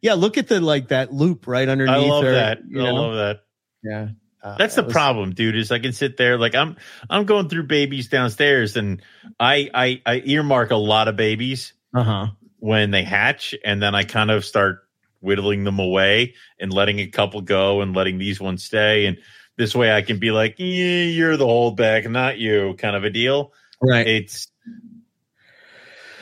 Yeah, 0.02 0.14
look 0.14 0.36
at 0.38 0.48
the 0.48 0.60
like 0.60 0.88
that 0.88 1.12
loop 1.12 1.46
right 1.46 1.68
underneath. 1.68 1.94
I 1.94 1.98
love 2.08 2.24
her, 2.24 2.32
that. 2.32 2.58
you 2.68 2.80
I 2.80 2.84
know? 2.84 2.94
love 2.94 3.14
that. 3.14 3.40
Yeah, 3.82 4.08
Uh, 4.42 4.56
That's 4.58 4.74
the 4.74 4.82
it 4.82 4.86
was- 4.86 4.92
problem, 4.92 5.32
dude. 5.34 5.56
Is 5.56 5.70
I 5.70 5.78
can 5.78 5.92
sit 5.92 6.16
there 6.16 6.36
like 6.38 6.54
I'm 6.54 6.76
I'm 7.08 7.24
going 7.24 7.48
through 7.48 7.66
babies 7.68 8.08
downstairs, 8.08 8.76
and 8.76 9.00
I 9.40 9.70
I, 9.72 10.02
I 10.04 10.22
earmark 10.24 10.70
a 10.72 10.76
lot 10.76 11.08
of 11.08 11.16
babies 11.16 11.72
Uh-huh. 11.94 12.26
when 12.58 12.90
they 12.90 13.02
hatch, 13.04 13.54
and 13.64 13.80
then 13.82 13.94
I 13.94 14.04
kind 14.04 14.30
of 14.30 14.44
start 14.44 14.83
whittling 15.24 15.64
them 15.64 15.78
away 15.80 16.34
and 16.60 16.72
letting 16.72 17.00
a 17.00 17.06
couple 17.08 17.40
go 17.40 17.80
and 17.80 17.96
letting 17.96 18.18
these 18.18 18.40
ones 18.40 18.62
stay, 18.62 19.06
and 19.06 19.16
this 19.56 19.74
way 19.74 19.92
I 19.92 20.02
can 20.02 20.18
be 20.18 20.30
like, 20.30 20.56
yeah, 20.58 21.04
you're 21.04 21.36
the 21.36 21.46
holdback, 21.46 22.08
not 22.10 22.38
you, 22.38 22.74
kind 22.78 22.94
of 22.94 23.02
a 23.04 23.10
deal. 23.10 23.52
Right. 23.80 24.06
It's 24.06 24.48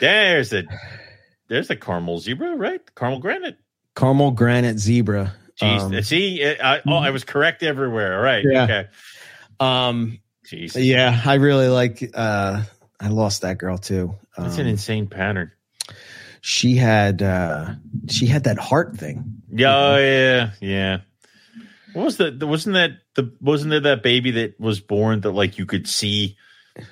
there's 0.00 0.52
a 0.52 0.64
there's 1.48 1.70
a 1.70 1.76
caramel 1.76 2.18
zebra, 2.18 2.56
right? 2.56 2.80
Caramel 2.94 3.18
granite. 3.20 3.58
Caramel 3.94 4.30
granite 4.32 4.78
zebra. 4.78 5.34
Jeez, 5.60 5.80
Um, 5.80 6.02
see, 6.02 6.44
I, 6.44 6.80
oh, 6.86 6.94
I 6.94 7.10
was 7.10 7.24
correct 7.24 7.62
everywhere. 7.62 8.16
All 8.16 8.22
right, 8.22 8.44
Yeah. 8.48 8.64
okay. 8.64 8.88
um 9.60 10.18
Jeez, 10.46 10.72
yeah, 10.76 11.20
I 11.24 11.34
really 11.34 11.68
like 11.68 12.10
uh 12.14 12.62
I 12.98 13.08
lost 13.08 13.42
that 13.42 13.58
girl 13.58 13.78
too. 13.78 14.14
that's 14.36 14.54
Um, 14.54 14.60
an 14.62 14.66
insane 14.66 15.06
pattern. 15.08 15.52
She 16.42 16.76
had 16.76 17.22
uh 17.22 17.70
she 18.10 18.26
had 18.26 18.44
that 18.44 18.58
heart 18.58 18.96
thing. 18.96 19.24
Yeah, 19.50 19.74
oh, 19.76 19.96
yeah, 19.98 20.50
yeah. 20.60 20.98
What 21.94 22.04
was 22.04 22.16
that? 22.18 22.42
Wasn't 22.42 22.74
that 22.74 22.92
the? 23.14 23.32
Wasn't 23.40 23.70
there 23.70 23.80
that 23.80 24.02
baby 24.02 24.30
that 24.32 24.58
was 24.60 24.80
born 24.80 25.20
that 25.22 25.30
like 25.32 25.56
you 25.58 25.66
could 25.66 25.86
see 25.88 26.36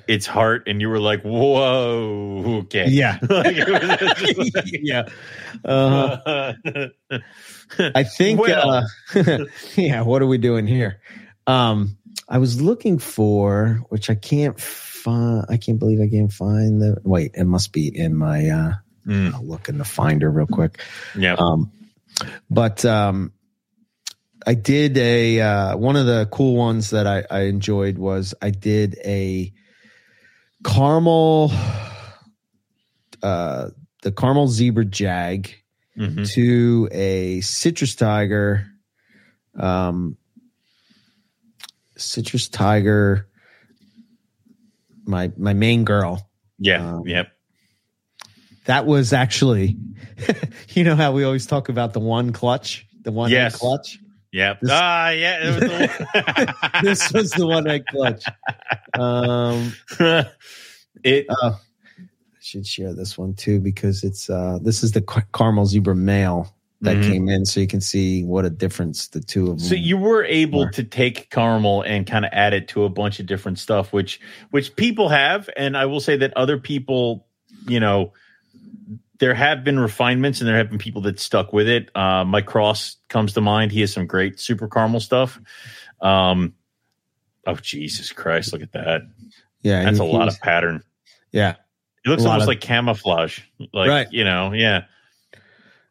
its 0.07 0.27
heart 0.27 0.65
and 0.69 0.81
you 0.81 0.89
were 0.91 0.99
like, 1.01 1.23
whoa, 1.23 2.59
okay, 2.65 2.87
Yeah. 2.89 3.19
Like, 3.31 3.57
was- 4.37 4.51
yeah. 4.67 5.09
Uh, 5.65 6.53
I 7.95 8.03
think 8.05 8.41
Well. 8.41 8.85
uh 9.15 9.45
yeah, 9.77 10.03
what 10.03 10.21
are 10.23 10.27
we 10.27 10.39
doing 10.39 10.67
here? 10.67 11.01
Um 11.47 11.97
I 12.29 12.39
was 12.39 12.61
looking 12.61 12.99
for 12.99 13.81
which 13.89 14.11
I 14.11 14.15
can't 14.15 14.61
find 14.61 15.47
I 15.49 15.57
can't 15.57 15.79
believe 15.79 16.01
I 16.01 16.09
can't 16.09 16.33
find 16.33 16.83
the 16.83 16.99
wait, 17.05 17.33
it 17.35 17.45
must 17.45 17.73
be 17.73 17.89
in 17.89 18.15
my 18.17 18.49
uh 18.49 18.73
Mm, 19.07 19.35
I'll 19.35 19.45
look 19.47 19.69
in 19.69 19.79
the 19.79 19.85
finder 19.85 20.31
real 20.31 20.47
quick. 20.47 20.81
yeah, 21.17 21.35
Um 21.39 21.73
but 22.51 22.85
um 22.85 23.33
I 24.47 24.55
did 24.55 24.97
a 24.99 25.41
uh 25.41 25.77
one 25.77 25.97
of 25.97 26.07
the 26.07 26.29
cool 26.31 26.57
ones 26.57 26.91
that 26.91 27.07
I, 27.07 27.25
I 27.31 27.41
enjoyed 27.43 27.99
was 27.99 28.35
I 28.43 28.51
did 28.51 28.99
a 29.05 29.53
caramel 30.65 31.53
uh 33.23 33.71
the 34.03 34.13
caramel 34.13 34.49
zebra 34.49 34.85
jag 34.85 35.55
mhm. 35.97 36.27
to 36.35 36.89
a 36.91 37.41
citrus 37.41 37.95
tiger 37.95 38.67
um 39.59 40.17
citrus 41.97 42.49
tiger 42.49 43.29
my 45.05 45.33
my 45.37 45.53
main 45.55 45.85
girl 45.85 46.31
yeah, 46.61 46.97
um, 46.97 47.07
yep. 47.07 47.33
That 48.67 48.87
was 48.87 49.13
actually 49.13 49.77
you 50.71 50.85
know 50.85 50.97
how 50.97 51.13
we 51.13 51.25
always 51.25 51.47
talk 51.47 51.69
about 51.69 51.93
the 51.93 52.01
one 52.01 52.33
clutch 52.33 52.87
the 53.03 53.13
one 53.13 53.31
egg 53.31 53.35
Yes. 53.35 53.57
clutch 53.57 53.99
Yep. 54.33 54.61
this- 54.61 54.71
ah, 54.73 55.09
yeah. 55.11 55.47
Was 55.49 55.57
the 55.61 56.55
this 56.83 57.13
was 57.13 57.31
the 57.33 57.47
one 57.47 57.67
egg 57.69 57.85
clutch 57.91 58.25
um 58.95 59.73
it. 61.05 61.27
uh, 61.29 61.53
I 61.53 61.57
should 62.41 62.67
share 62.67 62.95
this 62.95 63.19
one 63.19 63.35
too 63.35 63.61
because 63.61 64.05
it's 64.05 64.31
uh 64.31 64.59
this 64.63 64.83
is 64.83 64.93
the 64.93 65.01
car- 65.03 65.27
caramel 65.35 65.67
zebra 65.67 65.97
male 65.97 66.55
that 66.83 66.97
Mhm. 66.97 67.03
came 67.03 67.29
in 67.29 67.45
so 67.45 67.61
you 67.61 67.67
can 67.67 67.81
see 67.83 68.25
what 68.25 68.45
a 68.47 68.51
difference 68.51 69.09
the 69.09 69.21
two 69.21 69.43
of 69.51 69.59
them 69.59 69.67
So 69.69 69.75
you 69.75 69.99
were 69.99 70.25
able 70.25 70.61
More. 70.61 70.71
to 70.71 70.83
take 70.85 71.29
caramel 71.31 71.83
and 71.83 72.07
kind 72.07 72.25
of 72.25 72.31
add 72.33 72.55
it 72.55 72.69
to 72.69 72.85
a 72.85 72.89
bunch 72.89 73.21
of 73.21 73.27
different 73.27 73.59
stuff, 73.59 73.93
which 73.93 74.19
which 74.51 74.75
people 74.77 75.09
have, 75.11 75.51
and 75.59 75.77
I 75.77 75.85
will 75.87 76.01
say 76.01 76.17
that 76.17 76.33
other 76.37 76.57
people, 76.57 77.27
you 77.67 77.81
know, 77.81 78.13
there 79.19 79.35
have 79.35 79.65
been 79.65 79.79
refinements 79.79 80.41
and 80.41 80.49
there 80.49 80.57
have 80.57 80.71
been 80.71 80.79
people 80.79 81.03
that 81.03 81.21
stuck 81.21 81.53
with 81.53 81.69
it. 81.69 81.95
Uh, 81.95 82.25
Mike 82.25 82.47
Cross 82.47 82.97
comes 83.09 83.35
to 83.35 83.41
mind; 83.41 83.73
he 83.73 83.81
has 83.83 83.93
some 83.93 84.07
great 84.07 84.41
super 84.41 84.69
caramel 84.69 85.01
stuff. 85.01 85.39
Um, 86.01 86.55
oh 87.47 87.55
Jesus 87.57 88.13
Christ, 88.13 88.53
look 88.53 88.63
at 88.63 88.73
that! 88.73 89.03
yeah 89.63 89.85
That's 89.85 89.99
he- 89.99 90.05
a 90.05 90.07
lot 90.07 90.29
of 90.29 90.41
pattern. 90.41 90.83
Yeah. 91.33 91.57
It 92.05 92.09
looks 92.09 92.25
almost 92.25 92.43
of- 92.45 92.49
like 92.49 92.61
camouflage. 92.63 93.41
Like 93.75 93.89
Right. 93.91 94.09
you 94.11 94.25
know, 94.25 94.53
yeah. 94.55 94.85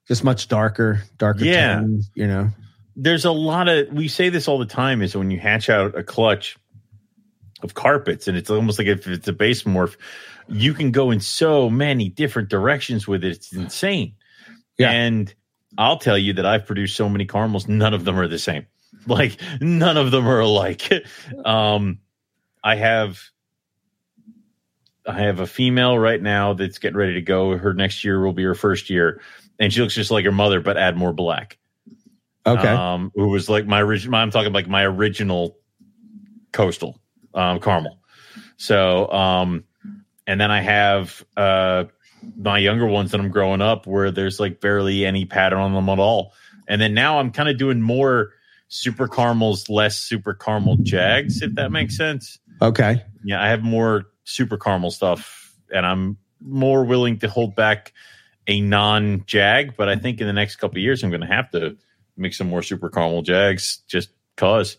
just 0.08 0.24
much 0.24 0.48
darker, 0.48 1.04
darker. 1.20 1.46
Yeah. 1.46 1.76
tones, 1.76 2.10
you 2.16 2.26
know. 2.28 2.50
There's 2.96 3.26
a 3.26 3.32
lot 3.32 3.70
of 3.70 3.94
we 3.94 4.08
say 4.08 4.30
this 4.30 4.48
all 4.48 4.58
the 4.58 4.66
time 4.66 5.02
is 5.04 5.16
when 5.16 5.30
you 5.30 5.40
hatch 5.40 5.70
out 5.70 5.96
a 5.96 6.02
clutch 6.04 6.58
of 7.62 7.74
carpets 7.76 8.28
and 8.28 8.36
it's 8.38 8.50
almost 8.50 8.80
like 8.80 8.88
if 8.88 9.08
it's 9.08 9.28
a 9.28 9.34
base 9.34 9.64
morph, 9.64 9.96
you 10.50 10.74
can 10.74 10.92
go 10.92 11.12
in 11.12 11.20
so 11.20 11.70
many 11.70 12.10
different 12.10 12.50
directions 12.50 13.08
with 13.08 13.24
it. 13.24 13.38
It's 13.38 13.54
insane. 13.54 14.16
Yeah. 14.78 14.92
And 14.92 15.34
I'll 15.78 15.98
tell 16.00 16.18
you 16.18 16.34
that 16.34 16.46
I've 16.46 16.66
produced 16.66 16.96
so 16.96 17.10
many 17.10 17.26
caramels, 17.26 17.68
none 17.68 17.94
of 17.94 18.06
them 18.06 18.20
are 18.20 18.28
the 18.28 18.40
same. 18.40 18.66
Like 19.08 19.40
none 19.62 19.96
of 19.96 20.12
them 20.12 20.28
are 20.28 20.42
alike. 20.42 20.92
um 21.46 22.00
I 22.62 22.76
have 22.76 23.22
I 25.08 25.22
have 25.22 25.40
a 25.40 25.48
female 25.48 25.98
right 25.98 26.22
now 26.22 26.54
that's 26.54 26.80
getting 26.80 26.98
ready 26.98 27.14
to 27.14 27.22
go. 27.22 27.58
Her 27.58 27.74
next 27.74 28.04
year 28.04 28.22
will 28.22 28.34
be 28.34 28.44
her 28.44 28.56
first 28.56 28.90
year, 28.90 29.22
and 29.58 29.74
she 29.74 29.82
looks 29.82 29.96
just 29.96 30.12
like 30.12 30.26
her 30.26 30.32
mother, 30.32 30.60
but 30.60 30.78
add 30.78 30.98
more 30.98 31.14
black. 31.14 31.58
Okay. 32.46 32.68
Um, 32.68 33.12
who 33.16 33.30
was 33.30 33.50
like 33.50 33.66
my 33.66 33.82
original? 33.82 34.20
I'm 34.20 34.32
talking 34.32 34.54
like 34.54 34.68
my 34.68 34.84
original 34.84 35.58
coastal 36.52 37.00
um, 37.34 37.60
caramel. 37.60 38.00
So, 38.58 39.12
um, 39.12 39.64
and 40.30 40.40
then 40.40 40.52
I 40.52 40.62
have 40.62 41.26
uh, 41.36 41.86
my 42.38 42.60
younger 42.60 42.86
ones 42.86 43.10
that 43.12 43.20
I'm 43.20 43.32
growing 43.32 43.62
up 43.62 43.88
where 43.88 44.12
there's 44.12 44.40
like 44.40 44.62
barely 44.62 45.04
any 45.04 45.26
pattern 45.26 45.58
on 45.58 45.74
them 45.74 45.90
at 45.90 45.98
all. 45.98 46.34
And 46.68 46.80
then 46.80 46.94
now 46.94 47.18
I'm 47.18 47.32
kind 47.32 47.50
of 47.50 47.58
doing 47.58 47.82
more 47.82 48.34
super 48.68 49.08
caramels, 49.08 49.70
less 49.70 49.98
super 49.98 50.36
caramel 50.36 50.78
jags, 50.84 51.42
if 51.42 51.56
that 51.56 51.72
makes 51.72 51.98
sense. 51.98 52.38
okay. 52.62 53.04
Yeah, 53.24 53.42
I 53.42 53.48
have 53.48 53.64
more 53.64 54.06
super 54.24 54.56
caramel 54.56 54.92
stuff, 54.92 55.52
and 55.74 55.84
I'm 55.84 56.18
more 56.40 56.86
willing 56.86 57.18
to 57.20 57.28
hold 57.28 57.56
back 57.56 57.92
a 58.46 58.62
non 58.62 59.24
jag. 59.26 59.76
But 59.76 59.90
I 59.90 59.96
think 59.96 60.22
in 60.22 60.28
the 60.28 60.34
next 60.34 60.58
couple 60.58 60.78
of 60.78 60.84
years, 60.84 61.04
I'm 61.04 61.10
going 61.10 61.22
to 61.22 61.28
have 61.28 61.50
to 61.52 61.76
make 62.18 62.36
some 62.36 62.48
more 62.48 62.62
super 62.62 62.92
caramel 62.92 63.24
jags 63.24 63.78
just 63.88 64.10
cause. 64.38 64.78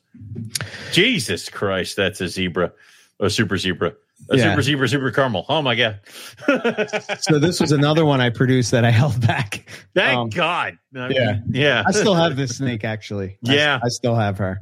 Jesus 0.93 1.49
Christ, 1.49 1.97
that's 1.97 2.21
a 2.21 2.29
zebra, 2.29 2.73
a 3.19 3.29
super 3.29 3.59
zebra, 3.59 3.95
a 4.29 4.37
Yeah. 4.37 4.51
super 4.51 4.63
zebra, 4.63 4.89
super 4.89 5.11
caramel. 5.11 5.47
Oh 5.49 5.63
my 5.63 5.75
god! 5.75 6.01
So 7.21 7.39
this 7.39 7.61
was 7.61 7.73
another 7.73 8.05
one 8.05 8.21
I 8.21 8.31
produced 8.31 8.71
that 8.73 8.85
I 8.85 8.91
held 8.91 9.21
back. 9.27 9.69
Thank 9.95 10.17
um, 10.19 10.29
God. 10.31 10.79
I 10.95 11.09
mean, 11.09 11.17
yeah. 11.17 11.41
yeah. 11.51 11.83
I 11.87 11.93
still 11.93 12.15
have 12.15 12.37
this 12.37 12.57
snake 12.57 12.85
actually. 12.85 13.39
Yeah. 13.43 13.79
I, 13.83 13.89
still 13.89 14.15
have 14.15 14.39
her. 14.39 14.61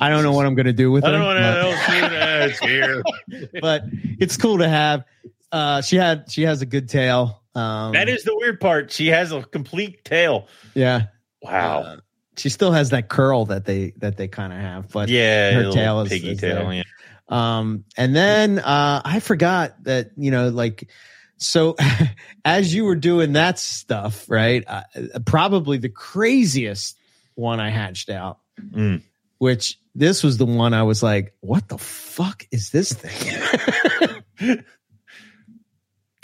I 0.00 0.08
don't 0.10 0.22
know 0.22 0.32
what 0.32 0.46
I'm 0.46 0.54
going 0.54 0.66
to 0.66 0.72
do 0.72 0.90
with 0.90 1.04
it. 1.04 1.08
I 1.08 1.12
her. 1.12 1.18
don't 1.18 1.40
know 1.40 1.74
but-. 1.86 2.50
It's 2.50 2.58
here. 2.60 3.02
but 3.60 3.82
it's 4.18 4.36
cool 4.36 4.58
to 4.58 4.68
have. 4.68 5.04
Uh, 5.50 5.80
she 5.82 5.96
had 5.96 6.30
she 6.30 6.42
has 6.42 6.62
a 6.62 6.66
good 6.66 6.88
tail. 6.88 7.42
Um, 7.54 7.92
That 7.92 8.08
is 8.08 8.22
the 8.24 8.36
weird 8.36 8.60
part. 8.60 8.92
She 8.92 9.08
has 9.08 9.32
a 9.32 9.42
complete 9.42 10.04
tail. 10.04 10.48
yeah. 10.74 11.06
Wow. 11.42 11.80
Uh, 11.82 11.96
she 12.36 12.48
still 12.50 12.72
has 12.72 12.90
that 12.90 13.08
curl 13.08 13.46
that 13.46 13.64
they 13.64 13.92
that 13.96 14.16
they 14.16 14.28
kind 14.28 14.52
of 14.52 14.60
have, 14.60 14.90
but 14.90 15.08
yeah, 15.08 15.50
her 15.52 15.72
tail 15.72 16.00
is- 16.02 16.08
piggy 16.08 16.30
is 16.32 16.40
tail. 16.40 16.64
there. 16.64 16.72
Yeah. 16.72 16.82
Um, 17.28 17.84
and 17.96 18.14
then 18.16 18.58
uh, 18.58 19.02
I 19.04 19.20
forgot 19.20 19.82
that 19.84 20.10
you 20.16 20.30
know 20.30 20.48
like 20.48 20.88
so 21.36 21.76
as 22.44 22.74
you 22.74 22.84
were 22.84 22.96
doing 22.96 23.32
that 23.34 23.58
stuff, 23.58 24.28
right? 24.28 24.64
Uh, 24.66 24.82
probably 25.24 25.78
the 25.78 25.88
craziest 25.88 26.96
one 27.34 27.60
I 27.60 27.70
hatched 27.70 28.10
out, 28.10 28.38
Mm. 28.60 29.02
which 29.38 29.78
this 29.94 30.22
was 30.24 30.36
the 30.38 30.46
one 30.46 30.74
I 30.74 30.82
was 30.82 31.02
like, 31.02 31.34
what 31.40 31.68
the 31.68 31.78
fuck 31.78 32.44
is 32.50 32.70
this 32.70 32.92
thing? 32.92 34.60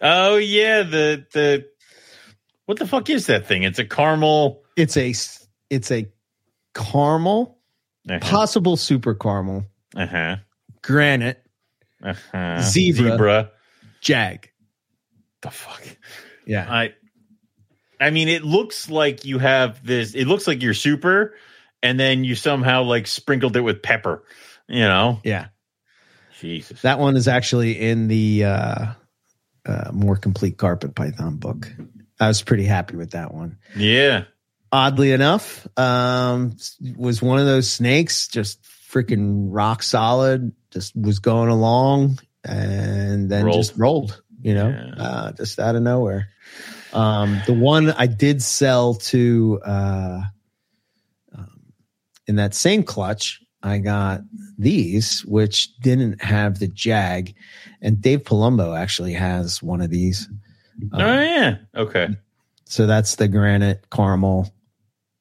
Oh 0.03 0.37
yeah, 0.37 0.83
the 0.83 1.25
the 1.33 1.67
what 2.67 2.79
the 2.79 2.87
fuck 2.87 3.09
is 3.11 3.27
that 3.27 3.47
thing? 3.47 3.63
It's 3.63 3.79
a 3.79 3.85
caramel. 3.85 4.63
it's 4.77 4.97
a 4.97 5.15
it's 5.71 5.91
a 5.91 6.09
caramel, 6.75 7.59
Uh-huh. 8.09 8.19
possible 8.21 8.77
super 8.77 9.15
caramel, 9.15 9.65
Uh-huh. 9.97 10.37
Granite, 10.85 11.43
uh-huh. 12.03 12.61
Zebra. 12.61 13.11
Zebra. 13.11 13.51
jag. 14.01 14.51
The 15.43 15.51
fuck. 15.51 15.83
Yeah. 16.47 16.67
I 16.71 16.95
I 18.01 18.11
mean 18.11 18.29
it 18.29 18.45
looks 18.45 18.91
like 18.91 19.25
you 19.25 19.39
have 19.39 19.85
this 19.85 20.15
it 20.15 20.27
looks 20.27 20.47
like 20.47 20.63
you're 20.63 20.75
super 20.75 21.35
and 21.83 21.99
then 21.99 22.25
you 22.25 22.35
somehow 22.35 22.83
like 22.83 23.07
sprinkled 23.07 23.57
it 23.57 23.61
with 23.61 23.83
pepper, 23.83 24.25
you 24.69 24.81
know? 24.81 25.21
Yeah. 25.25 25.49
Jesus. 26.41 26.83
That 26.83 26.99
one 26.99 27.17
is 27.17 27.29
actually 27.29 27.81
in 27.81 28.09
the 28.09 28.45
uh, 28.45 28.87
uh, 29.67 29.91
more 29.93 30.17
complete 30.17 30.59
carpet 30.59 30.95
python 30.95 31.37
book. 31.37 31.73
I 32.21 32.29
was 32.29 32.43
pretty 32.43 32.65
happy 32.65 32.97
with 32.97 33.13
that 33.13 33.33
one. 33.33 33.59
yeah. 33.77 34.25
Oddly 34.73 35.13
enough, 35.13 35.69
um, 35.79 36.57
was 36.97 37.23
one 37.23 37.39
of 37.39 37.47
those 37.47 37.71
snakes 37.71 38.27
just 38.27 38.67
freaking 38.95 39.47
rock 39.51 39.83
solid, 39.83 40.53
just 40.71 40.95
was 40.97 41.19
going 41.19 41.49
along 41.49 42.19
and 42.45 43.29
then 43.31 43.45
Rolled. 43.47 43.57
just 43.59 43.77
rolled, 43.77 44.23
you 44.41 44.55
know, 44.55 44.69
Yeah. 44.69 45.03
uh, 45.03 45.33
just 45.33 45.59
out 45.59 45.75
of 45.75 45.83
nowhere. 45.83 46.29
Um, 46.93 47.41
the 47.47 47.55
one 47.55 47.91
I 47.91 48.07
did 48.07 48.41
sell 48.43 48.95
to 48.95 49.61
uh, 49.65 50.21
um, 51.37 51.63
in 52.29 52.37
that 52.37 52.55
same 52.55 52.85
clutch, 52.85 53.41
I 53.63 53.79
got 53.79 54.21
these, 54.59 55.25
which 55.25 55.77
didn't 55.79 56.23
have 56.23 56.59
the 56.61 56.69
jag, 56.69 57.35
and 57.81 58.01
Dave 58.01 58.23
Palumbo 58.23 58.79
actually 58.79 59.15
has 59.15 59.61
one 59.63 59.81
of 59.81 59.91
these. 59.91 60.29
Um, 60.93 61.01
oh 61.01 61.21
yeah. 61.21 61.57
Okay. 61.75 62.09
So 62.67 62.87
that's 62.87 63.17
the 63.17 63.27
granite 63.29 63.87
caramel 63.91 64.53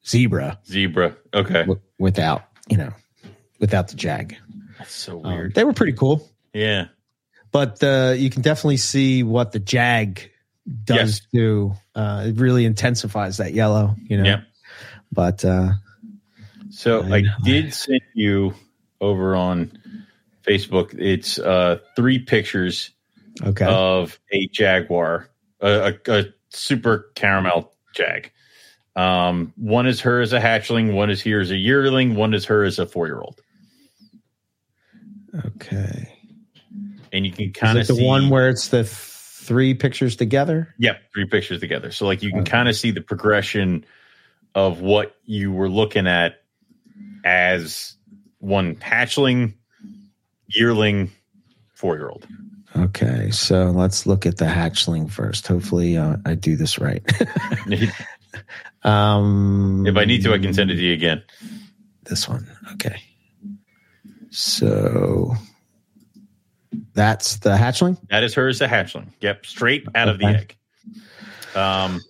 zebra 0.06 0.58
Zebra. 0.66 1.16
Okay. 1.32 1.60
w- 1.62 1.80
without, 1.98 2.42
you 2.68 2.76
know, 2.76 2.92
without 3.64 3.88
the 3.88 3.96
jag. 3.96 4.36
That's 4.78 4.92
so 4.92 5.24
Um, 5.24 5.32
weird. 5.32 5.54
they 5.54 5.64
were 5.64 5.72
pretty 5.72 5.94
cool, 5.94 6.28
yeah. 6.52 6.88
but 7.50 7.82
uh, 7.82 8.12
you 8.14 8.28
can 8.28 8.42
definitely 8.42 8.76
see 8.76 9.22
what 9.22 9.52
the 9.52 9.58
jag 9.58 10.20
does 10.84 10.98
Yes. 10.98 11.26
do. 11.32 11.74
Uh, 11.94 12.24
it 12.28 12.36
really 12.38 12.66
intensifies 12.66 13.38
that 13.38 13.54
yellow, 13.54 13.96
you 14.06 14.18
know. 14.18 14.24
Yeah. 14.24 14.40
But 15.12 15.44
uh, 15.44 15.72
So 16.70 17.02
I 17.04 17.16
I, 17.18 17.22
did 17.42 17.72
send 17.72 18.02
you 18.14 18.52
over 19.00 19.34
on 19.34 19.70
Facebook. 20.46 20.94
It's 20.98 21.38
uh 21.38 21.78
three 21.96 22.18
pictures 22.18 22.90
okay, 23.42 23.64
of 23.66 24.18
a 24.32 24.46
jaguar, 24.48 25.30
a, 25.60 25.94
a, 26.06 26.12
a 26.12 26.24
super 26.50 27.10
caramel 27.14 27.72
jag. 27.94 28.30
Um, 28.96 29.52
one 29.56 29.86
is 29.88 30.00
her 30.02 30.20
as 30.20 30.32
a 30.32 30.40
hatchling, 30.40 30.94
one 30.94 31.10
is 31.10 31.20
here 31.22 31.40
as 31.40 31.50
a 31.50 31.56
yearling, 31.56 32.14
one 32.14 32.32
is 32.34 32.44
her 32.46 32.62
as 32.64 32.78
a 32.78 32.86
four 32.86 33.06
year 33.06 33.20
old, 33.20 33.40
okay. 35.46 36.18
and 37.12 37.26
you 37.26 37.32
can 37.32 37.52
kind 37.52 37.78
of 37.78 37.86
the 37.86 37.94
see 37.94 38.06
one 38.06 38.30
where 38.30 38.48
it's 38.48 38.68
the 38.68 38.82
th- 38.82 38.88
three 38.88 39.74
pictures 39.74 40.16
together? 40.16 40.74
Yep, 40.78 41.00
three 41.12 41.26
pictures 41.26 41.60
together. 41.60 41.90
So 41.90 42.06
like 42.06 42.22
you 42.22 42.30
can 42.30 42.40
Okay. 42.40 42.50
kind 42.50 42.68
of 42.68 42.76
see 42.76 42.90
the 42.90 43.00
progression 43.00 43.84
of 44.54 44.80
what 44.80 45.16
you 45.24 45.52
were 45.52 45.68
looking 45.68 46.06
at 46.06 46.42
as 47.24 47.96
one 48.38 48.76
hatchling, 48.76 49.54
yearling, 50.48 51.10
four 51.74 51.96
year 51.96 52.08
old. 52.08 52.26
Okay, 52.76 53.30
so 53.30 53.70
let's 53.70 54.04
look 54.04 54.26
at 54.26 54.38
the 54.38 54.46
hatchling 54.46 55.08
first. 55.10 55.46
Hopefully, 55.46 55.96
uh, 55.96 56.16
I 56.26 56.34
do 56.34 56.56
this 56.56 56.78
right. 56.78 57.02
if 57.68 57.94
um, 58.82 59.86
I 59.96 60.04
need 60.04 60.24
to, 60.24 60.32
I 60.34 60.38
can 60.38 60.52
send 60.52 60.70
it 60.70 60.76
to 60.76 60.82
you 60.82 60.92
again. 60.92 61.22
This 62.04 62.28
one, 62.28 62.46
okay. 62.72 63.00
So 64.34 65.32
that's 66.92 67.36
the 67.36 67.50
hatchling. 67.50 67.98
That 68.10 68.24
is 68.24 68.34
hers, 68.34 68.58
the 68.58 68.66
hatchling. 68.66 69.12
Yep, 69.20 69.46
straight 69.46 69.86
out 69.94 70.08
of 70.08 70.18
the 70.18 70.26
egg. 70.26 70.56
Um, 71.54 72.00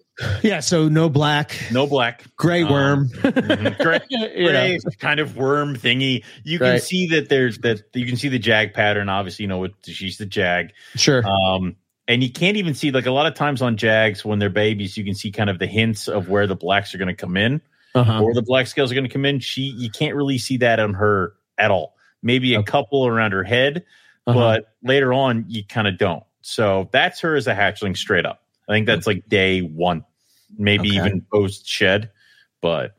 Yeah, 0.43 0.61
so 0.61 0.89
no 0.89 1.11
black, 1.11 1.55
no 1.71 1.87
black, 1.87 2.25
gray 2.37 2.63
Um, 2.63 2.71
worm. 2.71 3.09
mhm, 3.15 3.79
gray, 3.79 4.01
You 4.09 4.19
know. 4.21 4.51
gray 4.51 4.79
kind 5.01 5.21
of 5.21 5.37
worm 5.37 5.77
thingy. 5.77 6.25
You 6.45 6.59
can 6.59 6.69
Right. 6.71 6.83
see 6.83 7.09
that 7.09 7.29
there's 7.29 7.59
that 7.59 7.83
you 7.95 8.07
can 8.07 8.17
see 8.17 8.29
the 8.29 8.39
jag 8.39 8.73
pattern. 8.73 9.09
Obviously, 9.11 9.43
you 9.43 9.49
know 9.49 9.59
what 9.59 9.73
she's 9.85 10.17
the 10.17 10.25
jag. 10.25 10.73
Sure. 10.95 11.23
Um, 11.27 11.77
and 12.09 12.23
you 12.23 12.31
can't 12.31 12.57
even 12.57 12.73
see 12.75 12.91
like 12.91 13.05
a 13.07 13.11
lot 13.11 13.27
of 13.27 13.35
times 13.35 13.61
on 13.61 13.77
Jags 13.77 14.25
when 14.25 14.39
they're 14.39 14.49
babies, 14.51 14.97
you 14.97 15.05
can 15.05 15.15
see 15.15 15.31
kind 15.31 15.51
of 15.51 15.59
the 15.59 15.67
hints 15.67 16.07
of 16.09 16.29
where 16.31 16.47
the 16.47 16.57
blacks 16.57 16.95
are 16.95 16.99
going 16.99 17.09
to 17.09 17.15
come 17.15 17.37
in 17.37 17.61
Uh-huh. 17.95 18.23
or 18.23 18.33
the 18.35 18.43
black 18.43 18.67
scales 18.67 18.91
are 18.93 18.95
going 18.95 19.07
to 19.09 19.13
come 19.13 19.25
in. 19.27 19.41
She 19.41 19.63
you 19.63 19.91
can't 19.91 20.15
really 20.15 20.39
see 20.39 20.57
that 20.59 20.79
on 20.81 20.95
her 20.95 21.35
at 21.59 21.71
all. 21.71 21.97
Maybe 22.25 22.55
a 22.55 22.59
Okay. 22.61 22.71
couple 22.71 23.07
around 23.07 23.31
her 23.33 23.45
head, 23.45 23.85
Uh-huh. 24.27 24.37
but 24.39 24.75
later 24.83 25.13
on 25.13 25.45
you 25.49 25.63
kind 25.65 25.87
of 25.87 25.97
don't. 25.99 26.25
So 26.41 26.89
that's 26.91 27.21
her 27.21 27.37
as 27.37 27.47
a 27.47 27.55
hatchling 27.55 27.97
straight 27.97 28.27
up. 28.27 28.43
I 28.69 28.73
think 28.73 28.87
that's 28.87 29.07
like 29.07 29.29
day 29.29 29.61
one, 29.61 30.05
maybe 30.59 30.89
Okay. 30.89 30.97
even 31.07 31.21
post 31.33 31.69
shed. 31.69 32.11
But 32.61 32.97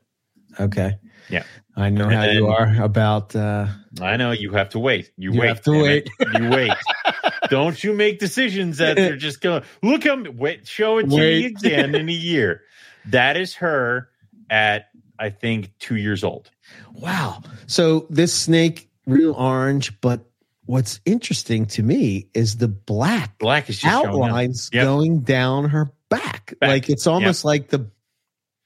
okay. 0.59 0.97
Yeah. 1.29 1.43
I 1.75 1.89
know 1.89 2.05
And 2.05 2.13
how 2.13 2.23
you 2.29 2.47
are 2.47 2.81
about. 2.81 3.35
uh 3.35 3.67
I 3.99 4.15
know 4.17 4.31
you 4.31 4.51
have 4.51 4.69
to 4.69 4.79
wait. 4.79 5.11
You, 5.17 5.33
You 5.33 5.39
wait. 5.41 5.47
have 5.47 5.61
to 5.63 5.71
wait. 5.71 6.07
it. 6.19 6.39
You 6.39 6.49
wait. 6.49 6.73
don't 7.49 7.83
you 7.83 7.93
make 7.93 8.19
decisions 8.19 8.77
that 8.77 8.95
they're 8.95 9.17
just 9.17 9.41
gonna 9.41 9.63
Look 9.83 10.03
how 10.03 10.23
wait, 10.35 10.67
show 10.67 10.99
it 10.99 11.09
to 11.09 11.17
me 11.17 11.45
again 11.45 11.95
in 11.95 12.07
a 12.07 12.11
year. 12.31 12.61
That 13.05 13.37
is 13.37 13.55
her 13.55 14.09
at 14.49 14.85
I 15.17 15.29
think 15.31 15.71
two 15.79 15.95
years 15.95 16.23
old. 16.23 16.51
Wow. 16.93 17.41
So 17.67 18.05
this 18.09 18.33
snake, 18.33 18.89
real 19.05 19.33
orange, 19.33 19.99
but 20.01 20.25
what's 20.65 20.99
interesting 21.05 21.65
to 21.67 21.83
me 21.83 22.27
is 22.33 22.57
the 22.57 22.67
black 22.67 23.37
Black 23.37 23.69
is 23.69 23.79
just 23.79 23.93
outlines 24.05 24.69
Yep. 24.73 24.83
going 24.83 25.19
down 25.21 25.69
her 25.69 25.91
back. 26.09 26.53
Back. 26.59 26.69
Like 26.69 26.89
it's 26.89 27.07
almost 27.07 27.45
like 27.45 27.69
the 27.69 27.89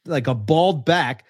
like 0.06 0.28
a 0.28 0.34
bald 0.36 0.86
back, 0.86 1.26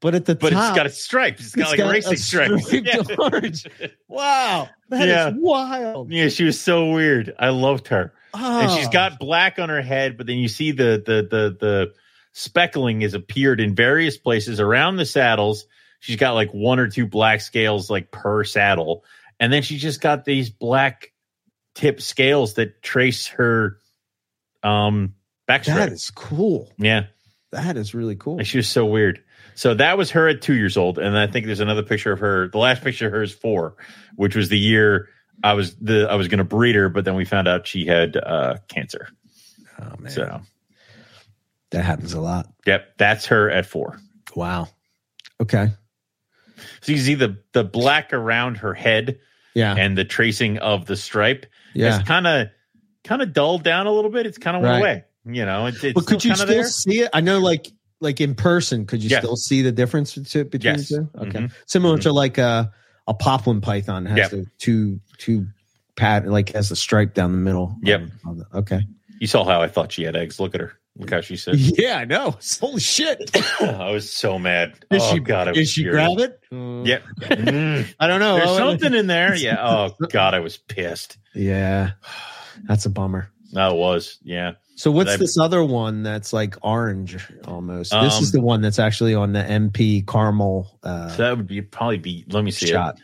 but 0.00 0.14
at 0.14 0.24
the 0.24 0.34
but 0.34 0.50
top, 0.52 0.70
it's 0.70 0.76
got 0.76 0.86
a 0.86 0.90
stripe. 0.90 1.38
It's 1.40 1.54
got 1.54 1.62
it's 1.62 1.70
like 1.72 1.78
got 1.78 1.90
racing 2.12 2.84
Yeah. 2.84 3.02
orange. 3.18 3.66
wow, 4.08 4.68
that 4.88 5.02
is 5.02 5.06
Yeah. 5.08 5.30
wild. 5.36 6.10
yeah, 6.10 6.28
she 6.28 6.44
was 6.44 6.60
so 6.60 6.90
weird. 6.90 7.34
I 7.38 7.50
loved 7.50 7.88
her. 7.88 8.12
and 8.34 8.70
she's 8.72 8.88
Oh. 8.88 8.90
got 8.90 9.18
black 9.20 9.58
on 9.58 9.68
her 9.68 9.82
head, 9.82 10.16
but 10.16 10.26
then 10.26 10.38
you 10.38 10.48
see 10.48 10.72
the 10.72 11.02
the 11.04 11.22
the 11.30 11.56
the 11.60 11.92
speckling 12.32 13.02
has 13.02 13.14
appeared 13.14 13.60
in 13.60 13.74
various 13.74 14.16
places 14.18 14.58
around 14.58 14.96
the 14.96 15.06
saddles. 15.06 15.66
She's 16.04 16.16
got 16.16 16.32
like 16.32 16.50
one 16.52 16.78
or 16.80 16.88
two 16.88 17.06
black 17.06 17.40
scales 17.40 17.88
like 17.88 18.10
per 18.10 18.44
saddle, 18.44 19.04
and 19.40 19.50
then 19.50 19.62
she's 19.62 19.80
just 19.80 20.02
got 20.02 20.26
these 20.26 20.50
black 20.50 21.12
tip 21.74 22.02
scales 22.02 22.54
that 22.54 22.82
trace 22.82 23.28
her 23.28 23.78
um 24.62 25.14
back 25.46 25.64
that 25.64 25.96
stripe. 25.98 26.28
cool. 26.28 26.70
Yeah, 26.76 27.06
That 27.52 27.78
is 27.78 27.94
really 27.94 28.16
cool. 28.16 28.36
and 28.36 28.46
she 28.46 28.58
was 28.58 28.68
so 28.68 28.84
weird. 28.84 29.24
So 29.54 29.72
that 29.72 29.96
was 29.96 30.10
her 30.10 30.28
at 30.28 30.42
two 30.42 30.52
years 30.54 30.76
old, 30.76 30.98
and 30.98 31.16
I 31.16 31.26
think 31.26 31.46
there's 31.46 31.60
another 31.60 31.82
picture 31.82 32.12
of 32.12 32.18
her. 32.18 32.48
The 32.48 32.58
last 32.58 32.82
picture 32.84 33.06
of 33.06 33.12
her 33.12 33.22
is 33.22 33.32
four, 33.32 33.76
which 34.16 34.36
was 34.36 34.50
the 34.50 34.58
year 34.58 35.08
I 35.42 35.54
was 35.54 35.74
the 35.76 36.06
I 36.10 36.16
was 36.16 36.28
going 36.28 36.38
to 36.38 36.44
breed 36.44 36.74
her, 36.74 36.90
but 36.90 37.06
then 37.06 37.14
we 37.14 37.24
found 37.24 37.48
out 37.48 37.66
she 37.66 37.86
had 37.86 38.14
uh 38.18 38.56
cancer. 38.68 39.08
Oh 39.80 39.94
man, 39.98 40.12
So 40.12 40.42
that 41.70 41.82
happens 41.82 42.12
a 42.12 42.20
lot. 42.20 42.46
Yep, 42.66 42.98
that's 42.98 43.24
her 43.26 43.50
at 43.50 43.64
four. 43.64 43.98
Wow. 44.36 44.68
Okay. 45.40 45.70
So 46.80 46.92
you 46.92 46.98
see 46.98 47.14
the 47.14 47.38
the 47.52 47.64
black 47.64 48.12
around 48.12 48.56
her 48.58 48.74
head 48.74 49.18
Yeah. 49.54 49.74
and 49.76 49.96
the 49.96 50.04
tracing 50.04 50.58
of 50.58 50.86
the 50.86 50.96
stripe. 50.96 51.46
yeah. 51.74 51.98
It's 51.98 52.06
kind 52.08 52.26
of 52.26 52.48
kind 53.04 53.20
of 53.22 53.32
dulled 53.32 53.62
down 53.64 53.86
a 53.86 53.92
little 53.92 54.10
bit. 54.10 54.26
It's 54.26 54.38
kind 54.38 54.56
of 54.56 54.62
went 54.62 54.72
Right. 54.72 54.78
away. 54.80 55.04
You 55.26 55.44
know, 55.46 55.66
it's, 55.66 55.82
it's 55.82 55.94
but 55.94 56.06
could 56.06 56.24
you 56.24 56.34
still 56.34 56.46
there. 56.46 56.64
see 56.64 57.00
it? 57.00 57.10
I 57.12 57.20
know, 57.20 57.38
like 57.38 57.66
like 58.00 58.20
in 58.20 58.34
person, 58.34 58.84
could 58.86 59.02
you 59.02 59.08
Yes. 59.10 59.22
still 59.22 59.36
see 59.36 59.62
the 59.62 59.72
difference 59.72 60.14
between 60.14 60.48
Yes. 60.60 60.88
the 60.88 60.96
two? 60.96 61.10
Okay, 61.18 61.38
Mhm. 61.40 61.52
similar 61.66 61.96
Mhm. 61.98 62.02
to 62.02 62.12
like 62.12 62.38
a 62.38 62.72
a 63.06 63.14
poplin 63.14 63.60
python 63.60 64.06
has 64.06 64.16
Yep. 64.16 64.30
the 64.30 64.46
two 64.58 65.00
two 65.18 65.46
pat 65.96 66.26
like 66.26 66.50
has 66.54 66.68
the 66.70 66.76
stripe 66.76 67.14
down 67.14 67.32
the 67.32 67.38
middle. 67.38 67.76
Yep. 67.82 68.00
on- 68.00 68.12
on 68.24 68.38
the- 68.38 68.58
okay. 68.58 68.80
You 69.20 69.26
saw 69.26 69.44
how 69.44 69.62
I 69.62 69.68
thought 69.68 69.92
she 69.92 70.02
had 70.02 70.16
eggs. 70.16 70.40
Look 70.40 70.54
at 70.54 70.60
her. 70.60 70.72
Look 70.96 71.10
how 71.10 71.20
she 71.22 71.36
said. 71.36 71.56
Yeah, 71.58 71.98
I 71.98 72.04
know. 72.04 72.36
Holy 72.60 72.80
shit! 72.80 73.30
I 73.60 73.90
was 73.90 74.12
so 74.12 74.38
mad. 74.38 74.74
Did 74.90 75.00
oh 75.00 75.12
she 75.12 75.18
God, 75.18 75.48
I 75.48 75.52
Did 75.52 75.68
she 75.68 75.82
furious. 75.82 76.14
grab 76.14 76.18
it? 76.30 76.40
Uh, 76.52 76.82
Yep. 76.84 77.04
Mm. 77.20 77.94
I 78.00 78.06
don't 78.06 78.20
know. 78.20 78.36
There's 78.36 78.48
Oh, 78.50 78.56
something 78.58 78.94
in 78.94 79.06
there. 79.08 79.34
Yeah. 79.36 79.56
Oh 79.60 80.06
God, 80.08 80.34
I 80.34 80.40
was 80.40 80.56
pissed. 80.56 81.18
Yeah, 81.34 81.92
that's 82.64 82.86
a 82.86 82.90
bummer. 82.90 83.30
No, 83.52 83.74
was. 83.74 84.18
Yeah. 84.24 84.54
So 84.74 84.90
what's 84.90 85.12
I- 85.12 85.16
this 85.16 85.38
other 85.38 85.62
one 85.64 86.02
that's 86.02 86.32
like 86.32 86.56
orange 86.62 87.24
almost? 87.44 87.92
this 87.92 88.14
Um, 88.16 88.22
is 88.22 88.32
the 88.32 88.40
one 88.40 88.62
that's 88.62 88.80
actually 88.80 89.14
on 89.14 89.32
the 89.32 89.38
MP 89.42 90.04
caramel 90.04 90.76
uh, 90.82 91.08
So 91.10 91.22
that 91.22 91.36
would 91.36 91.46
be 91.46 91.62
probably 91.62 91.98
be. 91.98 92.24
Let 92.28 92.42
me 92.42 92.50
see. 92.50 92.66
It. 92.66 92.70
shot. 92.70 92.98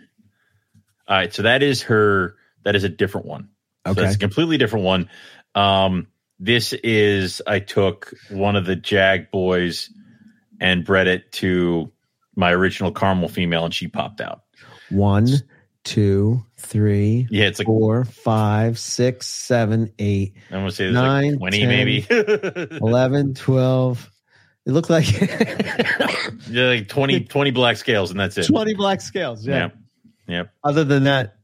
All 1.07 1.17
right. 1.17 1.33
So 1.33 1.43
that 1.43 1.63
is 1.63 1.83
her. 1.83 2.35
That 2.65 2.75
is 2.75 2.83
a 2.83 2.89
different 2.89 3.27
one. 3.29 3.49
So 3.87 3.93
Okay. 3.93 4.03
that's 4.03 4.17
a 4.17 4.19
completely 4.19 4.59
different 4.59 4.85
one. 4.85 5.09
Um, 5.55 6.09
this 6.41 6.73
is 6.73 7.43
I 7.47 7.61
took 7.61 8.15
one 8.31 8.57
of 8.57 8.65
the 8.65 8.75
Jag 8.75 9.31
boys 9.31 9.91
and 10.59 10.85
bred 10.85 11.07
it 11.07 11.31
to 11.33 11.93
my 12.35 12.51
original 12.53 12.93
caramel 12.93 13.29
female, 13.29 13.65
and 13.67 13.75
she 13.75 13.87
popped 13.89 14.21
out. 14.21 14.43
One, 14.89 15.29
two, 15.85 16.45
three, 16.57 17.29
Yeah, 17.31 17.45
it's 17.45 17.59
like 17.59 17.67
four, 17.67 18.05
five, 18.05 18.79
six, 18.79 19.27
seven, 19.27 19.93
eight, 19.99 20.35
I'm 20.51 20.61
gonna 20.61 20.71
say 20.73 20.91
Nine, 20.91 21.33
like 21.33 21.39
twenty, 21.39 21.61
10, 21.61 21.69
maybe. 21.69 22.07
11, 22.81 23.35
12. 23.35 24.11
It 24.67 24.73
looked 24.73 24.91
like 24.91 25.21
yeah, 26.49 26.67
like 26.67 26.89
20, 26.89 27.21
20 27.25 27.51
black 27.51 27.77
scales, 27.77 28.11
and 28.11 28.19
that's 28.19 28.37
it. 28.39 28.47
20 28.47 28.75
black 28.75 29.01
scales. 29.01 29.47
Yeah. 29.47 29.71
Yeah. 30.27 30.37
Yep. 30.37 30.55
Other 30.65 30.85
than 30.85 31.05
that, 31.05 31.37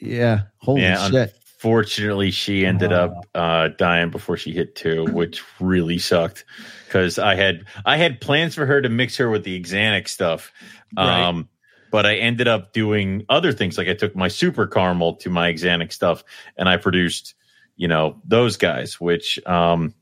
yeah. 0.00 0.42
Holy 0.58 0.82
Yeah, 0.82 1.08
shit. 1.08 1.34
Fortunately, 1.58 2.30
she 2.30 2.64
ended 2.64 2.92
up 2.92 3.26
uh, 3.34 3.68
dying 3.76 4.10
before 4.10 4.36
she 4.36 4.52
hit 4.52 4.76
two, 4.76 5.06
which 5.06 5.42
really 5.58 5.98
sucked 5.98 6.44
because 6.86 7.18
I 7.18 7.34
had 7.34 7.64
I 7.84 7.96
had 7.96 8.20
plans 8.20 8.54
for 8.54 8.64
her 8.64 8.80
to 8.80 8.88
mix 8.88 9.16
her 9.16 9.28
with 9.28 9.42
the 9.42 9.60
axanthic 9.60 10.06
stuff, 10.06 10.52
Right. 10.96 11.20
um, 11.24 11.48
but 11.90 12.06
I 12.06 12.16
ended 12.16 12.46
up 12.46 12.72
doing 12.72 13.24
other 13.28 13.50
things. 13.52 13.76
Like 13.76 13.88
I 13.88 13.94
took 13.94 14.14
my 14.14 14.28
super 14.28 14.68
caramel 14.68 15.16
to 15.16 15.30
my 15.30 15.52
axanthic 15.52 15.92
stuff, 15.92 16.22
and 16.56 16.68
I 16.68 16.76
produced, 16.76 17.34
you 17.76 17.88
know, 17.88 18.20
those 18.24 18.56
guys. 18.56 19.00
Which 19.00 19.44
um, 19.44 19.94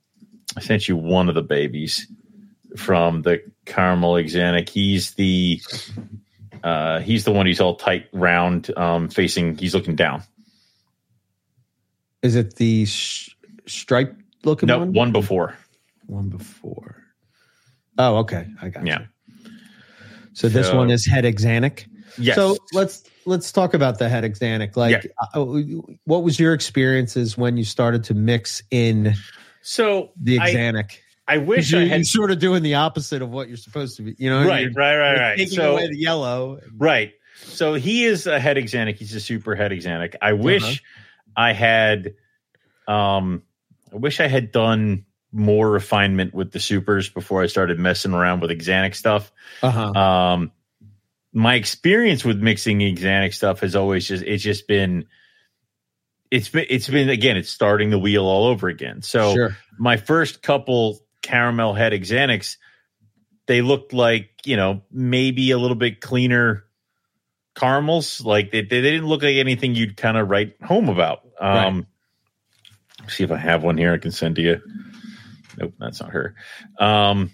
I 0.59 0.61
sent 0.61 0.89
you 0.89 0.97
one 0.99 1.31
of 1.31 1.35
the 1.35 1.43
babies 1.43 2.07
from 2.77 3.23
the 3.23 3.43
caramel 3.65 4.13
axanthic. 4.13 4.69
He's 4.69 5.13
the 5.15 5.63
uh, 6.63 7.01
he's 7.01 7.25
the 7.25 7.33
one 7.33 7.47
who's 7.47 7.63
all 7.63 7.77
tight, 7.77 8.09
round, 8.13 8.77
um, 8.77 9.09
facing. 9.09 9.57
He's 9.57 9.75
looking 9.75 9.97
down. 9.97 10.23
Is 12.27 12.35
it 12.35 12.57
the 12.57 12.85
sh- 12.87 13.31
stripe 13.67 14.15
looking 14.45 14.67
No, 14.67 14.79
one? 14.81 14.93
one 14.93 15.13
before. 15.13 15.55
One 16.07 16.29
before. 16.29 17.03
Oh, 17.99 18.17
okay. 18.19 18.47
I 18.61 18.69
got 18.69 18.83
you. 18.85 18.93
Yeah. 18.93 18.99
you. 19.45 19.51
So 20.35 20.49
this 20.49 20.73
one 20.73 20.91
is 20.91 21.07
het 21.07 21.25
axanthic. 21.25 21.87
Yes. 22.19 22.35
So 22.37 22.57
let's 22.73 23.05
let's 23.25 23.51
talk 23.53 23.75
about 23.75 23.99
the 23.99 24.09
het 24.09 24.25
axanthic. 24.25 24.77
Like, 24.77 25.11
uh, 25.35 25.45
what 26.05 26.23
was 26.23 26.39
your 26.39 26.53
experiences 26.53 27.37
when 27.39 27.57
you 27.57 27.65
started 27.65 28.05
to 28.05 28.15
mix 28.15 28.63
in 28.71 29.15
so 29.63 30.11
the 30.21 30.39
I, 30.39 30.51
axanthic? 30.53 30.99
I 31.29 31.39
wish 31.39 31.73
you, 31.73 31.81
I 31.81 31.87
had 31.87 32.07
sort 32.07 32.31
of 32.31 32.39
doing 32.39 32.63
the 32.63 32.75
opposite 32.75 33.23
of 33.23 33.31
what 33.31 33.49
you're 33.49 33.57
supposed 33.57 33.97
to 33.97 34.03
be. 34.03 34.15
You 34.19 34.31
know, 34.31 34.47
right, 34.47 34.69
right, 34.75 34.97
right, 34.97 35.19
right. 35.19 35.37
Taking 35.39 35.55
So 35.57 35.73
away 35.73 35.89
the 35.89 35.99
yellow. 35.99 36.61
right. 36.77 37.13
So 37.45 37.75
he 37.75 38.05
is 38.05 38.27
a 38.27 38.39
het 38.39 38.57
axanthic. 38.57 38.97
He's 38.99 39.15
a 39.15 39.21
super 39.21 39.55
het 39.57 39.73
axanthic. 39.73 40.15
I 40.23 40.33
wish 40.35 40.63
Uh-huh. 40.63 40.75
I 41.37 41.53
had 41.53 42.15
um 42.89 43.43
I 43.93 43.97
wish 43.97 44.21
I 44.21 44.27
had 44.27 44.53
done 44.53 45.07
more 45.33 45.71
refinement 45.71 46.35
with 46.35 46.51
the 46.53 46.61
supers 46.61 47.09
before 47.09 47.43
I 47.43 47.47
started 47.47 47.79
messing 47.79 48.15
around 48.15 48.41
with 48.41 48.51
axanthic 48.51 48.95
stuff. 48.95 49.31
Uh 49.63 49.71
huh. 49.71 50.01
Um 50.01 50.53
my 51.33 51.55
experience 51.55 52.25
with 52.25 52.39
mixing 52.39 52.79
axanthic 52.79 53.35
stuff 53.35 53.61
has 53.61 53.77
always 53.77 54.09
just 54.09 54.25
it's 54.25 54.43
just 54.43 54.67
been 54.67 55.07
it's 56.31 56.49
been 56.49 56.67
it's 56.69 56.89
been 56.89 57.09
again 57.09 57.37
it's 57.37 57.51
starting 57.51 57.91
the 57.91 57.99
wheel 57.99 58.25
all 58.25 58.47
over 58.47 58.69
again. 58.69 59.03
So 59.03 59.35
sure. 59.35 59.57
my 59.79 59.97
first 59.97 60.43
couple 60.43 61.01
caramel 61.23 61.75
het 61.75 61.93
axanthics, 61.93 62.57
they 63.47 63.63
looked 63.63 63.93
like, 63.93 64.31
you 64.45 64.57
know, 64.57 64.83
maybe 64.91 65.51
a 65.51 65.59
little 65.59 65.77
bit 65.77 66.01
cleaner 66.01 66.65
caramels. 67.57 68.21
Like 68.21 68.53
they, 68.53 68.63
they 68.63 68.81
didn't 68.81 69.07
look 69.07 69.23
like 69.23 69.35
anything 69.37 69.75
you'd 69.75 69.97
kind 69.97 70.17
of 70.17 70.31
write 70.31 70.57
home 70.63 70.89
about. 70.89 71.23
Um, 71.41 71.87
See 73.09 73.25
if 73.25 73.31
I 73.31 73.37
have 73.37 73.63
one 73.63 73.77
here 73.79 73.93
I 73.93 73.99
can 73.99 74.13
send 74.13 74.37
to 74.37 74.43
you. 74.43 74.61
Nope, 75.59 75.75
that's 75.79 76.01
not 76.01 76.11
her. 76.11 76.35
Um, 76.79 77.33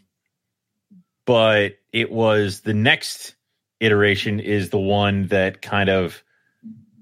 but 1.25 1.79
it 1.93 2.11
was 2.11 2.61
the 2.61 2.75
next 2.75 3.35
iteration 3.81 4.41
is 4.41 4.71
the 4.71 4.79
one 4.79 5.27
that 5.29 5.61
kind 5.63 5.91
of 5.91 6.23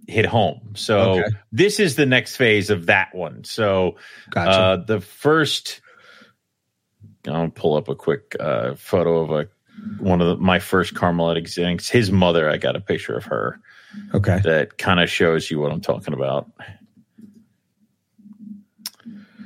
hit 0.07 0.25
home. 0.27 0.73
So 0.75 1.13
Okay. 1.13 1.29
this 1.53 1.79
is 1.81 1.97
the 1.97 2.07
next 2.07 2.37
phase 2.37 2.71
of 2.71 2.87
that 2.87 3.15
one. 3.15 3.45
So 3.45 3.97
Gotcha. 4.31 4.51
uh, 4.51 4.77
the 4.77 5.01
first, 5.01 5.81
I'll 7.29 7.51
pull 7.51 7.77
up 7.77 7.89
a 7.89 7.95
quick 7.95 8.37
uh, 8.39 8.75
photo 8.75 9.19
of 9.19 9.31
a 9.31 9.49
one 9.99 10.21
of 10.21 10.29
the, 10.29 10.37
my 10.37 10.59
first 10.59 10.95
Carmelite 10.95 11.37
execs. 11.37 11.89
His 11.89 12.11
mother, 12.11 12.49
I 12.49 12.57
got 12.57 12.77
a 12.77 12.81
picture 12.81 13.17
of 13.17 13.25
her 13.25 13.61
okay. 14.15 14.41
that 14.45 14.79
kind 14.79 15.01
of 15.01 15.11
shows 15.11 15.51
you 15.51 15.61
what 15.61 15.73
I'm 15.73 15.81
talking 15.81 16.15
about. 16.15 16.51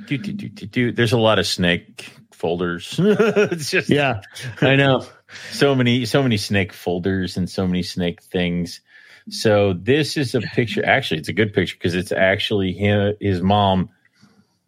Do, 0.07 0.17
do, 0.17 0.33
do, 0.33 0.49
do, 0.49 0.65
do. 0.67 0.91
There's 0.91 1.13
a 1.13 1.17
lot 1.17 1.39
of 1.39 1.47
snake 1.47 2.11
folders. 2.31 2.95
it's 2.99 3.71
just 3.71 3.89
Yeah, 3.89 4.21
I 4.61 4.75
know. 4.75 5.05
so 5.51 5.73
many, 5.73 6.05
so 6.05 6.21
many 6.21 6.37
snake 6.37 6.73
folders 6.73 7.37
and 7.37 7.49
so 7.49 7.65
many 7.65 7.81
snake 7.81 8.21
things. 8.21 8.81
So 9.29 9.73
this 9.73 10.17
is 10.17 10.35
a 10.35 10.41
picture. 10.41 10.85
Actually, 10.85 11.21
it's 11.21 11.29
a 11.29 11.33
good 11.33 11.53
picture 11.53 11.75
because 11.75 11.95
it's 11.95 12.11
actually 12.11 12.73
him, 12.73 13.15
his 13.19 13.41
mom. 13.41 13.89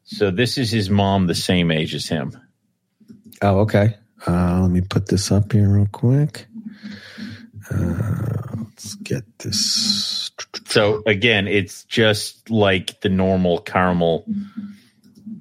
So 0.05 0.31
this 0.31 0.57
is 0.57 0.71
his 0.71 0.89
mom, 0.89 1.27
the 1.27 1.35
same 1.35 1.69
age 1.69 1.93
as 1.93 2.07
him. 2.07 2.35
Oh, 3.41 3.59
okay. 3.59 3.97
Uh, 4.25 4.61
let 4.61 4.71
me 4.71 4.81
put 4.81 5.07
this 5.07 5.31
up 5.31 5.51
here 5.51 5.69
real 5.69 5.87
quick. 5.91 6.47
Uh, 7.69 8.55
let's 8.57 8.95
get 8.95 9.23
this. 9.39 10.31
So 10.67 11.03
again, 11.05 11.47
it's 11.47 11.83
just 11.83 12.49
like 12.49 13.01
the 13.01 13.09
normal 13.09 13.59
caramel 13.59 14.25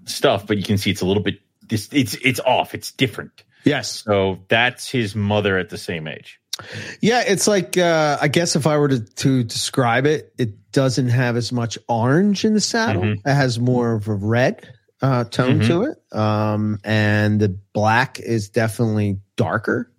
stuff, 0.05 0.47
but 0.47 0.57
you 0.57 0.63
can 0.63 0.79
see 0.79 0.91
it's 0.91 1.01
a 1.03 1.07
little 1.07 1.23
bit. 1.23 1.41
This 1.69 1.89
it's 1.93 2.15
it's 2.15 2.41
off. 2.41 2.75
It's 2.75 2.93
different. 2.93 3.43
Yes. 3.65 4.03
So 4.05 4.41
that's 4.49 4.89
his 4.89 5.15
mother 5.15 5.59
at 5.59 5.71
the 5.71 5.79
same 5.79 6.07
age. 6.07 6.41
Yeah, 7.01 7.23
it's 7.27 7.47
like 7.47 7.77
uh, 7.77 8.19
I 8.21 8.29
guess 8.29 8.57
if 8.57 8.67
I 8.67 8.79
were 8.79 8.89
to, 8.89 9.01
to 9.01 9.43
describe 9.45 10.07
it, 10.07 10.33
it 10.39 10.73
doesn't 10.73 11.09
have 11.09 11.37
as 11.37 11.53
much 11.53 11.77
orange 11.89 12.45
in 12.45 12.55
the 12.55 12.61
saddle. 12.61 13.03
Mhm. 13.03 13.17
It 13.27 13.35
has 13.35 13.59
more 13.59 13.95
of 13.95 14.09
a 14.09 14.15
red 14.15 14.67
uh, 15.03 15.25
tone 15.25 15.61
Mhm. 15.61 15.67
to 15.67 15.83
it, 15.85 16.17
um, 16.19 16.79
and 16.85 17.39
the 17.41 17.49
black 17.73 18.19
is 18.21 18.49
definitely 18.49 19.19
darker. 19.37 19.91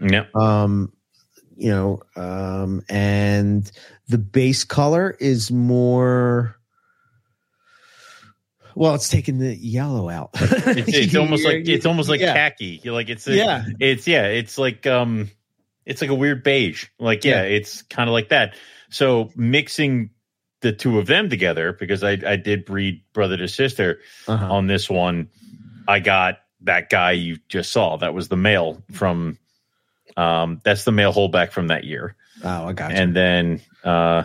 Yeah. 0.00 0.26
Um, 0.34 0.92
you 1.56 1.70
know, 1.70 2.02
um, 2.16 2.82
and 2.88 3.70
the 4.08 4.18
base 4.18 4.64
color 4.64 5.16
is 5.20 5.50
more. 5.50 6.56
Well, 8.76 8.94
it's 8.96 9.08
taking 9.08 9.38
the 9.38 9.54
yellow 9.54 10.08
out. 10.08 10.30
It's, 10.34 10.88
it's 10.88 11.14
almost 11.16 11.44
like 11.44 11.68
it's 11.68 11.86
almost 11.86 12.08
like 12.08 12.20
Yeah. 12.20 12.34
khaki. 12.34 12.80
Like 12.84 13.08
it's 13.08 13.26
a, 13.28 13.34
Yeah. 13.36 13.64
It's 13.78 14.06
yeah. 14.08 14.26
It's 14.26 14.58
like 14.58 14.84
um, 14.86 15.30
it's 15.86 16.00
like 16.00 16.10
a 16.10 16.14
weird 16.14 16.42
beige. 16.42 16.86
Like 16.98 17.24
yeah, 17.24 17.42
it's 17.42 17.82
kind 17.82 18.08
of 18.08 18.12
like 18.14 18.30
that. 18.30 18.54
So 18.90 19.30
mixing 19.36 20.10
the 20.64 20.72
two 20.72 20.98
of 20.98 21.06
them 21.06 21.28
together 21.30 21.72
because 21.72 22.02
I 22.02 22.18
I 22.26 22.34
did 22.36 22.64
breed 22.64 23.02
brother 23.12 23.36
to 23.36 23.46
sister 23.46 24.00
Uh-huh. 24.26 24.52
on 24.52 24.66
this 24.66 24.90
one. 24.90 25.28
I 25.86 26.00
got 26.00 26.38
that 26.62 26.88
guy 26.90 27.12
you 27.12 27.36
just 27.48 27.70
saw. 27.70 27.98
That 27.98 28.14
was 28.14 28.28
the 28.28 28.36
male 28.36 28.82
from. 28.92 29.38
Um, 30.16 30.60
that's 30.64 30.84
the 30.84 30.92
male 30.92 31.12
holdback 31.12 31.50
from 31.52 31.68
that 31.68 31.82
year, 31.84 32.14
Oh, 32.44 32.68
I 32.68 32.72
got 32.72 32.90
you. 32.92 32.96
and 32.96 33.14
then 33.16 33.60
uh, 33.82 34.24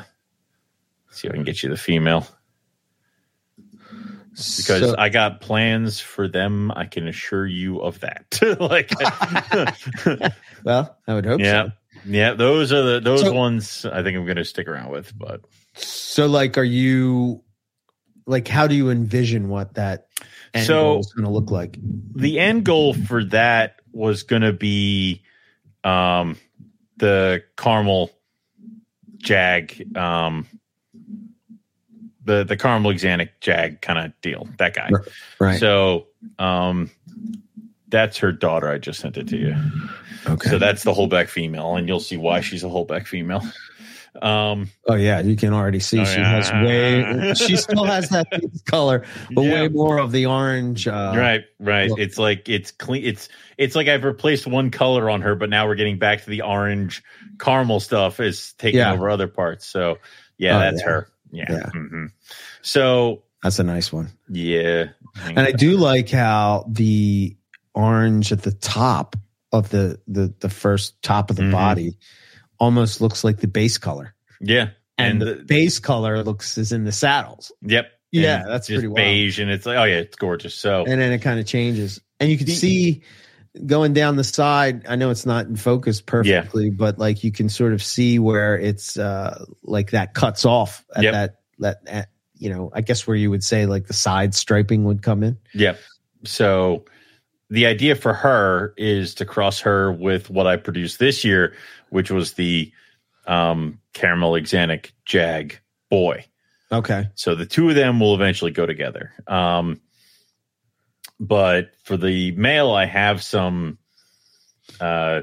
see 1.09 1.27
if 1.27 1.33
I 1.33 1.35
can 1.35 1.43
get 1.43 1.63
you 1.63 1.69
the 1.69 1.77
female 1.77 2.27
because 4.31 4.81
So- 4.81 4.95
I 4.97 5.09
got 5.09 5.41
plans 5.41 5.99
for 5.99 6.27
them. 6.27 6.71
I 6.75 6.85
can 6.85 7.07
assure 7.07 7.45
you 7.47 7.79
of 7.81 7.99
that. 8.01 8.39
like, 8.59 8.91
well, 10.63 10.95
I 11.07 11.13
would 11.13 11.25
hope 11.25 11.39
yeah, 11.41 11.65
so. 11.65 11.71
Yeah, 12.05 12.33
those 12.33 12.71
are 12.71 12.81
the 12.81 12.99
those 12.99 13.21
So- 13.21 13.33
ones 13.33 13.85
I 13.85 14.03
think 14.03 14.17
I'm 14.17 14.25
going 14.25 14.37
to 14.37 14.45
stick 14.45 14.67
around 14.67 14.91
with. 14.91 15.17
But 15.17 15.41
So, 15.75 16.27
like, 16.27 16.57
are 16.57 16.63
you 16.63 17.43
like, 18.25 18.47
how 18.47 18.67
do 18.67 18.75
you 18.75 18.89
envision 18.89 19.49
what 19.49 19.75
that 19.75 20.07
end 20.53 20.65
So- 20.67 20.81
goal 20.93 20.99
is 20.99 21.13
going 21.13 21.25
to 21.25 21.31
look 21.31 21.51
like? 21.51 21.77
the 22.15 22.39
end 22.39 22.65
goal 22.65 22.93
for 22.93 23.23
that 23.25 23.75
was 23.91 24.23
going 24.23 24.41
to 24.43 24.53
be 24.53 25.23
um, 25.83 26.37
the 26.97 27.43
caramel 27.57 28.11
jag, 29.17 29.81
um, 29.97 30.45
the 32.25 32.43
the 32.43 32.57
caramel 32.57 32.91
axanthic 32.91 33.29
jag 33.41 33.81
kind 33.81 33.97
of 33.99 34.11
deal. 34.21 34.47
That 34.57 34.73
guy. 34.75 34.89
Right. 35.39 35.59
So 35.59 36.07
um, 36.37 36.91
that's 37.89 38.17
her 38.19 38.31
daughter. 38.31 38.69
I 38.69 38.77
just 38.77 38.99
sent 38.99 39.17
it 39.17 39.27
to 39.29 39.37
you. 39.37 39.55
okay. 40.27 40.49
So 40.49 40.57
that's 40.59 40.83
the 40.83 40.93
holdback 40.93 41.27
female, 41.27 41.75
and 41.75 41.87
you'll 41.87 41.99
see 41.99 42.17
why 42.17 42.41
she's 42.41 42.63
a 42.63 42.67
holdback 42.67 43.07
female. 43.07 43.43
Um, 44.23 44.69
oh 44.87 44.95
yeah, 44.95 45.19
you 45.21 45.35
can 45.35 45.53
already 45.53 45.79
see 45.79 45.99
Oh, 45.99 46.03
she 46.03 46.19
yeah. 46.19 46.41
has 46.41 46.51
way. 46.51 47.33
She 47.35 47.55
still 47.55 47.83
has 47.85 48.09
that 48.09 48.27
color, 48.65 49.05
but 49.31 49.43
Yeah. 49.43 49.53
way 49.53 49.67
more 49.67 49.99
of 49.99 50.11
the 50.11 50.25
orange. 50.25 50.87
Uh, 50.87 51.13
right, 51.15 51.43
right. 51.59 51.89
look. 51.91 51.99
It's 51.99 52.17
like 52.17 52.49
it's 52.49 52.71
clean. 52.71 53.05
It's 53.05 53.29
it's 53.57 53.75
like 53.75 53.87
I've 53.87 54.03
replaced 54.03 54.47
one 54.47 54.71
color 54.71 55.09
on 55.11 55.21
her, 55.21 55.35
but 55.35 55.49
now 55.51 55.67
we're 55.67 55.75
getting 55.75 55.99
back 55.99 56.23
to 56.23 56.29
the 56.29 56.41
orange 56.41 57.03
caramel 57.39 57.79
stuff 57.79 58.19
is 58.19 58.53
taking 58.53 58.79
Yeah. 58.79 58.93
over 58.93 59.09
other 59.11 59.27
parts. 59.27 59.67
So 59.67 59.99
yeah, 60.37 60.57
Oh, 60.57 60.59
that's 60.59 60.81
her. 60.81 61.07
Yeah. 61.31 61.45
Yeah. 61.47 61.69
mhm. 61.75 62.07
So 62.63 63.21
That's 63.43 63.59
a 63.59 63.63
nice 63.63 63.93
one. 63.93 64.09
yeah, 64.27 64.87
And 65.23 65.39
I 65.39 65.51
do 65.51 65.77
like 65.77 66.09
how 66.09 66.65
the 66.67 67.37
orange 67.79 68.31
at 68.31 68.41
the 68.43 68.51
top 68.51 69.15
of 69.51 69.69
the 69.69 69.99
the 70.07 70.33
the 70.39 70.49
first 70.49 71.01
top 71.01 71.29
of 71.29 71.35
the 71.35 71.43
Mhm. 71.43 71.51
body 71.51 71.97
almost 72.59 73.01
looks 73.01 73.23
like 73.23 73.37
the 73.37 73.47
base 73.47 73.77
color, 73.77 74.13
yeah, 74.41 74.69
and, 74.97 75.13
and 75.13 75.21
the 75.21 75.35
the- 75.35 75.43
base 75.43 75.79
color 75.79 76.23
looks 76.23 76.57
is 76.57 76.71
in 76.71 76.83
the 76.83 76.91
saddles. 76.91 77.51
yep, 77.61 77.91
Yeah, 78.11 78.41
And 78.41 78.49
that's 78.51 78.67
just 78.67 78.75
pretty 78.77 78.87
wild. 78.87 78.95
beige, 78.97 79.39
and 79.39 79.49
it's 79.49 79.65
like 79.65 79.77
oh 79.77 79.83
yeah, 79.85 79.97
it's 79.97 80.15
gorgeous. 80.17 80.55
So 80.55 80.83
and 80.85 80.99
then 81.01 81.11
it 81.11 81.19
kind 81.19 81.39
of 81.39 81.45
changes 81.45 81.99
and 82.19 82.29
you 82.29 82.37
can 82.37 82.47
see 82.47 83.01
going 83.65 83.93
down 83.93 84.15
the 84.15 84.23
side 84.23 84.85
i 84.87 84.95
know 84.95 85.09
it's 85.09 85.25
not 85.25 85.47
in 85.47 85.55
focus 85.55 86.01
perfectly 86.01 86.69
but 86.69 86.99
like 86.99 87.23
you 87.23 87.31
can 87.31 87.49
sort 87.49 87.73
of 87.73 87.81
see 87.81 88.19
where 88.19 88.55
it's 88.59 88.95
uh 88.95 89.43
like 89.63 89.89
that 89.89 90.13
cuts 90.13 90.45
off 90.45 90.85
at 90.95 91.03
Yep. 91.03 91.13
that 91.13 91.35
that 91.57 91.77
at, 91.87 92.09
you 92.37 92.49
know 92.51 92.69
i 92.75 92.81
guess 92.81 93.07
where 93.07 93.17
you 93.17 93.31
would 93.31 93.43
say 93.43 93.65
like 93.65 93.87
the 93.87 93.93
side 93.93 94.35
striping 94.35 94.83
would 94.83 95.01
come 95.01 95.23
in 95.23 95.35
Yep. 95.55 95.79
So 96.25 96.85
the 97.49 97.65
idea 97.65 97.95
for 97.95 98.13
her 98.13 98.73
is 98.77 99.15
to 99.15 99.25
cross 99.25 99.61
her 99.61 99.91
with 99.91 100.29
what 100.29 100.47
I 100.47 100.57
produced 100.57 100.99
this 100.99 101.23
year, 101.23 101.55
which 101.89 102.11
was 102.11 102.33
the 102.33 102.71
um, 103.25 103.79
caramel 103.93 104.33
axanthic 104.33 104.91
jag 105.05 105.59
boy. 105.89 106.25
okay 106.71 107.07
So 107.15 107.35
the 107.35 107.45
two 107.45 107.69
of 107.69 107.75
them 107.75 107.99
will 107.99 108.15
eventually 108.15 108.51
go 108.51 108.65
together. 108.65 109.13
Um, 109.27 109.81
but 111.19 111.71
for 111.83 111.97
the 111.97 112.31
male, 112.31 112.71
I 112.71 112.85
have 112.85 113.21
some 113.21 113.77
uh, 114.79 115.21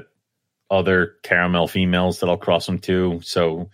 other 0.69 1.15
caramel 1.23 1.67
females 1.67 2.19
that 2.19 2.29
I'll 2.29 2.37
cross 2.37 2.65
them 2.65 2.79
to. 2.79 3.21
So 3.23 3.69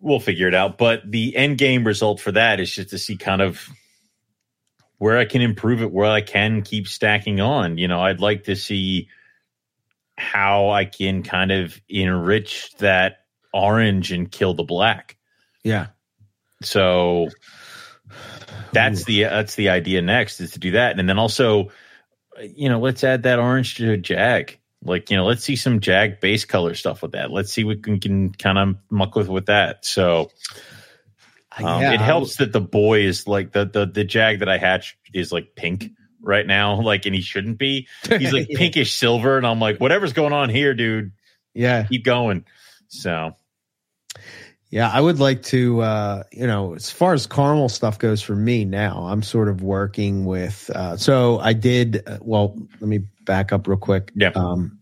we'll 0.00 0.20
figure 0.20 0.48
it 0.48 0.54
out. 0.54 0.78
But 0.78 1.10
the 1.10 1.36
end 1.36 1.58
game 1.58 1.84
result 1.84 2.20
for 2.20 2.32
that 2.32 2.60
is 2.60 2.74
just 2.74 2.90
to 2.90 2.98
see 2.98 3.16
kind 3.16 3.40
of 3.40 3.68
where 4.98 5.18
I 5.18 5.24
can 5.24 5.42
improve 5.42 5.82
it, 5.82 5.92
where 5.92 6.10
I 6.10 6.20
can 6.20 6.62
keep 6.62 6.88
stacking 6.88 7.40
on. 7.40 7.78
You 7.78 7.88
know, 7.88 8.00
I'd 8.00 8.20
like 8.20 8.44
to 8.44 8.56
see 8.56 9.08
how 10.16 10.70
I 10.70 10.84
can 10.84 11.22
kind 11.22 11.50
of 11.50 11.80
enrich 11.88 12.72
that 12.78 13.24
orange 13.52 14.12
and 14.12 14.30
kill 14.30 14.54
the 14.54 14.62
black. 14.62 15.16
yeah 15.62 15.88
So 16.62 17.28
that's 18.72 19.02
Ooh. 19.02 19.04
the 19.04 19.22
that's 19.24 19.54
the 19.54 19.68
idea 19.68 20.02
next 20.02 20.40
is 20.40 20.52
to 20.52 20.58
do 20.58 20.72
that, 20.72 20.98
and 20.98 21.08
then 21.08 21.18
also, 21.18 21.70
you 22.40 22.68
know, 22.68 22.80
let's 22.80 23.04
add 23.04 23.22
that 23.22 23.38
orange 23.38 23.76
to 23.76 23.92
a 23.92 23.96
jag. 23.96 24.58
Like 24.84 25.10
you 25.10 25.16
know, 25.16 25.24
let's 25.24 25.44
see 25.44 25.56
some 25.56 25.80
jag 25.80 26.20
base 26.20 26.44
color 26.44 26.74
stuff 26.74 27.02
with 27.02 27.12
that. 27.12 27.30
Let's 27.30 27.52
see 27.52 27.64
what 27.64 27.86
we 27.86 27.98
can 27.98 28.32
kind 28.32 28.58
of 28.58 28.76
muck 28.90 29.14
with 29.14 29.28
with 29.28 29.46
that. 29.46 29.84
So 29.84 30.30
um, 31.58 31.82
Yeah, 31.82 31.92
it 31.92 32.00
helps 32.00 32.36
that 32.36 32.52
the 32.52 32.60
boy 32.60 33.00
is 33.00 33.26
like 33.28 33.52
the 33.52 33.64
the 33.64 33.86
the 33.86 34.04
jag 34.04 34.40
that 34.40 34.48
I 34.48 34.58
hatched 34.58 34.96
is 35.12 35.32
like 35.32 35.54
pink 35.54 35.90
right 36.20 36.46
now, 36.46 36.80
like, 36.82 37.06
and 37.06 37.14
he 37.14 37.20
shouldn't 37.20 37.58
be. 37.58 37.86
He's 38.08 38.32
like 38.32 38.46
Yeah. 38.50 38.58
pinkish 38.58 38.94
silver, 38.94 39.36
and 39.36 39.46
I'm 39.46 39.60
like, 39.60 39.78
whatever's 39.78 40.12
going 40.12 40.32
on 40.32 40.48
here, 40.48 40.74
dude, 40.74 41.12
yeah 41.54 41.84
keep 41.86 42.04
going. 42.04 42.44
So 42.88 43.34
yeah 44.70 44.90
i 44.90 45.00
would 45.00 45.18
like 45.20 45.42
to 45.42 45.80
uh 45.82 46.22
you 46.32 46.46
know 46.46 46.74
as 46.74 46.90
far 46.90 47.12
as 47.12 47.26
caramel 47.26 47.68
stuff 47.68 47.98
goes 47.98 48.22
for 48.22 48.34
me 48.34 48.64
now 48.64 49.04
i'm 49.06 49.22
sort 49.22 49.48
of 49.48 49.62
working 49.62 50.24
with 50.24 50.70
uh 50.74 50.96
so 50.96 51.38
i 51.40 51.52
did 51.52 52.02
uh, 52.08 52.18
well 52.22 52.56
let 52.80 52.88
me 52.88 52.98
back 53.24 53.52
up 53.52 53.68
real 53.68 53.76
quick 53.76 54.10
Yeah. 54.16 54.30
um 54.34 54.78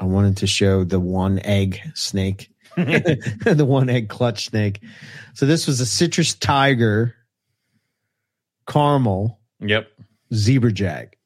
i 0.00 0.04
wanted 0.04 0.36
to 0.38 0.46
show 0.46 0.84
the 0.84 1.00
one 1.00 1.40
egg 1.40 1.80
snake 1.94 2.50
the 2.76 3.64
one 3.66 3.88
egg 3.90 4.08
clutch 4.08 4.46
snake. 4.48 4.80
So 5.34 5.46
this 5.46 5.66
was 5.66 5.80
a 5.80 5.86
citrus 5.86 6.34
tiger 6.34 7.14
caramel 8.66 9.38
yep. 9.60 9.88
zebra 10.34 10.72
jag. 10.72 11.16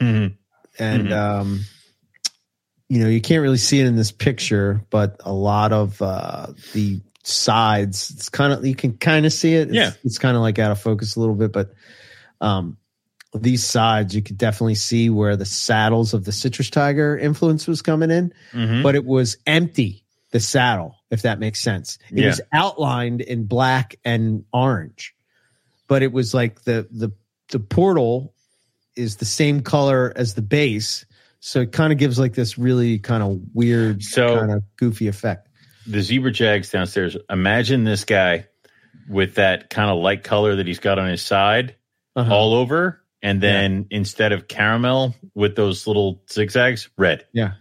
Mhm. 0.00 0.36
And 0.78 1.08
Mhm. 1.08 1.12
um 1.12 1.60
you 2.90 3.00
know, 3.00 3.08
you 3.08 3.20
can't 3.20 3.42
really 3.42 3.58
see 3.58 3.80
it 3.80 3.86
in 3.86 3.96
this 3.96 4.10
picture, 4.12 4.80
but 4.88 5.20
a 5.24 5.32
lot 5.32 5.72
of 5.72 6.00
uh 6.00 6.46
the 6.72 7.00
sides, 7.22 8.10
it's 8.10 8.28
kind 8.30 8.52
of 8.52 8.64
you 8.64 8.74
can 8.74 8.96
kind 8.96 9.26
of 9.26 9.32
see 9.32 9.54
it. 9.54 9.68
It's, 9.68 9.74
Yeah. 9.76 9.92
it's 10.04 10.18
kind 10.18 10.36
of 10.36 10.42
like 10.42 10.58
out 10.58 10.70
of 10.70 10.80
focus 10.80 11.16
a 11.16 11.20
little 11.20 11.34
bit, 11.34 11.52
but 11.52 11.74
um 12.40 12.78
these 13.34 13.62
sides 13.62 14.14
you 14.16 14.22
could 14.22 14.38
definitely 14.38 14.74
see 14.74 15.10
where 15.10 15.36
the 15.36 15.44
saddles 15.44 16.14
of 16.14 16.24
the 16.24 16.32
citrus 16.32 16.70
tiger 16.70 17.18
influence 17.18 17.66
was 17.66 17.82
coming 17.82 18.10
in. 18.10 18.32
Mhm. 18.54 18.82
but 18.82 18.94
it 18.94 19.04
was 19.04 19.36
empty 19.46 20.04
the 20.30 20.40
saddle 20.40 20.96
if 21.10 21.22
that 21.22 21.38
makes 21.38 21.60
sense 21.60 21.98
it 22.10 22.18
Yeah. 22.18 22.26
was 22.26 22.40
outlined 22.52 23.20
in 23.20 23.44
black 23.46 23.96
and 24.04 24.44
orange 24.52 25.14
but 25.86 26.02
it 26.02 26.12
was 26.12 26.34
like 26.34 26.62
the 26.64 26.86
the 26.90 27.10
the 27.50 27.60
portal 27.60 28.34
is 28.96 29.16
the 29.16 29.24
same 29.24 29.60
color 29.62 30.12
as 30.16 30.34
the 30.34 30.42
base 30.42 31.06
so 31.40 31.60
it 31.60 31.72
kind 31.72 31.92
of 31.92 31.98
gives 31.98 32.18
like 32.18 32.34
this 32.34 32.58
really 32.58 32.98
kind 32.98 33.22
of 33.22 33.40
weird 33.54 34.02
So- 34.02 34.38
kind 34.38 34.52
of 34.52 34.62
goofy 34.76 35.08
effect 35.08 35.48
the 35.86 36.02
zebra 36.02 36.30
jags 36.32 36.68
downstairs. 36.70 37.16
Imagine 37.30 37.84
this 37.84 38.04
guy 38.04 38.44
with 39.08 39.36
that 39.36 39.70
kind 39.70 39.88
of 39.90 39.96
light 39.96 40.22
color 40.22 40.56
that 40.56 40.66
he's 40.66 40.80
got 40.80 40.98
on 40.98 41.08
his 41.08 41.22
side 41.22 41.76
Uh-huh. 42.14 42.30
all 42.34 42.52
over, 42.52 43.00
and 43.22 43.40
then 43.40 43.86
instead 43.90 44.32
of 44.32 44.48
caramel 44.48 45.14
with 45.34 45.56
those 45.56 45.86
little 45.86 46.22
zigzags, 46.30 46.90
red. 46.98 47.24
yeah 47.32 47.52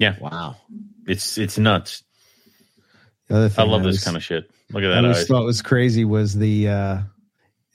Yeah. 0.00 0.16
wow 0.18 0.56
It's 1.06 1.38
it's 1.38 1.58
nuts. 1.58 2.02
The 3.28 3.36
other 3.36 3.44
I 3.46 3.48
thing 3.48 3.68
love 3.70 3.82
that 3.82 3.88
this 3.88 3.96
was- 3.96 4.04
kind 4.04 4.16
of 4.16 4.22
shit. 4.24 4.50
Look 4.72 4.82
at 4.82 4.90
I 4.90 4.94
that 4.96 5.04
always 5.04 5.26
thought 5.28 5.44
was 5.44 5.62
crazy 5.62 6.04
was 6.04 6.34
the 6.34 6.68
uh 6.68 6.98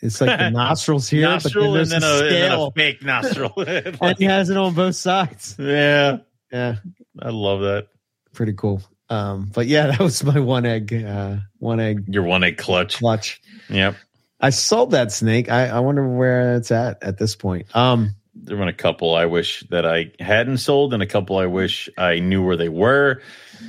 it's 0.01 0.19
like 0.19 0.37
the 0.39 0.49
nostrils 0.51 1.07
here, 1.07 1.21
nostril 1.29 1.73
but 1.73 1.81
and 1.81 1.91
then 1.91 2.01
then, 2.01 2.03
a, 2.03 2.13
a 2.13 2.23
and 2.23 2.51
then 2.51 2.59
a 2.59 2.71
fake 2.71 3.03
nostril. 3.03 3.53
and 4.01 4.17
he 4.17 4.25
has 4.25 4.49
it 4.49 4.57
on 4.57 4.73
both 4.73 4.95
sides. 4.95 5.55
yeah, 5.59 6.17
Yeah, 6.51 6.75
I 7.21 7.29
love 7.29 7.61
that. 7.61 7.87
pretty 8.33 8.53
cool. 8.53 8.81
Um, 9.09 9.49
but 9.53 9.67
yeah, 9.67 9.87
that 9.91 9.99
was 9.99 10.23
my 10.23 10.39
one 10.39 10.65
egg, 10.65 10.93
uh, 10.93 11.37
one 11.59 11.79
egg 11.79 12.05
Your 12.07 12.23
one 12.23 12.43
egg 12.43 12.57
clutch. 12.57 12.97
clutch. 12.97 13.41
Yep. 13.69 13.95
I 14.39 14.49
sold 14.49 14.91
that 14.91 15.11
snake. 15.11 15.49
I, 15.51 15.67
I 15.67 15.79
wonder 15.81 16.05
where 16.07 16.55
it's 16.55 16.71
at 16.71 17.03
at 17.03 17.17
this 17.19 17.35
point. 17.35 17.67
Um, 17.75 18.15
There 18.43 18.57
been 18.57 18.67
a 18.67 18.73
couple 18.73 19.15
I 19.15 19.25
wish 19.25 19.61
that 19.69 19.85
I 19.85 20.11
hadn't 20.19 20.57
sold, 20.57 20.93
and 20.93 21.03
a 21.03 21.07
couple 21.07 21.37
I 21.37 21.45
wish 21.45 21.89
I 21.97 22.19
knew 22.19 22.43
where 22.43 22.57
they 22.57 22.69
were. 22.69 23.21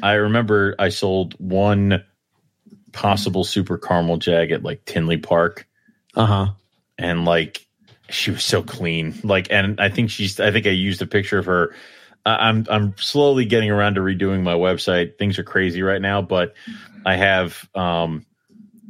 I 0.03 0.15
remember 0.15 0.75
I 0.79 0.89
sold 0.89 1.35
one 1.39 2.05
possible 2.93 3.45
super 3.45 3.79
caramel 3.79 4.19
jag 4.19 4.51
at 4.51 4.63
like 4.63 4.85
Tinley 4.85 5.19
Park, 5.19 5.67
uh 6.15 6.27
huh. 6.27 6.47
and 6.99 7.25
like 7.25 7.67
she 8.09 8.31
was 8.31 8.45
so 8.45 8.63
clean. 8.63 9.15
Like, 9.23 9.49
and 9.51 9.81
I 9.81 9.89
think 9.89 10.11
she's. 10.11 10.41
I 10.41 10.51
think 10.51 10.67
I 10.67 10.71
used 10.71 11.03
a 11.03 11.07
picture 11.07 11.39
of 11.39 11.47
her. 11.47 11.75
I- 12.25 12.49
I'm 12.49 12.67
I'm 12.71 12.95
slowly 12.99 13.45
getting 13.45 13.71
around 13.71 13.95
to 13.95 14.01
redoing 14.01 14.43
my 14.43 14.55
website. 14.55 15.19
Things 15.19 15.39
are 15.39 15.45
crazy 15.45 15.83
right 15.83 16.01
now, 16.01 16.23
but 16.23 16.55
I 17.05 17.17
have 17.17 17.69
um, 17.75 18.25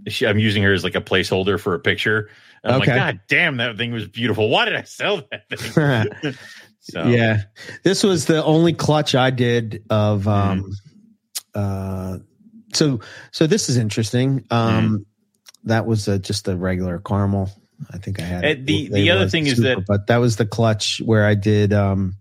she, 0.08 0.26
I'm 0.26 0.38
using 0.38 0.62
her 0.62 0.72
as 0.72 0.84
like 0.84 0.94
a 0.94 1.00
placeholder 1.00 1.58
for 1.58 1.74
a 1.74 1.80
picture. 1.80 2.28
And 2.64 2.74
I'm 2.74 2.80
Okay. 2.82 2.92
like, 2.92 3.00
God 3.00 3.20
damn, 3.28 3.56
that 3.58 3.76
thing 3.76 3.92
was 3.92 4.06
beautiful. 4.08 4.48
Why 4.48 4.64
did 4.66 4.76
I 4.76 4.82
sell 4.82 5.22
that 5.30 5.48
thing? 5.48 6.34
So 6.84 7.04
Yeah, 7.04 7.42
this 7.84 8.02
was 8.02 8.26
the 8.26 8.42
only 8.44 8.72
clutch 8.72 9.14
I 9.14 9.30
did 9.30 9.84
of. 9.88 10.26
Um, 10.26 10.72
uh, 11.54 12.18
so 12.74 12.98
so 13.30 13.46
this 13.46 13.68
is 13.68 13.76
interesting. 13.76 14.44
Um, 14.50 15.06
that 15.64 15.86
was 15.86 16.08
uh 16.08 16.18
just 16.18 16.48
a 16.48 16.56
regular 16.56 16.98
caramel. 16.98 17.50
I 17.92 17.98
think 17.98 18.18
I 18.18 18.24
had. 18.24 18.44
Uh, 18.44 18.48
it 18.48 18.66
the- 18.66 18.88
the 18.88 19.10
other 19.10 19.28
thing 19.28 19.46
is 19.46 19.58
that- 19.58 19.84
but 19.86 20.08
that 20.08 20.16
was 20.16 20.36
the 20.38 20.46
clutch 20.46 21.00
where 21.04 21.24
I 21.24 21.34
did 21.34 21.72
um, 21.72 22.14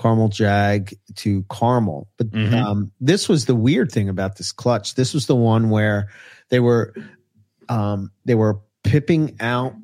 caramel 0.00 0.28
jag 0.28 0.94
to 1.16 1.42
caramel. 1.50 2.06
But 2.18 2.30
Mhm. 2.30 2.54
um, 2.54 2.92
this 3.00 3.28
was 3.28 3.46
the 3.46 3.56
weird 3.56 3.90
thing 3.90 4.08
about 4.08 4.36
this 4.36 4.52
clutch. 4.52 4.94
This 4.94 5.12
was 5.12 5.26
the 5.26 5.34
one 5.36 5.70
where 5.70 6.08
they 6.50 6.60
were 6.60 6.94
um, 7.68 8.12
they 8.24 8.36
were 8.36 8.60
pipping 8.84 9.36
out 9.40 9.74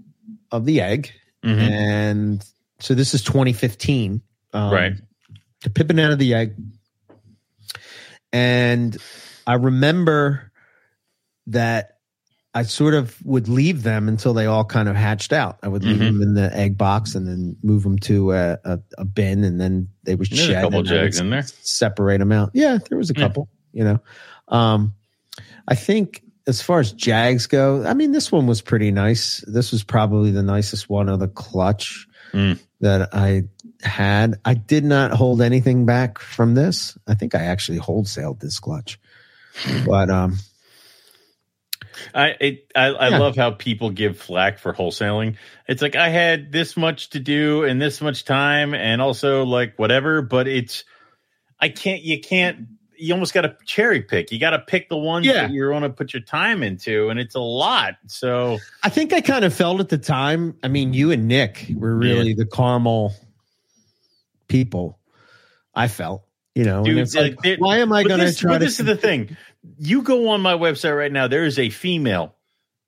of 0.50 0.64
the 0.64 0.80
egg, 0.80 1.12
Mhm. 1.44 1.58
and 1.58 2.44
so 2.80 2.94
this 2.94 3.14
is 3.14 3.22
2015. 3.22 4.22
Um, 4.52 4.72
Right. 4.72 4.92
The 5.62 5.70
pipping 5.70 5.98
out 6.00 6.12
of 6.12 6.18
the 6.18 6.34
egg, 6.34 6.54
and 8.32 8.96
I 9.46 9.54
remember 9.54 10.52
that 11.48 11.94
I 12.54 12.62
sort 12.62 12.94
of 12.94 13.14
would 13.24 13.48
leave 13.48 13.82
them 13.82 14.08
until 14.08 14.34
they 14.34 14.46
all 14.46 14.64
kind 14.64 14.88
of 14.88 14.96
hatched 14.96 15.32
out. 15.32 15.58
I 15.62 15.68
would 15.68 15.84
leave 15.84 15.96
Mhm. 15.96 15.98
them 16.00 16.22
in 16.22 16.34
the 16.34 16.54
egg 16.56 16.76
box 16.78 17.14
and 17.14 17.26
then 17.26 17.56
move 17.62 17.82
them 17.82 17.98
to 18.00 18.32
a, 18.32 18.58
a, 18.64 18.80
a 18.98 19.04
bin, 19.04 19.44
and 19.44 19.60
then 19.60 19.88
they 20.04 20.14
would 20.14 20.28
There's 20.28 20.48
a 20.48 20.54
couple 20.62 20.82
jags 20.82 21.20
in 21.20 21.30
there. 21.30 21.42
Separate 21.42 22.18
them 22.18 22.32
out. 22.32 22.50
Yeah, 22.54 22.78
there 22.88 22.98
was 22.98 23.10
a 23.10 23.14
Yeah. 23.14 23.20
couple. 23.28 23.48
You 23.72 23.84
know, 23.84 24.00
um, 24.48 24.94
I 25.68 25.74
think 25.74 26.22
as 26.48 26.62
far 26.62 26.80
as 26.80 26.92
jags 26.92 27.46
go, 27.46 27.84
I 27.84 27.92
mean, 27.94 28.10
this 28.12 28.32
one 28.32 28.46
was 28.46 28.62
pretty 28.62 28.90
nice. 28.90 29.44
This 29.46 29.70
was 29.70 29.84
probably 29.84 30.30
the 30.32 30.42
nicest 30.42 30.88
one 30.88 31.08
of 31.08 31.20
the 31.20 31.28
clutch 31.28 32.06
Mm. 32.32 32.58
that 32.80 33.10
I 33.14 33.44
had. 33.82 34.40
I 34.44 34.54
did 34.54 34.84
not 34.84 35.12
hold 35.12 35.40
anything 35.40 35.86
back 35.86 36.18
from 36.18 36.54
this. 36.54 36.96
I 37.06 37.14
think 37.14 37.34
I 37.34 37.40
actually 37.44 37.78
wholesaled 37.78 38.40
this 38.40 38.58
clutch, 38.60 38.98
but 39.86 40.10
um, 40.10 40.36
I 42.14 42.28
it, 42.40 42.72
I, 42.74 42.86
I 42.88 43.08
Yeah. 43.08 43.18
love 43.18 43.36
how 43.36 43.50
people 43.52 43.90
give 43.90 44.18
flack 44.18 44.58
for 44.58 44.72
wholesaling. 44.72 45.36
It's 45.66 45.82
like 45.82 45.96
I 45.96 46.08
had 46.08 46.52
this 46.52 46.76
much 46.76 47.10
to 47.10 47.20
do 47.20 47.64
and 47.64 47.80
this 47.80 48.00
much 48.00 48.24
time, 48.24 48.74
and 48.74 49.00
also 49.02 49.44
like 49.44 49.78
whatever. 49.78 50.22
But 50.22 50.48
it's 50.48 50.84
I 51.60 51.68
can't. 51.70 52.02
You 52.02 52.20
can't. 52.20 52.68
You 52.98 53.14
almost 53.14 53.32
got 53.32 53.42
to 53.42 53.56
cherry 53.64 54.02
pick. 54.02 54.32
You 54.32 54.38
got 54.40 54.50
to 54.50 54.58
pick 54.58 54.88
the 54.88 54.96
ones 54.96 55.24
Yeah. 55.26 55.42
that 55.42 55.50
you 55.50 55.70
want 55.70 55.84
to 55.84 55.90
put 55.90 56.12
your 56.12 56.22
time 56.22 56.62
into, 56.62 57.08
and 57.10 57.18
it's 57.20 57.34
a 57.34 57.40
lot. 57.40 57.94
So 58.06 58.58
I 58.82 58.88
think 58.88 59.12
I 59.12 59.20
kind 59.20 59.44
of 59.44 59.54
felt 59.54 59.80
at 59.80 59.88
the 59.88 59.98
time. 59.98 60.56
I 60.62 60.68
mean, 60.68 60.92
you 60.94 61.10
and 61.10 61.28
Nick 61.28 61.66
were 61.74 61.94
really 61.96 62.34
the 62.34 62.46
caramel 62.46 63.14
people. 64.48 64.98
I 65.74 65.88
felt, 65.88 66.24
you 66.54 66.64
know, 66.64 66.82
Dude, 66.82 66.92
and 66.92 67.00
it's 67.00 67.14
like, 67.14 67.36
like, 67.44 67.60
why 67.60 67.78
am 67.78 67.92
I 67.92 68.02
going 68.02 68.20
to 68.20 68.34
try 68.34 68.54
but 68.54 68.58
to? 68.58 68.64
this 68.64 68.80
is 68.80 68.86
the 68.86 68.96
thing. 68.96 69.36
You 69.78 70.02
go 70.02 70.28
on 70.30 70.40
my 70.40 70.54
website 70.54 70.96
right 70.96 71.12
now. 71.12 71.28
There 71.28 71.44
is 71.44 71.58
a 71.58 71.70
female 71.70 72.34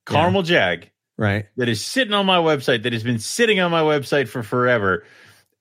caramel 0.07 0.43
jag 0.43 0.91
right? 1.16 1.47
that 1.57 1.69
is 1.69 1.85
sitting 1.85 2.15
on 2.15 2.27
my 2.27 2.39
website 2.39 2.82
that 2.82 2.93
has 2.93 3.05
been 3.05 3.19
sitting 3.20 3.61
on 3.61 3.70
my 3.70 3.82
website 3.82 4.27
for 4.28 4.43
forever, 4.43 5.05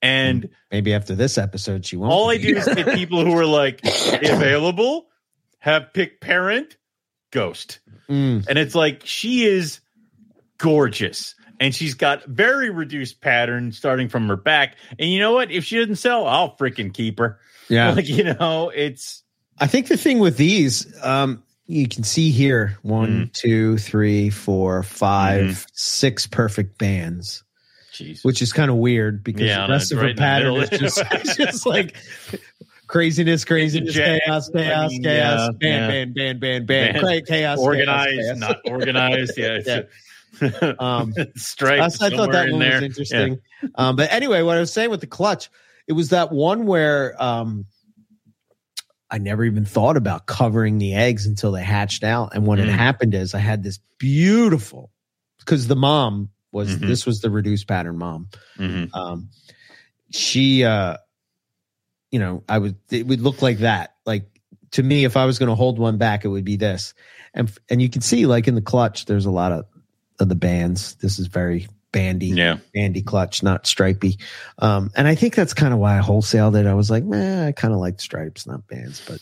and. 0.02 0.48
Maybe 0.70 0.94
after 0.94 1.14
this 1.14 1.36
episode, 1.38 1.84
she 1.86 1.96
won't. 1.96 2.12
All 2.12 2.30
I 2.30 2.36
do 2.38 2.56
is 2.56 2.64
get 2.66 2.94
people 2.94 3.24
who 3.24 3.36
are 3.36 3.44
like 3.46 3.80
available, 3.84 5.06
have 5.58 5.92
pick 5.92 6.20
parent, 6.20 6.76
ghost. 7.32 7.80
Mm, 8.08 8.46
And 8.48 8.58
it's 8.58 8.74
like 8.74 9.02
she 9.04 9.44
is 9.44 9.80
gorgeous. 10.58 11.34
And 11.58 11.74
she's 11.74 11.92
got 11.94 12.24
very 12.24 12.70
reduced 12.70 13.20
pattern 13.20 13.72
starting 13.72 14.08
from 14.08 14.26
her 14.28 14.36
back. 14.36 14.76
And 14.98 15.10
you 15.10 15.18
know 15.18 15.32
what? 15.32 15.50
If 15.50 15.64
she 15.64 15.76
doesn't 15.78 15.96
sell, 15.96 16.26
I'll 16.26 16.56
freaking 16.56 16.92
keep 16.94 17.18
her. 17.18 17.38
yeah, 17.68 17.90
Like, 17.94 18.08
you 18.08 18.24
know, 18.34 18.70
it's 18.74 19.22
I 19.58 19.66
think 19.66 19.88
the 19.88 19.98
thing 19.98 20.20
with 20.20 20.38
these, 20.38 20.86
um, 21.04 21.42
you 21.66 21.86
can 21.86 22.02
see 22.02 22.30
here 22.30 22.78
one, 22.82 23.26
Mm. 23.26 23.32
two, 23.34 23.76
three, 23.78 24.30
four, 24.30 24.82
five, 24.82 25.42
Mm-hmm. 25.44 25.62
six 25.74 26.26
perfect 26.26 26.78
bands. 26.78 27.44
Jeez. 28.00 28.24
which 28.24 28.42
is 28.42 28.52
kind 28.52 28.70
of 28.70 28.76
weird 28.76 29.22
because 29.24 29.42
Yeah, 29.46 29.66
the 29.66 29.72
rest 29.72 29.92
no, 29.92 29.98
of 29.98 30.02
right 30.04 30.10
her 30.10 30.16
pattern 30.16 30.54
is 30.56 30.70
just, 30.70 31.02
just 31.36 31.66
like 31.66 31.96
craziness, 32.86 33.44
craziness, 33.44 33.94
Jazz, 33.94 34.20
chaos, 34.24 34.50
I 34.54 34.58
chaos, 34.58 34.90
mean, 34.90 35.02
chaos, 35.04 35.40
yeah, 35.40 35.48
band, 35.50 35.60
yeah. 35.60 35.88
band, 35.88 36.14
band, 36.14 36.40
band, 36.40 36.66
band, 36.66 36.92
Band. 36.94 37.04
Great 37.04 37.26
chaos, 37.26 37.58
organized, 37.58 38.10
chaos, 38.20 38.24
chaos. 38.24 38.38
not 38.38 38.56
organized. 38.64 39.38
Yeah. 39.38 39.46
it's- 39.56 39.86
Um, 40.78 41.12
Stripe 41.36 41.80
I, 41.82 41.86
I 41.86 41.88
thought 41.88 42.32
that 42.32 42.50
one 42.50 42.60
there. 42.60 42.74
was 42.74 42.82
interesting. 42.82 43.40
Um, 43.74 43.96
but 43.96 44.10
anyway, 44.12 44.42
what 44.42 44.56
I 44.56 44.60
was 44.60 44.72
saying 44.72 44.88
with 44.88 45.00
the 45.00 45.06
clutch, 45.06 45.50
it 45.86 45.92
was 45.92 46.10
that 46.10 46.32
one 46.32 46.66
where 46.66 47.20
um, 47.22 47.66
I 49.10 49.18
never 49.18 49.44
even 49.44 49.64
thought 49.64 49.96
about 49.96 50.26
covering 50.26 50.78
the 50.78 50.94
eggs 50.94 51.26
until 51.26 51.52
they 51.52 51.62
hatched 51.64 52.04
out. 52.04 52.34
And 52.34 52.46
what 52.46 52.58
Mm. 52.58 52.66
had 52.66 52.78
happened 52.78 53.14
is 53.14 53.34
I 53.34 53.38
had 53.40 53.62
this 53.64 53.80
beautiful 53.98 54.90
because 55.40 55.66
the 55.66 55.76
mom 55.76 56.30
was 56.52 56.68
Mhm. 56.76 56.86
this 56.88 57.06
was 57.06 57.20
the 57.20 57.30
reduced 57.30 57.66
pattern 57.68 57.96
mom. 57.98 58.28
Mhm. 58.58 58.88
um 58.94 59.28
she 60.10 60.64
uh 60.64 60.96
you 62.10 62.18
know 62.18 62.42
i 62.48 62.58
would 62.58 62.76
it 62.90 63.06
would 63.06 63.20
look 63.20 63.42
like 63.42 63.58
that 63.58 63.94
like 64.04 64.24
to 64.72 64.82
me 64.82 65.04
if 65.04 65.16
i 65.16 65.24
was 65.24 65.38
going 65.38 65.48
to 65.48 65.54
hold 65.54 65.78
one 65.78 65.98
back 65.98 66.24
it 66.24 66.28
would 66.28 66.44
be 66.44 66.56
this 66.56 66.94
and 67.34 67.50
and 67.68 67.80
you 67.80 67.88
can 67.88 68.00
see 68.02 68.26
like 68.26 68.48
in 68.48 68.54
the 68.56 68.60
clutch 68.62 69.04
there's 69.06 69.26
a 69.26 69.30
lot 69.30 69.52
of 69.52 69.64
of 70.18 70.28
the 70.28 70.34
bands 70.34 70.96
this 70.96 71.18
is 71.20 71.28
very 71.28 71.68
bandy 71.92 72.26
Yeah. 72.28 72.58
bandy 72.74 73.02
clutch 73.02 73.42
not 73.42 73.66
stripy 73.66 74.18
um 74.58 74.90
and 74.96 75.06
i 75.08 75.14
think 75.14 75.34
that's 75.34 75.54
kind 75.54 75.72
of 75.72 75.78
why 75.80 75.98
i 75.98 76.00
wholesaled 76.02 76.58
it 76.58 76.66
i 76.66 76.74
was 76.74 76.90
like 76.90 77.04
man 77.04 77.46
i 77.48 77.52
kind 77.52 77.72
of 77.74 77.80
like 77.80 78.00
stripes 78.00 78.46
not 78.46 78.66
bands 78.68 79.00
but 79.08 79.18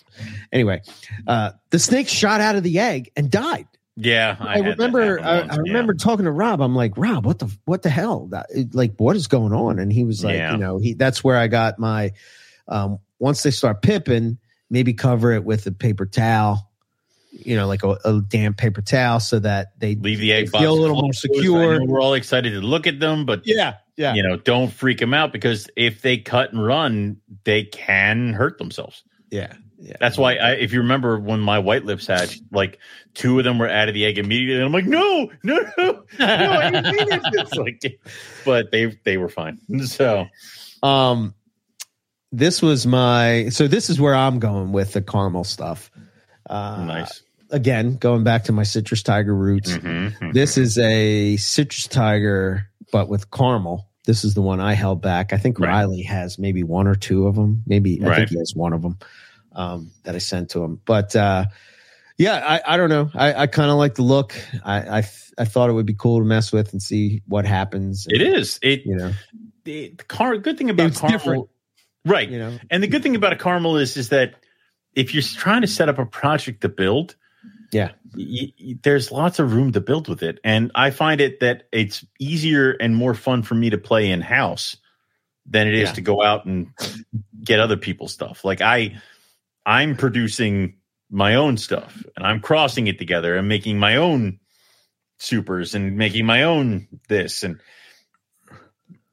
anyway 0.52 0.80
uh 1.26 1.52
the 1.70 1.78
snake 1.78 2.08
shot 2.08 2.40
out 2.40 2.56
of 2.56 2.62
the 2.62 2.78
egg 2.78 3.10
and 3.16 3.30
died 3.30 3.66
Yeah. 4.00 4.36
I, 4.38 4.60
that 4.60 4.78
remember. 4.78 5.20
I, 5.20 5.40
I 5.40 5.44
yeah. 5.44 5.56
remember 5.56 5.94
talking 5.94 6.24
to 6.24 6.30
Rob. 6.30 6.60
I'm 6.60 6.76
like, 6.76 6.92
Rob, 6.96 7.26
what 7.26 7.40
the 7.40 7.50
what 7.64 7.82
the 7.82 7.90
hell? 7.90 8.26
That, 8.28 8.46
like, 8.72 8.94
what 8.96 9.16
is 9.16 9.26
going 9.26 9.52
on? 9.52 9.78
And 9.80 9.92
he 9.92 10.04
was 10.04 10.22
like, 10.22 10.36
Yeah. 10.36 10.52
you 10.52 10.58
know, 10.58 10.78
he 10.78 10.94
that's 10.94 11.24
where 11.24 11.36
I 11.36 11.48
got 11.48 11.78
my. 11.78 12.12
Um, 12.68 13.00
once 13.18 13.42
they 13.42 13.50
start 13.50 13.82
pipping, 13.82 14.38
maybe 14.70 14.92
cover 14.94 15.32
it 15.32 15.42
with 15.42 15.66
a 15.66 15.72
paper 15.72 16.06
towel, 16.06 16.70
you 17.32 17.56
know, 17.56 17.66
like 17.66 17.82
a, 17.82 17.96
a 18.04 18.20
damp 18.20 18.56
paper 18.56 18.82
towel, 18.82 19.18
so 19.18 19.38
that 19.40 19.72
they 19.80 19.96
leave 19.96 20.18
the 20.20 20.32
egg 20.32 20.50
feel 20.50 20.74
a 20.74 20.78
little 20.78 21.00
more 21.00 21.12
secure. 21.12 21.84
We're 21.84 22.00
all 22.00 22.14
excited 22.14 22.50
to 22.50 22.60
look 22.60 22.86
at 22.86 23.00
them, 23.00 23.26
but 23.26 23.46
Yeah, 23.46 23.76
yeah, 23.96 24.14
you 24.14 24.22
know, 24.22 24.36
don't 24.36 24.70
freak 24.70 24.98
them 24.98 25.14
out 25.14 25.32
because 25.32 25.68
if 25.76 26.02
they 26.02 26.18
cut 26.18 26.52
and 26.52 26.64
run, 26.64 27.16
they 27.44 27.64
can 27.64 28.34
hurt 28.34 28.58
themselves. 28.58 29.02
yeah, 29.30 29.54
yeah. 29.80 29.96
That's 30.00 30.18
why, 30.18 30.34
I, 30.36 30.50
if 30.54 30.72
you 30.72 30.80
remember 30.80 31.18
when 31.20 31.40
my 31.40 31.58
white 31.58 31.84
lips 31.84 32.06
hatched, 32.06 32.42
like 32.50 32.78
two 33.14 33.38
of 33.38 33.44
them 33.44 33.58
were 33.58 33.68
out 33.68 33.88
of 33.88 33.94
the 33.94 34.04
egg 34.06 34.18
immediately, 34.18 34.56
and 34.56 34.64
I'm 34.64 34.72
like, 34.72 34.86
no, 34.86 35.30
no, 35.44 35.58
no, 35.78 36.04
no, 36.18 36.52
I 36.52 36.70
didn't 36.70 36.84
mean 36.96 37.06
it. 37.10 37.56
Like, 37.56 38.00
but 38.44 38.70
they 38.72 38.98
they 39.04 39.16
were 39.18 39.28
fine. 39.28 39.58
So 39.86 40.26
Um, 40.82 41.34
this 42.32 42.60
was 42.60 42.86
my. 42.86 43.48
So 43.50 43.68
this 43.68 43.88
is 43.88 44.00
where 44.00 44.14
I'm 44.14 44.38
going 44.38 44.72
with 44.72 44.92
the 44.92 45.00
caramel 45.02 45.44
stuff. 45.44 45.90
Uh, 46.50 46.84
nice. 46.84 47.22
Again, 47.50 47.96
going 47.96 48.24
back 48.24 48.44
to 48.44 48.52
my 48.52 48.62
citrus 48.64 49.02
tiger 49.02 49.34
roots. 49.34 49.72
Mhm, 49.78 50.34
This 50.34 50.58
is 50.58 50.76
a 50.76 51.36
citrus 51.38 51.86
tiger, 51.86 52.68
but 52.92 53.08
with 53.08 53.30
caramel. 53.30 53.86
This 54.04 54.24
is 54.24 54.34
the 54.34 54.42
one 54.42 54.58
I 54.60 54.72
held 54.74 55.00
back. 55.02 55.32
I 55.32 55.38
think 55.38 55.58
Right. 55.58 55.68
Riley 55.68 56.02
has 56.02 56.38
maybe 56.38 56.62
one 56.62 56.86
or 56.86 56.94
two 56.94 57.26
of 57.26 57.34
them. 57.36 57.62
Maybe 57.66 58.00
I 58.02 58.06
Right. 58.08 58.16
think 58.16 58.30
he 58.30 58.38
has 58.38 58.54
one 58.54 58.72
of 58.72 58.82
them 58.82 58.98
um, 59.58 59.90
that 60.04 60.14
I 60.14 60.18
sent 60.18 60.50
to 60.50 60.62
him. 60.64 60.80
But 60.86 61.14
uh, 61.14 61.44
Yeah, 62.16 62.36
I, 62.36 62.74
I 62.74 62.76
don't 62.78 62.88
know. 62.88 63.10
I, 63.14 63.34
I 63.42 63.46
kind 63.46 63.70
of 63.70 63.76
like 63.76 63.94
the 63.96 64.02
look. 64.02 64.34
I, 64.64 64.98
I 65.00 65.02
I 65.40 65.44
thought 65.44 65.68
it 65.70 65.72
would 65.74 65.86
be 65.86 65.94
cool 65.94 66.18
to 66.20 66.24
mess 66.24 66.50
with 66.52 66.72
and 66.72 66.82
see 66.82 67.22
what 67.26 67.44
happens. 67.44 68.06
It 68.08 68.22
is. 68.22 68.58
It 68.62 68.86
You 68.86 68.96
know, 68.96 69.12
the, 69.64 69.94
the 69.96 70.04
car. 70.04 70.36
Good 70.38 70.58
thing 70.58 70.70
about 70.70 70.86
It's 70.88 71.00
caramel, 71.00 71.18
different. 71.18 71.48
right? 72.06 72.28
you 72.28 72.38
know. 72.38 72.58
And 72.70 72.82
the 72.82 72.88
good 72.88 73.02
thing 73.02 73.14
about 73.16 73.32
a 73.32 73.36
caramel 73.36 73.76
is 73.76 73.96
is 73.96 74.08
that 74.08 74.34
if 74.94 75.12
you're 75.14 75.22
trying 75.22 75.60
to 75.60 75.68
set 75.68 75.88
up 75.88 75.98
a 76.00 76.06
project 76.06 76.62
to 76.62 76.68
build, 76.68 77.14
Yeah. 77.70 77.90
y- 78.16 78.52
y- 78.60 78.74
there's 78.82 79.12
lots 79.12 79.38
of 79.38 79.52
room 79.52 79.70
to 79.72 79.80
build 79.80 80.08
with 80.08 80.24
it. 80.24 80.40
And 80.42 80.72
I 80.74 80.90
find 80.90 81.20
it 81.20 81.38
that 81.40 81.68
it's 81.70 82.04
easier 82.18 82.72
and 82.72 82.96
more 82.96 83.14
fun 83.14 83.42
for 83.44 83.54
me 83.54 83.70
to 83.70 83.78
play 83.78 84.10
in 84.10 84.20
house 84.22 84.76
than 85.46 85.68
it 85.68 85.74
is 85.74 85.88
Yeah. 85.90 85.94
to 85.94 86.00
go 86.00 86.22
out 86.24 86.46
and 86.46 86.68
get 87.44 87.60
other 87.60 87.76
people's 87.76 88.12
stuff. 88.12 88.44
Like 88.44 88.60
I, 88.60 88.96
I'm 89.68 89.96
producing 89.96 90.76
my 91.10 91.34
own 91.34 91.58
stuff 91.58 92.02
and 92.16 92.26
I'm 92.26 92.40
crossing 92.40 92.86
it 92.86 92.98
together 92.98 93.36
and 93.36 93.48
making 93.48 93.78
my 93.78 93.96
own 93.96 94.40
supers 95.18 95.74
and 95.74 95.98
making 95.98 96.24
my 96.24 96.44
own 96.44 96.88
this 97.08 97.42
and 97.42 97.60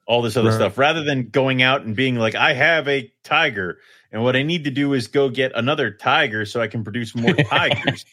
all 0.08 0.22
this 0.22 0.38
other 0.38 0.50
Right. 0.50 0.56
stuff 0.56 0.78
rather 0.78 1.04
than 1.04 1.28
going 1.30 1.62
out 1.62 1.82
and 1.82 1.94
being 1.94 2.16
like, 2.16 2.36
I 2.36 2.54
have 2.54 2.88
a 2.88 3.12
tiger 3.26 3.80
and 4.14 4.24
what 4.24 4.38
I 4.38 4.44
need 4.44 4.64
to 4.64 4.72
do 4.72 4.94
is 4.94 5.08
go 5.08 5.28
get 5.30 5.52
another 5.56 5.92
tiger 5.92 6.46
so 6.46 6.62
I 6.62 6.68
can 6.68 6.86
produce 6.86 7.14
more 7.16 7.34
tigers. 7.50 8.06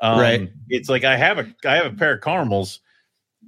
Um, 0.00 0.18
Right. 0.18 0.50
It's 0.68 0.88
like 0.88 1.04
I 1.04 1.16
have 1.16 1.38
a 1.38 1.54
I 1.64 1.76
have 1.76 1.86
a 1.92 1.96
pair 1.96 2.14
of 2.14 2.22
caramels 2.22 2.80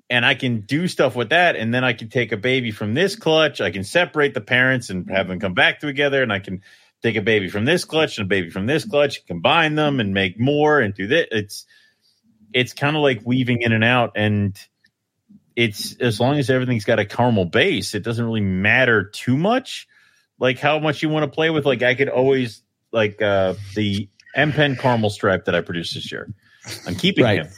and 0.09 0.25
I 0.25 0.35
can 0.37 0.61
do 0.61 0.87
stuff 0.87 1.17
with 1.17 1.31
that. 1.31 1.57
And 1.57 1.75
then 1.75 1.83
I 1.83 1.95
can 1.95 2.09
take 2.09 2.31
a 2.31 2.37
baby 2.37 2.71
from 2.71 2.95
this 2.95 3.17
clutch. 3.17 3.61
I 3.61 3.73
can 3.73 3.83
separate 3.83 4.35
the 4.35 4.41
parents 4.41 4.89
and 4.89 5.11
have 5.11 5.27
them 5.27 5.41
come 5.41 5.55
back 5.55 5.81
together. 5.81 6.23
And 6.23 6.33
I 6.33 6.39
can 6.39 6.63
take 7.03 7.17
a 7.17 7.23
baby 7.23 7.49
from 7.49 7.65
this 7.65 7.85
clutch 7.85 8.19
and 8.19 8.27
a 8.27 8.29
baby 8.29 8.51
from 8.51 8.67
this 8.67 8.85
clutch, 8.85 9.25
combine 9.27 9.75
them 9.75 10.01
and 10.01 10.13
make 10.15 10.39
more 10.39 10.81
and 10.81 10.95
do 10.95 11.07
that. 11.09 11.29
It's 11.37 11.65
it's 12.53 12.73
kind 12.73 12.97
of 12.97 13.03
like 13.03 13.23
weaving 13.25 13.63
in 13.63 13.73
and 13.73 13.85
out. 13.85 14.13
And 14.17 14.59
it's 15.57 15.97
as 16.01 16.21
long 16.21 16.39
as 16.39 16.51
everything's 16.51 16.85
got 16.85 16.99
a 16.99 17.05
caramel 17.05 17.45
base, 17.45 17.95
it 17.95 18.03
doesn't 18.03 18.25
really 18.25 18.41
matter 18.41 19.05
too 19.05 19.37
much. 19.37 19.87
Like 20.39 20.59
how 20.59 20.79
much 20.79 21.03
you 21.03 21.09
want 21.09 21.25
to 21.25 21.35
play 21.35 21.51
with. 21.51 21.67
Like 21.67 21.83
I 21.83 21.95
could 21.95 22.09
always 22.09 22.63
like 22.93 23.21
uh 23.23 23.55
the 23.75 24.09
M 24.35 24.53
Pen 24.53 24.77
caramel 24.77 25.11
stripe 25.11 25.45
that 25.47 25.55
I 25.55 25.61
produced 25.61 25.95
this 25.95 26.11
year. 26.11 26.33
I'm 26.87 26.95
keeping 26.97 27.25
Right. 27.25 27.39
him. 27.39 27.49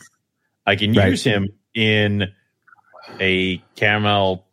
I 0.66 0.76
can 0.76 0.94
Right. 0.94 1.10
use 1.10 1.24
him 1.24 1.48
in 1.74 2.32
a 3.20 3.58
caramel 3.76 4.46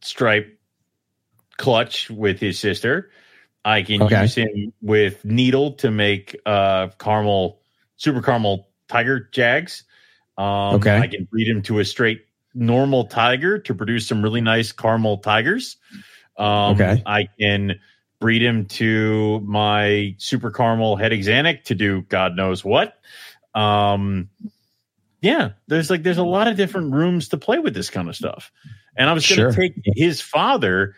stripe 0.00 0.58
clutch 1.56 2.10
with 2.10 2.38
his 2.38 2.58
sister. 2.58 3.10
I 3.66 3.82
can 3.82 4.00
Okay. 4.02 4.22
use 4.22 4.34
him 4.36 4.72
with 4.80 5.24
needle 5.24 5.72
to 5.72 5.90
make 5.90 6.36
uh 6.46 6.88
caramel 6.98 7.60
super 7.96 8.22
caramel 8.22 8.68
tiger 8.88 9.28
jags. 9.32 9.82
Um 10.38 10.76
Okay. 10.76 10.98
I 10.98 11.08
can 11.08 11.24
breed 11.24 11.48
him 11.48 11.62
to 11.62 11.80
a 11.80 11.84
straight 11.84 12.22
normal 12.54 13.04
tiger 13.06 13.58
to 13.58 13.74
produce 13.74 14.06
some 14.06 14.22
really 14.22 14.40
nice 14.40 14.70
caramel 14.72 15.18
tigers. 15.18 15.76
Um 16.38 16.74
Okay. 16.76 17.02
I 17.04 17.28
can 17.40 17.80
breed 18.20 18.40
him 18.42 18.66
to 18.66 19.40
my 19.40 20.14
super 20.18 20.50
caramel 20.50 20.96
het 20.96 21.12
axanthic 21.12 21.64
to 21.64 21.74
do 21.74 22.02
God 22.02 22.36
knows 22.36 22.64
what. 22.64 22.94
Um 23.54 24.30
yeah, 25.22 25.50
there's 25.66 25.90
like 25.90 26.04
there's 26.04 26.18
a 26.18 26.22
lot 26.22 26.46
of 26.46 26.56
different 26.56 26.92
rooms 26.92 27.28
to 27.30 27.36
play 27.36 27.58
with 27.58 27.74
this 27.74 27.90
kind 27.90 28.08
of 28.08 28.14
stuff. 28.14 28.52
And 28.96 29.10
I 29.10 29.12
was 29.12 29.26
going 29.26 29.38
to 29.38 29.42
Sure. 29.42 29.52
take 29.52 29.72
his 29.96 30.20
father 30.20 30.94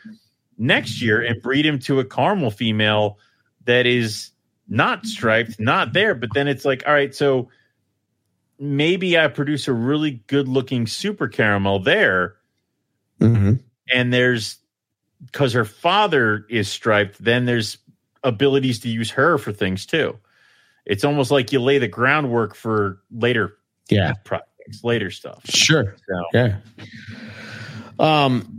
next 0.59 1.01
year 1.01 1.22
and 1.22 1.40
breed 1.40 1.64
him 1.64 1.78
to 1.78 2.01
a 2.01 2.05
caramel 2.05 2.51
female 2.51 3.18
that 3.64 3.86
is 3.86 4.30
not 4.68 5.06
striped, 5.06 5.59
not 5.59 5.93
there. 5.93 6.14
But 6.14 6.30
then 6.35 6.48
it's 6.48 6.64
like, 6.64 6.82
all 6.86 6.93
right, 6.93 7.14
so 7.14 7.48
maybe 8.59 9.16
I 9.18 9.28
produce 9.28 9.68
a 9.68 9.72
really 9.72 10.22
good 10.26 10.48
looking 10.48 10.86
super 10.86 11.28
caramel 11.28 11.78
there, 11.80 12.35
hmm 13.20 13.55
and 13.90 14.12
there's 14.12 14.59
because 15.24 15.52
her 15.55 15.64
father 15.64 16.44
is 16.51 16.68
striped, 16.68 17.22
then 17.22 17.47
there's 17.47 17.78
abilities 18.22 18.80
to 18.80 18.89
use 18.89 19.10
her 19.10 19.39
for 19.39 19.52
things 19.52 19.86
too. 19.86 20.16
It's 20.85 21.05
almost 21.05 21.30
like 21.30 21.52
you 21.52 21.60
lay 21.60 21.78
the 21.78 21.89
groundwork 21.89 22.55
for 22.55 23.01
later 23.10 23.56
Yeah. 23.89 24.12
projects, 24.24 24.85
later 24.85 25.10
stuff. 25.10 25.43
Sure. 25.48 25.97
So 26.09 26.24
Yeah. 26.32 26.56
Um, 27.98 28.57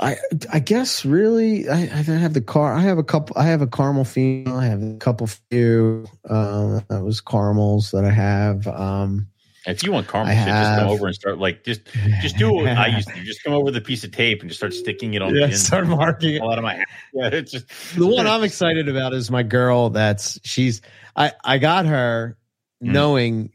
I 0.00 0.16
I 0.52 0.58
guess 0.60 1.04
really 1.04 1.68
I, 1.68 1.82
I 1.82 2.02
have 2.02 2.34
the 2.34 2.40
car. 2.40 2.74
I 2.74 2.80
have 2.82 2.98
a 2.98 3.04
couple. 3.04 3.36
I 3.38 3.44
have 3.46 3.62
a 3.62 3.66
caramel 3.66 4.04
female. 4.04 4.56
I 4.56 4.66
have 4.66 4.82
a 4.82 4.96
couple 4.98 5.26
few. 5.26 6.06
Um, 6.28 6.84
that 6.88 7.02
was 7.02 7.20
caramels 7.20 7.90
that 7.90 8.04
I 8.04 8.10
have. 8.10 8.66
Um, 8.68 9.28
if 9.66 9.82
you 9.82 9.92
want 9.92 10.08
caramel 10.08 10.32
I 10.32 10.44
shit, 10.44 10.54
just 10.54 10.74
come 10.74 10.88
over 10.88 11.06
and 11.06 11.14
start 11.14 11.38
like 11.38 11.64
just 11.64 11.82
just 12.20 12.36
do 12.36 12.52
what 12.52 12.68
I 12.68 12.86
used 12.88 13.08
to 13.08 13.14
do. 13.14 13.24
Just 13.24 13.42
come 13.44 13.52
over 13.54 13.64
with 13.64 13.76
a 13.76 13.80
piece 13.80 14.02
of 14.04 14.12
tape 14.12 14.40
and 14.40 14.48
just 14.50 14.60
start 14.60 14.72
sticking 14.74 15.14
it 15.14 15.22
on 15.22 15.32
the 15.32 15.40
yeah, 15.40 15.46
end. 15.46 15.56
start 15.58 15.86
marking 15.86 16.34
it. 16.36 16.42
a 16.42 16.44
lot 16.44 16.58
of 16.58 16.64
my 16.64 16.76
house. 16.76 16.84
Yeah, 17.14 17.28
it's 17.30 17.52
just 17.52 17.68
the 17.94 18.06
one 18.06 18.26
I'm 18.26 18.42
excited 18.42 18.88
about 18.88 19.12
is 19.12 19.30
my 19.30 19.42
girl. 19.42 19.90
That's 19.90 20.40
she's. 20.44 20.80
I 21.14 21.32
I 21.44 21.58
got 21.58 21.86
her 21.86 22.38
Mm. 22.82 22.88
knowing. 22.92 23.52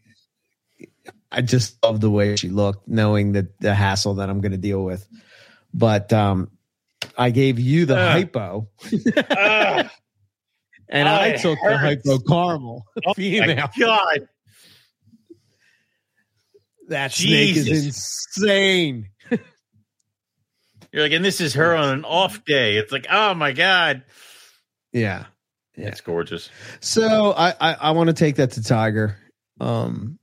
I 1.31 1.41
just 1.41 1.83
love 1.83 1.99
the 1.99 2.09
way 2.09 2.37
she 2.37 2.47
looked, 2.49 2.87
knowing 2.87 3.33
that 3.33 3.59
the 3.59 3.73
hassle 3.75 4.13
that 4.15 4.29
I'm 4.29 4.39
going 4.39 4.53
to 4.53 4.57
deal 4.57 4.83
with. 4.85 5.05
But 5.77 6.11
um, 6.11 6.49
I 7.15 7.29
gave 7.29 7.59
you 7.59 7.85
the 7.85 7.95
Ugh. 7.97 8.11
hypo, 8.23 8.67
Ah, 9.29 9.91
and 10.89 11.07
I, 11.07 11.27
I 11.27 11.31
took 11.37 11.59
the 11.63 11.77
hypo 11.77 12.17
caramel 12.17 12.83
my 13.05 13.13
female. 13.13 13.69
God. 13.79 14.27
That 16.89 17.11
snake 17.11 17.57
is 17.57 17.67
insane. 17.67 19.09
You're 20.91 21.03
like, 21.03 21.11
and 21.11 21.23
this 21.23 21.41
is 21.41 21.53
her 21.55 21.75
on 21.75 21.89
an 21.99 22.05
off 22.05 22.43
day. 22.45 22.77
It's 22.77 22.91
like, 22.91 23.05
oh 23.11 23.33
my 23.33 23.51
God. 23.51 24.03
Yeah. 24.93 25.25
Yeah. 25.75 25.89
It's 25.89 26.01
gorgeous. 26.01 26.49
So 26.79 27.33
I 27.37 27.49
I, 27.59 27.73
I 27.73 27.91
want 27.91 28.07
to 28.07 28.13
take 28.13 28.37
that 28.37 28.51
to 28.51 28.63
Tiger. 28.63 29.15
Um. 29.59 30.17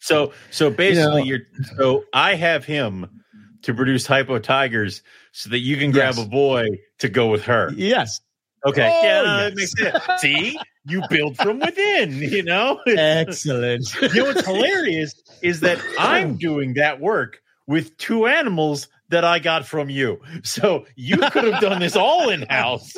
So 0.00 0.32
so 0.50 0.70
basically 0.70 1.20
know- 1.20 1.24
you're 1.24 1.40
so 1.78 2.04
I 2.12 2.34
have 2.34 2.64
him 2.66 3.17
to 3.62 3.74
produce 3.74 4.06
hypo 4.06 4.38
tigers 4.38 5.02
so 5.32 5.50
that 5.50 5.58
you 5.58 5.76
can 5.76 5.90
grab 5.90 6.14
Yes. 6.16 6.24
a 6.24 6.28
boy 6.28 6.66
to 6.98 7.08
go 7.08 7.28
with 7.30 7.44
her. 7.44 7.72
Yes. 7.76 8.20
Okay. 8.66 8.82
Oh, 8.92 9.06
yeah, 9.06 9.22
that 9.22 9.52
yes. 9.56 9.74
makes 9.82 10.04
sense. 10.06 10.20
See? 10.20 10.58
You 10.86 11.02
build 11.10 11.36
from 11.36 11.58
within, 11.60 12.12
you 12.18 12.42
know? 12.42 12.80
Excellent. 12.86 13.84
you 14.02 14.08
know 14.14 14.24
what's 14.24 14.46
hilarious 14.46 15.14
is 15.42 15.60
that 15.60 15.78
I'm 15.98 16.36
doing 16.36 16.74
that 16.74 16.98
work 17.00 17.40
with 17.66 17.96
two 17.98 18.26
animals 18.26 18.88
that 19.10 19.24
I 19.24 19.38
got 19.38 19.66
from 19.66 19.90
you. 19.90 20.20
So 20.42 20.86
you 20.96 21.18
could 21.18 21.44
have 21.44 21.60
done 21.60 21.80
this 21.80 21.96
all 21.96 22.30
in 22.30 22.42
house. 22.42 22.94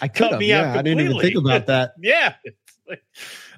I 0.00 0.08
Cut 0.08 0.14
could 0.14 0.30
have. 0.32 0.40
me 0.40 0.52
out 0.52 0.64
Yeah, 0.74 0.78
I 0.78 0.82
didn't 0.82 1.00
even 1.00 1.20
think 1.20 1.36
about 1.36 1.66
that. 1.66 1.92
Yeah. 2.02 2.34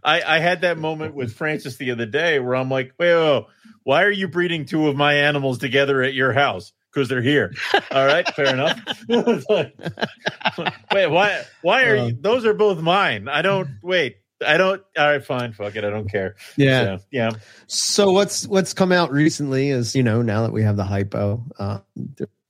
I, 0.02 0.22
I 0.22 0.38
had 0.38 0.62
that 0.62 0.78
moment 0.78 1.14
with 1.14 1.32
Francis 1.34 1.76
the 1.76 1.90
other 1.90 2.06
day 2.06 2.38
where 2.38 2.54
I'm 2.54 2.70
like, 2.70 2.92
wait, 2.98 3.14
wait, 3.14 3.34
wait, 3.34 3.44
why 3.84 4.02
are 4.04 4.10
you 4.10 4.28
breeding 4.28 4.66
two 4.66 4.88
of 4.88 4.96
my 4.96 5.14
animals 5.14 5.58
together 5.58 6.02
at 6.02 6.14
your 6.14 6.32
house? 6.32 6.72
Because 6.92 7.08
they're 7.08 7.22
here. 7.22 7.54
All 7.90 8.06
right, 8.06 8.26
fair 8.34 8.52
enough. 8.52 8.80
Like, 9.08 9.76
wait, 10.92 11.06
why? 11.06 11.42
Why 11.62 11.84
are 11.84 11.96
you? 11.96 12.14
Uh. 12.14 12.18
Those 12.20 12.44
are 12.44 12.54
both 12.54 12.80
mine. 12.80 13.28
I 13.28 13.42
don't. 13.42 13.68
Wait, 13.82 14.16
I 14.46 14.56
don't. 14.56 14.82
All 14.96 15.06
right, 15.06 15.24
fine. 15.24 15.52
Fuck 15.52 15.76
it. 15.76 15.84
I 15.84 15.90
don't 15.90 16.10
care. 16.10 16.36
Yeah. 16.56 16.98
So, 16.98 17.04
yeah. 17.10 17.30
So 17.66 18.12
what's 18.12 18.46
what's 18.46 18.72
come 18.74 18.92
out 18.92 19.10
recently 19.12 19.70
is 19.70 19.94
you 19.94 20.02
know 20.02 20.22
now 20.22 20.42
that 20.42 20.52
we 20.52 20.62
have 20.62 20.76
the 20.76 20.84
hypo, 20.84 21.44
uh, 21.58 21.78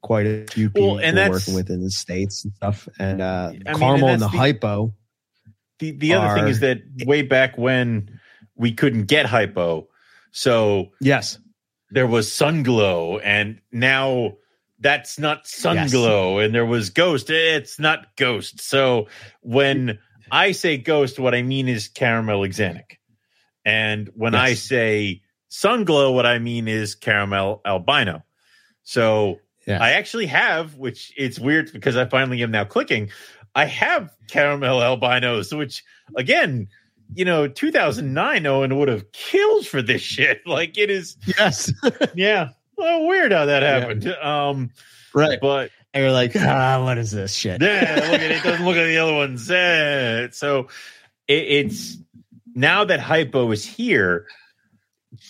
quite 0.02 0.26
a 0.26 0.46
few 0.50 0.70
people 0.70 0.96
Well, 0.96 1.04
and 1.04 1.16
working 1.30 1.54
within 1.54 1.82
the 1.82 1.90
states 1.90 2.44
and 2.44 2.54
stuff, 2.54 2.88
and 2.98 3.20
uh, 3.20 3.52
and 3.52 3.78
caramel 3.78 4.08
and 4.08 4.22
the, 4.22 4.28
the- 4.28 4.36
hypo. 4.36 4.94
The 5.78 5.92
the 5.92 6.14
other 6.14 6.28
thing 6.34 6.48
is 6.48 6.60
that 6.60 6.78
way 7.05 7.22
back 7.22 7.56
when 7.59 8.20
we 8.56 8.72
couldn't 8.72 9.05
get 9.05 9.26
hypo, 9.26 9.88
so 10.32 10.90
Yes, 11.00 11.38
there 11.90 12.06
was 12.06 12.30
sun 12.30 12.62
glow 12.62 13.18
and 13.18 13.60
now 13.72 14.34
that's 14.80 15.18
not 15.18 15.46
sun 15.46 15.76
Yes. 15.76 15.90
glow 15.90 16.38
and 16.38 16.55
there 16.55 16.66
was 16.66 16.90
ghost. 16.90 17.30
It's 17.30 17.78
not 17.78 18.14
ghost. 18.16 18.60
So 18.60 19.09
when 19.40 19.98
i 20.30 20.52
say 20.52 20.76
ghost 20.76 21.18
what 21.18 21.34
i 21.34 21.42
mean 21.42 21.68
is 21.68 21.88
caramel 21.88 22.40
axanthic. 22.40 22.98
And 23.64 24.10
when 24.14 24.34
i 24.34 24.55
say 24.55 25.22
sun 25.48 25.84
glow 25.84 26.12
what 26.12 26.26
i 26.26 26.38
mean 26.38 26.68
is 26.68 26.94
caramel 26.94 27.60
albino. 27.64 28.24
So 28.82 29.38
Yes. 29.66 29.80
i 29.82 29.92
actually 29.92 30.26
have 30.26 30.76
which 30.76 31.12
it's 31.16 31.38
weird 31.38 31.72
because 31.72 31.96
i 31.96 32.05
finally 32.06 32.42
am 32.42 32.50
now 32.50 32.64
clicking 32.64 33.10
i 33.54 33.64
have 33.64 34.10
caramel 34.28 34.80
albinos 34.82 35.52
which 35.54 35.82
again 36.16 36.68
you 37.14 37.24
know 37.24 37.48
2009 37.48 38.46
owen 38.46 38.76
would 38.78 38.88
have 38.88 39.10
killed 39.12 39.66
for 39.66 39.80
this 39.82 40.02
shit 40.02 40.40
like 40.46 40.76
it 40.78 40.90
is 40.90 41.16
yes, 41.38 41.72
yeah. 42.14 42.50
Well, 42.76 43.06
weird 43.08 43.32
how 43.32 43.46
that 43.46 43.62
Yeah. 43.64 43.80
happened. 43.80 44.06
Um, 44.06 44.70
right. 45.12 45.40
but 45.40 45.72
And 45.92 46.04
you're 46.04 46.12
like, 46.12 46.30
ah, 46.36 46.80
what 46.84 46.96
is 46.96 47.10
this 47.10 47.34
shit? 47.34 47.60
yeah, 47.60 47.94
look 48.12 48.20
at 48.20 48.30
it. 48.30 48.42
Doesn't 48.44 48.64
look 48.64 48.76
at 48.76 48.84
the 48.86 48.98
other 48.98 49.14
ones. 49.14 49.50
Eh. 49.50 50.28
So 50.30 50.68
it, 51.26 51.32
it's 51.66 51.96
now 52.54 52.84
that 52.84 53.00
hypo 53.00 53.50
is 53.50 53.64
here, 53.66 54.26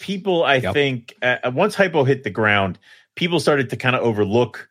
people, 0.01 0.45
I 0.45 0.57
Yep. 0.57 0.75
think, 0.75 1.15
uh, 1.23 1.51
once 1.55 1.75
hypo 1.75 2.05
hit 2.05 2.23
the 2.25 2.29
ground, 2.31 2.79
people 3.15 3.41
started 3.41 3.71
to 3.71 3.77
kind 3.77 3.97
of 3.97 4.03
overlook 4.03 4.68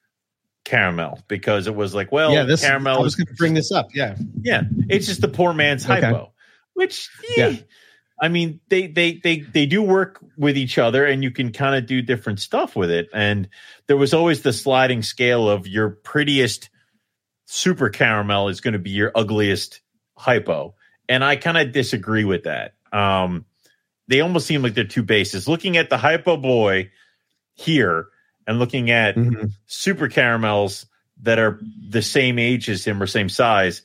caramel 0.68 1.20
because 1.28 1.66
it 1.68 1.76
was 1.76 1.96
like, 1.96 2.12
well, 2.12 2.34
yeah, 2.34 2.44
this 2.44 2.62
caramel 2.62 3.00
I 3.00 3.02
was 3.02 3.16
going 3.16 3.28
to 3.28 3.34
bring 3.34 3.54
this 3.54 3.72
up. 3.72 3.88
Yeah, 3.94 4.16
yeah, 4.42 4.64
it's 4.90 5.08
just 5.08 5.22
the 5.22 5.28
poor 5.28 5.54
man's 5.54 5.84
Okay. 5.86 6.02
hypo, 6.02 6.32
which 6.74 7.10
Yeah. 7.36 7.48
yeah. 7.50 7.60
I 8.20 8.30
mean, 8.30 8.60
they 8.70 8.88
they 8.88 9.14
they 9.24 9.42
they 9.42 9.66
do 9.68 9.82
work 9.84 10.20
with 10.38 10.58
each 10.58 10.78
other, 10.80 11.06
and 11.06 11.24
you 11.24 11.30
can 11.30 11.52
kind 11.52 11.76
of 11.76 11.86
do 11.86 12.02
different 12.02 12.40
stuff 12.40 12.76
with 12.76 12.90
it. 12.90 13.10
And 13.14 13.48
there 13.86 13.98
was 13.98 14.12
always 14.14 14.42
the 14.42 14.54
sliding 14.54 15.04
scale 15.04 15.48
of 15.48 15.68
your 15.68 15.92
prettiest 15.92 16.70
super 17.46 17.90
caramel 17.90 18.50
is 18.50 18.60
going 18.60 18.74
to 18.74 18.80
be 18.80 18.90
your 18.90 19.12
ugliest 19.14 19.82
hypo, 20.18 20.74
and 21.08 21.24
I 21.24 21.36
kind 21.36 21.58
of 21.58 21.72
disagree 21.72 22.24
with 22.24 22.44
that. 22.46 22.74
Um, 22.92 23.46
they 24.08 24.22
almost 24.22 24.48
seem 24.48 24.64
like 24.64 24.74
they're 24.74 24.84
two 24.84 25.04
bases. 25.04 25.48
Looking 25.48 25.78
at 25.78 25.92
the 25.92 25.98
hypo 25.98 26.38
boy 26.38 26.90
here, 27.54 28.08
and 28.48 28.58
looking 28.60 28.90
at 28.90 29.16
Mhm. 29.16 29.52
super 29.68 30.08
caramels 30.08 30.86
that 31.22 31.38
are 31.38 31.60
the 31.90 32.02
same 32.02 32.40
age 32.40 32.70
as 32.70 32.86
him 32.86 33.02
or 33.04 33.08
same 33.08 33.30
size, 33.30 33.82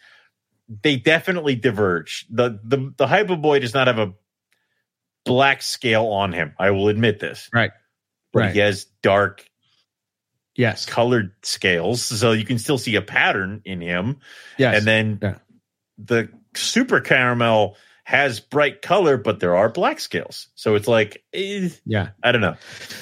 they 0.82 0.96
definitely 0.96 1.56
diverge. 1.56 2.26
The 2.30 2.60
the 2.62 2.94
the 2.96 3.06
hypo 3.06 3.36
boy 3.36 3.58
does 3.58 3.74
not 3.74 3.88
have 3.88 3.98
a 3.98 4.14
black 5.24 5.62
scale 5.62 6.06
on 6.06 6.32
him. 6.32 6.54
I 6.58 6.70
will 6.70 6.88
admit 6.88 7.18
this. 7.20 7.50
Right. 7.52 7.72
But 8.32 8.38
Right. 8.40 8.52
he 8.54 8.58
has 8.60 8.84
dark 9.02 9.46
yes, 10.54 10.84
colored 10.86 11.32
scales, 11.42 12.02
so 12.02 12.32
you 12.32 12.44
can 12.44 12.58
still 12.58 12.78
see 12.78 12.94
a 12.96 13.02
pattern 13.02 13.62
in 13.64 13.80
him. 13.80 14.20
yes, 14.58 14.76
And 14.78 14.86
then 14.86 15.18
Yeah. 15.22 15.38
the 15.98 16.28
super 16.54 17.00
caramel 17.00 17.76
has 18.04 18.40
bright 18.40 18.82
color, 18.82 19.16
but 19.16 19.38
there 19.40 19.54
are 19.56 19.68
black 19.68 20.00
scales. 20.00 20.48
So 20.56 20.74
it's 20.74 20.88
like 20.88 21.22
eh, 21.32 21.68
yeah. 21.86 22.08
I 22.22 22.32
don't 22.32 22.40
know. 22.40 22.56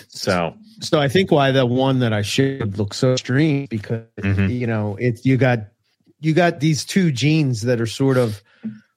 So 0.09 0.55
So 0.81 1.01
I 1.01 1.09
think 1.09 1.31
why 1.31 1.53
the 1.53 1.65
one 1.67 2.01
that 2.01 2.13
I 2.13 2.23
showed 2.23 2.77
looks 2.79 2.99
so 2.99 3.13
extreme 3.13 3.67
because 3.71 4.05
Mhm. 4.19 4.59
you 4.59 4.67
know 4.67 4.97
it's 5.01 5.25
you 5.25 5.37
got 5.37 5.61
you 6.21 6.35
got 6.35 6.61
these 6.61 6.85
two 6.85 7.11
genes 7.13 7.63
that 7.63 7.81
are 7.81 7.87
sort 7.87 8.19
of 8.19 8.43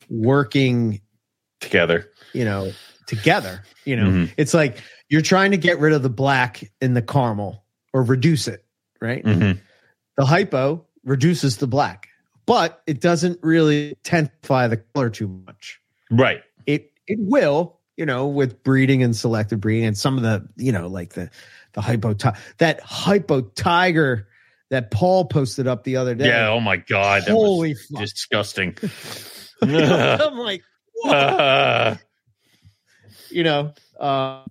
working 0.10 1.02
together. 1.62 2.10
you 2.34 2.44
know 2.44 2.72
together 3.08 3.64
you 3.86 3.96
know 3.96 4.08
Mhm. 4.10 4.32
it's 4.38 4.54
like 4.54 4.82
you're 5.10 5.22
trying 5.22 5.52
to 5.52 5.58
get 5.58 5.80
rid 5.80 5.94
of 5.94 6.02
the 6.04 6.10
black 6.10 6.70
in 6.82 6.94
the 6.96 7.02
caramel 7.02 7.64
or 7.94 8.02
reduce 8.04 8.48
it 8.48 8.66
right 9.02 9.24
Mhm. 9.24 9.60
the 10.18 10.26
hypo 10.26 10.86
reduces 11.04 11.58
the 11.58 11.68
black 11.68 12.08
but 12.46 12.82
it 12.88 13.00
doesn't 13.02 13.40
really 13.44 13.90
intensify 13.90 14.68
the 14.68 14.78
color 14.78 15.10
too 15.10 15.28
much 15.46 15.80
Right. 16.14 16.44
it 16.66 16.92
it 17.08 17.20
will 17.20 17.80
you 17.98 18.06
know 18.06 18.28
with 18.28 18.64
breeding 18.64 19.04
and 19.04 19.16
selective 19.16 19.60
breeding 19.60 19.86
and 19.86 19.98
some 19.98 20.18
of 20.18 20.24
the 20.24 20.48
you 20.56 20.72
know 20.72 20.88
like 20.88 21.14
the 21.14 21.30
the 21.74 21.82
hypo 21.82 22.16
that 22.58 22.80
hypo 22.82 23.42
tiger 23.42 24.28
that 24.70 24.92
paul 24.92 25.26
posted 25.26 25.68
up 25.68 25.84
the 25.84 25.98
other 25.98 26.16
day 26.16 26.28
Yeah. 26.28 26.50
Oh 26.50 26.60
my 26.60 26.78
god. 26.78 27.24
That 27.26 27.32
holy 27.32 27.76
disgusting. 27.98 28.78
i'm 29.62 30.38
like 30.38 30.64
Uh, 31.06 31.96
you 33.30 33.44
know 33.44 33.74
uh 34.00 34.44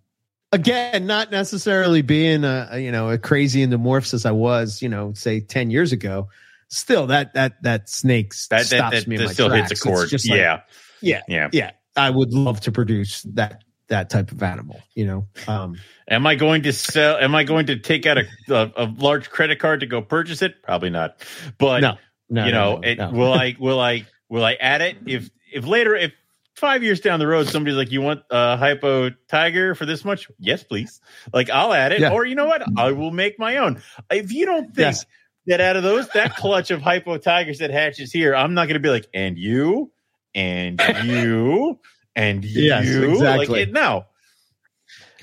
again 0.52 1.06
not 1.06 1.30
necessarily 1.30 2.02
being 2.02 2.44
a, 2.44 2.78
you 2.78 2.93
know 2.93 3.10
a 3.10 3.18
crazy 3.18 3.62
into 3.62 3.78
morphs 3.78 4.12
as 4.14 4.26
i 4.26 4.30
was 4.30 4.82
you 4.82 4.89
know 4.89 5.12
say 5.14 5.40
10 5.40 5.70
years 5.70 5.93
ago 5.93 6.28
still 6.72 7.06
that 7.09 7.34
that 7.34 7.62
that 7.62 7.89
snake 7.89 8.34
that 8.51 8.51
that, 8.51 8.66
stops 8.66 8.97
that, 8.97 9.06
me 9.06 9.16
in 9.16 9.22
that 9.22 9.34
still 9.34 9.48
tracks. 9.48 9.70
hits 9.70 9.80
a 9.80 9.89
chord. 9.89 10.12
like, 10.12 10.24
yeah. 10.24 10.60
Yeah 11.03 11.23
Yeah. 11.29 11.49
yeah 11.53 11.70
i 11.97 12.09
would 12.09 12.33
love 12.33 12.61
to 12.62 12.73
produce 12.73 13.23
that 13.35 13.62
that 13.89 14.09
type 14.09 14.33
of 14.33 14.43
animal 14.43 14.81
you 14.95 15.05
know 15.07 15.29
um 15.49 15.77
Am 16.09 16.27
I 16.27 16.35
going 16.35 16.65
to 16.65 16.73
sell? 16.74 17.16
Am 17.16 17.35
I 17.35 17.45
going 17.45 17.66
to 17.66 17.79
take 17.79 18.05
out 18.05 18.19
a, 18.19 18.24
a, 18.51 18.73
a 18.77 18.85
large 18.99 19.31
credit 19.31 19.59
card 19.61 19.81
to 19.81 19.87
go 19.87 20.03
purchase 20.03 20.43
it? 20.43 20.62
Probably 20.62 20.91
not. 20.91 21.16
But 21.57 21.81
no 21.81 21.97
no 22.29 22.45
you 22.45 22.53
know, 22.53 22.74
no, 22.77 22.93
no, 22.95 23.09
it, 23.09 23.12
will 23.12 23.33
I? 23.33 23.57
Will 23.61 23.81
I? 23.81 24.07
Will 24.29 24.45
I 24.45 24.55
add 24.55 24.83
it 24.83 24.99
if 25.07 25.31
if 25.51 25.65
later 25.65 25.95
if 25.95 26.12
five 26.55 26.83
years 26.83 27.01
down 27.01 27.19
the 27.19 27.27
road 27.27 27.47
somebody's 27.49 27.77
like, 27.77 27.93
you 27.93 28.03
want 28.03 28.24
a 28.31 28.57
hypo 28.59 29.11
tiger 29.29 29.74
for 29.74 29.87
this 29.87 30.05
much? 30.05 30.29
Yes, 30.39 30.65
please. 30.65 31.01
Like 31.33 31.49
I'll 31.49 31.73
add 31.73 31.93
it, 31.93 32.01
Yeah. 32.01 32.12
or 32.12 32.27
you 32.27 32.35
know 32.35 32.47
what? 32.47 32.62
I 32.77 32.93
will 32.93 33.12
make 33.12 33.39
my 33.39 33.59
own. 33.59 33.81
If 34.11 34.33
you 34.33 34.45
don't 34.45 34.66
think 34.66 34.79
Yes. 34.79 35.07
that 35.47 35.61
out 35.62 35.77
of 35.77 35.83
those 35.83 36.09
that 36.11 36.37
clutch 36.37 36.70
of 36.70 36.83
hypo 36.83 37.16
tigers 37.16 37.59
that 37.61 37.70
hatches 37.70 38.12
here, 38.12 38.35
I'm 38.35 38.53
not 38.55 38.66
going 38.66 38.74
to 38.74 38.81
be 38.81 38.91
like, 38.91 39.07
and 39.15 39.39
you, 39.39 39.93
and 40.34 40.80
you, 41.02 41.78
and 42.16 42.44
you, 42.84 43.10
exactly. 43.10 43.46
Like 43.46 43.68
it, 43.68 43.72
no, 43.72 44.06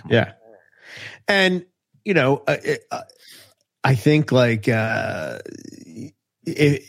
yeah 0.10 0.34
and 1.27 1.65
you 2.03 2.14
know 2.14 2.44
uh, 2.48 2.57
uh, 2.91 3.02
i 3.84 3.95
think 3.95 4.31
like 4.31 4.68
uh 4.68 5.40
it, 6.45 6.84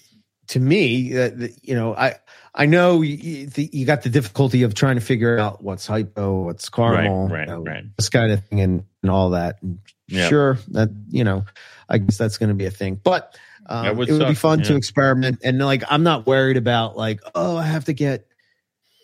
to 0.48 0.60
me 0.60 1.12
uh, 1.16 1.30
the, 1.30 1.54
you 1.62 1.74
know 1.74 1.94
i 1.94 2.16
i 2.54 2.66
know 2.66 3.02
you, 3.02 3.46
the, 3.46 3.68
you 3.72 3.86
got 3.86 4.02
the 4.02 4.08
difficulty 4.08 4.62
of 4.62 4.74
trying 4.74 4.96
to 4.96 5.00
figure 5.00 5.38
out 5.38 5.62
what's 5.62 5.86
hypo 5.86 6.42
what's 6.42 6.68
caramel 6.68 7.28
right, 7.28 7.48
you 7.48 7.54
know, 7.54 7.62
right. 7.62 7.84
this 7.96 8.08
kind 8.08 8.32
of 8.32 8.44
thing 8.46 8.60
and, 8.60 8.84
and 9.02 9.10
all 9.10 9.30
that 9.30 9.60
and 9.62 9.78
Yeah. 10.08 10.28
sure 10.28 10.58
that 10.68 10.90
you 11.08 11.24
know 11.24 11.44
i 11.88 11.98
guess 11.98 12.18
that's 12.18 12.38
going 12.38 12.48
to 12.48 12.54
be 12.54 12.66
a 12.66 12.70
thing 12.70 13.00
but 13.02 13.38
um, 13.70 13.96
would 13.96 14.08
it 14.08 14.12
would 14.12 14.28
be 14.28 14.34
suck, 14.34 14.36
fun 14.36 14.62
to 14.62 14.74
experiment 14.76 15.38
and 15.44 15.58
like 15.58 15.82
i'm 15.90 16.02
not 16.02 16.26
worried 16.26 16.56
about 16.56 16.96
like 16.96 17.20
oh 17.34 17.56
i 17.56 17.62
have 17.62 17.84
to 17.84 17.92
get 17.92 18.26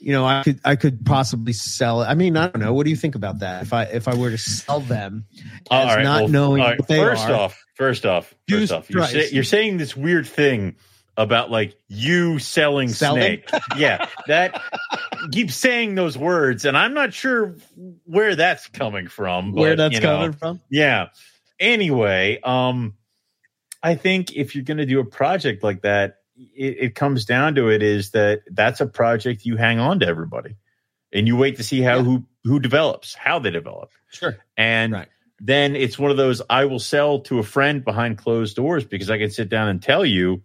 you 0.00 0.12
know 0.12 0.26
i 0.26 0.42
could 0.42 0.60
i 0.64 0.76
could 0.76 1.04
possibly 1.06 1.52
sell 1.52 2.02
it 2.02 2.06
i 2.06 2.14
mean 2.14 2.36
i 2.36 2.48
don't 2.48 2.60
know 2.60 2.74
what 2.74 2.84
do 2.84 2.90
you 2.90 2.96
think 2.96 3.14
about 3.14 3.38
that 3.38 3.62
if 3.62 3.72
i 3.72 3.84
if 3.84 4.08
i 4.08 4.14
were 4.14 4.30
to 4.30 4.38
sell 4.38 4.80
them 4.80 5.24
All 5.70 5.88
as 5.88 5.96
right, 5.96 6.02
not 6.02 6.22
well, 6.22 6.28
knowing 6.28 6.62
all 6.62 6.68
right, 6.68 6.78
what 6.78 6.88
they 6.88 6.98
first 6.98 7.28
are. 7.28 7.32
off, 7.32 7.64
first 7.74 8.04
off, 8.04 8.34
first 8.48 8.72
off, 8.72 8.90
you're, 8.90 9.06
say, 9.06 9.30
you're 9.30 9.44
saying 9.44 9.78
this 9.78 9.96
weird 9.96 10.26
thing 10.26 10.76
about 11.16 11.50
like 11.50 11.76
you 11.88 12.38
selling, 12.38 12.88
Selling? 12.88 13.42
snake. 13.48 13.50
yeah, 13.76 14.08
that 14.26 14.60
keep 15.32 15.50
saying 15.50 15.94
those 15.94 16.16
words, 16.18 16.64
and 16.64 16.76
I'm 16.76 16.94
not 16.94 17.14
sure 17.14 17.56
where 18.04 18.36
that's 18.36 18.66
coming 18.68 19.08
from. 19.08 19.52
But, 19.52 19.60
where 19.60 19.76
that's 19.76 19.94
you 19.94 20.00
know, 20.00 20.16
coming 20.16 20.32
from 20.32 20.60
Yeah. 20.70 21.08
Anyway, 21.58 22.38
um, 22.42 22.94
I 23.86 23.94
think 23.94 24.34
if 24.34 24.54
you're 24.54 24.64
going 24.64 24.78
to 24.78 24.86
do 24.86 24.98
a 24.98 25.04
project 25.04 25.62
like 25.62 25.82
that, 25.82 26.16
it, 26.36 26.76
it 26.80 26.94
comes 26.96 27.24
down 27.24 27.54
to 27.54 27.68
it 27.68 27.82
is 27.82 28.10
that 28.10 28.40
that's 28.50 28.80
a 28.80 28.86
project 28.86 29.46
you 29.46 29.56
hang 29.56 29.78
on 29.78 30.00
to 30.00 30.06
everybody, 30.08 30.56
and 31.12 31.28
you 31.28 31.36
wait 31.36 31.56
to 31.58 31.62
see 31.62 31.80
how 31.82 31.98
Yeah. 31.98 32.02
who 32.02 32.24
who 32.42 32.58
develops, 32.60 33.14
how 33.14 33.38
they 33.38 33.50
develop. 33.50 33.90
sure 34.10 34.38
And 34.56 34.92
Right. 34.92 35.08
then 35.40 35.76
it's 35.76 35.98
one 35.98 36.10
of 36.10 36.16
those 36.16 36.42
I 36.50 36.64
will 36.64 36.80
sell 36.80 37.20
to 37.20 37.38
a 37.38 37.42
friend 37.44 37.84
behind 37.84 38.18
closed 38.18 38.56
doors 38.56 38.84
because 38.84 39.08
I 39.08 39.18
can 39.18 39.30
sit 39.30 39.48
down 39.48 39.68
and 39.68 39.80
tell 39.82 40.04
you 40.04 40.42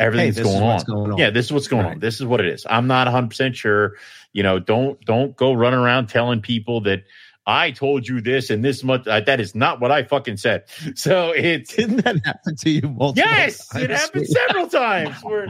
everything 0.00 0.26
hey 0.26 0.30
that's 0.30 0.38
this 0.38 0.48
is 0.48 0.60
going, 0.60 0.66
what's 0.66 0.84
on. 0.88 0.94
going 0.94 1.12
on 1.12 1.18
Yeah, 1.18 1.30
this 1.30 1.46
is 1.46 1.52
what's 1.52 1.68
going 1.68 1.86
on. 1.86 1.98
This 2.00 2.20
is 2.20 2.26
what 2.26 2.40
it 2.40 2.46
is. 2.46 2.66
I'm 2.68 2.88
not 2.88 3.06
100% 3.06 3.54
sure. 3.54 3.92
You 4.32 4.42
know, 4.42 4.58
don't 4.58 5.00
don't 5.04 5.36
go 5.36 5.52
running 5.52 5.78
around 5.78 6.08
telling 6.08 6.40
people 6.40 6.80
that 6.82 7.04
I 7.46 7.72
told 7.72 8.06
you 8.06 8.20
this 8.20 8.50
and 8.50 8.64
this 8.64 8.84
much. 8.84 9.06
Uh, 9.06 9.20
that 9.20 9.40
is 9.40 9.54
not 9.54 9.80
what 9.80 9.90
I 9.90 10.04
fucking 10.04 10.36
said. 10.36 10.64
So 10.94 11.32
it's 11.32 11.74
didn't 11.76 12.04
that 12.04 12.24
happen 12.24 12.56
to 12.56 12.70
you 12.70 12.82
multiple 12.82 13.14
yes, 13.16 13.66
times? 13.68 13.84
it 13.84 13.90
happened 13.90 14.26
several 14.26 14.68
times 14.68 15.16
where 15.22 15.48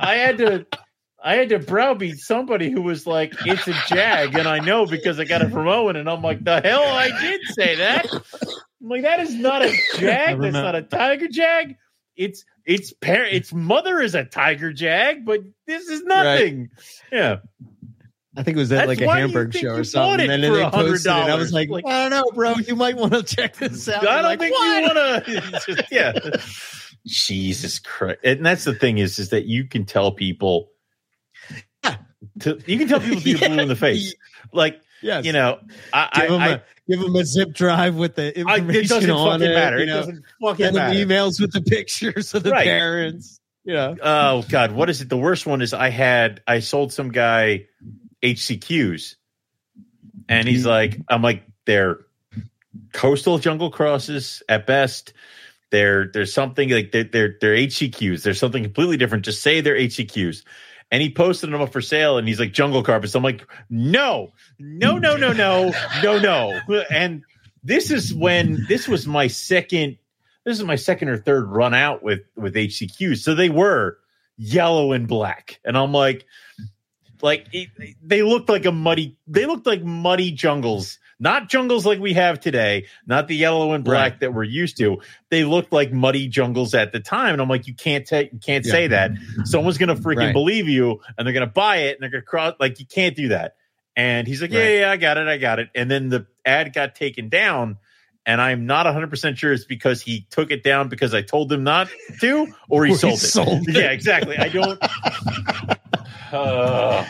I 0.00 0.14
had 0.14 0.38
to 0.38 0.66
I 1.22 1.34
had 1.34 1.48
to 1.50 1.58
browbeat 1.58 2.18
somebody 2.18 2.70
who 2.70 2.82
was 2.82 3.06
like, 3.06 3.34
"It's 3.44 3.66
a 3.66 3.74
jag," 3.88 4.36
and 4.36 4.46
I 4.46 4.60
know 4.60 4.86
because 4.86 5.18
I 5.18 5.24
got 5.24 5.42
it 5.42 5.50
from 5.50 5.66
Owen, 5.66 5.96
and 5.96 6.08
I'm 6.08 6.22
like, 6.22 6.42
"The 6.42 6.60
hell, 6.60 6.82
I 6.82 7.10
did 7.20 7.40
say 7.48 7.76
that." 7.76 8.06
I'm 8.12 8.88
like, 8.88 9.02
"That 9.02 9.20
is 9.20 9.34
not 9.34 9.62
a 9.62 9.72
jag. 9.96 10.40
That's 10.40 10.52
not 10.52 10.74
a 10.74 10.82
tiger 10.82 11.28
jag. 11.28 11.74
It's 12.16 12.44
its 12.64 12.92
parent. 12.92 13.34
Its 13.34 13.52
mother 13.52 14.00
is 14.00 14.14
a 14.14 14.24
tiger 14.24 14.72
jag, 14.72 15.24
but 15.24 15.40
this 15.66 15.88
is 15.88 16.02
nothing." 16.04 16.70
Yeah, 17.12 17.38
I 18.38 18.42
think 18.44 18.56
it 18.56 18.60
was 18.60 18.70
at 18.72 18.86
That's 18.86 19.00
like 19.00 19.00
a 19.00 19.10
Hamburg 19.12 19.52
show 19.54 19.70
or 19.74 19.84
something. 19.84 20.30
And 20.30 20.42
then 20.42 20.52
they 20.52 20.62
posted 20.70 21.10
it. 21.10 21.12
I 21.12 21.34
was 21.34 21.52
like, 21.52 21.68
Like- 21.68 21.86
I 21.86 22.08
don't 22.08 22.10
know, 22.10 22.24
bro. 22.34 22.54
You 22.54 22.76
might 22.76 22.96
want 22.96 23.12
to 23.12 23.22
check 23.24 23.56
this 23.56 23.88
out. 23.88 24.06
I 24.06 24.14
don't 24.22 24.24
like, 24.24 24.38
think 24.38 24.54
"What?" 24.54 25.26
you 25.26 25.34
want 25.34 25.64
to. 25.64 25.86
yeah. 25.90 26.12
Jesus 27.06 27.78
Christ! 27.78 28.18
And 28.24 28.44
that's 28.44 28.64
the 28.64 28.74
thing 28.74 28.98
is, 28.98 29.18
is 29.18 29.30
that 29.30 29.46
you 29.46 29.64
can 29.64 29.84
tell 29.84 30.12
people. 30.12 30.70
Yeah. 31.84 31.96
To, 32.40 32.58
you 32.66 32.78
can 32.78 32.88
tell 32.88 33.00
people 33.00 33.18
to 33.18 33.24
be 33.24 33.34
blue 33.34 33.58
in 33.58 33.68
the 33.68 33.76
face, 33.88 34.14
like 34.52 34.80
Yes. 35.02 35.24
you 35.24 35.32
know. 35.32 35.58
I, 35.92 36.08
I, 36.12 36.20
give 36.22 36.30
them, 36.30 36.40
I, 36.42 36.48
a, 36.48 36.60
give 36.88 37.00
them 37.00 37.16
a 37.16 37.24
zip 37.24 37.52
drive 37.54 37.94
with 37.94 38.16
the 38.16 38.36
information 38.38 39.10
on 39.10 39.38
fucking 39.40 39.50
it. 39.50 39.54
matter. 39.54 39.76
You 39.78 39.82
It 39.84 39.86
doesn't 39.86 40.24
fucking 40.42 40.74
matter. 40.74 40.94
emails 40.98 41.40
with 41.40 41.52
the 41.52 41.60
pictures 41.66 42.34
of 42.34 42.42
the 42.42 42.50
Right. 42.50 42.64
parents. 42.64 43.40
Yeah. 43.64 43.94
Oh 44.02 44.42
God, 44.48 44.72
what 44.72 44.90
is 44.90 45.00
it? 45.00 45.08
The 45.08 45.16
worst 45.16 45.46
one 45.46 45.62
is 45.62 45.72
I 45.72 45.90
had 45.90 46.42
I 46.46 46.60
sold 46.60 46.92
some 46.92 47.10
guy 47.12 47.66
HCQs, 48.22 49.16
and 50.28 50.48
he's 50.48 50.60
mm-hmm. 50.60 50.68
like, 50.68 51.00
I'm 51.08 51.22
like, 51.22 51.44
they're 51.66 52.00
coastal 52.92 53.38
jungle 53.38 53.70
crosses 53.70 54.42
at 54.48 54.66
best. 54.66 55.12
They're 55.70 56.10
there's 56.12 56.32
something 56.32 56.70
like 56.70 56.92
they're 56.92 57.04
they're, 57.04 57.36
they're 57.40 57.56
HCQs. 57.56 58.22
There's 58.22 58.38
something 58.38 58.62
completely 58.62 58.96
different. 58.96 59.24
Just 59.24 59.42
say 59.42 59.60
they're 59.60 59.76
HCQs. 59.76 60.44
and 60.90 61.02
he 61.02 61.12
posted 61.12 61.52
them 61.52 61.60
up 61.60 61.72
for 61.72 61.80
sale, 61.80 62.18
and 62.18 62.26
he's 62.26 62.40
like 62.40 62.52
jungle 62.52 62.82
carpets. 62.82 63.14
I'm 63.14 63.22
like, 63.22 63.46
no, 63.68 64.32
no, 64.58 64.98
no, 64.98 65.16
no, 65.16 65.32
no, 65.32 65.72
no, 66.02 66.18
no. 66.18 66.60
And 66.90 67.22
this 67.62 67.90
is 67.90 68.14
when 68.14 68.64
this 68.68 68.88
was 68.88 69.06
my 69.06 69.26
second. 69.26 69.98
This 70.44 70.58
is 70.58 70.64
my 70.64 70.76
second 70.76 71.10
or 71.10 71.18
third 71.18 71.48
run 71.48 71.74
out 71.74 72.02
with 72.02 72.20
with 72.34 72.54
HCQ. 72.54 73.18
So 73.18 73.34
they 73.34 73.50
were 73.50 73.98
yellow 74.38 74.92
and 74.92 75.06
black, 75.06 75.60
and 75.64 75.76
I'm 75.76 75.92
like, 75.92 76.24
like 77.22 77.46
it, 77.52 77.68
they 78.02 78.22
looked 78.22 78.48
like 78.48 78.64
a 78.66 78.72
muddy. 78.72 79.16
They 79.26 79.46
looked 79.46 79.66
like 79.66 79.82
muddy 79.82 80.32
jungles, 80.32 80.98
not 81.20 81.48
jungles 81.48 81.84
like 81.86 81.98
we 81.98 82.14
have 82.14 82.40
today, 82.40 82.86
not 83.06 83.28
the 83.28 83.36
yellow 83.36 83.72
and 83.72 83.84
black 83.84 84.12
Right. 84.12 84.20
that 84.20 84.34
we're 84.34 84.44
used 84.44 84.76
to. 84.78 85.00
They 85.30 85.44
looked 85.44 85.72
like 85.72 85.92
muddy 85.92 86.28
jungles 86.28 86.74
at 86.74 86.92
the 86.92 87.00
time, 87.00 87.32
and 87.32 87.42
I'm 87.42 87.48
like, 87.48 87.66
you 87.66 87.74
can't 87.74 88.06
take, 88.06 88.32
you 88.32 88.38
can't 88.38 88.64
Yeah. 88.64 88.72
say 88.72 88.86
that. 88.88 89.12
Someone's 89.44 89.78
gonna 89.78 89.96
freaking 89.96 90.16
Right. 90.16 90.32
believe 90.32 90.68
you, 90.68 91.00
and 91.16 91.26
they're 91.26 91.34
gonna 91.34 91.46
buy 91.46 91.76
it, 91.78 91.96
and 91.96 92.02
they're 92.02 92.10
gonna 92.10 92.22
cross. 92.22 92.54
Like 92.60 92.78
you 92.80 92.86
can't 92.86 93.14
do 93.16 93.28
that. 93.28 93.54
And 93.96 94.26
he's 94.28 94.40
like, 94.40 94.52
yeah, 94.52 94.58
Right. 94.60 94.78
yeah, 94.80 94.90
I 94.92 94.96
got 94.96 95.18
it, 95.18 95.26
I 95.26 95.38
got 95.38 95.58
it. 95.58 95.70
And 95.74 95.90
then 95.90 96.08
the 96.08 96.26
ad 96.46 96.72
got 96.72 96.94
taken 96.94 97.28
down. 97.28 97.78
And 98.26 98.42
I'm 98.42 98.66
not 98.66 98.84
100% 98.84 99.38
sure 99.38 99.54
it's 99.54 99.64
because 99.64 100.02
he 100.02 100.26
took 100.30 100.50
it 100.50 100.62
down 100.62 100.90
because 100.90 101.14
I 101.14 101.22
told 101.22 101.50
him 101.50 101.64
not 101.64 101.88
to, 102.20 102.46
or 102.68 102.84
he 102.84 102.92
Or 102.92 102.94
he 102.94 102.98
sold 103.00 103.14
it. 103.14 103.18
sold 103.18 103.68
it. 103.68 103.74
Yeah, 103.74 103.90
exactly. 103.90 104.36
I 104.36 104.50
don't. 104.50 104.78
Uh, 106.32 107.04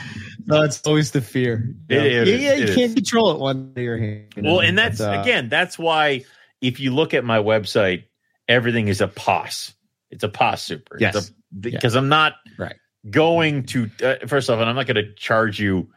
No, 0.47 0.63
it's 0.63 0.81
always 0.87 1.11
the 1.11 1.21
fear. 1.21 1.75
It 1.89 1.95
yeah, 1.95 2.23
yeah, 2.23 2.37
yeah, 2.37 2.55
you 2.55 2.65
it 2.73 2.75
can't 2.75 2.95
control 2.95 3.33
it 3.33 3.39
one 3.39 3.75
day 3.75 3.83
your 3.83 3.99
hand. 3.99 4.33
you 4.37 4.43
know, 4.43 4.53
well, 4.55 4.61
and 4.61 4.79
that's 4.79 4.99
but, 4.99 5.19
uh, 5.19 5.21
again, 5.23 5.49
that's 5.51 5.79
why 5.79 6.25
if 6.63 6.81
you 6.81 6.95
look 6.95 7.13
at 7.15 7.23
my 7.25 7.39
website, 7.39 8.05
everything 8.49 8.89
is 8.89 9.01
a 9.03 9.09
POS. 9.09 9.75
It's 10.11 10.25
a 10.25 10.29
POS 10.29 10.63
super. 10.63 10.97
Yes. 10.99 11.31
Because 11.59 11.95
I'm 11.97 12.09
not 12.09 12.35
Right. 12.59 12.77
going 13.11 13.65
to 13.67 13.91
uh, 14.03 14.27
first 14.27 14.49
off, 14.49 14.59
and 14.61 14.69
I'm 14.71 14.77
not 14.77 14.87
going 14.87 14.97
to 15.05 15.13
charge 15.15 15.59
you 15.61 15.89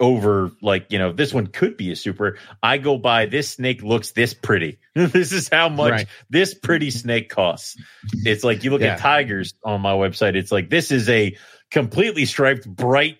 over 0.00 0.52
like 0.62 0.92
you 0.92 0.98
know 0.98 1.12
this 1.12 1.34
one 1.34 1.48
could 1.48 1.76
be 1.76 1.90
a 1.90 1.96
super. 1.96 2.38
I 2.62 2.78
go 2.78 2.98
by 2.98 3.26
this 3.26 3.48
snake 3.50 3.82
looks 3.82 4.12
this 4.12 4.32
pretty. 4.32 4.78
this 4.94 5.32
is 5.32 5.48
how 5.48 5.68
much 5.68 5.90
Right. 5.90 6.06
this 6.30 6.54
pretty 6.54 6.90
snake 6.90 7.28
costs. 7.28 7.76
It's 8.24 8.44
like 8.44 8.62
you 8.64 8.70
look 8.70 8.80
Yeah. 8.80 8.94
at 8.94 9.00
tigers 9.00 9.54
on 9.64 9.80
my 9.80 9.92
website. 9.92 10.36
It's 10.36 10.52
like 10.52 10.70
this 10.70 10.92
is 10.92 11.08
a 11.08 11.36
completely 11.70 12.24
striped, 12.24 12.66
bright, 12.68 13.18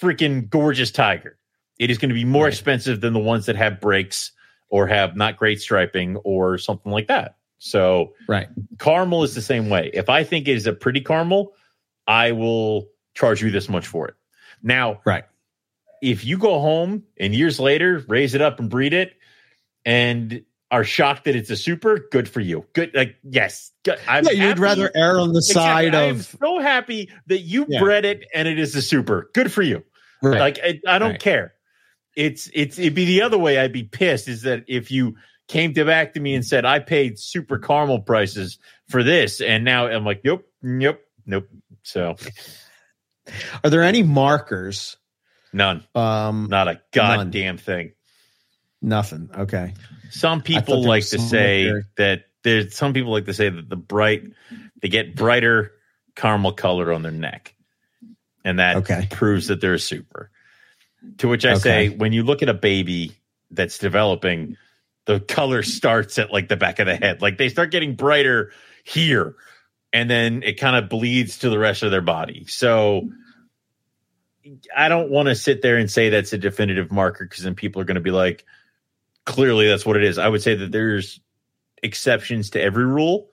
freaking 0.00 0.48
gorgeous 0.48 0.90
tiger. 0.90 1.38
It 1.78 1.90
is 1.90 1.98
going 1.98 2.08
to 2.10 2.14
be 2.14 2.24
more 2.24 2.44
Right. 2.44 2.52
expensive 2.52 3.00
than 3.00 3.12
the 3.12 3.18
ones 3.20 3.46
that 3.46 3.56
have 3.56 3.80
breaks 3.80 4.32
or 4.68 4.86
have 4.86 5.16
not 5.16 5.36
great 5.36 5.60
striping 5.60 6.16
or 6.18 6.58
something 6.58 6.90
like 6.92 7.08
that. 7.08 7.36
So 7.58 8.12
right. 8.28 8.48
caramel 8.78 9.22
is 9.24 9.34
the 9.34 9.42
same 9.42 9.68
way. 9.70 9.90
If 9.94 10.08
I 10.08 10.24
think 10.24 10.48
it 10.48 10.56
is 10.56 10.66
a 10.66 10.72
pretty 10.72 11.00
caramel, 11.00 11.54
I 12.06 12.32
will 12.32 12.88
charge 13.14 13.42
you 13.42 13.50
this 13.50 13.68
much 13.68 13.86
for 13.86 14.08
it. 14.08 14.14
Now, 14.62 15.00
Right. 15.04 15.24
if 16.02 16.24
you 16.24 16.38
go 16.38 16.58
home 16.60 17.04
and 17.18 17.34
years 17.34 17.58
later 17.58 18.04
raise 18.08 18.34
it 18.34 18.40
up 18.42 18.58
and 18.60 18.68
breed 18.68 18.92
it 18.92 19.14
and 19.84 20.44
are 20.74 20.84
shocked 20.84 21.24
that 21.24 21.36
it's 21.36 21.50
a 21.50 21.56
super, 21.56 22.00
good 22.10 22.28
for 22.28 22.40
you. 22.40 22.66
Good, 22.72 22.90
like 22.94 23.16
yes, 23.22 23.70
good. 23.84 23.98
I'm 24.08 24.24
yeah, 24.24 24.30
you'd 24.32 24.40
happy- 24.42 24.60
rather 24.60 24.90
err 24.94 25.18
on 25.20 25.32
the 25.32 25.38
Exactly. 25.38 25.54
side 25.90 25.94
I 25.94 26.02
am 26.04 26.20
so 26.20 26.58
happy 26.60 27.10
that 27.28 27.40
you 27.40 27.66
Yeah. 27.68 27.78
bred 27.80 28.04
it 28.04 28.24
and 28.34 28.48
it 28.48 28.58
is 28.58 28.74
a 28.74 28.82
super. 28.82 29.30
Good 29.34 29.52
for 29.52 29.62
you. 29.62 29.84
right. 30.22 30.40
Like 30.40 30.58
I, 30.62 30.80
I 30.86 30.98
don't 30.98 31.12
Right. 31.12 31.20
care. 31.20 31.54
It's 32.16 32.48
it's 32.54 32.78
it'd 32.78 32.94
be 32.94 33.04
the 33.04 33.22
other 33.22 33.38
way. 33.38 33.58
I'd 33.58 33.72
be 33.72 33.84
pissed. 33.84 34.28
Is 34.28 34.42
that 34.42 34.64
if 34.68 34.90
you 34.90 35.16
came 35.48 35.74
to 35.74 35.84
back 35.84 36.14
to 36.14 36.20
me 36.20 36.34
and 36.34 36.44
said 36.44 36.64
I 36.64 36.78
paid 36.80 37.18
super 37.18 37.58
caramel 37.58 38.00
prices 38.00 38.58
for 38.88 39.02
this, 39.02 39.40
and 39.40 39.64
now 39.64 39.86
I'm 39.86 40.04
like, 40.04 40.22
nope, 40.24 40.44
nope, 40.62 41.00
nope. 41.26 41.48
So 41.82 42.16
Are 43.62 43.70
there 43.70 43.82
any 43.82 44.02
markers? 44.02 44.96
none, 45.52 45.84
Um, 45.94 46.48
not 46.50 46.66
a 46.68 46.80
goddamn 46.92 47.58
thing. 47.58 47.92
Nothing. 48.84 49.30
Okay. 49.36 49.74
Some 50.10 50.42
people 50.42 50.82
like 50.82 51.06
to 51.08 51.18
say 51.18 51.64
there. 51.64 51.84
that 51.96 52.24
there's 52.42 52.74
some 52.76 52.92
people 52.92 53.10
like 53.10 53.24
to 53.24 53.34
say 53.34 53.48
that 53.48 53.68
the 53.68 53.76
bright 53.76 54.22
they 54.80 54.88
get 54.88 55.16
brighter 55.16 55.72
caramel 56.14 56.52
color 56.52 56.92
on 56.92 57.02
their 57.02 57.10
neck, 57.10 57.54
and 58.44 58.58
that 58.58 58.76
Okay. 58.76 59.08
proves 59.10 59.48
that 59.48 59.60
they're 59.60 59.74
a 59.74 59.78
super. 59.78 60.30
To 61.18 61.28
which 61.28 61.44
I 61.44 61.52
Okay. 61.52 61.88
say, 61.88 61.88
when 61.88 62.12
you 62.12 62.22
look 62.22 62.42
at 62.42 62.48
a 62.48 62.54
baby 62.54 63.12
that's 63.50 63.78
developing, 63.78 64.56
the 65.06 65.20
color 65.20 65.62
starts 65.62 66.18
at 66.18 66.32
like 66.32 66.48
the 66.48 66.56
back 66.56 66.78
of 66.78 66.86
the 66.86 66.96
head. 66.96 67.22
Like 67.22 67.38
they 67.38 67.48
start 67.48 67.70
getting 67.70 67.94
brighter 67.94 68.52
here, 68.84 69.34
and 69.92 70.08
then 70.08 70.42
it 70.42 70.60
kind 70.60 70.76
of 70.76 70.88
bleeds 70.88 71.38
to 71.38 71.50
the 71.50 71.58
rest 71.58 71.82
of 71.82 71.90
their 71.90 72.00
body. 72.02 72.46
So 72.46 73.08
I 74.76 74.88
don't 74.88 75.10
want 75.10 75.28
to 75.28 75.34
sit 75.34 75.62
there 75.62 75.76
and 75.78 75.90
say 75.90 76.10
that's 76.10 76.32
a 76.32 76.38
definitive 76.38 76.92
marker 76.92 77.24
because 77.24 77.44
then 77.44 77.54
people 77.54 77.80
are 77.80 77.86
going 77.86 77.94
to 77.96 78.00
be 78.00 78.10
like, 78.10 78.44
clearly 79.24 79.68
that's 79.68 79.84
what 79.86 79.96
it 79.96 80.04
is. 80.04 80.18
I 80.18 80.28
would 80.28 80.42
say 80.42 80.54
that 80.54 80.72
there's 80.72 81.20
exceptions 81.82 82.50
to 82.50 82.60
every 82.60 82.86
rule. 82.86 83.28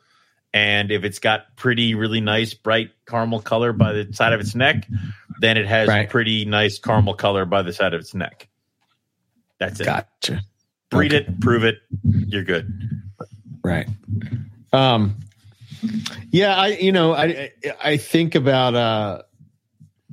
And 0.53 0.91
if 0.91 1.05
it's 1.05 1.19
got 1.19 1.55
pretty, 1.55 1.95
really 1.95 2.19
nice, 2.19 2.53
bright 2.53 2.91
caramel 3.07 3.39
color 3.39 3.71
by 3.71 3.93
the 3.93 4.13
side 4.13 4.33
of 4.33 4.41
its 4.41 4.53
neck, 4.53 4.85
then 5.39 5.57
it 5.57 5.65
has 5.65 5.87
Right. 5.87 6.09
pretty 6.09 6.43
nice 6.43 6.77
caramel 6.77 7.13
color 7.13 7.45
by 7.45 7.61
the 7.61 7.71
side 7.71 7.93
of 7.93 8.01
its 8.01 8.13
neck. 8.13 8.49
That's 9.59 9.79
it. 9.79 9.85
Gotcha. 9.85 10.41
Breed 10.89 11.13
Okay. 11.13 11.25
it, 11.25 11.39
prove 11.39 11.63
it, 11.63 11.77
you're 12.03 12.43
good. 12.43 12.69
Right. 13.63 13.87
Um. 14.73 15.15
Yeah, 16.31 16.55
I 16.55 16.67
you 16.67 16.91
know 16.91 17.13
I 17.13 17.23
I- 17.23 17.51
I 17.83 17.97
think 17.97 18.35
about 18.35 18.75
uh, 18.75 19.21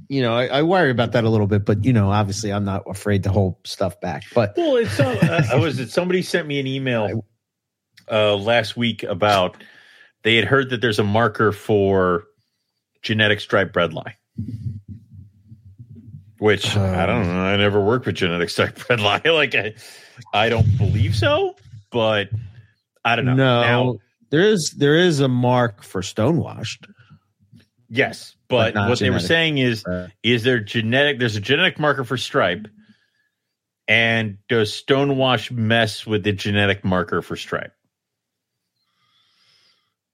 you 0.08 0.22
know 0.22 0.34
I, 0.34 0.46
I 0.46 0.62
worry 0.62 0.90
about 0.90 1.12
that 1.12 1.24
a 1.24 1.30
little 1.30 1.46
bit, 1.46 1.64
but 1.64 1.84
you 1.84 1.92
know 1.92 2.10
obviously 2.10 2.52
I'm 2.52 2.64
not 2.64 2.84
afraid 2.86 3.24
to 3.24 3.30
hold 3.30 3.56
stuff 3.64 4.00
back. 4.00 4.24
But 4.34 4.54
Well, 4.56 4.76
it's 4.76 4.98
uh, 5.00 5.44
I 5.52 5.56
was 5.56 5.78
it 5.78 5.90
somebody 5.90 6.22
sent 6.22 6.46
me 6.46 6.58
an 6.60 6.66
email 6.66 7.24
uh, 8.10 8.36
last 8.36 8.76
week 8.76 9.02
about 9.02 9.62
they 10.22 10.36
had 10.36 10.44
heard 10.44 10.70
that 10.70 10.80
there's 10.80 10.98
a 10.98 11.04
marker 11.04 11.52
for 11.52 12.24
genetic 13.02 13.40
striped 13.40 13.74
breadline. 13.74 14.14
Which 16.38 16.76
I 16.76 17.04
don't 17.06 17.26
know. 17.26 17.40
I 17.40 17.56
never 17.56 17.80
worked 17.80 18.06
with 18.06 18.14
genetic 18.14 18.50
striped 18.50 18.78
breadline. 18.88 19.32
Like 19.34 19.54
I, 19.54 19.74
I 20.32 20.48
don't 20.48 20.78
believe 20.78 21.16
so, 21.16 21.56
but 21.90 22.28
I 23.04 23.16
don't 23.16 23.24
know. 23.24 23.34
no, 23.34 23.62
Now, 23.62 23.98
there 24.30 24.42
is 24.42 24.70
there 24.70 24.94
is 24.94 25.20
a 25.20 25.28
mark 25.28 25.82
for 25.82 26.02
stonewashed. 26.02 26.86
Yes, 27.88 28.34
But 28.48 28.74
but, 28.74 28.88
what 28.88 28.98
they 28.98 29.10
were 29.10 29.20
saying 29.20 29.58
is 29.58 29.84
Uh, 29.84 30.08
is 30.22 30.42
there 30.44 30.60
genetic 30.60 31.18
there's 31.18 31.36
a 31.36 31.40
genetic 31.40 31.78
marker 31.78 32.04
for 32.04 32.16
stripe 32.16 32.68
and 33.86 34.38
does 34.48 34.70
stonewash 34.72 35.50
mess 35.50 36.06
with 36.06 36.22
the 36.24 36.32
genetic 36.32 36.84
marker 36.84 37.22
for 37.22 37.36
stripe 37.36 37.72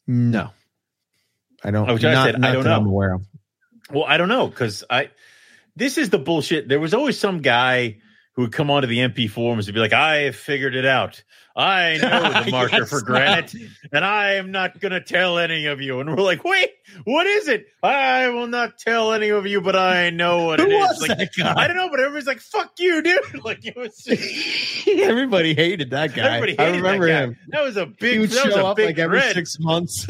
no, 0.07 0.51
I 1.63 1.71
don't. 1.71 1.89
Oh, 1.89 1.95
which 1.95 2.05
I 2.05 2.13
not, 2.13 2.27
said, 2.27 2.45
I 2.45 2.53
don't 2.53 2.65
that 2.65 2.73
I'm 2.75 2.85
know. 2.85 2.91
aware 2.91 3.15
of. 3.15 3.27
well 3.91 4.05
i 4.05 4.17
don't 4.19 4.29
know 4.29 4.49
because 4.49 4.85
i 4.91 5.11
this 5.77 5.97
is 5.99 6.11
the 6.11 6.19
bullshit 6.19 6.69
there 6.69 6.79
was 6.81 6.93
always 6.95 7.19
some 7.19 7.41
guy 7.41 7.97
who 8.35 8.43
would 8.43 8.53
come 8.53 8.71
onto 8.71 8.87
the 8.89 8.99
mp 8.99 9.31
forums 9.31 9.67
and 9.69 9.75
be 9.75 9.81
like 9.81 9.93
i 9.93 10.31
figured 10.33 10.75
it 10.75 10.85
out 10.85 11.23
i 11.57 11.97
know 12.03 12.43
the 12.45 12.51
marker 12.51 12.79
Yes. 12.79 12.91
for 12.91 13.01
granite 13.01 13.55
and 13.93 14.05
i 14.05 14.35
am 14.35 14.51
not 14.51 14.81
going 14.81 14.93
to 14.93 15.01
tell 15.01 15.39
any 15.39 15.67
of 15.67 15.81
you 15.81 16.01
and 16.01 16.11
we're 16.11 16.23
like 16.23 16.43
wait 16.45 16.71
what 17.05 17.27
is 17.27 17.47
it 17.49 17.67
i 17.83 18.29
will 18.29 18.49
not 18.49 18.77
tell 18.79 19.13
any 19.13 19.29
of 19.29 19.47
you 19.47 19.61
but 19.61 19.77
i 19.77 20.11
know 20.11 20.47
what 20.47 20.59
it 20.61 20.71
is 20.71 20.99
was 21.01 21.09
like 21.09 21.29
i 21.45 21.67
don't 21.69 21.77
know 21.77 21.89
but 21.91 22.01
everybody's 22.01 22.27
like 22.27 22.41
fuck 22.41 22.73
you 22.79 23.03
dude 23.03 23.21
like 23.45 23.65
it 23.65 23.77
was 23.77 23.97
just, 24.05 24.89
Everybody 24.89 25.55
hated 25.55 25.91
that 25.91 26.15
guy. 26.15 26.37
Everybody 26.37 26.59
I 26.59 26.65
hated 26.67 26.77
remember 26.83 27.07
that 27.07 27.13
guy. 27.13 27.21
him. 27.25 27.37
That 27.49 27.63
was 27.65 27.77
a 27.77 27.87
big, 27.87 28.13
He 28.15 28.19
would 28.21 28.33
show 28.33 28.67
up 28.67 28.79
like 28.79 28.99
every 28.99 29.19
thread. 29.21 29.35
six 29.35 29.57
months. 29.59 30.07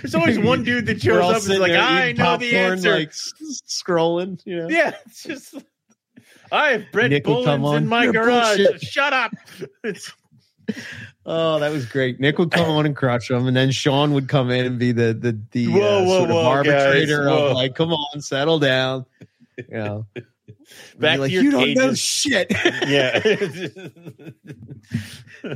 There's 0.00 0.14
always 0.14 0.38
one 0.38 0.62
dude 0.62 0.86
that 0.86 1.02
shows 1.02 1.18
up 1.22 1.42
and 1.42 1.52
is 1.52 1.58
like, 1.58 1.72
"I 1.72 2.12
know 2.12 2.36
the 2.36 2.56
answer." 2.56 2.92
like 2.92 3.10
scrolling. 3.10 4.40
You 4.46 4.56
know, 4.62 4.68
yeah, 4.68 4.92
it's 5.06 5.24
just. 5.24 5.54
I 6.52 6.68
have 6.70 6.84
bred 6.92 7.10
Nick 7.10 7.26
would 7.26 7.44
come 7.44 7.62
bullets 7.62 7.82
in 7.82 7.88
my 7.88 8.04
"You're 8.04 8.12
garage. 8.12 8.56
bullshit." 8.58 8.80
Shut 8.82 9.12
up. 9.12 9.32
Oh, 11.24 11.58
that 11.58 11.70
was 11.72 11.86
great. 11.86 12.20
Nick 12.20 12.38
would 12.38 12.50
come 12.50 12.68
on 12.70 12.86
and 12.86 12.94
crush 12.96 13.30
him, 13.30 13.46
and 13.46 13.56
then 13.56 13.70
Sean 13.70 14.12
would 14.14 14.28
come 14.28 14.50
in 14.50 14.66
and 14.66 14.78
be 14.78 14.92
the 14.92 15.12
the 15.14 15.38
the 15.52 15.66
Whoa, 15.68 15.80
uh, 15.80 16.04
whoa, 16.04 16.18
sort 16.18 16.30
of 16.30 16.36
whoa, 16.36 16.46
arbitrator 16.46 17.24
guys, 17.24 17.50
of 17.50 17.52
like, 17.52 17.74
come 17.74 17.92
on, 17.92 18.20
settle 18.20 18.58
down. 18.58 19.06
You 19.56 19.64
know, 19.70 20.06
Back 20.98 21.16
be 21.16 21.18
like 21.18 21.28
to 21.30 21.34
your 21.34 21.42
you 21.42 21.50
don't 21.50 21.74
know 21.74 21.94
shit. 21.94 22.48
yeah. 22.86 23.20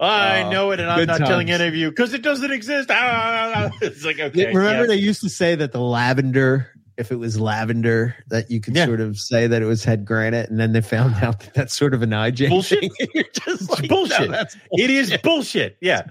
I 0.00 0.42
Oh, 0.44 0.50
know 0.50 0.70
it, 0.72 0.80
and 0.80 0.90
I'm 0.90 0.98
good 1.00 1.08
not 1.08 1.18
telling 1.18 1.50
any 1.50 1.66
of 1.68 1.74
you 1.74 1.90
because 1.90 2.14
it 2.14 2.22
doesn't 2.22 2.50
exist. 2.50 2.88
Ah, 2.90 3.70
It's 3.80 4.04
like 4.04 4.18
okay. 4.20 4.46
Remember, 4.52 4.82
yeah. 4.82 4.86
they 4.88 4.96
used 4.96 5.20
to 5.22 5.28
say 5.28 5.54
that 5.54 5.72
the 5.72 5.80
lavender, 5.80 6.68
if 6.96 7.10
it 7.12 7.16
was 7.16 7.38
lavender, 7.40 8.14
that 8.28 8.50
you 8.50 8.60
could 8.60 8.76
Yeah. 8.76 8.86
sort 8.86 9.00
of 9.00 9.18
say 9.18 9.46
that 9.46 9.62
it 9.62 9.66
was 9.66 9.84
het 9.84 10.04
granite, 10.04 10.48
and 10.50 10.58
then 10.60 10.72
they 10.72 10.80
found 10.80 11.14
uh-huh. 11.14 11.26
out 11.26 11.40
that 11.40 11.54
that's 11.54 11.74
sort 11.76 11.94
of 11.94 12.02
an 12.02 12.10
IJ 12.10 12.48
Bullshit. 12.48 12.80
thing. 12.80 12.90
You're 13.14 13.24
just 13.32 13.70
like, 13.70 13.88
bullshit. 13.88 14.20
no, 14.20 14.36
that's 14.36 14.56
It 14.72 14.90
is 14.90 15.16
bullshit. 15.22 15.76
Yeah. 15.80 16.02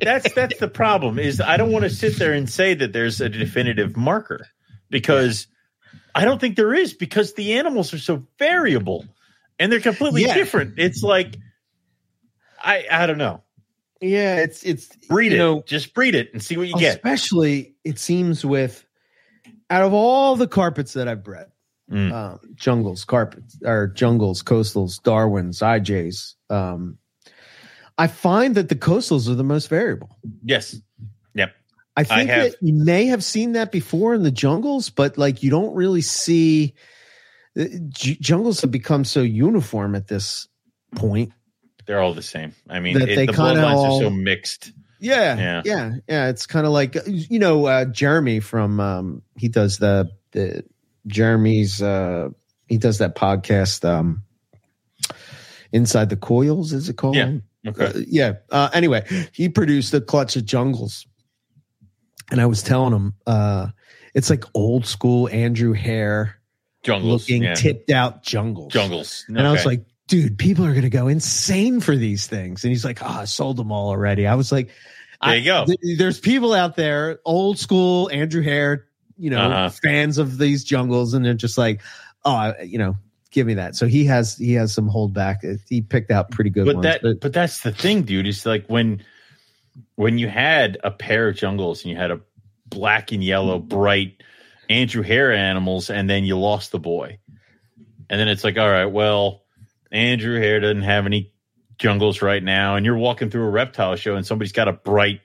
that's 0.00 0.32
that's 0.34 0.58
the 0.58 0.68
problem. 0.68 1.18
Is 1.18 1.40
I 1.40 1.56
don't 1.56 1.72
want 1.72 1.84
to 1.84 1.90
sit 1.90 2.18
there 2.18 2.32
and 2.32 2.48
say 2.48 2.74
that 2.74 2.92
there's 2.92 3.20
a 3.20 3.28
definitive 3.28 3.96
marker 3.96 4.46
because 4.90 5.46
I 6.14 6.24
don't 6.24 6.40
think 6.40 6.56
there 6.56 6.74
is 6.74 6.92
because 6.92 7.32
the 7.34 7.54
animals 7.54 7.94
are 7.94 7.98
so 7.98 8.26
variable 8.38 9.06
and 9.58 9.72
they're 9.72 9.80
completely 9.80 10.22
Yeah. 10.24 10.34
different. 10.34 10.74
It's 10.78 11.02
like 11.02 11.36
I 12.62 12.84
I 12.90 13.06
don't 13.06 13.18
know. 13.18 13.42
Yeah, 14.02 14.36
it's 14.36 14.62
it's 14.64 14.88
Breed 15.08 15.32
you 15.32 15.36
it. 15.36 15.38
know, 15.38 15.62
Just 15.66 15.94
breed 15.94 16.14
it 16.14 16.30
and 16.32 16.42
see 16.42 16.56
what 16.56 16.68
you 16.68 16.76
get. 16.78 16.96
especially 16.96 17.74
it 17.84 17.98
seems 17.98 18.44
with 18.44 18.84
out 19.70 19.82
of 19.82 19.92
all 19.92 20.36
the 20.36 20.48
carpets 20.48 20.92
that 20.94 21.08
I've 21.08 21.22
bred, 21.24 21.46
Mm. 21.90 22.12
um, 22.12 22.40
jungles, 22.54 23.04
carpets, 23.04 23.56
or 23.64 23.86
jungles, 23.88 24.42
coastals, 24.42 25.02
Darwins, 25.02 25.60
IJs. 25.60 26.34
Um, 26.50 26.98
I 27.98 28.06
find 28.06 28.54
that 28.54 28.68
the 28.68 28.76
coastals 28.76 29.28
are 29.28 29.34
the 29.34 29.44
most 29.44 29.68
variable. 29.68 30.16
Yes. 30.44 30.76
Yep. 31.34 31.52
I 31.96 32.04
think 32.04 32.30
have- 32.30 32.52
that 32.52 32.56
you 32.62 32.72
may 32.74 33.06
have 33.06 33.22
seen 33.24 33.52
that 33.52 33.72
before 33.72 34.14
in 34.14 34.22
the 34.22 34.30
jungles, 34.30 34.88
but 34.90 35.18
like 35.18 35.42
you 35.42 35.50
don't 35.50 35.74
really 35.74 36.00
see 36.00 36.74
uh, 37.58 37.64
j- 37.88 38.16
jungles 38.20 38.60
have 38.60 38.70
become 38.70 39.04
so 39.04 39.22
uniform 39.22 39.94
at 39.96 40.06
this 40.06 40.46
point. 40.94 41.32
They're 41.86 42.00
all 42.00 42.14
the 42.14 42.22
same. 42.22 42.54
I 42.68 42.78
mean, 42.78 42.96
it, 43.00 43.06
the 43.26 43.32
bloodlines 43.32 43.74
all- 43.74 43.96
are 43.96 44.00
so 44.02 44.10
mixed. 44.10 44.72
Yeah, 45.00 45.36
Yeah. 45.36 45.62
yeah, 45.64 45.92
yeah, 46.08 46.28
It's 46.28 46.46
kind 46.46 46.66
of 46.66 46.72
like 46.72 46.96
you 47.06 47.38
know 47.38 47.66
uh, 47.66 47.84
Jeremy 47.86 48.40
from 48.40 48.80
um, 48.80 49.22
he 49.36 49.48
does 49.48 49.78
the 49.78 50.10
the 50.32 50.64
Jeremy's 51.06 51.82
uh, 51.82 52.28
he 52.68 52.78
does 52.78 52.98
that 52.98 53.16
podcast 53.16 53.88
um, 53.88 54.22
inside 55.72 56.10
the 56.10 56.16
coils 56.16 56.72
is 56.72 56.88
it 56.88 56.96
called? 56.96 57.16
Yeah. 57.16 57.38
Okay. 57.66 57.86
Uh, 57.86 57.92
yeah. 58.06 58.32
Uh, 58.50 58.70
anyway, 58.72 59.04
he 59.32 59.48
produced 59.48 59.92
a 59.94 60.00
clutch 60.00 60.36
of 60.36 60.44
jungles, 60.44 61.06
and 62.30 62.40
I 62.40 62.46
was 62.46 62.62
telling 62.62 62.94
him 62.94 63.14
uh, 63.26 63.68
it's 64.14 64.30
like 64.30 64.44
old 64.54 64.86
school 64.86 65.28
Andrew 65.28 65.72
Hare 65.72 66.36
Jungles. 66.82 67.22
looking 67.22 67.42
yeah. 67.42 67.54
tipped 67.54 67.90
out 67.90 68.22
jungles. 68.22 68.72
Jungles. 68.72 69.24
And 69.28 69.40
I 69.40 69.52
was 69.52 69.66
like, 69.66 69.84
dude, 70.10 70.36
people 70.38 70.66
are 70.66 70.72
going 70.72 70.82
to 70.82 70.90
go 70.90 71.08
insane 71.08 71.80
for 71.80 71.96
these 71.96 72.26
things. 72.26 72.64
And 72.64 72.70
he's 72.70 72.84
like, 72.84 73.00
oh, 73.02 73.06
I 73.20 73.24
sold 73.24 73.56
them 73.56 73.72
all 73.72 73.88
already. 73.88 74.26
I 74.26 74.34
was 74.34 74.52
like, 74.52 74.68
There 75.24 75.36
you 75.36 75.44
go. 75.44 75.64
Th- 75.64 75.78
there's 75.98 76.20
people 76.20 76.52
out 76.52 76.76
there, 76.76 77.20
old 77.24 77.58
school 77.58 78.10
Andrew 78.12 78.42
Hare, 78.42 78.86
you 79.16 79.30
know, 79.30 79.40
Uh-huh. 79.40 79.70
fans 79.82 80.18
of 80.18 80.36
these 80.36 80.64
jungles, 80.64 81.14
and 81.14 81.24
they're 81.24 81.34
just 81.34 81.56
like, 81.56 81.80
oh, 82.24 82.52
you 82.62 82.78
know, 82.78 82.96
give 83.30 83.46
me 83.46 83.54
that. 83.54 83.76
So 83.76 83.86
he 83.86 84.04
has 84.06 84.36
he 84.36 84.54
has 84.54 84.74
some 84.74 84.90
holdback. 84.90 85.60
He 85.68 85.80
picked 85.80 86.10
out 86.10 86.30
pretty 86.30 86.50
good 86.50 86.66
but 86.66 86.74
ones. 86.76 86.84
that 86.84 87.02
but 87.02 87.20
but 87.20 87.32
that's 87.32 87.62
the 87.62 87.70
thing 87.72 88.02
dude 88.02 88.26
it's 88.26 88.44
like 88.44 88.66
when 88.66 89.02
when 89.94 90.18
you 90.18 90.26
had 90.28 90.76
a 90.82 90.90
pair 90.90 91.28
of 91.28 91.36
jungles 91.36 91.82
and 91.84 91.92
you 91.92 91.96
had 91.96 92.10
a 92.10 92.20
black 92.66 93.12
and 93.12 93.22
yellow 93.22 93.58
bright 93.58 94.22
andrew 94.68 95.02
hare 95.02 95.32
animals 95.32 95.90
and 95.90 96.08
then 96.10 96.24
you 96.24 96.36
lost 96.38 96.72
the 96.72 96.78
boy 96.78 97.18
and 98.08 98.20
then 98.20 98.26
it's 98.28 98.42
like 98.44 98.58
all 98.58 98.68
right 98.70 98.86
well 98.86 99.42
andrew 99.92 100.38
hare 100.40 100.60
doesn't 100.60 100.82
have 100.82 101.06
any 101.06 101.32
jungles 101.78 102.20
right 102.22 102.42
now 102.42 102.76
and 102.76 102.84
you're 102.86 102.96
walking 102.96 103.30
through 103.30 103.44
a 103.44 103.50
reptile 103.50 103.96
show 103.96 104.14
and 104.16 104.26
somebody's 104.26 104.52
got 104.52 104.68
a 104.68 104.72
bright 104.72 105.20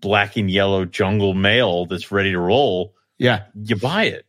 black 0.00 0.36
and 0.36 0.50
yellow 0.50 0.84
jungle 0.84 1.34
male 1.34 1.86
that's 1.86 2.12
ready 2.12 2.32
to 2.32 2.38
roll 2.38 2.94
yeah, 3.16 3.44
you 3.54 3.76
buy 3.76 4.04
it 4.04 4.26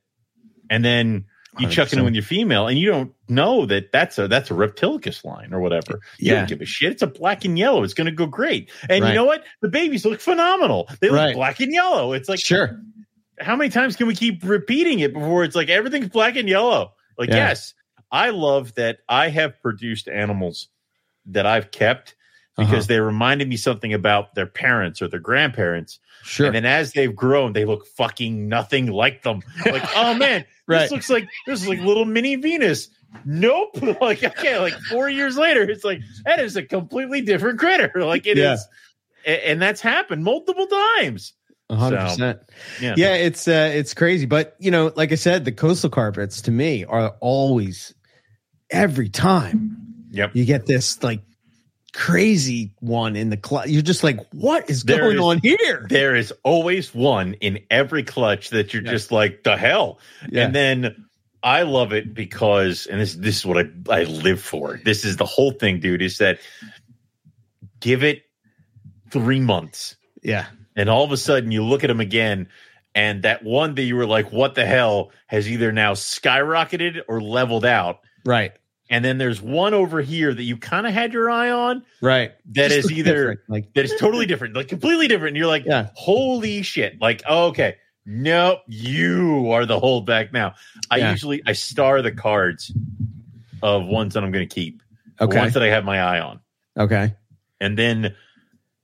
and 0.69 0.85
then 0.85 1.25
you 1.59 1.67
chuck 1.69 1.87
it 1.87 1.93
in 1.93 1.99
100%. 1.99 2.05
with 2.05 2.13
your 2.13 2.23
female 2.23 2.67
and 2.67 2.77
you 2.79 2.89
don't 2.91 3.13
know 3.27 3.65
that 3.65 3.91
that's 3.91 4.17
a 4.17 4.27
that's 4.27 4.51
a 4.51 4.53
reptilicus 4.53 5.23
line 5.25 5.53
or 5.53 5.59
whatever 5.59 5.99
you 6.19 6.31
Yeah. 6.31 6.35
don't 6.39 6.49
give 6.49 6.61
a 6.61 6.65
shit 6.65 6.91
it's 6.93 7.01
a 7.01 7.07
black 7.07 7.43
and 7.45 7.57
yellow 7.57 7.83
it's 7.83 7.93
going 7.93 8.05
to 8.05 8.11
go 8.11 8.25
great 8.25 8.71
and 8.89 9.03
Right. 9.03 9.09
you 9.09 9.15
know 9.15 9.25
what 9.25 9.43
the 9.61 9.67
babies 9.69 10.05
look 10.05 10.19
phenomenal 10.21 10.87
they 11.01 11.09
look 11.09 11.17
Right. 11.17 11.35
black 11.35 11.59
and 11.59 11.73
yellow 11.73 12.13
it's 12.13 12.29
like 12.29 12.39
sure. 12.39 12.79
how 13.39 13.55
many 13.55 13.69
times 13.69 13.95
can 13.95 14.07
we 14.07 14.15
keep 14.15 14.43
repeating 14.43 14.99
it 14.99 15.13
before 15.13 15.43
it's 15.43 15.55
like 15.55 15.69
everything's 15.69 16.09
black 16.09 16.35
and 16.37 16.47
yellow 16.47 16.93
like 17.17 17.29
Yeah. 17.29 17.35
yes 17.49 17.73
i 18.15 18.29
love 18.29 18.73
that 18.75 18.99
i 19.09 19.29
have 19.29 19.61
produced 19.61 20.07
animals 20.07 20.69
that 21.27 21.45
i've 21.45 21.69
kept 21.71 22.15
because 22.57 22.73
Uh-huh. 22.73 22.83
they 22.87 22.99
reminded 23.01 23.49
me 23.49 23.57
something 23.57 23.93
about 23.93 24.33
their 24.35 24.45
parents 24.47 25.01
or 25.01 25.07
their 25.09 25.19
grandparents 25.19 25.99
Sure. 26.23 26.45
and 26.47 26.55
then 26.55 26.65
as 26.65 26.93
they've 26.93 27.15
grown, 27.15 27.53
they 27.53 27.65
look 27.65 27.85
fucking 27.85 28.47
nothing 28.49 28.87
like 28.87 29.21
them. 29.21 29.41
Like, 29.63 29.83
oh 29.95 30.13
man, 30.25 30.43
Right. 30.67 30.79
this 30.83 30.91
looks 30.91 31.09
like 31.09 31.27
this 31.45 31.61
is 31.61 31.67
like 31.67 31.79
little 31.81 32.05
mini 32.05 32.35
Venus. 32.37 32.87
Nope. 33.25 33.77
Like, 34.01 34.23
okay, 34.23 34.57
like 34.57 34.73
four 34.89 35.07
years 35.07 35.37
later, 35.37 35.61
it's 35.69 35.83
like 35.83 35.99
that 36.25 36.39
is 36.39 36.55
a 36.55 36.63
completely 36.63 37.21
different 37.21 37.59
critter. 37.59 37.91
Like 38.13 38.25
it 38.25 38.39
is, 38.39 38.65
Yeah. 39.25 39.33
a- 39.33 39.47
and 39.49 39.61
that's 39.61 39.81
happened 39.81 40.23
multiple 40.23 40.65
times. 40.97 41.33
Hundred 41.69 41.99
percent. 41.99 42.39
Yeah. 42.81 42.95
Yeah, 42.97 43.13
it's 43.15 43.47
uh, 43.47 43.69
it's 43.73 43.93
crazy, 43.93 44.25
but 44.25 44.55
you 44.57 44.71
know, 44.71 44.91
like 44.95 45.11
I 45.11 45.15
said, 45.15 45.45
the 45.45 45.51
coastal 45.51 45.91
carpets 45.91 46.41
to 46.43 46.51
me 46.51 46.85
are 46.85 47.09
always 47.21 47.93
every 48.75 49.09
time 49.09 49.77
Yep. 50.11 50.35
you 50.35 50.45
get 50.45 50.65
this 50.65 51.01
like 51.03 51.21
crazy 51.93 52.73
one 52.79 53.15
in 53.15 53.29
the 53.29 53.37
clutch. 53.37 53.67
You're 53.69 53.81
just 53.81 54.03
like, 54.03 54.19
what 54.33 54.69
is 54.69 54.83
There 54.83 54.99
going 54.99 55.15
is- 55.15 55.21
on 55.21 55.39
here? 55.39 55.85
There 55.89 56.15
is 56.15 56.33
always 56.43 56.93
one 56.93 57.33
in 57.35 57.59
every 57.69 58.03
clutch 58.03 58.49
that 58.49 58.73
you're 58.73 58.83
Yeah. 58.83 58.91
just 58.91 59.11
like 59.11 59.43
the 59.43 59.55
hell. 59.57 59.99
Yeah. 60.29 60.45
And 60.45 60.55
then 60.55 61.05
I 61.41 61.61
love 61.61 61.93
it 61.93 62.13
because, 62.13 62.85
and 62.87 62.99
this 62.99 63.13
this 63.15 63.37
is 63.37 63.45
what 63.45 63.57
I 63.57 63.99
I 64.01 64.03
live 64.03 64.41
for. 64.41 64.79
This 64.83 65.05
is 65.05 65.17
the 65.17 65.25
whole 65.25 65.51
thing, 65.51 65.79
dude. 65.79 66.01
Is 66.01 66.17
that 66.17 66.39
give 67.79 68.03
it 68.03 68.23
three 69.11 69.39
months, 69.39 69.95
yeah, 70.23 70.47
and 70.75 70.89
all 70.89 71.03
of 71.03 71.11
a 71.11 71.17
sudden 71.17 71.51
you 71.51 71.63
look 71.63 71.83
at 71.83 71.87
them 71.87 71.99
again, 71.99 72.47
and 72.95 73.21
that 73.23 73.43
one 73.43 73.75
that 73.75 73.83
you 73.83 73.95
were 73.95 74.07
like, 74.07 74.31
"What 74.31 74.55
the 74.55 74.65
hell?" 74.65 75.11
has 75.27 75.47
either 75.49 75.71
now 75.71 75.93
skyrocketed 75.93 77.01
or 77.07 77.21
leveled 77.21 77.65
out. 77.65 77.99
right, 78.25 78.53
And 78.89 79.03
then 79.03 79.17
there's 79.17 79.41
one 79.41 79.73
over 79.73 79.99
here 80.01 80.31
that 80.33 80.43
you 80.43 80.57
kind 80.57 80.85
of 80.85 80.93
had 80.93 81.11
your 81.11 81.29
eye 81.29 81.49
on 81.49 81.83
right. 82.01 82.33
that 82.53 82.71
is 82.71 82.91
either 82.91 83.13
different, 83.13 83.39
like 83.47 83.73
that 83.73 83.85
is 83.85 83.93
totally 83.99 84.25
different, 84.27 84.55
like 84.55 84.67
completely 84.67 85.07
different. 85.07 85.29
And 85.29 85.37
you're 85.37 85.47
like, 85.47 85.65
Yeah. 85.65 85.89
holy 85.95 86.61
shit. 86.61 87.01
Like, 87.01 87.23
oh, 87.27 87.47
okay, 87.47 87.77
nope, 88.05 88.59
you 88.67 89.51
are 89.51 89.65
the 89.65 89.79
holdback 89.79 90.31
now. 90.31 90.53
I 90.91 90.97
Yeah. 90.97 91.11
usually 91.11 91.41
I 91.47 91.53
star 91.53 92.01
the 92.03 92.11
cards 92.11 92.71
of 93.63 93.87
ones 93.87 94.13
that 94.13 94.23
I'm 94.23 94.31
gonna 94.31 94.45
keep. 94.45 94.83
okay, 95.19 95.39
Ones 95.39 95.53
that 95.55 95.63
I 95.63 95.69
have 95.69 95.83
my 95.85 95.99
eye 95.99 96.19
on. 96.19 96.39
okay, 96.77 97.15
And 97.59 97.77
then 97.77 98.13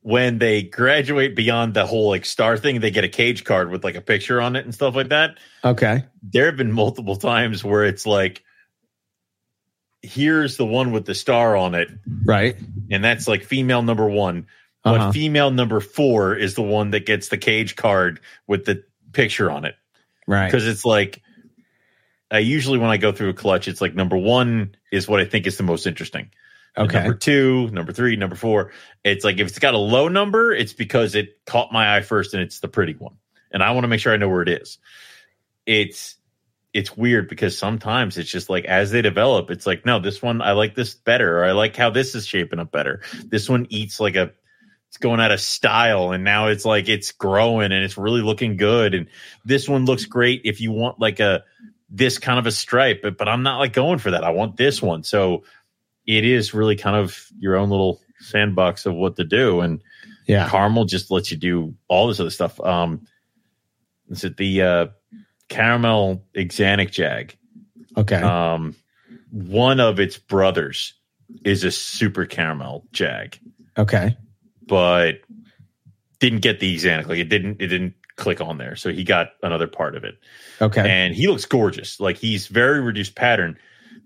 when 0.03 0.40
they 0.40 0.64
graduate 0.64 1.36
beyond 1.36 1.76
the 1.76 1.86
whole 1.86 2.07
like 2.10 2.26
star 2.26 2.57
thing, 2.57 2.80
they 2.80 2.90
get 2.90 3.03
a 3.03 3.07
cage 3.10 3.44
card 3.44 3.69
with 3.69 3.84
like 3.84 3.94
a 3.94 4.02
picture 4.02 4.41
on 4.41 4.56
it 4.56 4.65
and 4.65 4.73
stuff 4.73 4.95
like 4.95 5.10
that. 5.10 5.38
okay, 5.64 6.06
There 6.23 6.48
have 6.48 6.57
been 6.57 6.72
multiple 6.72 7.18
times 7.18 7.64
where 7.64 7.84
it's 7.86 8.07
like, 8.07 8.44
here's 10.02 10.57
the 10.57 10.65
one 10.65 10.91
with 10.91 11.06
the 11.06 11.15
star 11.15 11.56
on 11.56 11.76
it, 11.76 11.90
right. 12.26 12.56
and 12.90 13.03
that's 13.03 13.28
like 13.28 13.44
female 13.44 13.82
number 13.82 14.07
one. 14.10 14.48
But 14.84 14.99
Uh-huh. 14.99 15.11
female 15.11 15.52
number 15.52 15.80
four 15.80 16.36
is 16.36 16.56
the 16.56 16.64
one 16.64 16.91
that 16.91 17.06
gets 17.06 17.28
the 17.28 17.38
cage 17.38 17.76
card 17.76 18.19
with 18.48 18.65
the 18.65 18.84
picture 19.14 19.52
on 19.52 19.65
it. 19.65 19.76
Right. 20.28 20.48
Because 20.48 20.68
it's 20.68 20.86
like, 20.86 21.22
I 22.32 22.40
usually 22.40 22.80
when 22.80 22.90
I 22.90 22.98
go 22.98 23.11
through 23.11 23.30
a 23.30 23.34
clutch, 23.34 23.68
it's 23.68 23.82
like 23.82 23.94
number 23.94 24.18
one 24.18 24.76
is 24.91 25.07
what 25.07 25.19
I 25.19 25.26
think 25.26 25.45
is 25.45 25.57
the 25.57 25.64
most 25.64 25.86
interesting. 25.86 26.32
And 26.76 26.88
Okay. 26.88 26.99
Number 27.03 27.14
two, 27.18 27.69
number 27.69 27.91
three, 27.91 28.15
number 28.15 28.36
four. 28.36 28.72
It's 29.03 29.23
like 29.23 29.38
if 29.40 29.48
it's 29.49 29.60
got 29.60 29.73
a 29.73 29.78
low 29.78 30.07
number, 30.07 30.52
it's 30.53 30.73
because 30.73 31.14
it 31.15 31.45
caught 31.45 31.72
my 31.72 31.95
eye 31.98 32.02
first 32.02 32.34
and 32.34 32.41
it's 32.41 32.60
the 32.60 32.68
pretty 32.69 32.94
one. 32.94 33.18
And 33.52 33.61
I 33.61 33.72
want 33.72 33.84
to 33.84 33.88
make 33.90 33.99
sure 33.99 34.14
I 34.14 34.18
know 34.18 34.30
where 34.30 34.41
it 34.41 34.49
is. 34.49 34.78
It's 35.65 36.15
it's 36.73 36.95
weird 36.95 37.27
because 37.27 37.57
sometimes 37.57 38.18
it's 38.18 38.31
just 38.31 38.49
like 38.49 38.65
as 38.65 38.91
they 38.91 39.02
develop, 39.02 39.52
it's 39.52 39.68
like, 39.68 39.85
no, 39.85 39.99
this 39.99 40.22
one 40.22 40.41
I 40.41 40.53
like 40.53 40.73
this 40.76 40.93
better, 40.93 41.39
or 41.39 41.45
I 41.45 41.52
like 41.52 41.76
how 41.76 41.89
this 41.89 42.15
is 42.15 42.26
shaping 42.26 42.60
up 42.60 42.72
better. 42.72 43.02
This 43.26 43.49
one 43.49 43.68
eats 43.69 43.99
like 43.99 44.15
a 44.15 44.31
it's 44.88 44.98
going 44.98 45.22
out 45.22 45.31
of 45.31 45.39
style 45.39 46.11
and 46.11 46.26
now 46.26 46.48
it's 46.48 46.65
like 46.65 46.89
it's 46.89 47.14
growing 47.14 47.72
and 47.72 47.84
it's 47.84 47.98
really 47.98 48.22
looking 48.22 48.57
good. 48.57 48.93
And 48.93 49.07
this 49.45 49.68
one 49.68 49.85
looks 49.85 50.06
great 50.06 50.41
if 50.43 50.60
you 50.60 50.72
want 50.73 50.99
like 50.99 51.22
a 51.22 51.43
this 51.89 52.18
kind 52.19 52.39
of 52.39 52.45
a 52.45 52.52
stripe, 52.52 53.02
but, 53.02 53.18
but 53.18 53.30
I'm 53.30 53.43
not 53.43 53.60
like 53.60 53.73
going 53.73 53.99
for 53.99 54.11
that. 54.11 54.23
I 54.23 54.31
want 54.31 54.57
this 54.57 54.81
one. 54.81 55.03
So 55.03 55.43
it 56.06 56.26
is 56.26 56.53
really 56.53 56.76
kind 56.76 56.95
of 56.98 57.26
your 57.38 57.56
own 57.56 57.69
little 57.69 58.02
sandbox 58.19 58.85
of 58.85 58.93
what 58.93 59.15
to 59.18 59.23
do. 59.23 59.61
And 59.61 59.81
Yeah. 60.27 60.49
caramel 60.49 60.85
just 60.85 61.11
lets 61.11 61.31
you 61.31 61.38
do 61.38 61.76
all 61.88 62.07
this 62.07 62.19
other 62.19 62.30
stuff. 62.30 62.60
Um, 62.60 63.07
is 64.10 64.23
it 64.26 64.35
the 64.38 64.61
uh, 64.61 64.88
caramel 65.52 66.23
axanthic 66.36 66.91
jag? 66.91 67.36
Okay. 67.98 68.15
Um, 68.15 68.76
one 69.32 69.80
of 69.80 69.99
its 69.99 70.18
brothers 70.18 70.94
is 71.44 71.64
a 71.64 71.72
super 71.72 72.26
caramel 72.26 72.86
jag, 72.91 73.38
okay. 73.78 74.18
but 74.65 75.19
didn't 76.19 76.40
get 76.40 76.60
the 76.60 76.76
axanthic. 76.76 77.07
Like 77.07 77.19
it 77.19 77.30
didn't, 77.30 77.61
it 77.61 77.68
didn't 77.68 77.95
click 78.15 78.40
on 78.41 78.57
there. 78.57 78.76
So 78.76 78.91
he 78.91 79.03
got 79.03 79.32
another 79.44 79.68
part 79.68 79.95
of 79.95 80.03
it 80.03 80.15
Okay. 80.61 80.88
and 80.88 81.14
he 81.14 81.28
looks 81.28 81.45
gorgeous. 81.45 81.99
Like 81.99 82.18
he's 82.18 82.48
very 82.48 82.80
reduced 82.80 83.15
pattern. 83.15 83.57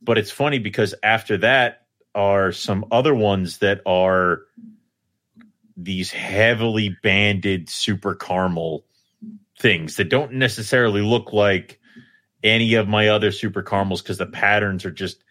But 0.01 0.17
it's 0.17 0.31
funny 0.31 0.59
because 0.59 0.95
after 1.03 1.38
that 1.38 1.85
are 2.13 2.51
some 2.51 2.85
other 2.91 3.13
ones 3.13 3.59
that 3.59 3.81
are 3.85 4.41
these 5.77 6.11
heavily 6.11 6.95
banded 7.03 7.69
super 7.69 8.15
caramel 8.15 8.85
things 9.60 9.95
that 9.98 10.10
don't 10.10 10.34
necessarily 10.34 11.02
look 11.02 11.34
like 11.34 11.80
any 12.44 12.76
of 12.76 12.88
my 12.88 13.07
other 13.10 13.32
super 13.32 13.64
caramels 13.64 14.02
because 14.02 14.18
the 14.18 14.26
patterns 14.26 14.86
are 14.86 14.91
just 14.91 15.23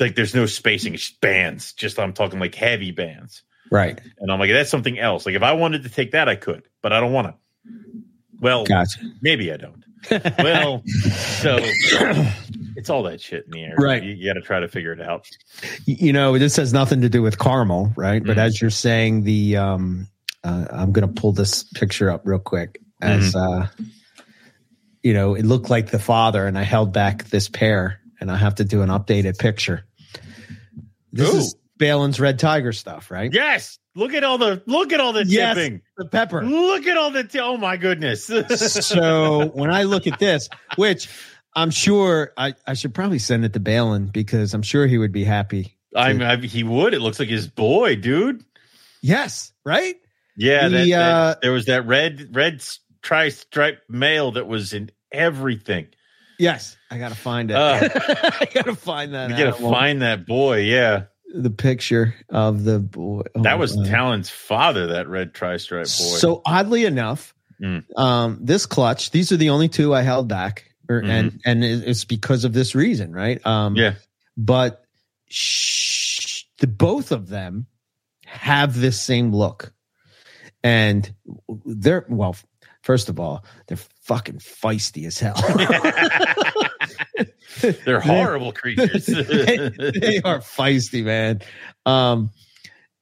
like 0.00 0.14
there's 0.14 0.34
no 0.34 0.46
spacing. 0.46 0.94
It's 0.94 1.08
just 1.08 1.20
bands. 1.20 1.72
Just 1.72 1.98
I'm 1.98 2.12
talking 2.12 2.38
like 2.38 2.54
heavy 2.54 2.90
bands. 2.92 3.42
Right. 3.70 4.00
And 4.18 4.30
I'm 4.30 4.38
like, 4.38 4.50
that's 4.50 4.70
something 4.70 4.98
else. 4.98 5.26
Like 5.26 5.34
if 5.34 5.42
I 5.42 5.52
wanted 5.52 5.82
to 5.82 5.88
take 5.88 6.12
that, 6.12 6.28
I 6.28 6.36
could, 6.36 6.62
but 6.82 6.92
I 6.92 7.00
don't 7.00 7.12
want 7.12 7.28
to. 7.28 7.34
Well, 8.40 8.64
Gotcha. 8.64 9.00
maybe 9.20 9.52
I 9.52 9.56
don't. 9.56 9.84
Well, 10.38 10.84
so 10.86 11.58
it's 12.76 12.88
all 12.88 13.02
that 13.02 13.20
shit 13.20 13.44
in 13.46 13.50
the 13.50 13.64
air. 13.64 13.74
Right. 13.76 14.00
You, 14.02 14.12
you 14.12 14.26
got 14.30 14.34
to 14.34 14.40
try 14.42 14.60
to 14.60 14.68
figure 14.68 14.92
it 14.92 15.00
out. 15.00 15.26
you 15.86 16.12
know, 16.12 16.38
this 16.38 16.54
has 16.56 16.72
nothing 16.72 17.00
to 17.00 17.08
do 17.08 17.20
with 17.20 17.38
caramel, 17.40 17.92
right? 17.96 18.22
But 18.24 18.36
Mhm. 18.36 18.40
as 18.40 18.60
you're 18.60 18.70
saying, 18.70 19.24
the 19.24 19.56
um, 19.56 20.06
uh, 20.44 20.66
I'm 20.70 20.92
going 20.92 21.06
to 21.12 21.20
pull 21.20 21.32
this 21.32 21.62
picture 21.62 22.10
up 22.10 22.22
real 22.24 22.38
quick. 22.38 22.80
As 23.00 23.34
uh, 23.36 23.68
you 25.02 25.14
know, 25.14 25.34
it 25.34 25.44
looked 25.44 25.70
like 25.70 25.90
the 25.90 25.98
father, 25.98 26.46
and 26.46 26.58
I 26.58 26.62
held 26.62 26.92
back 26.92 27.24
this 27.24 27.48
pair, 27.48 28.00
and 28.20 28.30
I 28.30 28.36
have 28.36 28.56
to 28.56 28.64
do 28.64 28.82
an 28.82 28.88
updated 28.88 29.38
picture. 29.38 29.84
This 31.12 31.32
Ooh. 31.32 31.38
is 31.38 31.56
Balin's 31.76 32.18
Red 32.20 32.38
Tiger 32.38 32.72
stuff, 32.72 33.10
right? 33.10 33.32
Yes. 33.32 33.78
Look 33.94 34.14
at 34.14 34.22
all 34.22 34.38
the 34.38 34.62
look 34.66 34.92
at 34.92 35.00
all 35.00 35.12
the 35.12 35.24
Yes. 35.26 35.56
tipping. 35.56 35.82
The 35.96 36.04
pepper. 36.06 36.44
Look 36.44 36.86
at 36.86 36.96
all 36.96 37.10
the 37.10 37.24
t- 37.24 37.40
oh 37.40 37.56
my 37.56 37.76
goodness. 37.76 38.24
so 38.86 39.46
when 39.48 39.70
I 39.70 39.84
look 39.84 40.06
at 40.06 40.18
this, 40.18 40.48
which 40.76 41.08
I'm 41.54 41.70
sure 41.70 42.32
I, 42.36 42.54
I 42.66 42.74
should 42.74 42.94
probably 42.94 43.18
send 43.18 43.44
it 43.44 43.52
to 43.54 43.60
Balin 43.60 44.06
because 44.06 44.54
I'm 44.54 44.62
sure 44.62 44.86
he 44.86 44.98
would 44.98 45.12
be 45.12 45.24
happy. 45.24 45.76
I'm 45.96 46.20
I, 46.22 46.36
he 46.36 46.62
would. 46.62 46.94
It 46.94 47.00
looks 47.00 47.18
like 47.18 47.28
his 47.28 47.48
boy, 47.48 47.96
dude. 47.96 48.44
Yes, 49.00 49.52
right? 49.64 49.96
Yeah, 50.38 50.68
The, 50.68 50.76
that, 50.78 50.88
that- 50.88 51.12
uh, 51.12 51.34
there 51.42 51.52
was 51.52 51.66
that 51.66 51.86
red 51.86 52.34
red 52.34 52.62
tri 53.02 53.28
stripe 53.28 53.82
mail 53.88 54.32
that 54.32 54.46
was 54.46 54.72
in 54.72 54.90
everything. 55.12 55.88
Yes, 56.38 56.76
I 56.90 56.98
gotta 56.98 57.16
find 57.16 57.50
it. 57.50 57.56
Uh, 57.56 57.80
I 58.40 58.46
gotta 58.54 58.74
find 58.76 59.12
that. 59.14 59.30
You 59.30 59.36
gotta 59.36 59.56
animal. 59.56 59.72
find 59.72 60.02
that 60.02 60.24
boy. 60.26 60.60
Yeah, 60.60 61.04
the 61.34 61.50
picture 61.50 62.14
of 62.28 62.62
the 62.64 62.78
boy. 62.78 63.22
Oh, 63.34 63.42
that 63.42 63.58
was 63.58 63.76
uh, 63.76 63.84
Talon's 63.84 64.30
father. 64.30 64.86
That 64.86 65.08
red 65.08 65.34
tri 65.34 65.56
stripe 65.56 65.86
boy. 65.86 65.88
So 65.88 66.40
oddly 66.46 66.84
enough, 66.84 67.34
Mm. 67.60 67.82
um, 67.98 68.38
this 68.40 68.66
clutch. 68.66 69.10
These 69.10 69.32
are 69.32 69.36
the 69.36 69.50
only 69.50 69.68
two 69.68 69.92
I 69.92 70.02
held 70.02 70.28
back, 70.28 70.70
or, 70.88 71.02
Mhm. 71.02 71.08
and 71.10 71.40
and 71.44 71.64
it's 71.64 72.04
because 72.04 72.44
of 72.44 72.52
this 72.52 72.76
reason, 72.76 73.10
right? 73.12 73.44
Um, 73.44 73.74
yeah, 73.74 73.94
but 74.36 74.84
sh- 75.28 76.44
the 76.60 76.68
both 76.68 77.10
of 77.10 77.28
them 77.28 77.66
have 78.26 78.78
this 78.78 79.00
same 79.00 79.34
look, 79.34 79.72
and 80.62 81.12
they're 81.64 82.04
well. 82.08 82.36
First 82.82 83.08
of 83.08 83.18
all, 83.20 83.44
they're 83.66 83.76
fucking 84.02 84.38
feisty 84.38 85.06
as 85.06 85.18
hell. 85.18 85.34
they're 87.84 88.00
horrible 88.00 88.52
creatures. 88.52 89.06
they, 89.06 89.16
they 89.18 90.20
are 90.24 90.38
feisty, 90.38 91.02
man. 91.04 91.40
Um, 91.84 92.30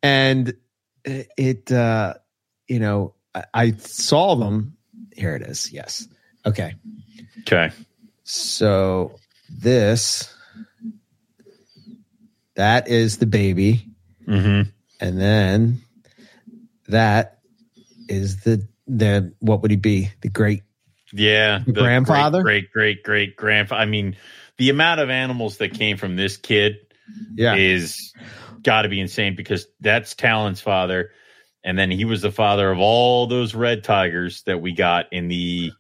and 0.02 0.54
it, 1.04 1.70
uh, 1.70 2.14
you 2.66 2.80
know, 2.80 3.14
I, 3.34 3.44
I 3.52 3.70
saw 3.72 4.34
them. 4.34 4.76
Here 5.14 5.36
it 5.36 5.42
is. 5.42 5.72
Yes. 5.72 6.08
Okay. 6.44 6.74
okay. 7.40 7.70
So 8.24 9.16
this, 9.48 10.34
that 12.54 12.88
is 12.88 13.18
the 13.18 13.26
baby, 13.26 13.86
Mm-hmm. 14.26 14.68
and 15.00 15.20
then 15.20 15.80
that 16.88 17.35
is 18.08 18.40
the 18.42 18.66
the 18.86 19.34
what 19.40 19.62
would 19.62 19.70
he 19.70 19.76
be? 19.76 20.10
The 20.20 20.28
great 20.28 20.62
Yeah, 21.12 21.60
The 21.66 21.72
grandfather? 21.72 22.42
great, 22.42 22.70
great, 22.72 23.02
great, 23.02 23.36
grandfather. 23.36 23.80
I 23.82 23.86
mean, 23.86 24.16
the 24.58 24.70
amount 24.70 25.00
of 25.00 25.10
animals 25.10 25.58
that 25.58 25.74
came 25.74 25.96
from 25.96 26.16
this 26.16 26.36
kid 26.36 26.76
yeah 27.34 27.54
is 27.54 28.12
got 28.62 28.82
to 28.82 28.88
be 28.88 29.00
insane 29.00 29.36
because 29.36 29.66
that's 29.80 30.14
Talon's 30.14 30.60
father, 30.60 31.10
and 31.64 31.78
then 31.78 31.90
he 31.90 32.04
was 32.04 32.22
the 32.22 32.32
father 32.32 32.70
of 32.70 32.78
all 32.78 33.26
those 33.26 33.54
red 33.54 33.84
tigers 33.84 34.42
that 34.44 34.60
we 34.60 34.72
got 34.72 35.12
in 35.12 35.28
the 35.28 35.72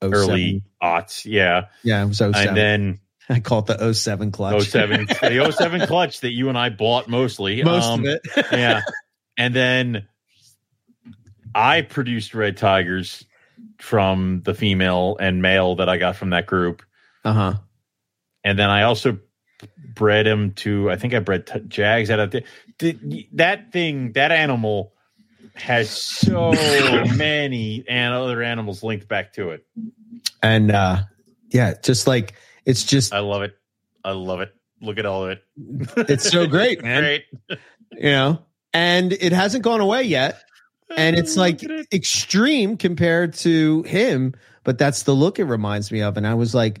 07. 0.00 0.14
early 0.14 0.62
aughts. 0.82 1.24
Yeah, 1.24 1.66
Yeah, 1.82 2.04
was 2.04 2.18
07. 2.18 2.34
and 2.48 2.56
then 2.56 2.98
I 3.28 3.40
call 3.40 3.60
it 3.60 3.66
the 3.66 3.92
07 3.94 4.30
clutch. 4.32 4.62
07, 4.64 5.06
the 5.06 5.52
07 5.56 5.80
clutch 5.86 6.20
that 6.20 6.32
you 6.32 6.48
and 6.48 6.58
I 6.58 6.70
bought 6.70 7.08
mostly. 7.08 7.62
Most 7.62 7.84
Um, 7.86 8.00
of 8.00 8.06
it. 8.06 8.20
yeah. 8.52 8.82
And 9.38 9.54
then 9.56 10.06
I 11.54 11.82
produced 11.82 12.34
red 12.34 12.56
tigers 12.56 13.24
from 13.78 14.42
the 14.44 14.54
female 14.54 15.16
and 15.18 15.42
male 15.42 15.76
that 15.76 15.88
I 15.88 15.98
got 15.98 16.16
from 16.16 16.30
that 16.30 16.46
group. 16.46 16.82
Uh 17.24 17.32
huh. 17.32 17.54
And 18.44 18.58
then 18.58 18.70
I 18.70 18.82
also 18.82 19.18
bred 19.94 20.26
him 20.26 20.52
to, 20.54 20.90
I 20.90 20.96
think 20.96 21.14
I 21.14 21.20
bred 21.20 21.46
t- 21.46 21.60
jags 21.68 22.10
out 22.10 22.18
of 22.18 22.30
the, 22.30 22.44
the, 22.78 23.28
that 23.34 23.72
thing, 23.72 24.12
that 24.12 24.32
animal 24.32 24.92
has 25.54 25.90
so 25.90 26.52
many 27.16 27.84
and 27.88 28.14
other 28.14 28.42
animals 28.42 28.82
linked 28.82 29.08
back 29.08 29.34
to 29.34 29.50
it. 29.50 29.66
And 30.42 30.70
uh 30.70 31.02
yeah, 31.50 31.74
just 31.82 32.06
like 32.06 32.34
it's 32.64 32.84
just 32.84 33.12
I 33.12 33.20
love 33.20 33.42
it. 33.42 33.54
I 34.04 34.12
love 34.12 34.40
it. 34.40 34.54
Look 34.80 34.98
at 34.98 35.06
all 35.06 35.24
of 35.24 35.30
it. 35.30 35.44
it's 36.08 36.28
so 36.28 36.46
great, 36.46 36.82
man. 36.82 37.02
Great. 37.48 37.60
You 37.92 38.10
know, 38.10 38.44
and 38.72 39.12
it 39.12 39.32
hasn't 39.32 39.62
gone 39.62 39.80
away 39.80 40.02
yet. 40.02 40.42
And 40.96 41.16
it's 41.16 41.36
like 41.36 41.62
Look 41.62 41.70
at 41.70 41.78
it. 41.80 41.86
extreme 41.92 42.76
compared 42.76 43.34
to 43.34 43.82
him, 43.84 44.34
but 44.64 44.78
that's 44.78 45.02
the 45.04 45.12
look 45.14 45.38
it 45.38 45.44
reminds 45.44 45.90
me 45.92 46.02
of. 46.02 46.16
And 46.16 46.26
I 46.26 46.34
was 46.34 46.54
like, 46.54 46.80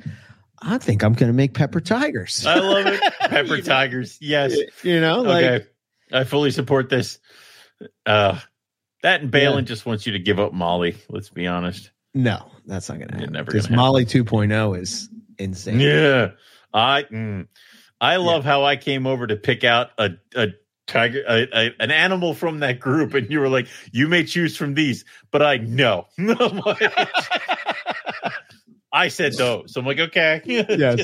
I 0.60 0.78
think 0.78 1.02
I'm 1.02 1.12
gonna 1.14 1.32
make 1.32 1.54
pepper 1.54 1.80
tigers. 1.80 2.46
I 2.46 2.56
love 2.58 2.86
it. 2.86 3.00
Pepper 3.20 3.60
tigers. 3.60 4.18
Yes. 4.20 4.54
you 4.82 5.00
know, 5.00 5.20
like 5.22 5.44
okay. 5.44 5.66
I 6.12 6.24
fully 6.24 6.50
support 6.50 6.88
this. 6.88 7.18
Uh 8.06 8.38
that 9.02 9.22
and 9.22 9.30
Balin 9.32 9.66
just 9.66 9.84
wants 9.86 10.06
you 10.06 10.12
to 10.12 10.18
give 10.20 10.38
up 10.38 10.52
Molly. 10.52 10.96
Let's 11.08 11.30
be 11.30 11.46
honest. 11.48 11.90
no, 12.14 12.46
that's 12.66 12.88
not 12.88 12.98
gonna 13.00 13.10
You're 13.12 13.20
happen. 13.20 13.32
never 13.32 13.50
Because. 13.50 13.70
Molly 13.70 14.04
2.0 14.06 14.78
is 14.78 15.08
insane. 15.38 15.80
Yeah, 15.80 16.30
I 16.72 17.02
mm, 17.10 17.48
I 18.00 18.16
love 18.16 18.44
how 18.44 18.64
I 18.64 18.76
came 18.76 19.06
over 19.06 19.26
to 19.26 19.34
pick 19.34 19.64
out 19.64 19.90
a 19.98 20.10
a 20.36 20.48
tiger, 20.92 21.22
a, 21.28 21.48
a, 21.52 21.70
an 21.80 21.90
animal 21.90 22.34
from 22.34 22.60
that 22.60 22.78
group, 22.80 23.14
and 23.14 23.30
you 23.30 23.40
were 23.40 23.48
like, 23.48 23.66
"You 23.92 24.06
may 24.08 24.24
choose 24.24 24.56
from 24.56 24.74
these," 24.74 25.04
but 25.30 25.42
I 25.42 25.56
know. 25.56 26.06
I 28.94 29.08
said 29.08 29.32
those, 29.38 29.72
so 29.72 29.80
I'm 29.80 29.86
like, 29.86 29.98
okay, 29.98 30.42
Yes. 30.44 31.00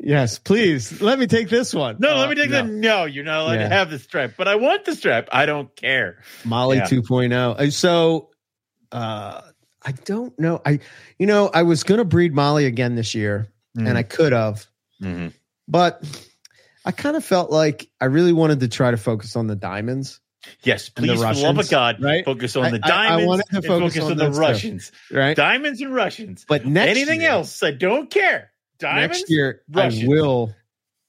Yes, 0.00 0.38
please 0.38 1.02
let 1.02 1.18
me 1.18 1.26
take 1.26 1.50
this 1.50 1.74
one. 1.74 1.96
no, 1.98 2.14
Uh, 2.14 2.20
let 2.20 2.30
me 2.30 2.34
take 2.36 2.48
no. 2.48 2.62
that. 2.62 2.66
No, 2.70 3.04
you're 3.04 3.22
not 3.24 3.40
allowed 3.42 3.52
Yeah. 3.60 3.68
to 3.68 3.74
have 3.74 3.90
the 3.90 3.98
strap, 3.98 4.32
but 4.38 4.48
I 4.48 4.54
want 4.54 4.86
the 4.86 4.94
strap. 4.94 5.28
I 5.30 5.44
don't 5.44 5.74
care. 5.76 6.22
Molly 6.46 6.78
Yeah. 6.78 6.86
2.0. 6.86 7.32
Uh, 7.58 7.70
So 7.70 8.30
uh 8.92 9.42
I 9.84 9.92
don't 10.06 10.38
know. 10.38 10.62
I 10.64 10.78
you 11.18 11.26
know, 11.26 11.50
I 11.52 11.64
was 11.64 11.84
gonna 11.84 12.04
breed 12.06 12.32
Molly 12.34 12.64
again 12.64 12.94
this 12.94 13.14
year, 13.14 13.48
Mm. 13.76 13.88
and 13.88 13.98
I 13.98 14.02
could 14.04 14.32
have, 14.32 14.66
Mhm. 15.02 15.32
but 15.68 16.02
I 16.84 16.90
kind 16.92 17.16
of 17.16 17.24
felt 17.24 17.50
like 17.50 17.88
I 18.00 18.06
really 18.06 18.32
wanted 18.32 18.60
to 18.60 18.68
try 18.68 18.90
to 18.90 18.96
focus 18.96 19.36
on 19.36 19.46
the 19.46 19.54
diamonds, 19.56 20.20
Yes, 20.64 20.88
please, 20.88 21.20
for 21.20 21.32
the 21.34 21.40
love 21.40 21.58
of 21.58 21.70
God, 21.70 22.02
right? 22.02 22.24
focus 22.24 22.56
on 22.56 22.64
I- 22.64 22.70
the 22.70 22.80
I- 22.82 22.88
I 22.88 22.88
diamonds 23.08 23.26
wanted 23.28 23.46
to 23.50 23.62
focus 23.62 23.94
focus 23.94 23.98
on 24.04 24.10
on 24.12 24.16
the 24.18 24.32
stuff. 24.32 24.38
Russians. 24.40 24.92
right? 25.12 25.36
Diamonds 25.36 25.80
and 25.80 25.94
Russians. 25.94 26.44
But 26.48 26.66
next 26.66 26.90
Anything 26.90 27.20
year, 27.20 27.30
else, 27.30 27.62
I 27.62 27.70
don't 27.70 28.10
care. 28.10 28.50
Diamonds. 28.78 29.18
next 29.20 29.30
year 29.30 29.62
Russians. 29.70 30.02
I 30.04 30.06
will 30.08 30.54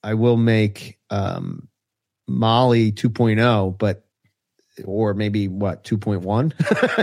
I 0.03 0.13
will 0.13 0.37
make 0.37 0.99
um 1.09 1.67
Molly 2.27 2.91
2.0, 2.91 3.77
but 3.77 4.05
or 4.85 5.13
maybe 5.13 5.47
what 5.47 5.83
2.1. 5.83 6.53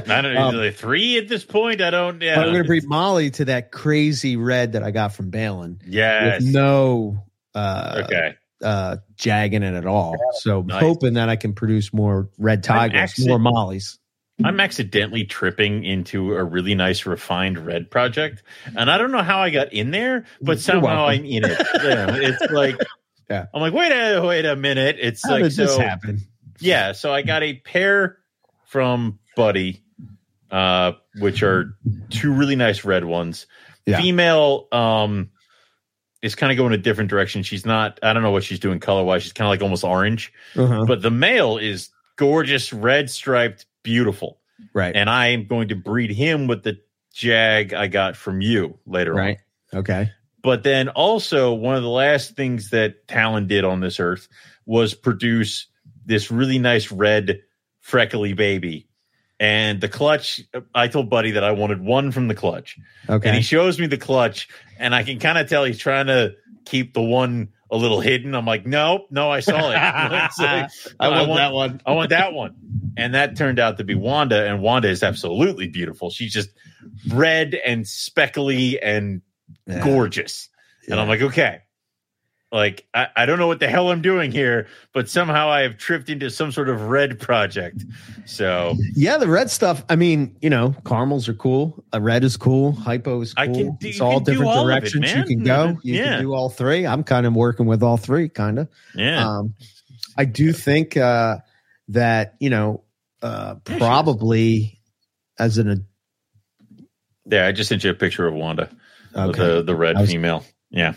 I 0.08 0.22
don't 0.22 0.34
know. 0.34 0.62
Um, 0.66 0.72
three 0.72 1.18
at 1.18 1.28
this 1.28 1.44
point. 1.44 1.80
I 1.80 1.90
don't. 1.90 2.20
Yeah. 2.22 2.36
But 2.36 2.46
I'm 2.46 2.52
going 2.52 2.64
to 2.64 2.66
breed 2.68 2.84
Molly 2.84 3.30
to 3.32 3.44
that 3.46 3.70
crazy 3.70 4.36
red 4.36 4.72
that 4.72 4.82
I 4.82 4.90
got 4.92 5.12
from 5.14 5.30
Balin 5.30 5.80
Yes. 5.86 6.42
with 6.42 6.52
no 6.52 7.24
uh, 7.54 8.02
okay. 8.06 8.34
Uh, 8.62 8.96
jagging 9.16 9.62
it 9.62 9.74
at 9.74 9.86
all. 9.86 10.16
So 10.40 10.62
Nice. 10.62 10.80
hoping 10.82 11.14
that 11.14 11.28
I 11.28 11.36
can 11.36 11.52
produce 11.54 11.92
more 11.92 12.28
red 12.38 12.62
tigers, 12.62 12.98
actually- 12.98 13.28
more 13.28 13.38
mollies. 13.38 13.98
I'm 14.42 14.58
accidentally 14.58 15.24
tripping 15.24 15.84
into 15.84 16.32
a 16.34 16.42
really 16.42 16.74
nice 16.74 17.04
refined 17.04 17.58
red 17.58 17.90
project, 17.90 18.42
and 18.74 18.90
I 18.90 18.96
don't 18.96 19.12
know 19.12 19.22
how 19.22 19.40
I 19.40 19.50
got 19.50 19.74
in 19.74 19.90
there, 19.90 20.24
but 20.40 20.58
somehow. 20.58 21.04
I'm 21.08 21.26
in 21.26 21.44
it. 21.44 21.58
Yeah, 21.74 22.16
it's 22.16 22.40
like. 22.52 22.76
Yeah. 23.28 23.46
I'm 23.52 23.60
like, 23.60 23.74
wait 23.74 23.92
a 23.92 24.22
wait 24.26 24.46
a 24.46 24.56
minute. 24.56 24.96
It's 24.98 25.22
How 25.24 25.32
like 25.34 25.42
did 25.42 25.52
this 25.52 25.74
so. 25.74 25.80
happen? 25.80 26.22
Yeah, 26.58 26.92
so 26.92 27.12
I 27.12 27.20
got 27.20 27.42
a 27.42 27.52
pair 27.54 28.16
from 28.64 29.18
Buddy, 29.36 29.84
uh, 30.50 30.92
which 31.18 31.42
are 31.42 31.76
two 32.08 32.32
really 32.32 32.56
nice 32.56 32.82
red 32.84 33.04
ones. 33.04 33.46
Yeah. 33.84 34.00
Female 34.00 34.68
um 34.72 35.30
is 36.22 36.34
kind 36.34 36.52
of 36.52 36.58
going 36.58 36.72
a 36.72 36.78
different 36.78 37.08
direction. 37.10 37.42
She's 37.42 37.64
not, 37.64 37.98
I 38.02 38.12
don't 38.12 38.22
know 38.22 38.30
what 38.30 38.44
she's 38.44 38.58
doing 38.60 38.78
color 38.80 39.02
wise. 39.04 39.22
She's 39.22 39.32
kind 39.32 39.46
of 39.46 39.50
like 39.50 39.62
almost 39.62 39.84
orange, 39.84 40.32
Uh-huh. 40.54 40.84
but 40.86 41.02
the 41.02 41.10
male 41.10 41.56
is 41.58 41.88
gorgeous 42.16 42.72
red 42.72 43.08
striped, 43.10 43.66
beautiful. 43.82 44.38
Right. 44.74 44.94
And 44.94 45.08
I 45.08 45.28
am 45.28 45.46
going 45.46 45.68
to 45.68 45.74
breed 45.76 46.10
him 46.10 46.46
with 46.46 46.62
the 46.62 46.78
jag 47.14 47.72
I 47.72 47.86
got 47.86 48.16
from 48.16 48.40
you 48.42 48.78
later 48.86 49.14
right. 49.14 49.38
on. 49.72 49.80
Okay. 49.80 50.10
But 50.42 50.62
then 50.62 50.88
also 50.90 51.52
one 51.54 51.76
of 51.76 51.82
the 51.82 51.88
last 51.88 52.36
things 52.36 52.70
that 52.70 53.08
Talon 53.08 53.46
did 53.46 53.64
on 53.64 53.80
this 53.80 53.98
earth 54.00 54.28
was 54.66 54.94
produce 54.94 55.66
this 56.04 56.30
really 56.30 56.58
nice 56.58 56.92
red 56.92 57.40
freckly 57.80 58.32
baby. 58.34 58.88
And 59.40 59.80
the 59.80 59.88
clutch, 59.88 60.42
I 60.74 60.88
told 60.88 61.08
Buddy 61.08 61.30
that 61.32 61.42
I 61.44 61.52
wanted 61.52 61.80
one 61.80 62.12
from 62.12 62.28
the 62.28 62.34
clutch. 62.34 62.76
Okay. 63.08 63.26
And 63.26 63.34
he 63.36 63.42
shows 63.42 63.80
me 63.80 63.86
the 63.86 63.96
clutch, 63.96 64.48
and 64.78 64.94
I 64.94 65.02
can 65.02 65.18
kind 65.18 65.38
of 65.38 65.48
tell 65.48 65.64
he's 65.64 65.78
trying 65.78 66.08
to 66.08 66.34
keep 66.66 66.92
the 66.92 67.00
one 67.00 67.48
a 67.72 67.76
little 67.78 68.00
hidden. 68.00 68.34
I'm 68.34 68.44
like, 68.44 68.66
no, 68.66 69.06
no, 69.10 69.30
I 69.30 69.40
saw 69.40 69.70
it. 69.70 69.76
It's 70.26 70.38
like, 70.38 70.68
I 71.00 71.06
I 71.06 71.08
want, 71.08 71.28
want- 71.30 71.38
that 71.38 71.52
one. 71.54 71.80
I 71.86 71.92
want 71.92 72.10
that 72.10 72.32
one. 72.34 72.54
And 72.98 73.14
that 73.14 73.34
turned 73.36 73.58
out 73.58 73.78
to 73.78 73.84
be 73.84 73.94
Wanda, 73.94 74.46
and 74.46 74.60
Wanda 74.60 74.88
is 74.90 75.02
absolutely 75.02 75.68
beautiful. 75.68 76.10
She's 76.10 76.34
just 76.34 76.50
red 77.08 77.54
and 77.54 77.88
speckly 77.88 78.78
and 78.82 79.22
Yeah. 79.66 79.82
gorgeous. 79.82 80.50
And 80.86 81.00
I'm 81.00 81.08
like, 81.08 81.22
okay. 81.22 81.60
Like, 82.52 82.84
I, 82.92 83.06
I 83.14 83.26
don't 83.26 83.38
know 83.38 83.46
what 83.46 83.60
the 83.60 83.68
hell 83.68 83.90
I'm 83.92 84.02
doing 84.02 84.32
here, 84.32 84.66
but 84.92 85.08
somehow 85.08 85.48
I 85.50 85.60
have 85.60 85.78
tripped 85.78 86.08
into 86.10 86.30
some 86.30 86.50
sort 86.50 86.68
of 86.68 86.82
red 86.88 87.20
project. 87.20 87.84
So 88.26 88.74
Yeah, 88.96 89.18
the 89.18 89.28
red 89.28 89.50
stuff. 89.50 89.84
I 89.88 89.94
mean, 89.94 90.34
you 90.42 90.50
know, 90.50 90.74
caramels 90.84 91.28
are 91.28 91.34
cool. 91.34 91.84
A 91.92 92.00
red 92.00 92.24
is 92.24 92.36
cool. 92.36 92.72
Hypo 92.72 93.20
is 93.20 93.34
cool. 93.34 93.42
I 93.44 93.46
can 93.46 93.76
do- 93.76 93.88
it's 93.88 94.00
all 94.00 94.18
different 94.18 94.50
all 94.50 94.68
of 94.68 94.76
it, 94.76 94.80
directions 94.90 95.14
you 95.14 95.24
can 95.36 95.44
go. 95.44 95.78
You 95.84 95.94
Yeah. 95.94 96.04
can 96.16 96.22
do 96.22 96.34
all 96.34 96.50
three. 96.50 96.86
I'm 96.88 97.04
kind 97.04 97.24
of 97.24 97.34
working 97.34 97.66
with 97.66 97.84
all 97.84 97.96
three, 97.96 98.28
kind 98.28 98.58
of. 98.58 98.68
yeah. 98.96 99.24
Um, 99.28 99.54
I 100.16 100.24
do 100.24 100.52
think 100.52 100.96
uh, 100.96 101.36
that 101.88 102.34
you 102.40 102.50
know, 102.50 102.82
uh, 103.22 103.54
Yeah, 103.68 103.68
she 103.68 103.72
is. 103.74 103.78
probably 103.78 104.80
as 105.38 105.56
an 105.58 105.86
yeah, 107.26 107.46
I 107.46 107.52
just 107.52 107.68
sent 107.68 107.84
you 107.84 107.90
a 107.90 107.94
picture 107.94 108.26
of 108.26 108.34
Wanda, 108.34 108.68
okay. 109.14 109.38
the 109.38 109.62
the 109.62 109.74
red 109.76 109.96
was- 109.96 110.10
female. 110.10 110.44
Yeah. 110.70 110.94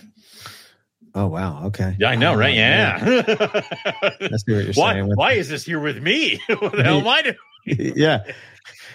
Oh 1.15 1.27
wow, 1.27 1.65
okay. 1.67 1.95
Yeah, 1.99 2.09
I 2.09 2.15
know, 2.15 2.33
Oh, 2.33 2.37
right? 2.37 2.53
Yeah. 2.53 2.97
I 4.01 4.27
see 4.37 4.53
what 4.53 4.63
you're 4.65 4.73
why 4.73 4.93
saying. 4.93 5.11
why 5.15 5.31
is 5.33 5.49
this 5.49 5.63
here 5.65 5.79
with 5.79 6.01
me? 6.01 6.39
what 6.47 6.71
the 6.73 6.83
hell 6.83 6.99
am 6.99 7.07
I 7.07 7.21
doing? 7.21 7.35
yeah, 7.95 8.23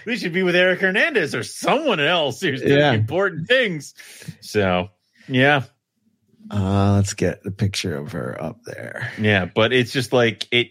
We 0.07 0.17
should 0.17 0.33
be 0.33 0.43
with 0.43 0.55
Eric 0.57 0.81
Hernandez 0.81 1.35
or 1.35 1.43
someone 1.43 2.01
else 2.01 2.41
who's 2.41 2.61
doing 2.61 2.79
Yeah. 2.79 2.93
important 2.93 3.49
things. 3.49 3.95
So 4.41 4.89
yeah. 5.29 5.63
uh, 6.51 6.95
let's 6.97 7.15
get 7.15 7.43
the 7.43 7.51
picture 7.51 7.97
of 7.97 8.13
her 8.13 8.37
up 8.43 8.63
there. 8.65 9.13
Yeah, 9.21 9.45
but 9.47 9.73
it's 9.73 9.93
just 9.93 10.13
like 10.13 10.47
it. 10.51 10.69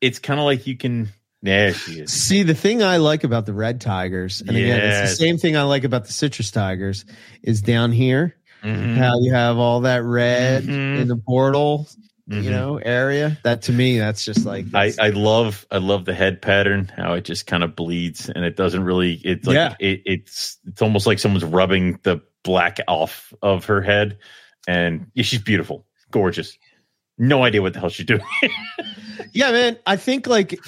It's 0.00 0.18
kind 0.18 0.40
of 0.40 0.44
like 0.46 0.66
you 0.66 0.76
can. 0.76 1.08
Yeah, 1.42 1.72
she 1.72 2.00
is. 2.00 2.12
See, 2.12 2.42
the 2.44 2.54
thing 2.54 2.82
I 2.82 2.98
like 2.98 3.24
about 3.24 3.46
the 3.46 3.52
red 3.52 3.80
tigers, 3.80 4.40
and 4.40 4.50
again, 4.56 4.80
it's 4.80 5.10
the 5.10 5.16
same 5.16 5.38
thing 5.38 5.56
I 5.56 5.62
like 5.64 5.84
about 5.84 6.04
the 6.06 6.12
citrus 6.12 6.50
tigers, 6.50 7.04
is 7.42 7.62
down 7.62 7.90
here 7.92 8.36
Mhm. 8.64 8.96
how 8.96 9.18
you 9.20 9.32
have 9.32 9.58
all 9.58 9.80
that 9.80 10.02
red 10.04 10.64
Mhm. 10.64 11.00
in 11.00 11.08
the 11.08 11.16
portal, 11.16 11.88
Mhm. 12.30 12.44
you 12.44 12.50
know, 12.50 12.76
area. 12.78 13.36
That 13.42 13.62
to 13.62 13.72
me, 13.72 13.98
that's 13.98 14.24
just 14.24 14.46
like 14.46 14.66
I, 14.74 14.92
I 15.00 15.10
love 15.10 15.66
I 15.70 15.78
love 15.78 16.04
the 16.04 16.14
head 16.14 16.40
pattern 16.40 16.90
how 16.96 17.14
it 17.14 17.24
just 17.24 17.46
kind 17.46 17.64
of 17.64 17.74
bleeds 17.74 18.28
and 18.28 18.44
it 18.44 18.56
doesn't 18.56 18.84
really 18.84 19.14
it's 19.24 19.46
like 19.46 19.54
Yeah. 19.56 19.74
it, 19.80 20.02
it's 20.06 20.58
it's 20.66 20.80
almost 20.82 21.06
like 21.06 21.18
someone's 21.18 21.44
rubbing 21.44 21.98
the 22.04 22.20
black 22.44 22.78
off 22.88 23.32
of 23.42 23.64
her 23.66 23.80
head 23.82 24.18
and 24.68 25.06
yeah, 25.14 25.22
she's 25.24 25.40
beautiful 25.40 25.86
gorgeous 26.10 26.56
no 27.18 27.42
idea 27.44 27.60
what 27.62 27.72
the 27.72 27.80
hell 27.80 27.88
she's 27.88 28.06
doing 28.06 28.22
yeah, 29.32 29.50
man. 29.52 29.76
I 29.86 29.96
think 29.96 30.26
like 30.26 30.58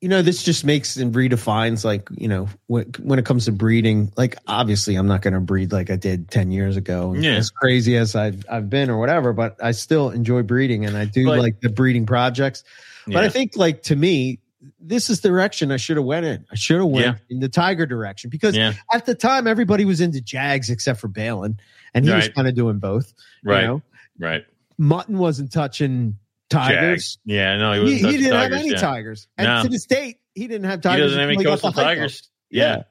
you 0.00 0.08
know, 0.08 0.22
this 0.22 0.44
just 0.44 0.64
makes 0.64 0.96
and 0.96 1.12
redefines 1.14 1.84
like 1.84 2.08
you 2.16 2.28
know 2.28 2.48
when 2.68 2.86
when 3.02 3.18
it 3.18 3.24
comes 3.24 3.46
to 3.46 3.52
breeding. 3.52 4.12
Like 4.16 4.36
obviously, 4.46 4.94
I'm 4.94 5.08
not 5.08 5.22
going 5.22 5.34
to 5.34 5.40
breed 5.40 5.72
like 5.72 5.90
I 5.90 5.96
did 5.96 6.30
ten 6.30 6.50
years 6.52 6.76
ago. 6.76 7.14
Yeah. 7.14 7.32
as 7.32 7.50
crazy 7.50 7.96
as 7.96 8.14
I've 8.14 8.44
I've 8.48 8.70
been 8.70 8.90
or 8.90 8.98
whatever, 8.98 9.32
but 9.32 9.56
I 9.62 9.72
still 9.72 10.10
enjoy 10.10 10.42
breeding 10.42 10.84
and 10.84 10.96
I 10.96 11.04
do 11.04 11.26
But- 11.26 11.38
like 11.40 11.60
the 11.60 11.68
breeding 11.68 12.06
projects. 12.06 12.62
But 13.06 13.24
I 13.24 13.28
think 13.30 13.56
like 13.56 13.82
to 13.84 13.96
me, 13.96 14.38
this 14.80 15.08
is 15.08 15.22
the 15.22 15.30
direction 15.30 15.72
I 15.72 15.78
should 15.78 15.96
have 15.96 16.04
went 16.04 16.26
in. 16.26 16.44
I 16.52 16.56
should 16.56 16.76
have 16.76 16.86
went 16.86 17.06
Yeah. 17.06 17.14
in 17.30 17.40
the 17.40 17.48
tiger 17.48 17.86
direction 17.86 18.28
because 18.30 18.54
yeah 18.56 18.74
at 18.92 19.06
the 19.06 19.14
time 19.14 19.46
everybody 19.46 19.84
was 19.86 20.00
into 20.02 20.20
Jags 20.20 20.68
except 20.70 21.00
for 21.00 21.08
Balin, 21.08 21.58
and 21.94 22.04
he 22.04 22.12
was 22.12 22.28
kind 22.28 22.46
of 22.46 22.54
doing 22.54 22.78
both. 22.78 23.12
you 23.42 23.50
right 23.52 23.64
know? 23.64 23.82
right 24.18 24.44
Mutton 24.76 25.18
wasn't 25.18 25.50
touching 25.50 26.18
tigers. 26.50 27.18
Jag. 27.26 27.34
yeah 27.34 27.56
no 27.56 27.72
he, 27.72 27.78
He, 27.78 27.92
wasn't 27.94 28.12
he 28.12 28.18
didn't 28.18 28.38
have 28.38 28.52
any 28.52 28.70
yeah. 28.70 28.76
tigers, 28.76 29.28
and 29.36 29.46
No. 29.46 29.62
to 29.64 29.68
this 29.68 29.86
date, 29.86 30.18
he 30.34 30.46
didn't 30.46 30.64
have 30.68 30.80
tigers. 30.80 30.96
he 30.96 31.02
doesn't 31.04 31.20
have 31.20 31.30
any 31.30 31.44
coastal 31.44 31.72
tigers 31.72 32.28
yeah, 32.50 32.82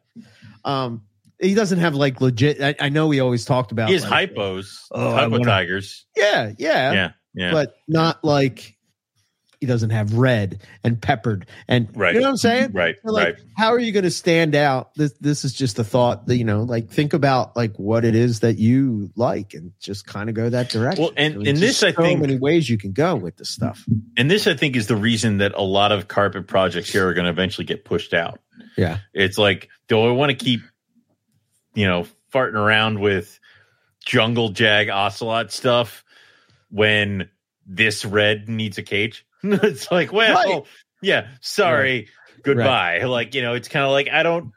Um, 0.64 1.04
he 1.42 1.54
doesn't 1.56 1.80
have 1.80 1.96
like 1.96 2.22
legit. 2.22 2.62
I, 2.62 2.76
I 2.80 2.90
know 2.90 3.08
we 3.08 3.20
always 3.20 3.44
talked 3.46 3.72
about 3.72 3.88
he 3.90 3.94
has 3.96 4.08
like, 4.10 4.34
hypos 4.36 4.86
Oh, 4.92 5.12
hypo 5.12 5.40
tigers 5.40 6.06
Yeah, 6.16 6.52
yeah, 6.58 6.92
yeah 6.94 7.12
yeah 7.34 7.52
but 7.52 7.76
not 7.88 8.24
like 8.24 8.77
he 9.60 9.66
doesn't 9.66 9.90
have 9.90 10.14
red 10.14 10.62
and 10.84 11.02
peppered 11.02 11.48
and 11.68 11.88
Right. 11.96 12.14
You 12.14 12.20
know 12.22 12.28
what 12.28 12.32
I'm 12.32 12.38
saying? 12.38 12.72
right 12.74 12.96
So, 13.04 13.12
like, 13.12 13.26
right 13.26 13.36
how 13.58 13.70
are 13.74 13.80
you 13.80 13.92
going 13.92 14.04
to 14.04 14.12
stand 14.12 14.54
out? 14.56 14.94
This 14.96 15.14
this 15.20 15.44
is 15.44 15.54
just 15.54 15.80
a 15.80 15.84
thought 15.84 16.28
that 16.28 16.38
you 16.38 16.44
know, 16.44 16.62
like 16.64 16.90
think 16.90 17.14
about 17.14 17.56
like 17.56 17.76
what 17.78 18.06
it 18.06 18.16
is 18.16 18.42
that 18.42 18.58
you 18.60 19.10
like 19.16 19.54
and 19.56 19.72
just 19.80 20.06
kind 20.06 20.30
of 20.30 20.36
go 20.36 20.50
that 20.50 20.70
direction. 20.70 21.04
Well, 21.04 21.14
and- 21.18 21.34
I 21.36 21.38
mean, 21.38 21.56
this, 21.56 21.82
I 21.82 21.92
so 21.92 22.02
think- 22.04 22.22
many 22.22 22.38
ways 22.38 22.70
you 22.70 22.78
can 22.78 22.92
go 22.92 23.16
with 23.16 23.38
this 23.38 23.50
stuff. 23.50 23.84
and 24.16 24.30
this 24.30 24.46
i 24.48 24.54
think 24.54 24.76
is 24.76 24.88
the 24.88 24.96
reason 24.96 25.38
that 25.40 25.54
a 25.56 25.62
lot 25.64 25.92
of 25.92 26.08
carpet 26.08 26.48
projects 26.48 26.92
here 26.92 27.08
are 27.08 27.14
going 27.14 27.26
to 27.26 27.32
eventually 27.32 27.66
get 27.66 27.84
pushed 27.86 28.14
out 28.14 28.40
Yeah, 28.78 29.00
It's 29.14 29.38
like, 29.38 29.70
do 29.88 30.00
I 30.00 30.12
want 30.12 30.30
to 30.30 30.36
keep, 30.36 30.62
you 31.74 31.86
know, 31.88 32.06
farting 32.34 32.54
around 32.56 33.00
with 33.00 33.40
jungle 34.06 34.50
jag 34.50 34.90
ocelot 34.90 35.52
stuff 35.52 36.04
when 36.70 37.30
this 37.66 38.06
red 38.06 38.48
needs 38.50 38.78
a 38.78 38.84
cage? 38.84 39.26
it's 39.64 39.92
like, 39.92 40.12
well, 40.12 40.36
Right. 40.36 40.64
yeah, 41.02 41.28
sorry, 41.42 42.08
goodbye. 42.44 43.04
Like, 43.04 43.36
you 43.36 43.42
know, 43.42 43.54
it's 43.54 43.68
kind 43.68 43.86
of 43.86 43.92
like 43.92 44.10
I 44.10 44.24
don't, 44.24 44.52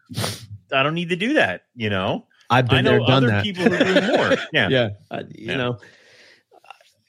I 0.72 0.82
don't 0.82 0.94
need 0.94 1.10
to 1.10 1.16
do 1.16 1.34
that. 1.34 1.62
You 1.74 1.90
know, 1.90 2.26
I've 2.48 2.66
been 2.68 2.78
I 2.78 2.80
know 2.82 2.90
there, 2.90 3.00
done 3.00 3.10
other 3.24 3.26
that. 3.28 3.42
people 3.44 3.64
who 3.64 3.84
do 3.84 4.06
more. 4.06 4.30
Yeah, 4.52 4.68
yeah, 4.68 4.88
I, 5.10 5.20
you 5.20 5.26
Yeah. 5.46 5.56
know. 5.56 5.78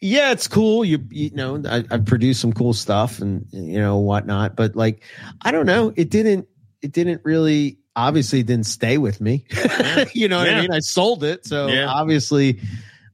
Yeah, 0.03 0.31
it's 0.31 0.47
cool. 0.47 0.83
You 0.83 1.05
you 1.11 1.29
know, 1.31 1.61
I, 1.69 1.83
I 1.91 1.97
produced 1.99 2.41
some 2.41 2.53
cool 2.53 2.73
stuff 2.73 3.19
and 3.19 3.45
you 3.51 3.77
know 3.79 3.97
whatnot, 3.99 4.55
but 4.55 4.75
like, 4.75 5.03
I 5.43 5.51
don't 5.51 5.67
know. 5.67 5.93
It 5.95 6.09
didn't. 6.09 6.47
It 6.81 6.91
didn't 6.91 7.21
really. 7.23 7.77
Obviously, 7.95 8.41
didn't 8.41 8.65
stay 8.67 8.97
with 8.97 9.19
me. 9.21 9.45
you 10.13 10.27
know 10.29 10.39
what 10.39 10.47
Yeah. 10.47 10.57
I 10.57 10.61
mean? 10.61 10.71
I 10.71 10.79
sold 10.79 11.23
it, 11.25 11.45
so 11.45 11.67
Yeah. 11.67 11.87
obviously, 11.87 12.59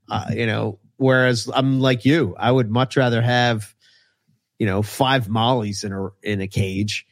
uh, 0.09 0.25
you 0.33 0.45
know. 0.45 0.79
Whereas 0.97 1.49
I'm 1.53 1.79
like 1.79 2.05
you, 2.05 2.35
I 2.39 2.51
would 2.51 2.71
much 2.71 2.95
rather 2.97 3.21
have, 3.21 3.75
you 4.59 4.65
know, 4.65 4.81
five 4.81 5.27
mollies 5.29 5.83
in 5.83 5.93
a 5.93 6.07
in 6.23 6.41
a 6.41 6.47
cage, 6.47 7.05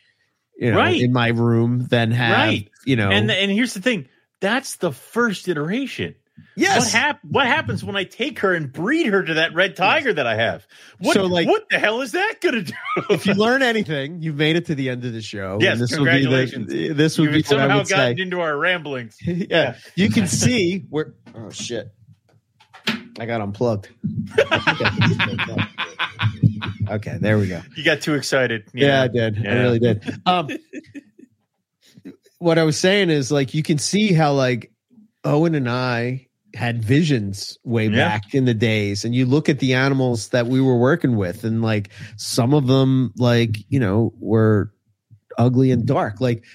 you 0.57 0.72
know, 0.72 0.77
Right. 0.77 1.01
in 1.01 1.11
my 1.13 1.27
room 1.30 1.85
than 1.89 2.11
have, 2.11 2.38
Right. 2.38 2.69
you 2.85 2.95
know, 2.95 3.09
And 3.09 3.30
and 3.31 3.51
here's 3.51 3.73
the 3.73 3.81
thing, 3.81 4.07
that's 4.41 4.77
the 4.77 4.91
first 4.91 5.47
iteration. 5.47 6.15
yes, 6.57 6.85
What 6.85 6.91
hap- 7.01 7.19
What 7.23 7.47
happens 7.47 7.84
when 7.84 7.95
I 7.95 8.03
take 8.03 8.39
her 8.39 8.53
and 8.53 8.72
breed 8.72 9.07
her 9.07 9.23
to 9.23 9.35
that 9.35 9.53
red 9.53 9.76
tiger 9.76 10.11
that 10.13 10.27
I 10.27 10.35
have? 10.35 10.65
What, 10.99 11.13
So, 11.13 11.26
like- 11.26 11.47
what 11.47 11.65
the 11.69 11.80
hell 11.80 12.01
is 12.01 12.11
that 12.13 12.35
going 12.41 12.55
to 12.55 12.61
do? 12.63 12.73
if 13.09 13.26
you 13.26 13.34
learn 13.45 13.61
anything, 13.61 14.22
you've 14.22 14.35
made 14.35 14.55
it 14.55 14.65
to 14.67 14.76
the 14.76 14.89
end 14.89 15.05
of 15.05 15.13
the 15.13 15.22
show. 15.22 15.57
Yes, 15.61 15.73
and 15.73 15.81
this 15.81 15.95
congratulations. 15.95 16.67
Would 16.67 16.73
be 16.73 16.88
the, 16.89 16.93
this 16.93 17.17
would 17.17 17.31
be 17.31 17.38
what 17.38 17.45
I 17.45 17.49
somehow 17.49 17.77
would 17.80 17.88
gotten 17.89 18.17
say. 18.17 18.22
into 18.22 18.39
our 18.41 18.57
ramblings. 18.57 19.17
yeah, 19.26 19.76
you 19.95 20.09
can 20.09 20.27
see 20.41 20.85
where. 20.89 21.13
Oh 21.34 21.49
shit! 21.51 21.89
I 23.19 23.26
got 23.26 23.39
unplugged. 23.41 23.89
Okay, 26.90 27.18
there 27.19 27.38
we 27.38 27.48
go. 27.48 27.61
You 27.76 27.84
got 27.84 28.02
too 28.02 28.14
excited. 28.15 28.65
Yeah, 28.73 29.02
I 29.03 29.07
did. 29.07 29.45
I 29.48 29.53
really 29.56 29.80
did. 29.80 30.03
Um, 30.26 30.49
what 32.40 32.57
I 32.57 32.64
was 32.64 32.77
saying 32.77 33.10
is 33.10 33.32
like 33.32 33.53
you 33.53 33.64
can 33.64 33.77
see 33.77 34.14
how 34.14 34.34
like 34.34 34.72
Owen 35.23 35.56
and 35.56 35.69
I 35.69 36.27
had 36.53 36.84
visions 36.84 37.57
way 37.64 37.88
Yeah. 37.88 38.07
back 38.07 38.34
in 38.34 38.45
the 38.45 38.53
days 38.53 39.03
and 39.03 39.14
you 39.14 39.26
look 39.26 39.49
at 39.49 39.60
the 39.60 39.73
animals 39.73 40.30
that 40.30 40.48
we 40.48 40.61
were 40.61 40.77
working 40.77 41.18
with 41.18 41.44
and 41.44 41.61
like 41.61 41.90
some 42.15 42.53
of 42.53 42.65
them 42.68 43.11
like 43.18 43.57
you 43.68 43.80
know 43.80 44.14
were 44.19 44.72
ugly 45.38 45.72
and 45.72 45.86
dark 45.86 46.22
like 46.22 46.45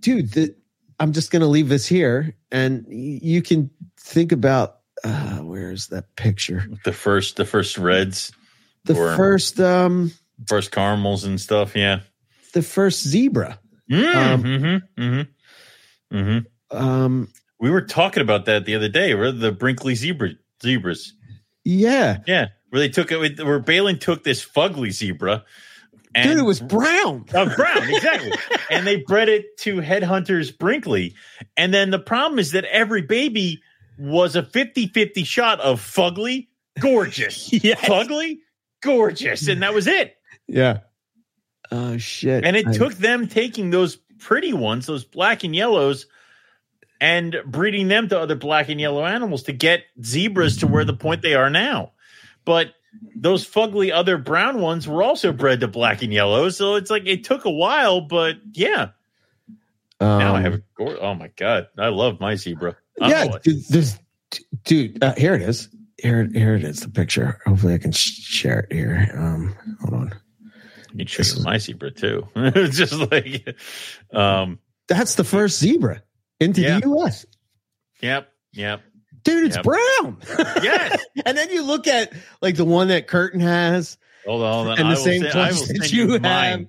dude 0.00 0.30
the, 0.32 0.54
i'm 1.00 1.12
just 1.14 1.30
gonna 1.30 1.46
leave 1.46 1.70
this 1.70 1.86
here 1.86 2.36
and 2.52 2.84
you 2.90 3.40
can 3.40 3.70
think 3.98 4.30
about 4.30 4.80
uh 5.04 5.38
where's 5.38 5.86
that 5.86 6.14
picture 6.16 6.66
the 6.84 6.92
first, 6.92 7.36
the 7.36 7.46
first 7.46 7.78
reds, 7.78 8.30
the 8.86 8.94
first 8.94 9.60
um 9.60 10.12
first 10.46 10.70
caramels 10.70 11.24
and 11.24 11.40
stuff. 11.40 11.74
Yeah. 11.76 12.00
the 12.52 12.62
first 12.62 13.02
zebra 13.06 13.58
Mm, 13.90 14.14
Um, 14.16 14.42
mm-hmm, 14.42 15.02
mm-hmm, 15.02 16.16
mm-hmm. 16.16 16.76
um 16.76 17.28
We 17.60 17.70
were 17.70 17.82
talking 17.82 18.20
about 18.22 18.46
that 18.46 18.64
the 18.64 18.74
other 18.74 18.88
day. 18.88 19.14
Where 19.14 19.30
the 19.32 19.52
Brinkley 19.52 19.94
zebra 19.94 20.30
zebras. 20.62 21.12
yeah 21.64 22.18
Yeah, 22.26 22.48
where 22.70 22.80
they 22.80 22.88
took 22.88 23.12
it. 23.12 23.38
Where 23.44 23.60
Balin 23.60 23.98
took 23.98 24.24
this 24.24 24.44
fugly 24.44 24.90
zebra 24.90 25.44
And 26.16 26.30
Dude, 26.30 26.38
it 26.38 26.42
was 26.42 26.60
brown. 26.60 27.26
uh, 27.34 27.54
brown, 27.54 27.88
exactly. 27.88 28.32
and 28.70 28.86
they 28.86 28.96
bred 28.96 29.28
it 29.28 29.56
to 29.58 29.76
Headhunters 29.76 30.56
Brinkley. 30.58 31.14
And 31.56 31.72
then 31.72 31.90
the 31.90 31.98
problem 32.00 32.38
is 32.38 32.52
that 32.52 32.64
every 32.64 33.02
baby 33.02 33.62
was 33.98 34.34
a 34.36 34.42
50 34.42 34.88
50 34.88 35.24
shot 35.24 35.60
of 35.60 35.80
fugly, 35.80 36.48
gorgeous, 36.80 37.52
Yes. 37.52 37.80
fugly, 37.80 38.38
gorgeous. 38.82 39.48
And 39.48 39.62
that 39.62 39.74
was 39.74 39.86
it. 39.86 40.16
Yeah. 40.46 40.80
Oh 41.70 41.96
shit. 41.98 42.44
And 42.44 42.56
it 42.56 42.66
I- 42.68 42.72
took 42.72 42.94
them 42.94 43.28
taking 43.28 43.70
those 43.70 43.96
pretty 44.18 44.52
ones, 44.52 44.86
those 44.86 45.04
black 45.04 45.44
and 45.44 45.54
yellows, 45.54 46.06
and 47.00 47.36
breeding 47.44 47.88
them 47.88 48.08
to 48.08 48.18
other 48.18 48.34
black 48.36 48.68
and 48.68 48.80
yellow 48.80 49.04
animals 49.04 49.44
to 49.44 49.52
get 49.52 49.84
zebras 50.02 50.58
to 50.58 50.66
where 50.66 50.84
the 50.84 50.94
point 50.94 51.22
they 51.22 51.34
are 51.34 51.50
now. 51.50 51.92
But 52.44 52.72
those 53.14 53.46
fugly 53.46 53.92
other 53.92 54.16
brown 54.16 54.60
ones 54.60 54.88
were 54.88 55.02
also 55.02 55.32
bred 55.32 55.60
to 55.60 55.68
black 55.68 56.02
and 56.02 56.12
yellow. 56.12 56.48
So 56.48 56.76
it's 56.76 56.90
like 56.90 57.06
it 57.06 57.24
took 57.24 57.44
a 57.44 57.50
while, 57.50 58.00
but 58.00 58.36
yeah. 58.52 58.90
Now 60.00 60.34
I 60.34 60.38
um, 60.38 60.42
have 60.42 60.54
a 60.54 60.62
gor- 60.76 60.98
oh 61.02 61.14
my 61.14 61.28
god, 61.36 61.68
I 61.78 61.88
love 61.88 62.20
my 62.20 62.34
zebra. 62.36 62.76
I 63.00 63.08
yeah, 63.08 63.26
don't 63.26 63.42
dude, 63.42 63.64
this, 63.68 63.98
dude. 64.64 65.02
Uh, 65.02 65.14
here 65.14 65.34
it 65.34 65.42
is. 65.42 65.68
Here, 65.98 66.28
here 66.32 66.54
it 66.56 66.64
is. 66.64 66.80
The 66.80 66.90
picture. 66.90 67.38
Hopefully, 67.46 67.74
I 67.74 67.78
can 67.78 67.92
sh- 67.92 68.20
share 68.22 68.60
it 68.60 68.72
here. 68.72 69.10
Um, 69.16 69.56
hold 69.80 69.94
on. 69.94 70.12
I 70.92 70.96
can 70.98 71.06
show 71.06 71.22
you 71.38 71.42
my 71.44 71.58
zebra 71.58 71.90
too. 71.90 72.28
it's 72.36 72.76
just 72.76 72.92
like, 73.10 73.56
um, 74.12 74.58
That's 74.88 75.14
the 75.14 75.24
first 75.24 75.58
zebra 75.58 76.02
into 76.40 76.60
Yeah. 76.62 76.80
the 76.80 76.88
U.S. 76.88 77.24
yep, 78.02 78.28
yep, 78.52 78.82
Dude, 79.24 79.44
it's 79.46 79.56
Yep. 79.56 79.64
brown. 79.64 80.18
yes. 80.62 81.02
and 81.26 81.36
then 81.36 81.50
you 81.50 81.64
look 81.64 81.86
at 81.86 82.12
like 82.42 82.56
the 82.56 82.64
one 82.64 82.88
that 82.88 83.06
Curtin 83.08 83.40
has, 83.40 83.98
Hold 84.26 84.42
on, 84.42 84.52
hold 84.52 84.68
on. 84.68 84.78
and 84.78 84.90
the 84.92 84.96
same 84.96 85.22
I 85.24 85.50
that 85.50 85.90
you 85.92 86.12
have. 86.22 86.66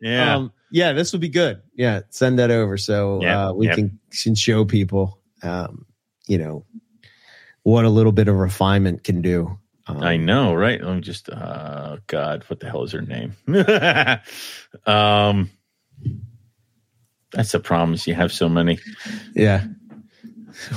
Yeah, 0.00 0.36
Um, 0.36 0.52
yeah, 0.70 0.92
this 0.92 1.12
would 1.12 1.20
be 1.20 1.28
good. 1.28 1.60
Yeah, 1.74 2.00
send 2.10 2.38
that 2.38 2.50
over 2.52 2.76
so 2.78 3.20
Yeah, 3.22 3.48
uh, 3.48 3.52
we 3.52 3.66
can, 3.68 3.98
can 4.22 4.34
show 4.36 4.64
people, 4.64 5.20
um, 5.42 5.84
you 6.28 6.38
know, 6.38 6.64
what 7.62 7.84
a 7.84 7.90
little 7.90 8.12
bit 8.12 8.28
of 8.28 8.36
refinement 8.36 9.04
can 9.04 9.22
do. 9.22 9.58
Um, 9.86 10.02
I 10.02 10.16
know, 10.16 10.54
right? 10.54 10.82
Let 10.82 10.94
me 10.96 11.00
just, 11.00 11.30
uh, 11.30 11.96
God, 12.06 12.44
what 12.48 12.60
the 12.60 12.68
hell 12.68 12.84
is 12.84 12.92
her 12.92 13.00
name? 13.00 13.34
um, 14.86 15.50
that's 17.32 17.52
the 17.52 17.60
problem. 17.60 17.94
Is 17.94 18.06
you 18.06 18.14
have 18.14 18.32
so 18.32 18.48
many. 18.48 18.78
Yeah. 19.34 19.64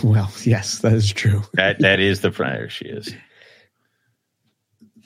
Well, 0.03 0.31
yes, 0.43 0.79
that 0.79 0.93
is 0.93 1.11
true. 1.11 1.43
That 1.53 1.79
that 1.79 1.99
is 1.99 2.21
the 2.21 2.29
there 2.29 2.69
she 2.69 2.85
is. 2.85 3.13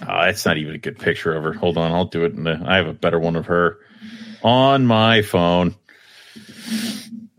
Oh, 0.02 0.22
that's 0.26 0.46
not 0.46 0.58
even 0.58 0.76
a 0.76 0.80
good 0.80 1.00
picture 1.00 1.34
of 1.34 1.44
her. 1.44 1.54
Hold 1.54 1.78
on, 1.78 1.92
I'll 1.92 2.06
do 2.06 2.26
it. 2.26 2.34
In 2.34 2.44
the, 2.44 2.62
I 2.66 2.78
have 2.78 2.88
a 2.88 2.94
better 2.94 3.20
one 3.20 3.36
of 3.36 3.46
her 3.46 3.78
on 4.44 4.86
my 4.86 5.22
phone. 5.22 5.76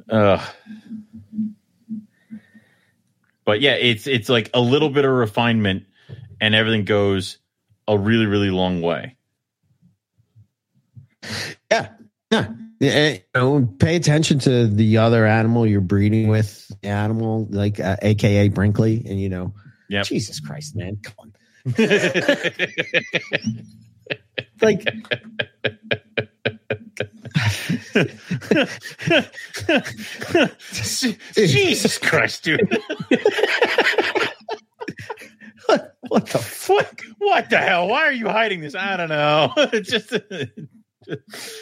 Uh, 0.08 0.44
but 3.46 3.62
yeah, 3.62 3.74
it's 3.74 4.06
it's 4.06 4.28
like 4.28 4.50
a 4.52 4.60
little 4.60 4.90
bit 4.90 5.06
of 5.06 5.12
refinement, 5.12 5.84
and 6.40 6.54
everything 6.54 6.84
goes 6.84 7.38
a 7.88 7.96
really 7.96 8.26
really 8.26 8.50
long 8.50 8.82
way. 8.82 9.16
Yeah. 11.70 11.88
Yeah. 12.30 12.48
Yeah, 12.78 13.08
you 13.12 13.20
know, 13.34 13.66
pay 13.78 13.96
attention 13.96 14.38
to 14.40 14.66
the 14.66 14.98
other 14.98 15.24
animal 15.24 15.66
you're 15.66 15.80
breeding 15.80 16.28
with, 16.28 16.70
the 16.82 16.88
animal 16.88 17.46
like 17.48 17.80
uh, 17.80 17.96
AKA 18.02 18.48
Brinkley, 18.48 19.02
and 19.06 19.18
you 19.18 19.30
know, 19.30 19.54
Yep. 19.88 20.06
Jesus 20.06 20.40
Christ, 20.40 20.76
man, 20.76 20.98
come 21.02 21.14
on, 21.18 21.32
like 24.60 24.84
Jesus 31.34 31.98
Christ, 31.98 32.44
dude! 32.44 32.60
what 36.08 36.26
the 36.26 36.64
What, 36.66 37.00
what 37.18 37.50
the 37.50 37.58
hell? 37.58 37.88
Why 37.88 38.04
are 38.06 38.12
you 38.12 38.28
hiding 38.28 38.60
this? 38.60 38.74
I 38.74 38.96
don't 38.96 39.08
know. 39.08 39.52
It's 39.56 39.90
just 39.90 40.12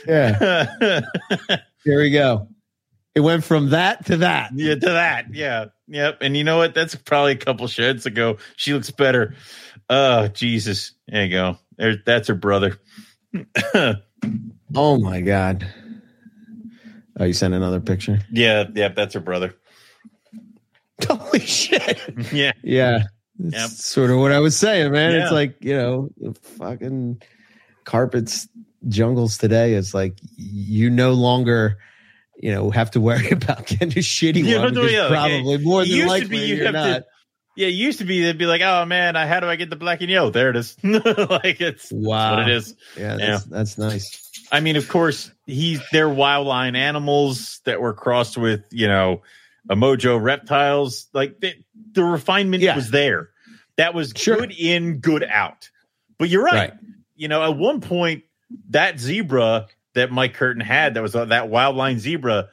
yeah. 0.06 0.66
Here 1.84 1.98
we 2.00 2.10
go. 2.10 2.48
It 3.14 3.20
went 3.20 3.44
from 3.44 3.70
that 3.70 4.06
to 4.06 4.16
that. 4.18 4.50
yeah, 4.54 4.74
to 4.74 4.80
that. 4.80 5.32
Yeah. 5.32 5.66
Yep. 5.88 6.18
And 6.22 6.36
you 6.36 6.44
know 6.44 6.56
what? 6.56 6.74
That's 6.74 6.94
probably 6.94 7.32
a 7.32 7.36
couple 7.36 7.66
sheds 7.68 8.06
ago. 8.06 8.38
She 8.56 8.72
looks 8.72 8.90
better. 8.90 9.34
Oh, 9.88 10.28
Jesus. 10.28 10.92
There 11.06 11.24
you 11.24 11.30
go. 11.30 11.58
There, 11.76 11.96
that's 12.04 12.28
her 12.28 12.34
brother. 12.34 12.78
Oh 14.74 14.98
my 14.98 15.20
god. 15.20 15.66
Oh, 17.18 17.24
you 17.24 17.32
sent 17.32 17.54
another 17.54 17.80
picture. 17.80 18.18
yeah. 18.32 18.64
Yep. 18.74 18.96
That's 18.96 19.14
her 19.14 19.20
brother. 19.20 19.54
Holy 21.08 21.40
shit. 21.40 22.00
Yeah. 22.32 22.52
Yeah. 22.62 23.04
That's 23.38 23.62
Yep. 23.62 23.70
sort 23.70 24.10
of 24.10 24.18
what 24.18 24.32
I 24.32 24.38
was 24.40 24.56
saying, 24.56 24.92
man. 24.92 25.12
Yeah. 25.12 25.22
It's 25.24 25.32
like, 25.32 25.56
you 25.60 25.76
know, 25.76 26.08
fucking 26.58 27.20
carpets, 27.84 28.48
jungles 28.88 29.38
today 29.38 29.72
is 29.74 29.92
like 29.94 30.18
you 30.36 30.90
no 30.90 31.12
longer, 31.12 31.78
you 32.36 32.52
know, 32.52 32.70
have 32.70 32.90
to 32.92 33.00
worry 33.00 33.30
about 33.32 33.66
getting 33.66 33.88
a 33.88 34.02
shitty 34.02 34.44
You 34.44 34.58
one. 34.58 34.74
don't 34.74 34.90
yeah, 34.92 35.08
probably 35.08 35.58
more 35.58 35.82
It 35.82 35.88
than 35.90 36.06
likely 36.06 36.28
be 36.28 36.38
you're 36.46 36.64
have 36.64 36.72
not. 36.74 36.86
to- 36.98 37.04
Yeah. 37.56 37.68
It 37.68 37.70
used 37.70 37.98
to 37.98 38.04
be 38.04 38.22
they'd 38.22 38.38
be 38.38 38.46
like, 38.46 38.62
oh, 38.62 38.84
man, 38.84 39.16
I, 39.16 39.26
how 39.26 39.40
do 39.40 39.46
I 39.46 39.56
get 39.56 39.70
the 39.70 39.76
black 39.76 40.00
and 40.00 40.10
yellow? 40.10 40.30
There 40.30 40.50
it 40.50 40.56
is. 40.56 40.76
like 40.82 41.60
it's 41.60 41.92
wow. 41.92 42.36
what 42.36 42.48
it 42.48 42.54
is. 42.56 42.74
Yeah, 42.96 43.16
that's, 43.16 43.44
that's 43.44 43.78
nice. 43.78 44.30
I 44.50 44.60
mean, 44.60 44.76
of 44.76 44.88
course, 44.88 45.30
he's 45.46 45.80
they're 45.90 46.08
wild 46.08 46.46
line 46.46 46.76
animals 46.76 47.60
that 47.64 47.80
were 47.80 47.94
crossed 47.94 48.36
with, 48.36 48.64
you 48.70 48.88
know, 48.88 49.22
a 49.68 49.74
mojo 49.74 50.20
reptiles. 50.22 51.06
Like 51.12 51.40
the, 51.40 51.54
the 51.92 52.04
refinement 52.04 52.62
Yeah. 52.62 52.76
was 52.76 52.90
there. 52.90 53.30
That 53.76 53.94
was 53.94 54.12
Sure. 54.16 54.36
good 54.36 54.52
in, 54.52 54.98
good 54.98 55.24
out. 55.24 55.70
But 56.18 56.28
you're 56.28 56.44
right. 56.44 56.70
Right. 56.70 56.72
You 57.16 57.28
know, 57.28 57.42
at 57.42 57.56
one 57.56 57.80
point, 57.80 58.24
that 58.70 59.00
zebra 59.00 59.66
that 59.94 60.10
Mike 60.12 60.34
Curtin 60.34 60.60
had, 60.60 60.94
that 60.94 61.02
was 61.02 61.14
uh, 61.14 61.26
that 61.26 61.48
wild 61.48 61.76
line 61.76 61.98
zebra. 61.98 62.48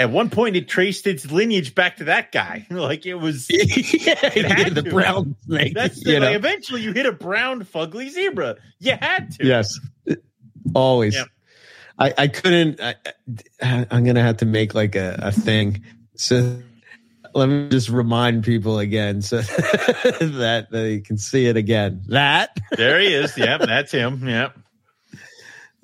At 0.00 0.10
one 0.10 0.30
point, 0.30 0.56
it 0.56 0.66
traced 0.66 1.06
its 1.06 1.30
lineage 1.30 1.74
back 1.74 1.98
to 1.98 2.04
that 2.04 2.32
guy. 2.32 2.66
like 2.70 3.04
it 3.04 3.16
was. 3.16 3.48
yeah, 3.50 4.14
had 4.14 4.74
the 4.74 4.82
to. 4.82 4.90
brown 4.90 5.36
snake. 5.44 5.74
That's 5.74 6.02
the, 6.02 6.12
you 6.12 6.20
like, 6.20 6.34
eventually 6.36 6.80
you 6.80 6.92
hit 6.92 7.04
a 7.04 7.12
brown 7.12 7.64
fugly 7.64 8.08
zebra. 8.08 8.56
You 8.78 8.96
had 8.98 9.32
to. 9.32 9.46
Yes, 9.46 9.78
always. 10.74 11.16
I, 11.98 12.14
I 12.16 12.28
couldn't. 12.28 12.80
I, 12.80 12.94
I- 13.62 13.86
I'm 13.90 14.04
gonna 14.04 14.22
have 14.22 14.38
to 14.38 14.46
make 14.46 14.74
like 14.74 14.96
a, 14.96 15.18
a 15.20 15.32
thing. 15.32 15.82
So 16.16 16.62
let 17.34 17.46
me 17.50 17.68
just 17.68 17.90
remind 17.90 18.42
people 18.42 18.78
again, 18.78 19.20
so 19.20 19.40
that 19.42 20.68
they 20.70 21.00
can 21.00 21.18
see 21.18 21.44
it 21.46 21.58
again. 21.58 22.02
That. 22.08 22.56
There 22.74 22.98
he 23.00 23.12
is. 23.12 23.36
Yep, 23.36 23.60
that's 23.60 23.92
him. 23.92 24.26
Yep. 24.26 24.56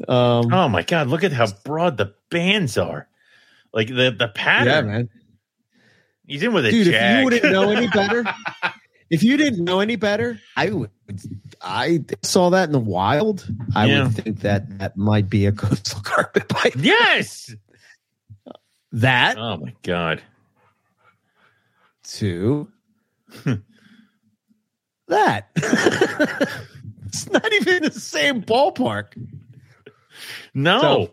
Um, 0.08 0.52
Oh 0.52 0.68
my 0.68 0.82
god, 0.82 1.08
look 1.08 1.22
at 1.22 1.32
how 1.32 1.48
broad 1.64 1.96
the 1.98 2.14
bands 2.30 2.78
are. 2.78 3.08
Like 3.72 3.88
the 3.88 4.14
the 4.16 4.28
pattern. 4.28 4.66
yeah, 4.68 4.80
man, 4.82 5.08
He's 6.26 6.42
in 6.42 6.52
with 6.52 6.66
a 6.66 6.70
dude. 6.70 6.88
If 6.88 7.18
you 7.18 7.24
wouldn't 7.24 7.52
know 7.52 7.70
any 7.70 7.86
better, 7.94 8.24
if 9.10 9.22
you 9.22 9.36
didn't 9.36 9.64
know 9.64 9.80
any 9.80 9.96
better, 9.96 10.40
I 10.56 10.70
would. 10.70 10.90
I 11.62 12.04
saw 12.22 12.50
that 12.50 12.64
in 12.64 12.72
the 12.72 12.80
wild. 12.80 13.46
I 13.74 13.86
Yeah. 13.86 14.04
would 14.04 14.14
think 14.14 14.40
that 14.40 14.78
that 14.78 14.96
might 14.96 15.28
be 15.30 15.46
a 15.46 15.52
coastal 15.52 16.00
carpet 16.04 16.48
pipe. 16.48 16.72
yes. 16.76 17.54
That 18.92 19.36
Oh 19.38 19.58
my 19.58 19.74
god. 19.82 20.22
Two. 22.02 22.68
Hmm. 23.44 23.54
that. 25.08 25.48
it's 27.06 27.28
not 27.30 27.52
even 27.52 27.82
the 27.84 27.90
same 27.92 28.42
ballpark. 28.42 29.12
No. 30.54 31.12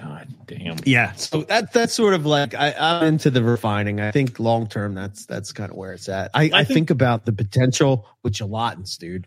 God 0.00 0.28
damn. 0.46 0.76
Yeah. 0.84 1.12
So 1.12 1.42
that 1.44 1.72
that's 1.72 1.92
sort 1.92 2.14
of 2.14 2.26
like 2.26 2.54
I, 2.54 2.74
I'm 2.78 3.06
into 3.06 3.30
the 3.30 3.42
refining. 3.42 4.00
I 4.00 4.10
think 4.10 4.38
long 4.38 4.66
term 4.66 4.94
that's 4.94 5.26
that's 5.26 5.52
kind 5.52 5.70
of 5.70 5.76
where 5.76 5.92
it's 5.92 6.08
at. 6.08 6.30
I, 6.34 6.44
I, 6.44 6.64
think- 6.64 6.68
think, 6.68 6.90
about 6.90 7.26
the 7.26 7.32
potential 7.32 8.06
with 8.22 8.34
gelatins, 8.34 8.98
dude. 8.98 9.26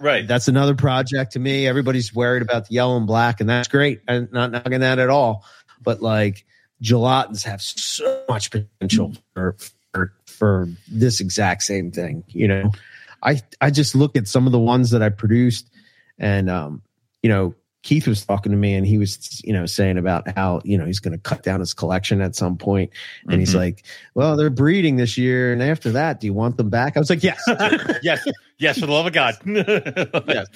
Right. 0.00 0.26
That's 0.26 0.48
another 0.48 0.74
project 0.74 1.32
to 1.32 1.38
me. 1.38 1.66
Everybody's 1.66 2.14
worried 2.14 2.42
about 2.42 2.68
the 2.68 2.74
yellow 2.74 2.96
and 2.96 3.06
black, 3.06 3.40
and 3.40 3.48
that's 3.48 3.68
great. 3.68 4.00
I'm 4.08 4.28
not 4.32 4.50
knocking 4.50 4.80
that 4.80 4.98
at 4.98 5.08
all. 5.08 5.44
But 5.82 6.02
like 6.02 6.44
gelatins 6.82 7.44
have 7.44 7.62
so 7.62 8.24
much 8.28 8.50
potential 8.50 9.14
for 9.34 9.56
for, 9.92 10.12
for 10.26 10.68
this 10.88 11.20
exact 11.20 11.62
same 11.62 11.90
thing. 11.90 12.24
You 12.28 12.48
know, 12.48 12.72
I 13.22 13.40
I 13.60 13.70
just 13.70 13.94
look 13.94 14.16
at 14.16 14.26
some 14.26 14.46
of 14.46 14.52
the 14.52 14.58
ones 14.58 14.90
that 14.90 15.02
I 15.02 15.10
produced, 15.10 15.70
and 16.18 16.50
um, 16.50 16.82
you 17.22 17.28
know, 17.28 17.54
Keith 17.84 18.08
was 18.08 18.24
talking 18.24 18.50
to 18.50 18.58
me, 18.58 18.74
and 18.74 18.84
he 18.86 18.98
was 18.98 19.40
you 19.44 19.52
know 19.52 19.66
saying 19.66 19.98
about 19.98 20.26
how 20.36 20.60
you 20.64 20.76
know 20.76 20.86
he's 20.86 20.98
going 21.00 21.12
to 21.12 21.18
cut 21.18 21.42
down 21.44 21.60
his 21.60 21.72
collection 21.74 22.20
at 22.20 22.34
some 22.34 22.56
point. 22.56 22.90
and 23.28 23.38
he's 23.38 23.52
Mhm. 23.54 23.58
like, 23.58 23.84
well, 24.14 24.36
they're 24.36 24.50
breeding 24.50 24.96
this 24.96 25.16
year, 25.16 25.52
and 25.52 25.62
after 25.62 25.92
that, 25.92 26.18
do 26.18 26.26
you 26.26 26.32
want 26.32 26.56
them 26.56 26.70
back? 26.70 26.96
I 26.96 26.98
was 26.98 27.10
like, 27.10 27.22
yes, 27.22 27.40
yes. 28.02 28.26
Yes, 28.58 28.78
for 28.78 28.86
the 28.86 28.92
love 28.92 29.06
of 29.06 29.12
God. 29.12 29.34
Yes. 30.26 30.46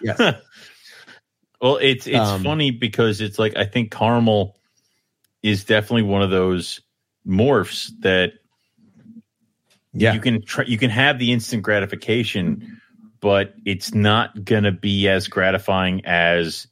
yes. 0.00 0.34
Well, 1.62 1.76
it's 1.76 2.06
it's 2.06 2.16
Um, 2.16 2.42
funny 2.42 2.70
because 2.70 3.20
it's 3.20 3.38
like 3.38 3.54
I 3.56 3.64
think 3.66 3.90
caramel 3.90 4.56
is 5.42 5.64
definitely 5.64 6.02
one 6.02 6.22
of 6.22 6.30
those 6.30 6.80
morphs 7.26 7.90
that 8.00 8.32
Yeah. 9.92 10.14
you 10.14 10.20
can 10.20 10.40
try, 10.42 10.64
you 10.64 10.78
can 10.78 10.88
have 10.90 11.18
the 11.18 11.32
instant 11.32 11.62
gratification, 11.62 12.79
but 13.20 13.54
it's 13.64 13.94
not 13.94 14.44
going 14.44 14.64
to 14.64 14.72
be 14.72 15.08
as 15.08 15.28
gratifying 15.28 16.04
as 16.04 16.66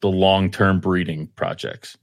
the 0.00 0.08
long 0.08 0.50
term 0.50 0.80
breeding 0.80 1.28
projects. 1.36 1.96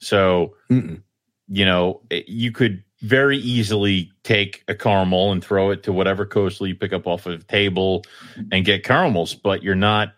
So 0.00 0.54
Mm-mm. 0.70 1.02
you 1.48 1.64
know 1.64 2.02
eh, 2.10 2.22
you 2.26 2.52
could 2.52 2.82
very 3.00 3.38
easily 3.38 4.10
take 4.24 4.64
a 4.66 4.74
caramel 4.74 5.30
and 5.30 5.44
throw 5.44 5.70
it 5.70 5.84
to 5.84 5.92
whatever 5.92 6.26
coastal 6.26 6.66
you 6.66 6.74
pick 6.74 6.92
up 6.92 7.06
off 7.06 7.26
of 7.26 7.38
the 7.38 7.46
table 7.46 8.04
and 8.50 8.64
get 8.64 8.82
caramels, 8.82 9.34
but 9.34 9.62
you're 9.62 9.76
not 9.76 10.14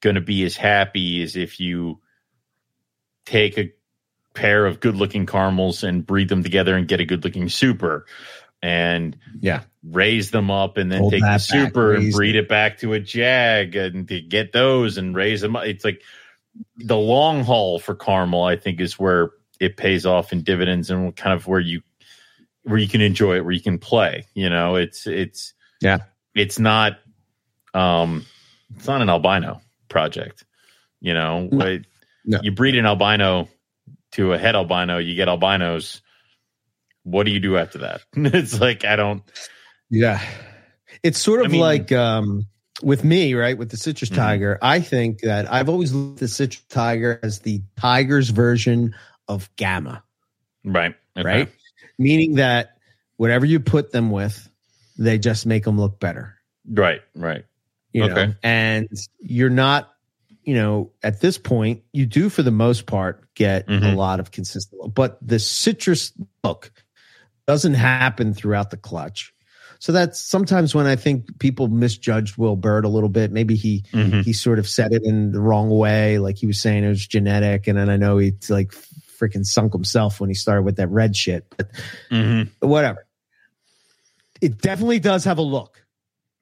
going 0.00 0.14
to 0.14 0.20
be 0.20 0.44
as 0.44 0.56
happy 0.56 1.22
as 1.22 1.34
if 1.34 1.58
you 1.58 2.00
take 3.26 3.58
a 3.58 3.72
pair 4.34 4.64
of 4.64 4.78
good 4.78 4.94
looking 4.94 5.26
caramels 5.26 5.82
and 5.82 6.06
breed 6.06 6.28
them 6.28 6.44
together 6.44 6.76
and 6.76 6.86
get 6.86 7.00
a 7.00 7.04
good 7.04 7.24
looking 7.24 7.48
super 7.48 8.06
and 8.62 9.16
Yeah. 9.40 9.62
raise 9.84 10.30
them 10.30 10.50
up 10.50 10.76
and 10.76 10.90
then 10.90 11.00
Hold 11.00 11.12
take 11.12 11.20
the 11.20 11.26
that 11.26 11.32
back, 11.32 11.40
super 11.40 11.94
and 11.94 12.12
breed 12.12 12.34
it. 12.36 12.40
it 12.40 12.48
back 12.48 12.78
to 12.78 12.92
a 12.94 13.00
jag 13.00 13.76
and 13.76 14.08
to 14.08 14.20
get 14.20 14.52
those 14.52 14.98
and 14.98 15.14
raise 15.14 15.40
them 15.40 15.56
up. 15.56 15.64
It's 15.66 15.84
like 15.84 16.02
the 16.76 16.96
long 16.96 17.44
haul 17.44 17.78
for 17.78 17.94
caramel, 17.94 18.42
I 18.44 18.56
think, 18.56 18.80
is 18.80 18.98
where 18.98 19.30
it 19.60 19.76
pays 19.76 20.06
off 20.06 20.32
in 20.32 20.42
dividends 20.42 20.90
and 20.90 21.14
kind 21.14 21.34
of 21.34 21.46
where 21.46 21.60
you 21.60 21.82
where 22.64 22.78
you 22.78 22.88
can 22.88 23.00
enjoy 23.00 23.36
it, 23.36 23.44
where 23.44 23.52
you 23.54 23.62
can 23.62 23.78
play. 23.78 24.26
You 24.34 24.50
know, 24.50 24.74
it's 24.76 25.06
it's 25.06 25.54
Yeah. 25.80 25.98
it's 26.34 26.58
not 26.58 26.98
um 27.74 28.24
it's 28.76 28.86
not 28.86 29.02
an 29.02 29.08
albino 29.08 29.60
project. 29.88 30.44
You 31.00 31.14
know, 31.14 31.48
No. 31.50 31.64
It- 31.66 31.86
No. 32.24 32.40
you 32.42 32.50
breed 32.50 32.74
an 32.76 32.84
albino 32.86 33.48
to 34.12 34.32
a 34.34 34.38
het 34.38 34.54
albino, 34.54 34.98
you 34.98 35.14
get 35.14 35.28
albinos. 35.28 36.02
What 37.10 37.24
do 37.26 37.32
you 37.32 37.40
do 37.40 37.56
after 37.56 37.78
that? 37.78 38.02
it's 38.14 38.60
like 38.60 38.84
I 38.84 38.96
don't 38.96 39.22
Yeah. 39.90 40.20
It's 41.02 41.18
sort 41.18 41.40
of 41.40 41.46
I 41.46 41.48
mean- 41.50 41.60
like 41.60 41.92
um, 41.92 42.46
with 42.82 43.04
me, 43.04 43.34
right? 43.34 43.56
With 43.56 43.70
the 43.70 43.76
citrus 43.76 44.10
Mhm. 44.10 44.16
tiger, 44.16 44.58
I 44.62 44.80
think 44.80 45.20
that 45.20 45.50
I've 45.52 45.68
always 45.68 45.92
looked 45.92 46.18
at 46.18 46.20
the 46.20 46.28
citrus 46.28 46.62
tiger 46.68 47.18
as 47.22 47.40
the 47.40 47.62
tiger's 47.78 48.30
version 48.30 48.94
of 49.26 49.50
gamma, 49.56 50.02
right. 50.64 50.94
Okay. 51.16 51.26
right? 51.26 51.48
Meaning 51.98 52.36
that 52.36 52.76
whatever 53.16 53.44
you 53.46 53.60
put 53.60 53.90
them 53.92 54.10
with, 54.10 54.48
they 54.98 55.18
just 55.18 55.44
make 55.46 55.64
them 55.64 55.78
look 55.78 55.98
better. 56.00 56.34
Right, 56.68 57.02
right. 57.14 57.44
You 57.92 58.06
know, 58.08 58.32
and 58.42 58.88
you're 59.20 59.50
not, 59.50 59.92
you 60.44 60.54
know, 60.54 60.92
at 61.02 61.20
this 61.20 61.36
point, 61.38 61.82
you 61.92 62.06
do 62.06 62.28
for 62.28 62.42
the 62.42 62.50
most 62.52 62.86
part 62.86 63.32
get 63.34 63.66
a 63.68 63.72
Mhm. 63.72 63.96
lot 63.96 64.20
of 64.20 64.30
consistent, 64.30 64.94
but 64.94 65.18
the 65.26 65.38
citrus 65.38 66.12
look 66.44 66.70
doesn't 67.48 67.74
happen 67.74 68.34
throughout 68.34 68.70
the 68.70 68.76
clutch. 68.76 69.32
So 69.80 69.90
that's 69.90 70.20
sometimes 70.20 70.74
when 70.74 70.86
I 70.86 70.96
think 70.96 71.38
people 71.38 71.68
misjudged 71.68 72.36
Will 72.36 72.56
Bird 72.56 72.84
a 72.84 72.88
little 72.88 73.08
bit. 73.08 73.32
Maybe 73.32 73.56
he 73.56 73.84
Mhm. 73.92 74.22
he 74.22 74.32
sort 74.34 74.58
of 74.58 74.68
said 74.68 74.92
it 74.92 75.02
in 75.02 75.32
the 75.32 75.40
wrong 75.40 75.70
way, 75.70 76.18
like 76.18 76.36
he 76.36 76.46
was 76.46 76.60
saying 76.60 76.84
it 76.84 76.88
was 76.88 77.06
genetic, 77.06 77.66
and 77.66 77.78
then 77.78 77.88
I 77.88 77.96
know 77.96 78.18
he 78.18 78.34
like 78.50 78.72
freaking 79.18 79.46
sunk 79.46 79.72
himself 79.72 80.20
when 80.20 80.28
he 80.28 80.34
started 80.34 80.62
with 80.62 80.76
that 80.76 80.88
red 80.88 81.16
shit. 81.16 81.46
But 81.56 81.70
Mhm. 82.10 82.50
whatever, 82.60 83.06
it 84.42 84.60
definitely 84.60 84.98
does 85.00 85.24
have 85.24 85.38
a 85.38 85.42
look. 85.42 85.84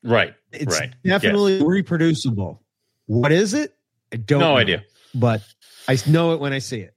Right. 0.03 0.35
It's 0.53 0.78
Right. 0.78 0.93
definitely 1.05 1.62
reproducible. 1.62 2.62
What 3.07 3.33
is 3.33 3.55
it? 3.55 3.74
I 4.12 4.16
don't 4.16 4.41
No 4.41 4.53
know, 4.55 4.57
idea. 4.57 4.83
but 5.15 5.43
I 5.89 5.99
know 6.07 6.33
it 6.33 6.41
when 6.41 6.53
I 6.53 6.59
see 6.59 6.81
it. 6.81 6.95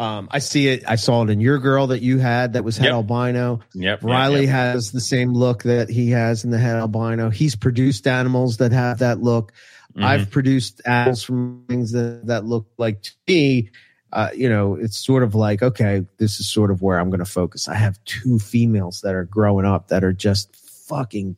Um, 0.00 0.28
I 0.30 0.38
see 0.38 0.66
it. 0.68 0.82
I 0.88 0.96
saw 0.96 1.22
it 1.24 1.30
in 1.30 1.40
your 1.40 1.58
girl 1.58 1.88
that 1.88 2.00
you 2.00 2.16
had 2.18 2.54
that 2.54 2.64
was 2.64 2.78
het 2.78 2.86
Yep. 2.86 2.94
albino. 2.94 3.60
Yep. 3.74 4.02
Riley 4.02 4.46
yep. 4.46 4.50
has 4.50 4.92
the 4.92 5.00
same 5.00 5.34
look 5.34 5.64
that 5.64 5.90
he 5.90 6.10
has 6.10 6.42
in 6.42 6.50
the 6.50 6.58
het 6.58 6.76
albino. 6.76 7.28
He's 7.28 7.54
produced 7.54 8.06
animals 8.06 8.56
that 8.56 8.72
have 8.72 9.00
that 9.00 9.20
look. 9.22 9.52
Mhm. 9.94 10.04
I've 10.04 10.30
produced 10.30 10.80
animals 10.86 11.22
from 11.22 11.64
things 11.68 11.92
that, 11.92 12.22
that 12.26 12.46
look 12.46 12.66
like 12.78 13.02
to 13.02 13.12
me. 13.28 13.70
Uh, 14.10 14.30
you 14.34 14.48
know, 14.48 14.74
it's 14.74 14.98
sort 14.98 15.22
of 15.22 15.34
like, 15.34 15.62
okay, 15.62 16.06
this 16.16 16.40
is 16.40 16.48
sort 16.50 16.70
of 16.70 16.80
where 16.80 16.98
I'm 16.98 17.10
going 17.10 17.20
to 17.20 17.30
focus. 17.30 17.68
I 17.68 17.74
have 17.74 18.02
two 18.06 18.38
females 18.38 19.02
that 19.02 19.14
are 19.14 19.24
growing 19.24 19.66
up 19.66 19.88
that 19.88 20.02
are 20.02 20.14
just 20.14 20.56
fucking 20.56 21.36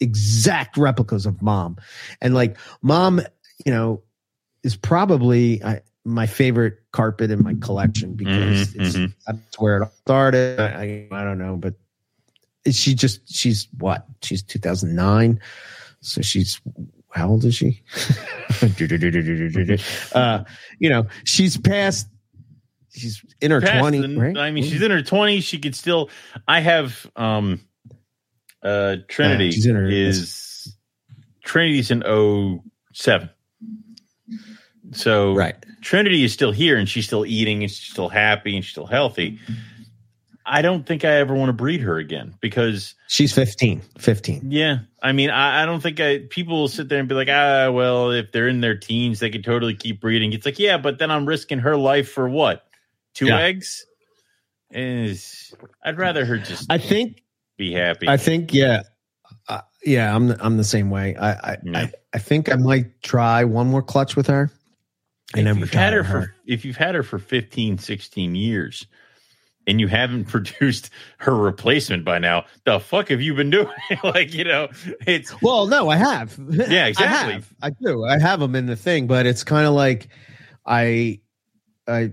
exact 0.00 0.76
replicas 0.76 1.24
of 1.24 1.40
mom. 1.40 1.76
And 2.20 2.34
like, 2.34 2.58
mom, 2.82 3.20
you 3.64 3.72
know, 3.72 4.02
is 4.64 4.74
probably 4.76 5.62
I, 5.62 5.82
my 6.06 6.26
favorite 6.26 6.78
carpet 6.92 7.30
in 7.30 7.42
my 7.42 7.54
collection 7.60 8.14
because 8.14 8.74
Mhm, 8.74 8.86
it's, 8.86 8.96
mhm. 8.96 9.14
that's 9.26 9.58
where 9.58 9.78
it 9.78 9.82
all 9.82 9.92
started. 10.02 10.60
I, 10.60 11.08
I, 11.12 11.20
I 11.20 11.24
don't 11.24 11.38
know, 11.38 11.56
but 11.56 11.74
she 12.70 12.94
just, 12.94 13.34
she's 13.34 13.68
what? 13.78 14.06
She's 14.22 14.42
2009. 14.42 15.40
So 16.00 16.22
she's, 16.22 16.60
how 17.12 17.28
old 17.28 17.44
is 17.44 17.54
she? 17.56 17.82
uh, 20.14 20.44
you 20.78 20.88
know, 20.88 21.06
she's 21.24 21.56
past, 21.56 22.06
she's 22.94 23.22
in 23.40 23.50
her 23.50 23.60
Past 23.60 23.84
20s, 23.84 24.14
the- 24.14 24.20
right? 24.20 24.36
I 24.38 24.50
mean, 24.52 24.62
she's 24.64 24.82
in 24.82 24.90
her 24.90 25.02
twenties. 25.02 25.44
She 25.44 25.58
could 25.58 25.74
still. 25.74 26.10
I 26.46 26.60
have 26.60 27.10
um, 27.16 27.60
uh, 28.62 28.96
Trinity 29.08 29.52
in 29.68 29.74
her- 29.74 29.90
is 29.90 30.72
Trinity's 31.44 31.90
in 31.90 32.02
07. 32.92 33.30
So 34.92 35.34
right. 35.34 35.56
Trinity 35.86 36.24
is 36.24 36.32
still 36.32 36.50
here 36.50 36.76
and 36.76 36.88
she's 36.88 37.06
still 37.06 37.24
eating 37.24 37.62
and 37.62 37.70
she's 37.70 37.92
still 37.92 38.08
happy 38.08 38.56
and 38.56 38.64
she's 38.64 38.72
still 38.72 38.88
healthy. 38.88 39.38
I 40.44 40.60
don't 40.60 40.84
think 40.84 41.04
I 41.04 41.12
ever 41.12 41.32
want 41.32 41.48
to 41.48 41.52
breed 41.52 41.80
her 41.80 41.96
again 41.96 42.34
because 42.40 42.96
She's 43.06 43.32
15, 43.32 43.80
15. 43.96 44.50
Yeah, 44.50 44.78
I 45.00 45.12
mean, 45.12 45.30
I, 45.30 45.62
I 45.62 45.64
don't 45.64 45.80
think 45.80 46.00
I 46.00 46.22
people 46.28 46.56
will 46.58 46.66
sit 46.66 46.88
there 46.88 46.98
and 46.98 47.08
be 47.08 47.14
like, 47.14 47.28
ah, 47.30 47.70
well, 47.70 48.10
if 48.10 48.32
they're 48.32 48.48
in 48.48 48.62
their 48.62 48.76
teens, 48.76 49.20
they 49.20 49.30
could 49.30 49.44
totally 49.44 49.76
keep 49.76 50.00
breeding. 50.00 50.32
It's 50.32 50.44
like, 50.44 50.58
yeah, 50.58 50.76
but 50.76 50.98
then 50.98 51.12
I'm 51.12 51.24
risking 51.24 51.60
her 51.60 51.76
life 51.76 52.10
for 52.10 52.28
what? 52.28 52.64
Two 53.14 53.26
Yeah. 53.26 53.38
eggs? 53.38 53.86
Is 54.72 55.54
I'd 55.84 55.98
rather 55.98 56.24
her 56.24 56.38
just 56.38 56.66
I 56.68 56.78
think 56.78 57.22
be 57.56 57.72
happy. 57.72 58.08
I 58.08 58.16
think 58.16 58.52
yeah, 58.52 58.82
uh, 59.48 59.60
yeah. 59.84 60.12
I'm 60.16 60.26
the, 60.26 60.44
I'm 60.44 60.56
the 60.56 60.64
same 60.64 60.90
way. 60.90 61.14
I 61.14 61.30
I, 61.30 61.56
Yeah. 61.62 61.78
I 61.78 61.92
I 62.12 62.18
think 62.18 62.50
I 62.52 62.56
might 62.56 63.02
try 63.02 63.44
one 63.44 63.68
more 63.68 63.82
clutch 63.84 64.16
with 64.16 64.26
her, 64.26 64.50
and 65.34 65.46
if 65.48 65.54
then 65.54 65.58
you've 65.60 65.72
had 65.72 65.92
her, 65.92 66.02
her. 66.02 66.22
for 66.22 66.34
if 66.46 66.64
you've 66.64 66.76
had 66.76 66.94
her 66.94 67.02
for 67.02 67.18
15, 67.18 67.78
16 67.78 68.34
years 68.34 68.86
and 69.66 69.80
you 69.80 69.88
haven't 69.88 70.24
produced 70.28 70.90
her 71.18 71.34
replacement 71.36 72.04
by 72.04 72.18
now, 72.18 72.44
the 72.64 72.78
fuck 72.78 73.08
have 73.08 73.20
you 73.20 73.34
been 73.34 73.50
doing? 73.50 73.68
like, 74.04 74.32
you 74.34 74.44
know, 74.44 74.68
it's 75.06 75.34
Well, 75.42 75.66
no, 75.66 75.88
I 75.88 75.96
have. 75.96 76.38
Yeah, 76.50 76.86
exactly. 76.86 77.32
I, 77.32 77.34
have. 77.34 77.52
I 77.62 77.70
do. 77.70 78.04
I 78.04 78.18
have 78.20 78.40
them 78.40 78.54
in 78.54 78.66
the 78.66 78.76
thing, 78.76 79.06
but 79.08 79.26
it's 79.26 79.42
kind 79.44 79.66
of 79.66 79.74
like 79.74 80.08
I 80.64 81.20
I 81.88 82.12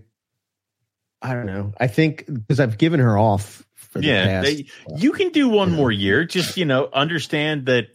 I 1.22 1.34
don't 1.34 1.46
know. 1.46 1.74
I 1.80 1.88
think 1.88 2.26
because 2.28 2.60
I've 2.60 2.78
given 2.78 3.00
her 3.00 3.18
off 3.18 3.66
for 3.76 4.00
the 4.00 4.08
yeah, 4.08 4.26
past. 4.26 4.46
they, 4.48 4.66
you 4.98 5.12
can 5.14 5.30
do 5.30 5.48
one 5.48 5.70
Yeah. 5.70 5.76
more 5.78 5.92
year. 5.92 6.26
Just, 6.26 6.58
you 6.58 6.66
know, 6.66 6.90
understand 6.92 7.68
that 7.68 7.88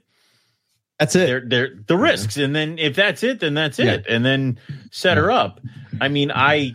that's 0.99 1.15
it. 1.15 1.27
they're 1.27 1.41
they're 1.47 1.71
the 1.87 1.97
risks. 1.97 2.37
And 2.37 2.55
then 2.55 2.79
if 2.79 2.97
that's 2.97 3.23
it 3.23 3.41
then 3.41 3.55
that's 3.55 3.79
it. 3.79 4.07
And 4.09 4.25
then 4.25 4.59
set 4.91 5.17
her 5.17 5.31
up. 5.31 5.61
I 6.01 6.09
mean 6.09 6.31
i 6.33 6.75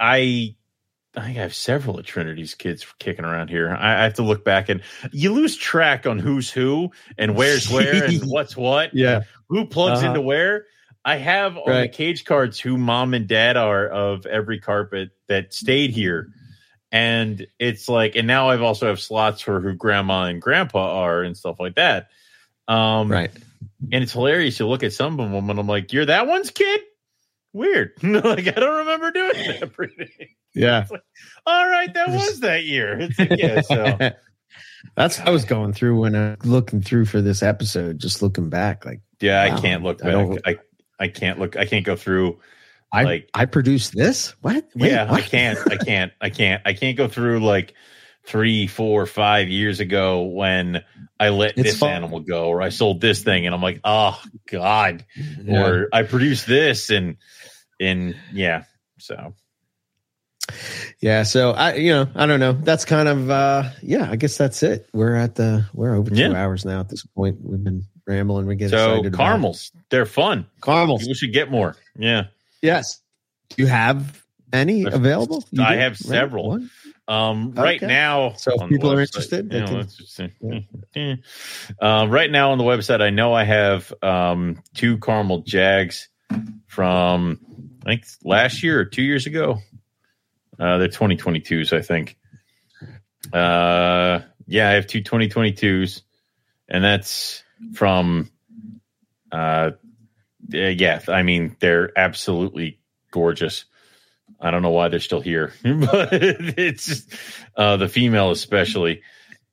i 0.00 0.54
i 1.16 1.20
think 1.20 1.38
i 1.38 1.42
have 1.42 1.54
several 1.54 1.98
of 1.98 2.04
trinity's 2.06 2.54
kids 2.54 2.84
kicking 2.98 3.24
around 3.24 3.48
here. 3.48 3.70
I, 3.70 4.00
I 4.00 4.02
have 4.04 4.14
to 4.14 4.22
look 4.22 4.44
back 4.44 4.68
and 4.68 4.82
you 5.12 5.32
lose 5.32 5.56
track 5.56 6.06
on 6.06 6.18
who's 6.18 6.50
who 6.50 6.90
and 7.16 7.36
where's 7.36 7.70
where 7.70 8.04
and 8.04 8.22
what's 8.24 8.56
what. 8.56 8.92
Yeah. 8.94 9.22
who 9.48 9.66
plugs 9.66 9.98
Uh-huh. 10.00 10.08
into 10.08 10.20
where. 10.20 10.66
I 11.06 11.16
have 11.16 11.58
on 11.58 11.64
the 11.82 11.88
cage 11.88 12.24
cards 12.24 12.58
who 12.58 12.78
mom 12.78 13.12
and 13.12 13.28
dad 13.28 13.56
are 13.58 13.86
of 13.86 14.24
every 14.26 14.58
carpet 14.58 15.10
that 15.28 15.52
stayed 15.52 15.90
here. 15.90 16.28
And 16.90 17.46
it's 17.58 17.88
like 17.88 18.14
and 18.16 18.26
now 18.26 18.48
i've 18.50 18.62
also 18.62 18.86
have 18.86 19.00
slots 19.00 19.40
for 19.40 19.60
who 19.60 19.74
grandma 19.74 20.24
and 20.24 20.40
grandpa 20.40 21.00
are 21.00 21.22
and 21.22 21.36
stuff 21.36 21.56
like 21.60 21.74
that 21.74 22.08
um 22.68 23.10
Right. 23.10 23.30
and 23.92 24.02
it's 24.02 24.12
hilarious 24.12 24.56
to 24.58 24.66
look 24.66 24.82
at 24.82 24.92
some 24.92 25.18
of 25.20 25.30
them 25.30 25.50
and 25.50 25.58
I'm 25.58 25.66
like, 25.66 25.92
you're 25.92 26.06
that 26.06 26.26
one's 26.26 26.50
kid? 26.50 26.80
Weird. 27.52 27.92
like, 28.02 28.46
I 28.48 28.50
don't 28.52 28.78
remember 28.78 29.10
doing 29.12 29.32
that 29.60 29.72
breeding. 29.76 30.08
Yeah. 30.54 30.86
All 31.46 31.68
right, 31.68 31.92
that 31.94 32.08
was 32.10 32.40
that 32.40 32.64
year. 32.64 32.98
It's 33.00 33.18
like, 33.18 33.32
yeah, 33.36 33.60
so 33.60 33.98
That's 34.96 35.18
what 35.18 35.28
I 35.28 35.30
was 35.30 35.44
going 35.44 35.72
through 35.72 35.98
when 36.00 36.14
I'm 36.14 36.36
looking 36.44 36.82
through 36.82 37.06
for 37.06 37.20
this 37.22 37.42
episode, 37.42 37.98
just 37.98 38.22
looking 38.22 38.50
back. 38.50 38.84
Like 38.84 39.00
yeah, 39.20 39.42
I 39.42 39.58
can't 39.60 39.82
look 39.82 40.00
I 40.04 40.06
back. 40.06 40.12
don't- 40.12 40.40
I, 40.46 40.58
I 41.00 41.08
can't 41.08 41.38
look, 41.38 41.56
I 41.56 41.64
can't 41.66 41.84
go 41.84 41.96
through. 41.96 42.38
I 42.92 43.02
Like- 43.04 43.30
I 43.34 43.46
produced 43.46 43.96
this? 43.96 44.34
What? 44.42 44.68
Wait, 44.76 44.92
yeah, 44.92 45.06
I 45.10 45.20
can't, 45.20 45.58
I 45.70 45.76
can't, 45.76 46.12
I 46.20 46.30
can't, 46.30 46.62
I 46.64 46.72
can't 46.74 46.96
go 46.96 47.08
through 47.08 47.40
like 47.40 47.74
three, 48.26 48.66
four, 48.66 49.06
five 49.06 49.48
years 49.48 49.80
ago 49.80 50.22
when 50.22 50.82
I 51.20 51.28
let 51.30 51.52
It's 51.58 51.62
this 51.70 51.78
fun. 51.78 51.90
animal 51.90 52.20
go, 52.20 52.48
or 52.48 52.62
I 52.62 52.70
sold 52.70 53.00
this 53.00 53.22
thing, 53.22 53.46
and 53.46 53.54
I'm 53.54 53.62
like, 53.62 53.80
oh 53.84 54.20
god, 54.50 55.04
or 55.48 55.88
I 55.92 56.02
produced 56.04 56.46
this, 56.46 56.90
and 56.90 57.16
and 57.80 58.14
yeah, 58.32 58.64
so 58.98 59.34
Yeah, 61.00 61.22
so 61.24 61.52
I 61.52 61.74
you 61.74 61.92
know, 61.92 62.08
I 62.14 62.26
don't 62.26 62.40
know. 62.40 62.52
That's 62.52 62.84
kind 62.84 63.08
of 63.08 63.30
uh 63.30 63.70
yeah, 63.82 64.08
I 64.10 64.16
guess 64.16 64.36
that's 64.36 64.62
it. 64.62 64.88
We're 64.92 65.14
at 65.16 65.34
the 65.34 65.66
we're 65.72 65.94
over 65.94 66.10
two 66.10 66.16
Yeah. 66.16 66.32
hours 66.32 66.64
now 66.64 66.80
at 66.80 66.88
this 66.88 67.04
point. 67.06 67.38
We've 67.42 67.62
been 67.62 67.84
rambling, 68.06 68.46
we 68.46 68.56
get 68.56 68.70
so 68.70 68.96
excited. 68.96 69.16
caramels, 69.16 69.72
they're 69.90 70.06
fun. 70.06 70.46
Caramels. 70.62 71.06
We 71.06 71.14
should 71.14 71.32
get 71.32 71.50
more. 71.50 71.76
Yeah. 71.96 72.24
Yes. 72.62 73.00
Do 73.50 73.62
you 73.62 73.68
have 73.68 74.22
any 74.52 74.84
available? 74.84 75.44
You 75.50 75.62
I 75.62 75.74
do? 75.74 75.78
have 75.80 75.92
Right? 75.92 75.98
several. 76.18 76.48
One? 76.48 76.70
Um, 77.06 77.52
right 77.52 77.76
Okay. 77.82 77.86
now, 77.86 78.32
So 78.36 78.54
if 78.54 78.62
on 78.62 78.68
the 78.70 78.74
people 78.76 78.90
are 78.92 79.00
interested, 79.00 79.52
you 79.52 79.60
know, 79.60 79.66
can- 79.66 79.76
let's 79.78 79.96
just 79.96 80.14
say- 80.14 80.32
Uh, 81.80 82.06
right 82.08 82.30
now 82.30 82.52
on 82.52 82.58
the 82.58 82.64
website, 82.64 83.02
I 83.02 83.10
know 83.10 83.34
I 83.34 83.44
have 83.44 83.92
um, 84.02 84.62
two 84.74 84.98
caramel 84.98 85.42
jags 85.42 86.08
from 86.66 87.38
I 87.84 87.90
think 87.90 88.06
last 88.24 88.62
year 88.62 88.80
or 88.80 88.84
two 88.86 89.02
years 89.02 89.26
ago. 89.26 89.58
Uh, 90.58 90.78
they're 90.78 90.88
2022s, 90.88 91.72
I 91.72 91.82
think. 91.82 92.16
Uh, 93.32 94.20
yeah, 94.46 94.68
I 94.70 94.72
have 94.72 94.86
two 94.86 95.02
2022s, 95.02 96.02
and 96.68 96.82
that's 96.84 97.42
from. 97.74 98.30
Uh, 99.32 99.72
yeah, 100.48 101.00
I 101.08 101.22
mean 101.22 101.56
they're 101.60 101.90
absolutely 101.98 102.78
gorgeous. 103.10 103.64
I 104.44 104.50
don't 104.50 104.62
know 104.62 104.70
why 104.70 104.88
they're 104.88 105.00
still 105.00 105.20
here, 105.22 105.52
but 105.62 106.10
it's 106.12 106.86
just 106.86 107.12
uh, 107.56 107.76
the 107.78 107.88
female 107.88 108.30
especially. 108.30 109.02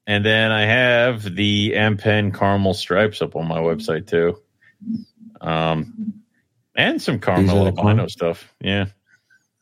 And 0.06 0.26
then 0.26 0.52
I 0.52 0.66
have 0.66 1.24
the 1.36 1.76
M 1.76 1.96
Pen 1.98 2.32
caramel 2.32 2.74
stripes 2.74 3.22
up 3.22 3.36
on 3.36 3.48
my 3.48 3.60
website 3.60 4.08
too, 4.08 4.38
um, 5.40 6.22
and 6.76 7.02
some 7.02 7.20
caramel 7.20 7.44
These 7.66 7.68
are 7.70 7.72
the 7.72 7.78
albino 7.80 8.08
stuff. 8.08 8.54
Yeah, 8.60 8.88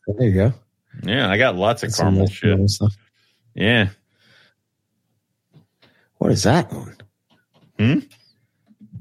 There 0.06 0.26
you 0.28 0.34
go. 0.34 0.52
yeah, 1.04 1.30
I 1.30 1.38
got 1.38 1.56
lots 1.56 1.82
of 1.84 1.90
That's 1.90 2.00
caramel 2.00 2.20
nice 2.20 2.32
shit. 2.32 2.70
stuff. 2.70 2.96
Yeah, 3.54 3.90
What 6.18 6.32
is 6.32 6.42
that 6.44 6.72
one? 6.72 6.96
Hmm? 7.78 7.98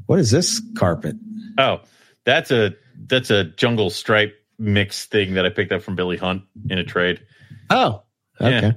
What 0.05 0.19
is 0.19 0.31
this 0.31 0.61
carpet? 0.77 1.15
Oh, 1.57 1.81
that's 2.25 2.51
a 2.51 2.75
that's 3.07 3.29
a 3.31 3.45
jungle 3.45 3.89
stripe 3.89 4.35
mix 4.59 5.05
thing 5.05 5.33
that 5.35 5.45
I 5.45 5.49
picked 5.49 5.71
up 5.71 5.81
from 5.81 5.95
Billy 5.95 6.17
Hunt 6.17 6.43
in 6.69 6.77
a 6.77 6.83
trade. 6.83 7.21
Oh, 7.69 8.03
okay. 8.39 8.61
Yeah. 8.61 8.71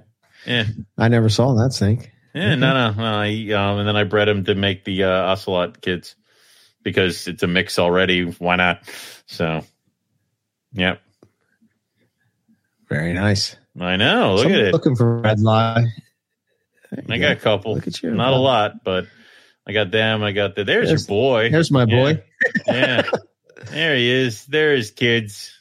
Yeah, 0.44 0.64
I 0.98 1.08
never 1.08 1.28
saw 1.28 1.54
that 1.54 1.72
snake. 1.72 2.10
yeah, 2.34 2.52
Okay. 2.52 2.56
no, 2.56 2.72
no, 2.72 2.90
no. 2.94 3.04
I, 3.20 3.28
um, 3.52 3.78
and 3.78 3.86
then 3.88 3.94
I 3.96 4.02
bred 4.04 4.28
him 4.28 4.44
to 4.46 4.54
make 4.56 4.84
the 4.84 5.04
uh, 5.04 5.08
ocelot 5.32 5.80
kids 5.80 6.16
because 6.82 7.28
it's 7.28 7.44
a 7.44 7.46
mix 7.46 7.78
already. 7.78 8.24
Why 8.24 8.56
not? 8.56 8.82
So, 9.26 9.62
yeah, 10.72 10.96
Very 12.88 13.12
nice. 13.12 13.56
I 13.80 13.96
know. 13.96 14.34
Look 14.34 14.42
Someone 14.42 14.60
at 14.60 14.66
it. 14.66 14.72
Looking 14.72 14.96
for 14.96 15.18
red 15.20 15.40
lie. 15.40 15.86
I 16.92 17.00
go. 17.02 17.18
got 17.18 17.32
a 17.32 17.36
couple. 17.36 17.74
Look 17.76 17.86
at 17.86 18.02
you. 18.02 18.10
Not 18.10 18.32
a 18.32 18.36
lot, 18.36 18.84
but 18.84 19.06
I 19.66 19.72
got 19.72 19.90
them. 19.90 20.22
I 20.22 20.32
got 20.32 20.56
the. 20.56 20.64
There's, 20.64 20.88
There's- 20.88 21.02
your 21.02 21.08
boy. 21.08 21.50
There's 21.50 21.70
my 21.70 21.84
boy. 21.86 22.22
yeah, 22.66 23.02
there 23.70 23.94
he 23.96 24.10
is. 24.10 24.44
There 24.46 24.74
is 24.74 24.90
kids. 24.90 25.52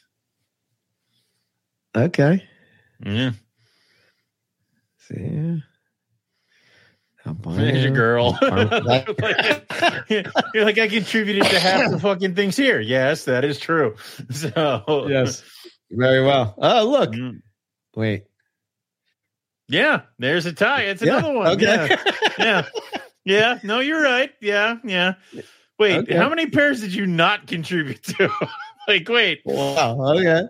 Okay. 1.96 2.42
Yeah, 3.04 3.32
See. 4.98 5.62
Albino. 7.26 7.56
there's 7.56 7.84
your 7.84 7.92
girl. 7.92 8.36
You're 10.08 10.64
like 10.64 10.78
I 10.78 10.88
contributed 10.88 11.44
to 11.44 11.60
half 11.60 11.90
the 11.90 11.98
fucking 12.00 12.34
things 12.34 12.56
here. 12.56 12.80
Yes, 12.80 13.24
that 13.26 13.44
is 13.44 13.58
true. 13.58 13.96
So 14.32 15.06
yes. 15.08 15.42
Very 15.90 16.24
well. 16.24 16.54
Oh, 16.58 16.88
look. 16.90 17.12
Mm. 17.12 17.42
Wait. 17.94 18.24
Yeah, 19.68 20.02
there's 20.18 20.46
a 20.46 20.52
tie. 20.52 20.82
It's 20.82 21.02
Yeah, 21.02 21.18
another 21.18 21.34
one. 21.34 21.46
Okay. 21.48 21.64
Yeah. 21.88 21.96
yeah. 22.38 22.66
Yeah. 23.24 23.58
No, 23.62 23.80
you're 23.80 24.02
right. 24.02 24.30
Yeah. 24.40 24.76
Yeah. 24.84 25.14
Wait, 25.78 25.98
Okay. 25.98 26.16
how 26.16 26.28
many 26.28 26.46
pairs 26.46 26.80
did 26.80 26.92
you 26.94 27.06
not 27.06 27.46
contribute 27.46 28.02
to? 28.04 28.30
like, 28.88 29.08
wait, 29.08 29.42
wow. 29.44 29.96
Okay. 30.16 30.42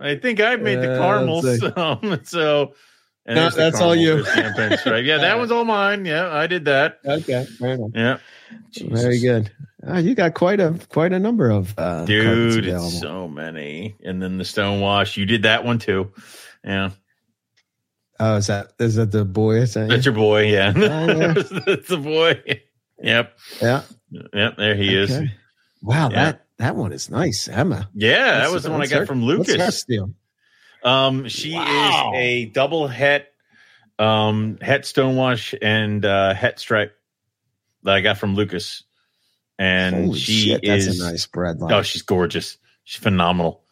I 0.00 0.16
think 0.16 0.40
I 0.40 0.56
made 0.56 0.76
the 0.80 0.94
Uh, 0.94 0.98
caramels. 0.98 1.44
let's 1.44 1.60
see. 1.60 1.66
Um, 1.80 2.20
so, 2.24 2.74
and 3.24 3.36
No, 3.36 3.50
the 3.50 3.56
that's 3.56 3.80
all 3.80 3.94
you. 3.96 4.22
there's 4.22 4.34
champagne 4.34 4.78
stripe. 4.78 5.04
Yeah, 5.04 5.18
that 5.18 5.34
Uh, 5.34 5.38
one's 5.40 5.50
all 5.50 5.64
mine. 5.64 6.04
Yeah, 6.04 6.32
I 6.32 6.46
did 6.46 6.64
that. 6.66 6.98
Okay. 7.04 7.44
Fair 7.58 7.72
enough. 7.72 7.90
Yeah. 7.94 8.18
Very 8.82 9.18
good. 9.20 9.50
Oh, 9.86 9.98
you 9.98 10.14
got 10.14 10.34
quite 10.34 10.60
a 10.60 10.74
quite 10.88 11.12
a 11.12 11.18
number 11.18 11.48
of 11.50 11.74
uh, 11.78 12.04
Dude, 12.04 12.66
it's 12.66 13.00
so 13.00 13.28
many. 13.28 13.94
And 14.04 14.20
then 14.22 14.38
the 14.38 14.44
stonewash. 14.44 15.16
You 15.16 15.26
did 15.26 15.42
that 15.44 15.64
one 15.64 15.78
too. 15.78 16.12
Yeah. 16.64 16.90
oh, 18.18 18.36
is 18.36 18.46
that 18.48 18.72
is 18.80 18.96
that 18.96 19.12
the 19.12 19.24
boy? 19.24 19.56
Is 19.58 19.74
that 19.74 19.88
That's 19.88 20.04
you? 20.06 20.12
your 20.12 20.18
boy. 20.18 20.46
Yeah. 20.46 20.72
Oh, 20.76 20.80
yeah. 20.80 21.32
That's 21.66 21.88
the 21.88 21.98
boy. 22.02 22.42
Yep. 23.02 23.38
yeah. 23.62 23.82
Yep. 24.32 24.56
There 24.56 24.74
he 24.74 24.96
is. 24.96 25.10
Wow, 25.82 26.08
Yeah. 26.10 26.24
that 26.32 26.45
that 26.58 26.76
one 26.76 26.92
is 26.92 27.10
nice, 27.10 27.48
Emma. 27.48 27.88
Yeah, 27.94 28.38
that 28.40 28.50
was 28.50 28.62
the 28.64 28.70
one 28.70 28.82
I 28.82 28.86
got 28.86 29.00
her- 29.00 29.06
from 29.06 29.22
What's 29.26 29.50
her 29.52 29.58
Lucas. 29.58 29.80
steal? 29.80 30.12
Um, 30.82 31.28
she 31.28 31.54
Wow. 31.54 32.12
is 32.14 32.18
a 32.20 32.44
double 32.46 32.86
het, 32.88 33.26
um, 33.98 34.58
het 34.60 34.82
stonewash 34.82 35.54
and 35.60 36.04
uh, 36.04 36.32
het 36.34 36.60
stripe 36.60 36.94
that 37.82 37.94
I 37.94 38.00
got 38.02 38.18
from 38.18 38.34
Lucas, 38.34 38.84
and 39.58 39.94
Holy 40.06 40.18
she 40.18 40.32
shit, 40.50 40.62
that's 40.64 40.86
is 40.86 41.00
a 41.00 41.10
nice 41.10 41.26
bread 41.26 41.58
line. 41.60 41.72
oh, 41.72 41.82
she's 41.82 42.02
gorgeous. 42.02 42.56
She's 42.84 43.02
phenomenal. 43.02 43.64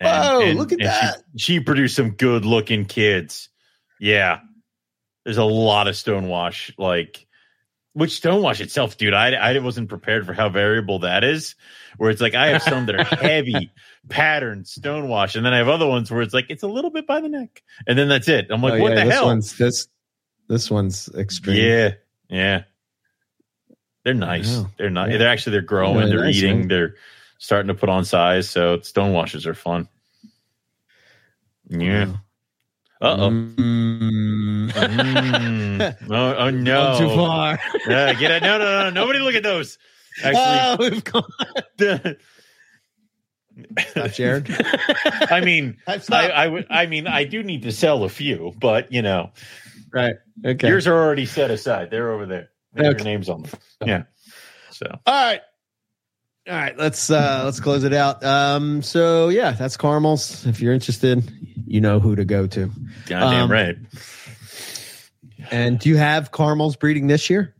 Whoa, 0.00 0.52
look 0.56 0.72
at 0.72 0.80
she- 0.80 0.84
that. 0.84 1.22
She, 1.36 1.60
produced 1.60 1.94
some 1.96 2.10
good 2.12 2.44
looking 2.44 2.84
kids. 2.86 3.48
Yeah, 4.00 4.40
there's 5.24 5.38
a 5.38 5.44
lot 5.44 5.88
of 5.88 5.94
stonewash 5.94 6.72
like. 6.78 7.26
Which 7.94 8.10
stonewash 8.10 8.60
itself, 8.60 8.96
dude, 8.96 9.12
I, 9.12 9.34
I 9.34 9.58
wasn't 9.58 9.90
prepared 9.90 10.24
for 10.24 10.32
how 10.32 10.48
variable 10.48 11.00
that 11.00 11.24
is. 11.24 11.54
Where 11.98 12.10
it's 12.10 12.22
like 12.22 12.34
I 12.34 12.48
have 12.48 12.62
some 12.62 12.86
that 12.86 12.98
are 12.98 13.04
heavy 13.16 13.70
patterned 14.08 14.64
stonewash, 14.64 15.36
and 15.36 15.44
then 15.44 15.52
I 15.52 15.58
have 15.58 15.68
other 15.68 15.86
ones 15.86 16.10
where 16.10 16.22
it's 16.22 16.32
like 16.32 16.46
it's 16.48 16.62
a 16.62 16.68
little 16.68 16.90
bit 16.90 17.06
by 17.06 17.20
the 17.20 17.28
neck, 17.28 17.62
and 17.86 17.98
then 17.98 18.08
that's 18.08 18.28
it. 18.28 18.46
I'm 18.50 18.62
like, 18.62 18.74
Oh, 18.74 18.80
what 18.80 18.92
yeah, 18.92 19.00
the 19.00 19.04
this 19.04 19.14
hell? 19.14 19.26
One's, 19.26 19.58
this 19.58 19.88
this 20.48 20.70
one's 20.70 21.10
extreme. 21.14 21.56
Yeah, 21.56 21.90
yeah. 22.30 22.62
They're 24.04 24.14
nice. 24.14 24.62
They're 24.78 24.90
not. 24.90 25.10
Yeah. 25.10 25.18
They're 25.18 25.28
actually 25.28 25.52
they're 25.52 25.62
growing. 25.62 25.98
Really 25.98 26.10
they're 26.10 26.24
nice, 26.24 26.36
eating. 26.36 26.58
man. 26.60 26.68
They're 26.68 26.94
starting 27.38 27.68
to 27.68 27.74
put 27.74 27.88
on 27.88 28.04
size. 28.04 28.48
So 28.48 28.80
stonewashes 28.80 29.46
are 29.46 29.54
fun. 29.54 29.88
Yeah. 31.68 32.06
Wow. 32.06 32.20
Uh 33.02 33.16
oh. 33.18 33.30
Mm. 33.30 34.70
Mm. 34.70 35.96
oh, 36.10 36.34
oh 36.36 36.50
no! 36.50 36.74
Gone 36.74 37.00
too 37.00 37.08
far. 37.08 37.58
Yeah, 37.88 38.12
get 38.12 38.30
it? 38.30 38.44
No, 38.44 38.58
no, 38.58 38.64
no! 38.64 38.90
Nobody 38.90 39.18
look 39.18 39.34
at 39.34 39.42
those. 39.42 39.76
Actually, 40.22 40.36
oh, 40.38 40.76
we've 40.78 41.02
gone. 41.02 41.24
Stop, 43.90 44.10
Jared. 44.12 44.56
I 45.04 45.40
mean, 45.40 45.78
I've 45.88 46.08
I, 46.12 46.46
would. 46.46 46.66
I 46.70 46.86
mean, 46.86 47.08
I 47.08 47.24
do 47.24 47.42
need 47.42 47.62
to 47.62 47.72
sell 47.72 48.04
a 48.04 48.08
few, 48.08 48.52
but 48.60 48.92
you 48.92 49.02
know, 49.02 49.32
right. 49.92 50.14
Okay. 50.46 50.68
yours 50.68 50.86
are 50.86 50.94
already 50.94 51.26
set 51.26 51.50
aside. 51.50 51.90
They're 51.90 52.12
over 52.12 52.24
there. 52.24 52.50
They 52.72 52.86
Okay. 52.86 52.98
Your 52.98 53.04
names 53.04 53.28
on 53.28 53.42
them. 53.42 53.50
Yeah. 53.84 54.02
So 54.70 54.86
All 55.06 55.24
right. 55.24 55.40
All 56.48 56.54
right, 56.56 56.76
let's 56.76 57.08
uh 57.08 57.42
let's 57.44 57.60
close 57.60 57.84
it 57.84 57.92
out. 57.92 58.24
Um 58.24 58.82
so 58.82 59.28
yeah, 59.28 59.52
that's 59.52 59.76
caramels. 59.76 60.44
If 60.46 60.60
you're 60.60 60.74
interested, 60.74 61.22
you 61.66 61.80
know 61.80 62.00
who 62.00 62.16
to 62.16 62.24
go 62.24 62.46
to. 62.48 62.70
goddamn 63.06 63.44
Um, 63.44 63.50
right. 63.52 63.76
And 65.50 65.78
do 65.78 65.88
you 65.88 65.96
have 65.96 66.32
caramels 66.32 66.76
breeding 66.76 67.06
this 67.06 67.28
year? 67.30 67.54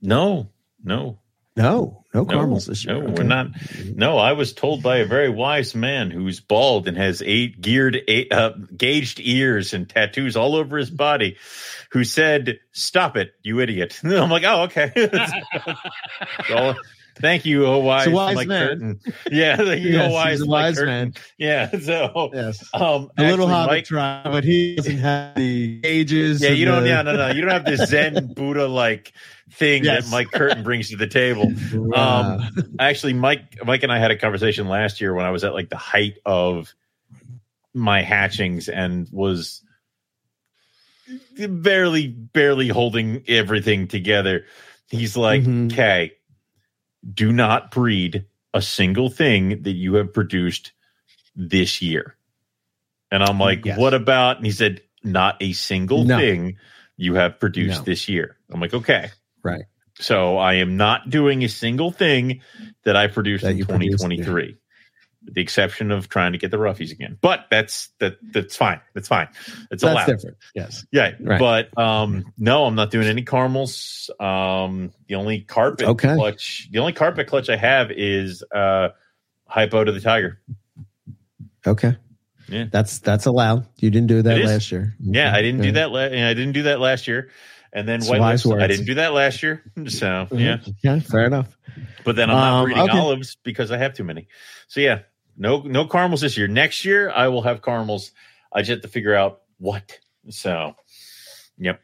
No, 0.00 0.50
no, 0.82 1.18
No, 1.56 2.04
no 2.12 2.20
no, 2.20 2.24
caramels 2.24 2.66
this 2.66 2.84
year. 2.84 2.94
No, 2.96 3.02
Okay. 3.04 3.12
we're 3.14 3.22
not. 3.22 3.48
No, 3.94 4.18
I 4.18 4.32
was 4.32 4.52
told 4.52 4.82
by 4.82 4.98
a 4.98 5.04
very 5.06 5.28
wise 5.28 5.74
man 5.74 6.10
who's 6.10 6.40
bald 6.40 6.88
and 6.88 6.96
has 6.96 7.22
eight 7.24 7.60
geared, 7.60 8.00
eight, 8.08 8.32
uh, 8.32 8.52
gauged 8.76 9.20
ears 9.20 9.74
and 9.74 9.88
tattoos 9.88 10.36
all 10.36 10.56
over 10.56 10.76
his 10.76 10.90
body, 10.90 11.36
who 11.92 12.02
said, 12.04 12.58
"Stop 12.72 13.16
it, 13.16 13.32
you 13.42 13.60
idiot!" 13.60 14.00
I'm 14.04 14.30
like, 14.30 14.44
"Oh, 14.44 14.62
okay." 14.62 14.90
Thank 17.16 17.44
you, 17.44 17.66
oh 17.66 17.78
wise, 17.78 18.06
It's 18.06 18.12
a 18.12 18.16
wise 18.16 18.34
Mike 18.36 18.48
man. 18.48 18.68
Curtin. 18.68 19.00
Yeah, 19.30 19.56
thank 19.56 19.82
you, 19.82 19.90
Yes, 19.92 20.10
oh 20.10 20.14
wise, 20.14 20.30
he's 20.38 20.40
a 20.42 20.46
Mike 20.46 20.62
wise 20.76 20.82
man. 20.82 21.14
Yeah, 21.38 21.70
so 21.78 22.30
Yes. 22.32 22.68
um, 22.74 23.10
A 23.18 23.22
little 23.30 23.46
hobbit 23.48 23.90
Mike, 23.90 24.24
but 24.24 24.44
he 24.44 24.76
doesn't 24.76 24.98
have 24.98 25.34
the 25.36 25.80
ages. 25.84 26.42
Yeah, 26.42 26.50
you 26.50 26.64
don't. 26.64 26.82
the- 26.84 26.88
Yeah, 26.88 27.02
no, 27.02 27.14
no, 27.16 27.30
you 27.30 27.42
don't 27.42 27.50
have 27.50 27.64
this 27.66 27.88
Zen 27.90 28.32
Buddha 28.34 28.66
like 28.66 29.12
thing 29.52 29.84
Yes. 29.84 30.04
that 30.06 30.10
Mike 30.10 30.30
Curtin 30.32 30.62
brings 30.64 30.88
to 30.90 30.96
the 30.96 31.06
table. 31.06 31.52
Wow. 31.74 32.40
Actually, 32.78 33.12
Mike, 33.12 33.58
Mike 33.64 33.82
and 33.82 33.92
I 33.92 33.98
had 33.98 34.10
a 34.10 34.16
conversation 34.16 34.66
last 34.68 35.00
year 35.02 35.12
when 35.14 35.26
I 35.26 35.30
was 35.30 35.44
at 35.44 35.52
like 35.52 35.68
the 35.68 35.76
height 35.76 36.14
of 36.24 36.72
my 37.74 38.02
hatchings 38.02 38.68
and 38.70 39.06
was 39.12 39.62
barely, 41.36 42.08
barely 42.08 42.68
holding 42.68 43.22
everything 43.28 43.88
together. 43.88 44.44
He's 44.90 45.16
like, 45.16 45.42
Mhm. 45.42 45.72
okay, 45.72 46.12
do 47.12 47.32
not 47.32 47.70
breed 47.70 48.26
a 48.54 48.62
single 48.62 49.08
thing 49.10 49.62
that 49.62 49.72
you 49.72 49.94
have 49.94 50.12
produced 50.12 50.72
this 51.34 51.80
year. 51.82 52.16
And 53.10 53.22
I'm 53.22 53.38
like, 53.38 53.64
Yes. 53.64 53.78
what 53.78 53.94
about? 53.94 54.36
And 54.36 54.46
he 54.46 54.52
said, 54.52 54.82
not 55.02 55.36
a 55.40 55.52
single 55.52 56.04
No. 56.04 56.18
thing 56.18 56.56
you 56.96 57.14
have 57.14 57.40
produced 57.40 57.80
No. 57.80 57.84
this 57.84 58.08
year. 58.08 58.36
I'm 58.50 58.60
like, 58.60 58.74
okay. 58.74 59.10
Right. 59.42 59.64
So 59.98 60.38
I 60.38 60.54
am 60.54 60.76
not 60.76 61.10
doing 61.10 61.42
a 61.44 61.48
single 61.48 61.90
thing 61.90 62.40
that 62.84 62.96
I 62.96 63.06
produced 63.08 63.44
That 63.44 63.52
in 63.52 63.58
you 63.58 63.66
produced, 63.66 64.02
2023, 64.02 64.56
with 65.24 65.34
the 65.34 65.40
exception 65.40 65.90
of 65.90 66.08
trying 66.08 66.32
to 66.32 66.38
get 66.38 66.50
the 66.50 66.56
roughies 66.56 66.90
again. 66.90 67.16
But 67.20 67.46
that's 67.50 67.88
that 68.00 68.16
that's 68.32 68.56
fine. 68.56 68.80
That's 68.94 69.08
fine. 69.08 69.28
It's 69.70 69.82
That's 69.82 69.84
allowed. 69.84 70.06
different. 70.06 70.36
Yes. 70.54 70.84
Yeah. 70.92 71.12
Right. 71.20 71.38
But 71.38 71.76
um 71.78 72.32
no, 72.38 72.64
I'm 72.64 72.74
not 72.74 72.90
doing 72.90 73.06
any 73.06 73.22
caramels. 73.22 74.10
Um 74.18 74.92
the 75.08 75.14
only 75.14 75.40
carpet 75.42 75.86
Okay. 75.88 76.14
clutch 76.14 76.68
the 76.72 76.78
only 76.80 76.92
carpet 76.92 77.26
clutch 77.28 77.48
I 77.48 77.56
have 77.56 77.90
is 77.90 78.42
uh 78.54 78.88
hypo 79.46 79.84
to 79.84 79.92
the 79.92 80.00
tiger. 80.00 80.40
Okay. 81.66 81.96
Yeah. 82.48 82.66
That's 82.70 82.98
that's 82.98 83.26
allowed. 83.26 83.66
You 83.78 83.90
didn't 83.90 84.08
do 84.08 84.22
that 84.22 84.44
last 84.44 84.72
year. 84.72 84.94
Yeah, 85.00 85.32
I 85.34 85.40
didn't 85.42 85.62
do 85.62 85.72
that 85.72 85.90
la- 85.92 86.00
I 86.00 86.34
didn't 86.34 86.52
do 86.52 86.64
that 86.64 86.80
last 86.80 87.06
year. 87.06 87.30
And 87.74 87.88
then 87.88 88.00
It's 88.00 88.08
white 88.10 88.20
lips, 88.20 88.46
I 88.46 88.66
didn't 88.66 88.84
do 88.84 88.94
that 88.94 89.14
last 89.14 89.42
year. 89.42 89.62
So 89.88 90.26
yeah. 90.32 90.58
Yeah. 90.82 90.98
Fair 91.00 91.24
enough. 91.26 91.56
But 92.04 92.16
then 92.16 92.28
I'm 92.28 92.36
not 92.36 92.52
Um, 92.58 92.64
breeding 92.64 92.82
okay. 92.82 92.98
olives 92.98 93.36
because 93.42 93.70
I 93.70 93.78
have 93.78 93.94
too 93.94 94.04
many. 94.04 94.28
So 94.68 94.80
yeah, 94.80 95.00
no 95.42 95.60
no 95.62 95.86
caramels 95.86 96.20
this 96.20 96.38
year. 96.38 96.46
Next 96.48 96.84
year 96.84 97.10
I 97.10 97.28
will 97.28 97.42
have 97.42 97.60
caramels. 97.62 98.12
I 98.52 98.60
just 98.60 98.70
have 98.70 98.80
to 98.82 98.88
figure 98.88 99.14
out 99.14 99.42
what. 99.58 99.98
So 100.30 100.74
yep. 101.58 101.80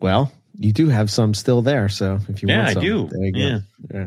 Well, 0.00 0.30
you 0.58 0.72
do 0.72 0.88
have 0.88 1.10
some 1.10 1.32
still 1.34 1.62
there, 1.62 1.88
so 1.88 2.18
if 2.28 2.42
you 2.42 2.48
Yeah, 2.48 2.64
want 2.64 2.76
I 2.76 2.80
do. 2.80 3.08
There 3.10 3.24
you 3.24 3.32
go. 3.32 3.38
Yeah. 3.38 3.58
Yeah. 3.94 4.06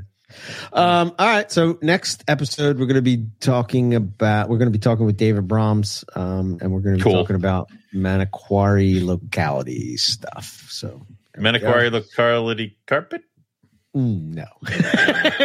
Um, 0.74 1.14
all 1.18 1.28
right. 1.28 1.50
So 1.52 1.78
next 1.82 2.24
episode, 2.28 2.78
we're 2.80 2.88
going 2.88 2.96
to 2.96 3.02
be 3.02 3.28
talking 3.40 3.96
about 3.96 4.50
we're 4.50 4.58
going 4.58 4.72
to 4.72 4.78
be 4.78 4.82
talking 4.82 5.06
with 5.06 5.18
David 5.18 5.48
Brahms, 5.48 6.04
um, 6.16 6.58
and 6.62 6.72
we're 6.72 6.82
going 6.82 6.98
to 6.98 7.04
be 7.04 7.10
Cool. 7.10 7.14
talking 7.22 7.36
about 7.36 7.70
Manokwari 7.94 9.04
locality 9.04 9.98
stuff. 9.98 10.68
So 10.70 11.06
Manokwari 11.38 11.92
locality 11.92 12.78
carpet? 12.86 13.24
Mm, 13.96 14.34
no, 14.36 14.46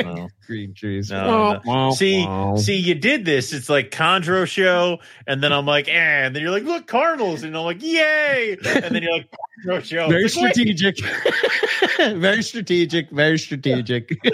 No. 0.03 0.29
green 0.47 0.75
trees. 0.75 1.11
No, 1.11 1.61
Wah, 1.65 1.91
See, 1.91 2.27
see, 2.57 2.77
you 2.77 2.95
did 2.95 3.25
this. 3.25 3.53
It's 3.53 3.69
like 3.69 3.91
Chondro 3.91 4.47
show, 4.47 4.99
and 5.27 5.43
then 5.43 5.53
I'm 5.53 5.67
like, 5.67 5.89
eh, 5.89 5.93
and 5.93 6.35
then 6.35 6.43
you're 6.43 6.51
like, 6.51 6.65
look, 6.65 6.87
caramels, 6.87 7.43
and 7.43 7.57
I'm 7.57 7.65
like, 7.65 7.83
yay, 7.83 8.57
and 8.65 8.95
then 8.95 9.03
you're 9.03 9.13
like, 9.13 9.31
Chondro 9.65 9.85
show. 9.85 10.09
very 10.09 10.25
It's 10.25 10.37
like, 10.37 10.53
strategic, 10.55 10.99
very 11.99 12.43
strategic, 12.43 13.11
very 13.11 13.39
strategic. 13.39 14.19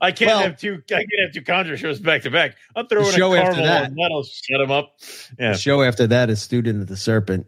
I 0.00 0.12
can't 0.12 0.28
Well- 0.30 0.38
have 0.40 0.56
two. 0.58 0.82
I 0.90 0.94
can't 0.94 1.10
have 1.24 1.32
two 1.34 1.42
Chondro 1.42 1.76
shows 1.76 1.98
back 2.00 2.22
to 2.22 2.30
back. 2.30 2.56
I'm 2.74 2.86
throwing 2.86 3.08
a 3.08 3.12
show 3.12 3.34
after 3.34 3.54
caramel 3.54 3.66
that. 3.66 3.92
that'll 3.96 4.22
shut 4.24 4.58
them 4.60 4.70
up. 4.70 4.94
Yeah. 5.38 5.52
The 5.52 5.58
show 5.58 5.82
after 5.82 6.06
that 6.08 6.30
is 6.30 6.40
Student 6.42 6.80
of 6.82 6.86
the 6.86 6.96
Serpent, 6.96 7.46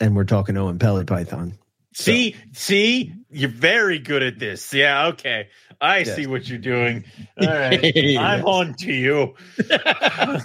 and 0.00 0.14
we're 0.16 0.24
talking 0.24 0.56
Owen 0.56 0.78
Pellet 0.78 1.06
Python. 1.06 1.58
See, 1.94 2.36
see, 2.52 3.12
you're 3.30 3.50
very 3.50 3.98
good 3.98 4.22
at 4.22 4.38
this. 4.38 4.72
Yeah, 4.72 5.08
okay. 5.08 5.48
I 5.80 5.98
Yes. 5.98 6.16
see 6.16 6.26
what 6.26 6.48
you're 6.48 6.58
doing. 6.58 7.04
All 7.40 7.46
right. 7.48 7.80
Yes. 7.94 8.18
I'm 8.22 8.44
on 8.46 8.74
to 8.80 8.92
you. 8.92 9.34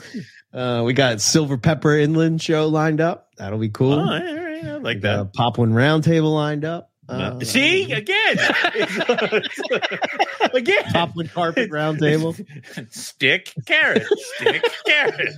Uh, 0.54 0.82
we 0.84 0.94
got 0.94 1.22
Silver 1.22 1.58
Pepper 1.58 1.96
Inland 1.98 2.42
show 2.42 2.68
lined 2.68 3.00
up. 3.02 3.30
That'll 3.38 3.60
be 3.60 3.70
cool. 3.70 3.94
Oh, 3.94 4.00
all 4.00 4.08
right. 4.10 4.64
I 4.66 4.78
like 4.78 4.96
We 4.96 5.02
got 5.02 5.20
a 5.20 5.24
that. 5.26 5.34
Pop 5.34 5.58
One 5.60 5.72
Roundtable 5.72 6.34
lined 6.34 6.66
up. 6.66 6.90
Uh, 7.10 7.40
see, 7.40 7.92
again. 7.92 8.38
again. 10.54 10.84
Pop 10.92 11.16
One 11.16 11.28
Carpet 11.30 11.72
Roundtable. 11.72 12.36
Stick, 12.94 13.54
carrot. 13.66 14.06
Stick, 14.36 14.64
carrot. 14.86 15.36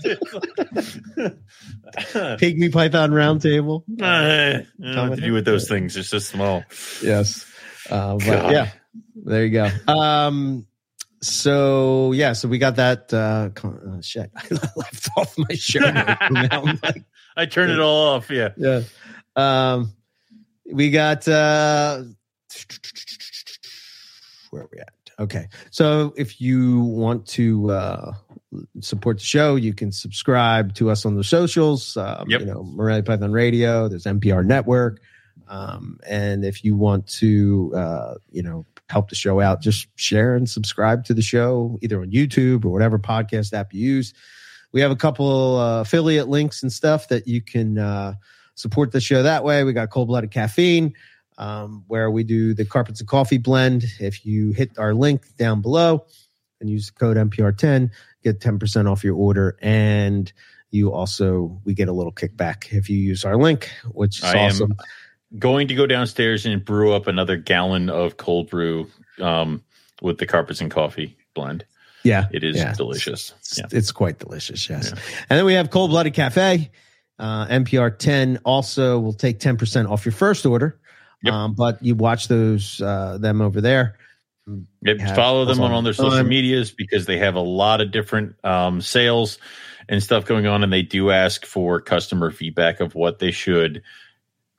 Pygmy 2.40 2.72
Python 2.72 3.12
Roundtable. 3.12 3.84
Uh, 4.02 4.06
I 4.06 4.66
don't 4.80 4.96
know 4.96 5.10
what 5.10 5.16
to 5.18 5.22
do 5.22 5.34
with 5.34 5.46
those 5.46 5.68
things. 5.68 5.94
They're 5.94 6.04
so 6.04 6.20
small. 6.20 6.64
Yes. 7.04 7.46
Uh, 7.90 8.16
but 8.18 8.26
God. 8.26 8.52
yeah, 8.52 8.70
there 9.16 9.46
you 9.46 9.52
go. 9.52 9.70
Um, 9.92 10.66
so 11.22 12.12
yeah, 12.14 12.34
so 12.34 12.48
we 12.48 12.58
got 12.58 12.78
that. 12.78 13.14
Uh, 13.14 13.50
con- 13.54 13.98
uh, 13.98 14.02
shit, 14.02 14.32
I 14.36 14.48
left 14.76 15.10
off 15.18 15.38
my 15.38 15.56
shirt. 15.56 15.94
notes, 15.94 16.50
I'm 16.52 16.80
like, 16.82 17.04
I 17.36 17.46
turn 17.46 17.70
it 17.70 17.80
all 17.80 18.16
off. 18.16 18.30
Yeah. 18.30 18.50
yeah. 18.58 18.82
Um, 19.36 19.94
we 20.72 20.92
got 20.92 21.28
uh, 21.28 22.04
where 24.52 24.64
are 24.64 24.70
we 24.72 24.80
at? 24.80 24.94
Okay, 25.20 25.48
so 25.70 26.14
if 26.16 26.40
you 26.40 26.82
want 26.82 27.26
to 27.28 27.72
uh, 27.72 28.14
support 28.80 29.18
the 29.18 29.24
show, 29.24 29.56
you 29.56 29.74
can 29.74 29.92
subscribe 29.92 30.74
to 30.76 30.90
us 30.90 31.06
on 31.06 31.16
the 31.16 31.24
socials. 31.24 31.98
Um, 31.98 32.30
Yep. 32.30 32.40
You 32.40 32.46
know, 32.46 32.64
Morelia 32.64 33.04
Python 33.04 33.32
Radio. 33.32 33.90
There's 33.90 34.06
MPR 34.06 34.46
Network. 34.46 35.02
Um, 35.50 36.00
and 36.08 36.46
if 36.46 36.64
you 36.64 36.76
want 36.76 37.08
to, 37.20 37.74
uh, 37.76 38.14
you 38.32 38.44
know, 38.44 38.66
help 38.90 39.10
the 39.10 39.16
show 39.16 39.40
out, 39.42 39.62
just 39.62 39.88
share 39.96 40.36
and 40.36 40.50
subscribe 40.50 41.04
to 41.06 41.14
the 41.14 41.22
show 41.22 41.78
either 41.82 42.02
on 42.02 42.12
YouTube 42.12 42.66
or 42.66 42.70
whatever 42.70 42.98
podcast 42.98 43.54
app 43.54 43.74
you 43.74 43.82
use. 43.82 44.14
We 44.72 44.82
have 44.82 44.92
a 44.92 44.96
couple 44.96 45.58
uh, 45.58 45.82
affiliate 45.82 46.30
links 46.30 46.62
and 46.64 46.72
stuff 46.72 47.08
that 47.10 47.28
you 47.28 47.42
can 47.42 47.78
uh, 47.78 48.14
support 48.60 48.92
the 48.92 49.00
show 49.00 49.24
that 49.24 49.44
way. 49.46 49.64
We 49.64 49.72
got 49.74 49.90
Cold 49.90 50.10
Blooded 50.10 50.32
Caffeine, 50.32 50.94
um, 51.38 51.86
where 51.88 52.12
we 52.12 52.24
do 52.24 52.54
the 52.54 52.66
Carpets 52.66 53.00
and 53.00 53.08
Coffee 53.08 53.38
blend. 53.38 53.86
If 54.00 54.26
you 54.26 54.52
hit 54.52 54.72
our 54.78 54.94
link 54.94 55.36
down 55.38 55.62
below 55.62 56.06
and 56.60 56.70
use 56.70 56.88
the 56.88 56.92
code 57.00 57.16
MPR10, 57.16 57.90
get 58.24 58.42
10% 58.42 58.92
off 58.92 59.04
your 59.04 59.16
order. 59.16 59.58
And 59.62 60.32
you 60.72 60.92
also, 60.92 61.60
we 61.64 61.74
get 61.74 61.88
a 61.88 61.94
little 61.94 62.12
kickback 62.12 62.74
if 62.74 62.90
you 62.90 62.98
use 62.98 63.24
our 63.24 63.38
link, 63.38 63.70
which 63.92 64.20
is 64.20 64.26
I 64.26 64.38
am- 64.38 64.52
awesome. 64.52 64.76
Going 65.38 65.68
to 65.68 65.76
go 65.76 65.86
downstairs 65.86 66.46
and 66.48 66.66
brew 66.66 66.92
up 66.94 67.06
another 67.08 67.38
gallon 67.38 67.90
of 67.90 68.18
cold 68.18 68.50
brew 68.50 68.90
um, 69.22 69.64
with 70.02 70.18
the 70.18 70.26
carpets 70.26 70.60
and 70.60 70.70
coffee 70.72 71.16
blend. 71.36 71.64
yeah. 72.04 72.26
It 72.32 72.44
is 72.44 72.56
Yeah. 72.58 72.74
delicious. 72.74 73.34
It's, 73.40 73.58
Yeah. 73.60 73.66
it's 73.72 73.92
quite 73.92 74.18
delicious, 74.20 74.68
yes. 74.70 74.92
Yeah. 74.92 75.00
And 75.30 75.38
then 75.38 75.46
we 75.46 75.54
have 75.54 75.70
Cold 75.70 75.92
Blooded 75.92 76.14
Cafe. 76.16 76.72
Uh, 77.20 77.46
MPR 77.48 77.98
10 77.98 78.40
also 78.46 79.00
will 79.00 79.14
take 79.14 79.40
10% 79.40 79.90
off 79.90 80.06
your 80.06 80.14
first 80.14 80.46
order. 80.46 80.80
Yep. 81.24 81.34
Um, 81.34 81.54
but 81.54 81.84
you 81.84 81.96
watch 81.96 82.30
those 82.30 82.82
uh, 82.82 83.18
them 83.18 83.42
over 83.42 83.60
there. 83.60 83.98
Yep, 84.82 85.16
follow 85.16 85.46
them 85.46 85.60
on, 85.62 85.72
on 85.72 85.84
their 85.84 85.94
social 85.94 86.24
medias 86.24 86.72
because 86.72 87.06
they 87.06 87.18
have 87.18 87.36
a 87.36 87.42
lot 87.42 87.82
of 87.82 87.92
different 87.92 88.34
um, 88.44 88.82
sales 88.82 89.38
and 89.88 90.02
stuff 90.02 90.26
going 90.26 90.48
on, 90.48 90.64
and 90.64 90.74
they 90.74 90.82
do 90.82 91.12
ask 91.12 91.46
for 91.46 91.82
customer 91.82 92.32
feedback 92.32 92.80
of 92.80 92.96
what 92.96 93.20
they 93.20 93.30
should 93.30 93.84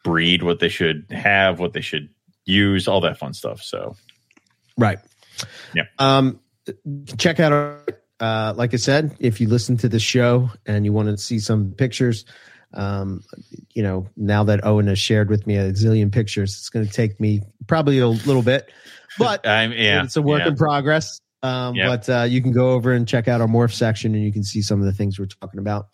breed, 0.05 0.45
what 0.45 0.61
they 0.61 0.69
should 0.69 1.07
have, 1.11 1.59
what 1.59 1.73
they 1.73 1.81
should 1.81 2.11
use, 2.45 2.87
all 2.87 3.01
that 3.01 3.19
fun 3.19 3.35
stuff. 3.35 3.63
So 3.63 3.97
Right. 4.81 4.99
Yeah. 5.75 5.85
Um, 5.99 6.41
check 7.19 7.39
out 7.39 7.53
our, 7.53 7.85
uh, 8.19 8.55
like 8.57 8.73
I 8.73 8.79
said, 8.79 9.15
if 9.21 9.41
you 9.41 9.49
listen 9.49 9.77
to 9.79 9.89
the 9.89 10.01
show 10.01 10.51
and 10.65 10.87
you 10.87 10.93
want 10.93 11.09
to 11.09 11.19
see 11.19 11.39
some 11.39 11.73
pictures, 11.73 12.25
um, 12.75 13.23
you 13.73 13.83
know, 13.83 14.07
now 14.17 14.45
that 14.45 14.65
Owen 14.65 14.87
has 14.87 14.99
shared 14.99 15.29
with 15.29 15.47
me 15.47 15.57
a 15.57 15.73
zillion 15.73 16.13
pictures, 16.13 16.57
it's 16.57 16.69
going 16.69 16.87
to 16.87 16.93
take 16.93 17.21
me 17.21 17.43
probably 17.67 17.99
a 17.99 18.09
little 18.09 18.43
bit, 18.43 18.71
but 19.19 19.47
I'm 19.47 19.73
yeah, 19.73 20.05
it's 20.05 20.17
a 20.17 20.23
work 20.23 20.41
yeah. 20.41 20.49
in 20.49 20.57
progress. 20.57 21.21
Um, 21.43 21.75
Yeah. 21.75 21.89
But 21.89 22.09
uh, 22.09 22.23
you 22.25 22.43
can 22.43 22.53
go 22.53 22.73
over 22.73 22.93
and 22.93 23.09
check 23.09 23.29
out 23.29 23.41
our 23.41 23.49
morph 23.49 23.73
section, 23.73 24.15
and 24.15 24.23
you 24.25 24.33
can 24.33 24.45
see 24.45 24.63
some 24.63 24.81
of 24.81 24.87
the 24.87 24.93
things 24.93 25.19
we're 25.19 25.27
talking 25.27 25.59
about. 25.59 25.89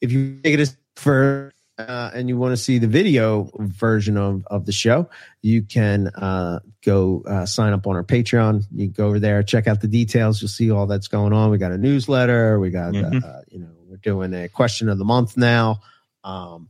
If 0.00 0.12
you 0.12 0.40
take 0.42 0.54
it 0.54 0.60
as 0.60 0.76
for 0.96 1.52
uh, 1.78 2.10
and 2.14 2.28
you 2.28 2.36
want 2.36 2.52
to 2.52 2.56
see 2.56 2.78
the 2.78 2.86
video 2.86 3.50
version 3.58 4.16
of, 4.16 4.44
of 4.48 4.66
the 4.66 4.72
show, 4.72 5.08
you 5.40 5.62
can 5.62 6.08
uh, 6.08 6.60
go 6.84 7.22
uh, 7.26 7.46
sign 7.46 7.72
up 7.72 7.86
on 7.86 7.96
our 7.96 8.04
Patreon. 8.04 8.64
You 8.72 8.88
go 8.88 9.08
over 9.08 9.18
there, 9.18 9.42
check 9.42 9.66
out 9.66 9.80
the 9.80 9.88
details. 9.88 10.40
You'll 10.40 10.48
see 10.48 10.70
all 10.70 10.86
that's 10.86 11.08
going 11.08 11.32
on. 11.32 11.50
We 11.50 11.58
got 11.58 11.72
a 11.72 11.78
newsletter. 11.78 12.60
We 12.60 12.70
got 12.70 12.92
Mhm. 12.94 13.24
uh, 13.24 13.42
you 13.50 13.60
know 13.60 13.70
we're 13.88 13.96
doing 13.96 14.34
a 14.34 14.48
question 14.48 14.88
of 14.88 14.98
the 14.98 15.04
month 15.04 15.36
now. 15.36 15.80
Um, 16.24 16.68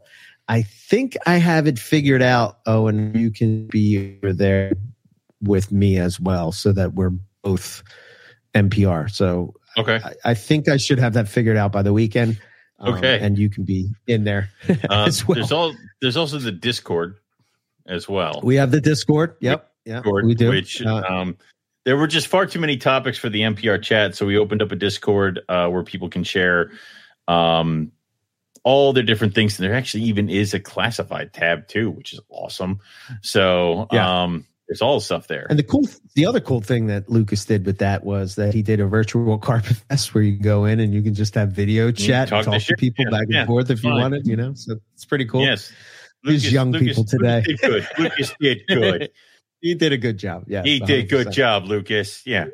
I 0.49 0.63
think 0.63 1.17
I 1.27 1.37
have 1.37 1.67
it 1.67 1.79
figured 1.79 2.23
out. 2.23 2.59
Oh, 2.67 2.89
and 2.89 3.17
you 3.17 3.31
can 3.31 3.67
be 3.69 4.19
over 4.23 4.33
there 4.33 4.73
with 5.43 5.73
me 5.73 5.99
as 5.99 6.19
well, 6.21 6.53
so 6.53 6.73
that 6.73 6.95
we're 6.95 7.13
both 7.43 7.83
MPR. 8.55 9.11
So 9.11 9.55
Okay. 9.79 10.01
I, 10.05 10.15
I 10.31 10.35
think 10.35 10.69
I 10.69 10.77
should 10.77 10.99
have 10.99 11.15
that 11.15 11.29
figured 11.29 11.57
out 11.57 11.73
by 11.73 11.83
the 11.83 11.93
weekend. 11.93 12.39
Um, 12.79 12.95
Okay. 12.95 13.19
and 13.21 13.39
you 13.39 13.49
can 13.49 13.65
be 13.65 13.89
in 14.07 14.25
there 14.25 14.51
Um, 14.69 14.77
as 15.09 15.27
well. 15.27 15.37
There's 15.37 15.53
all 15.53 15.75
there's 16.01 16.17
also 16.17 16.39
the 16.39 16.53
Discord 16.53 17.17
as 17.87 18.09
well. 18.09 18.41
we 18.43 18.57
have 18.57 18.71
the 18.71 18.81
Discord. 18.81 19.37
Yep. 19.41 19.69
Yeah, 19.85 20.03
we 20.23 20.35
do. 20.35 20.51
Which 20.51 20.83
Uh, 20.83 21.03
um, 21.09 21.37
there 21.85 21.97
were 21.97 22.07
just 22.07 22.29
far 22.29 22.47
too 22.47 22.61
many 22.61 22.77
topics 22.77 23.19
for 23.19 23.29
the 23.29 23.41
MPR 23.41 23.83
chat, 23.83 24.15
so 24.15 24.25
we 24.27 24.37
opened 24.37 24.63
up 24.63 24.71
a 24.71 24.77
Discord 24.77 25.41
uh, 25.49 25.69
where 25.69 25.83
people 25.83 26.09
can 26.09 26.23
share 26.23 26.71
um, 27.27 27.91
all 28.65 28.93
their 28.93 29.03
different 29.03 29.35
things. 29.35 29.59
And 29.59 29.69
there 29.69 29.75
actually 29.77 30.05
even 30.05 30.29
is 30.31 30.55
a 30.55 30.61
classified 30.61 31.33
tab 31.33 31.69
too, 31.69 31.91
which 31.91 32.13
is 32.13 32.21
awesome. 32.29 32.81
So 33.23 33.87
Yeah. 33.93 34.23
um, 34.23 34.47
there's 34.69 34.81
all 34.81 34.95
the 34.95 35.01
stuff 35.05 35.27
there. 35.29 35.47
And 35.51 35.59
the 35.59 35.63
cool, 35.65 35.83
the 36.15 36.25
other 36.27 36.41
cool 36.41 36.61
thing 36.61 36.87
that 36.87 37.09
Lucas 37.11 37.45
did 37.45 37.67
with 37.67 37.79
that 37.79 38.05
was 38.05 38.37
that 38.37 38.55
he 38.55 38.63
did 38.63 38.81
a 38.81 38.87
virtual 38.87 39.37
carpet 39.51 39.77
fest 39.89 40.15
where 40.15 40.23
you 40.25 40.39
go 40.39 40.65
in 40.65 40.81
and 40.81 40.95
you 40.95 41.03
can 41.03 41.15
just 41.15 41.35
have 41.35 41.51
video 41.53 41.91
chat, 41.91 42.29
talk 42.29 42.45
talk 42.45 42.61
to 42.61 42.67
to 42.67 42.75
people 42.79 43.05
Yeah, 43.05 43.11
back 43.11 43.23
and 43.25 43.33
yeah, 43.33 43.47
forth 43.47 43.71
if 43.71 43.83
you 43.83 43.91
fine. 43.91 44.01
wanted, 44.01 44.27
you 44.27 44.37
know. 44.37 44.55
So 44.55 44.77
it's 44.95 45.05
pretty 45.05 45.27
cool. 45.27 45.43
Yes. 45.43 45.73
These 46.25 46.53
young 46.53 46.73
people 46.73 47.05
today. 47.05 47.43
Lucas 47.47 47.61
did 47.61 47.61
good. 47.61 47.89
Lucas 47.99 48.35
did 48.41 48.63
good. 48.69 49.11
he 49.61 49.75
did 49.75 49.93
a 49.93 49.97
good 49.99 50.19
job. 50.19 50.45
Yeah, 50.47 50.63
he 50.63 50.79
did 50.79 51.09
good 51.09 51.33
job, 51.33 51.65
Lucas. 51.65 52.23
Yeah. 52.25 52.47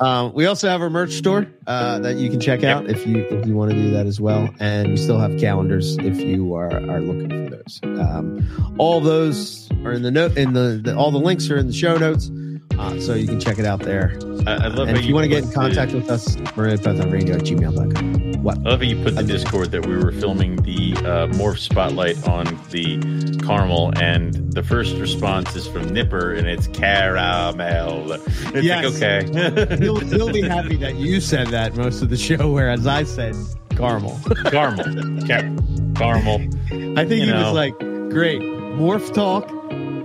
Um, 0.00 0.32
we 0.32 0.46
also 0.46 0.68
have 0.68 0.80
our 0.80 0.88
merch 0.88 1.12
store 1.12 1.46
uh, 1.66 1.98
that 2.00 2.16
you 2.16 2.30
can 2.30 2.40
check 2.40 2.64
out 2.64 2.88
if 2.88 3.06
you 3.06 3.18
if 3.30 3.46
you 3.46 3.54
want 3.54 3.70
to 3.70 3.76
do 3.76 3.90
that 3.90 4.06
as 4.06 4.20
well, 4.20 4.48
and 4.58 4.88
we 4.88 4.96
still 4.96 5.18
have 5.18 5.38
calendars 5.38 5.98
if 5.98 6.18
you 6.18 6.54
are 6.54 6.72
are 6.72 7.00
looking 7.00 7.28
for 7.28 7.56
those. 7.56 7.80
Um, 7.82 8.74
all 8.78 9.00
those 9.00 9.68
are 9.84 9.92
in 9.92 10.02
the 10.02 10.10
note 10.10 10.36
in 10.38 10.54
the, 10.54 10.80
the 10.82 10.96
all 10.96 11.10
the 11.10 11.18
links 11.18 11.50
are 11.50 11.58
in 11.58 11.66
the 11.66 11.72
show 11.72 11.98
notes, 11.98 12.30
uh, 12.78 12.98
so 12.98 13.14
you 13.14 13.26
can 13.26 13.38
check 13.38 13.58
it 13.58 13.66
out 13.66 13.80
there. 13.80 14.18
I, 14.46 14.52
I 14.52 14.66
love 14.68 14.88
and 14.88 14.96
if 14.96 15.04
you 15.04 15.14
want 15.14 15.24
to 15.24 15.28
get 15.28 15.44
in 15.44 15.52
contact 15.52 15.92
with 15.92 16.08
us, 16.10 16.36
moreliapythonradio 16.36 17.34
at 17.34 17.42
gmail.com. 17.42 18.29
What? 18.42 18.58
I 18.58 18.62
love 18.70 18.80
how 18.80 18.86
you 18.86 19.02
put 19.02 19.16
the 19.16 19.22
Discord 19.22 19.70
that 19.72 19.84
we 19.86 19.96
were 19.96 20.12
filming 20.12 20.56
the 20.62 20.94
uh, 20.98 21.26
morph 21.36 21.58
spotlight 21.58 22.26
on 22.26 22.44
the 22.70 22.98
caramel, 23.44 23.92
and 24.00 24.52
the 24.52 24.62
first 24.62 24.96
response 24.96 25.54
is 25.56 25.66
from 25.66 25.92
Nipper, 25.92 26.32
and 26.32 26.48
it's 26.48 26.66
caramel. 26.68 28.12
It's 28.12 28.64
Yes. 28.64 29.00
like 29.00 29.02
okay, 29.02 29.76
he'll, 29.84 29.98
he'll 30.00 30.32
be 30.32 30.42
happy 30.42 30.76
that 30.76 30.96
you 30.96 31.20
said 31.20 31.48
that 31.48 31.76
most 31.76 32.00
of 32.02 32.08
the 32.08 32.16
show, 32.16 32.50
whereas 32.52 32.86
I 32.86 33.02
said 33.02 33.34
caramel. 33.70 34.18
caramel, 34.46 34.84
Car- 35.26 35.50
caramel. 35.96 36.40
I 36.98 37.04
think 37.04 37.10
You 37.10 37.26
he 37.26 37.26
know. 37.26 37.44
was 37.44 37.52
like, 37.54 37.78
great, 37.78 38.40
morph 38.40 39.12
talk 39.12 39.50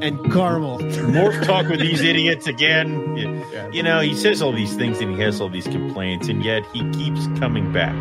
and 0.02 0.20
caramel. 0.32 0.80
Morph 0.80 1.42
talk 1.46 1.68
with 1.70 1.80
these 1.80 2.02
idiots 2.02 2.48
again. 2.48 3.16
You, 3.16 3.46
you 3.72 3.82
know, 3.82 4.02
he 4.02 4.14
says 4.14 4.42
all 4.42 4.52
these 4.52 4.76
things 4.76 5.00
and 5.00 5.16
he 5.16 5.22
has 5.22 5.40
all 5.40 5.50
these 5.50 5.68
complaints, 5.68 6.28
and 6.28 6.44
yet 6.44 6.64
he 6.74 6.82
keeps 6.92 7.28
coming 7.40 7.72
back. 7.72 7.96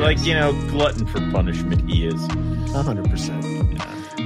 Like 0.00 0.24
you 0.24 0.34
know, 0.34 0.52
glutton 0.68 1.06
for 1.06 1.20
punishment. 1.30 1.88
He 1.90 2.06
is. 2.06 2.22
A 2.74 2.82
hundred 2.82 3.08
percent. 3.10 3.44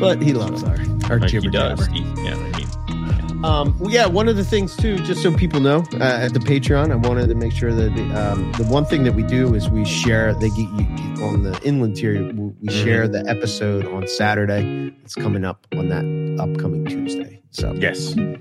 But 0.01 0.23
he 0.23 0.33
loves 0.33 0.63
our 0.65 0.77
our 1.11 1.19
Like 1.19 1.31
he 1.31 1.39
jibber 1.39 1.51
does. 1.51 1.79
jabber. 1.81 1.93
He, 1.93 2.01
yeah, 2.25 2.35
I 2.35 2.59
mean, 2.59 3.45
Um, 3.45 3.79
well, 3.79 3.91
yeah, 3.91 4.07
one 4.07 4.29
of 4.29 4.37
the 4.37 4.45
things 4.45 4.77
too, 4.77 4.97
just 4.99 5.23
so 5.23 5.33
people 5.33 5.61
know, 5.61 5.85
uh, 5.95 6.25
at 6.25 6.33
the 6.35 6.41
Patreon, 6.41 6.91
I 6.91 6.97
wanted 6.97 7.29
to 7.29 7.35
make 7.37 7.53
sure 7.53 7.73
that 7.73 7.95
the, 7.95 8.03
um, 8.21 8.51
the 8.53 8.65
one 8.65 8.85
thing 8.85 9.05
that 9.05 9.15
we 9.15 9.23
do 9.23 9.55
is 9.55 9.69
we 9.71 9.85
share. 9.85 10.35
They 10.35 10.49
get 10.51 10.59
you 10.59 10.87
you- 10.89 11.25
on 11.25 11.43
the 11.43 11.59
inland 11.65 11.97
tier. 11.97 12.15
We 12.33 12.53
we 12.63 12.73
share 12.73 13.07
the 13.09 13.25
episode 13.29 13.87
on 13.87 14.07
Saturday. 14.09 14.93
It's 15.05 15.15
coming 15.15 15.45
up 15.45 15.67
on 15.77 15.89
that 15.89 16.05
upcoming 16.43 16.85
Tuesday. 16.87 17.41
So 17.51 17.73
yes. 17.75 18.15
you 18.17 18.39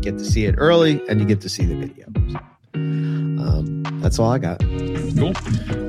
get 0.00 0.18
to 0.18 0.24
see 0.24 0.44
it 0.46 0.54
early, 0.58 1.02
and 1.08 1.18
you 1.20 1.26
get 1.26 1.40
to 1.42 1.48
see 1.48 1.64
the 1.66 1.76
video. 1.76 2.06
Um, 3.40 3.82
that's 4.00 4.18
all 4.18 4.30
I 4.30 4.38
got. 4.38 4.60
Cool. 4.60 5.32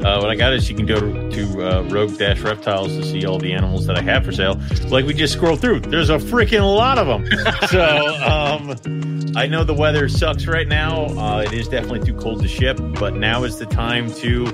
Uh, 0.06 0.20
what 0.20 0.30
I 0.30 0.36
got 0.36 0.54
is 0.54 0.70
you 0.70 0.76
can 0.76 0.86
go 0.86 1.00
to, 1.00 1.62
uh, 1.64 1.82
Rogue 1.84 2.18
Dash 2.18 2.40
Reptiles 2.40 2.88
to 2.90 3.04
see 3.04 3.26
all 3.26 3.38
the 3.38 3.54
animals 3.54 3.86
that 3.88 3.98
I 3.98 4.02
have 4.02 4.26
for 4.26 4.32
sale. 4.32 4.60
Like 4.88 5.06
we 5.06 5.14
just 5.14 5.34
scrolled 5.34 5.62
through, 5.62 5.82
there's 5.82 6.10
a 6.10 6.18
freaking 6.18 6.62
lot 6.64 6.98
of 6.98 7.08
them. 7.08 7.26
so 7.70 8.08
um, 8.24 9.34
I 9.36 9.48
know 9.48 9.64
the 9.64 9.74
weather 9.74 10.10
sucks 10.10 10.48
right 10.48 10.68
now. 10.68 11.06
Uh, 11.06 11.44
it 11.46 11.54
is 11.54 11.68
definitely 11.68 12.02
too 12.02 12.16
cold 12.16 12.42
to 12.42 12.48
ship, 12.48 12.80
but 13.00 13.16
now 13.16 13.44
is 13.44 13.58
the 13.60 13.66
time 13.66 14.12
to 14.16 14.46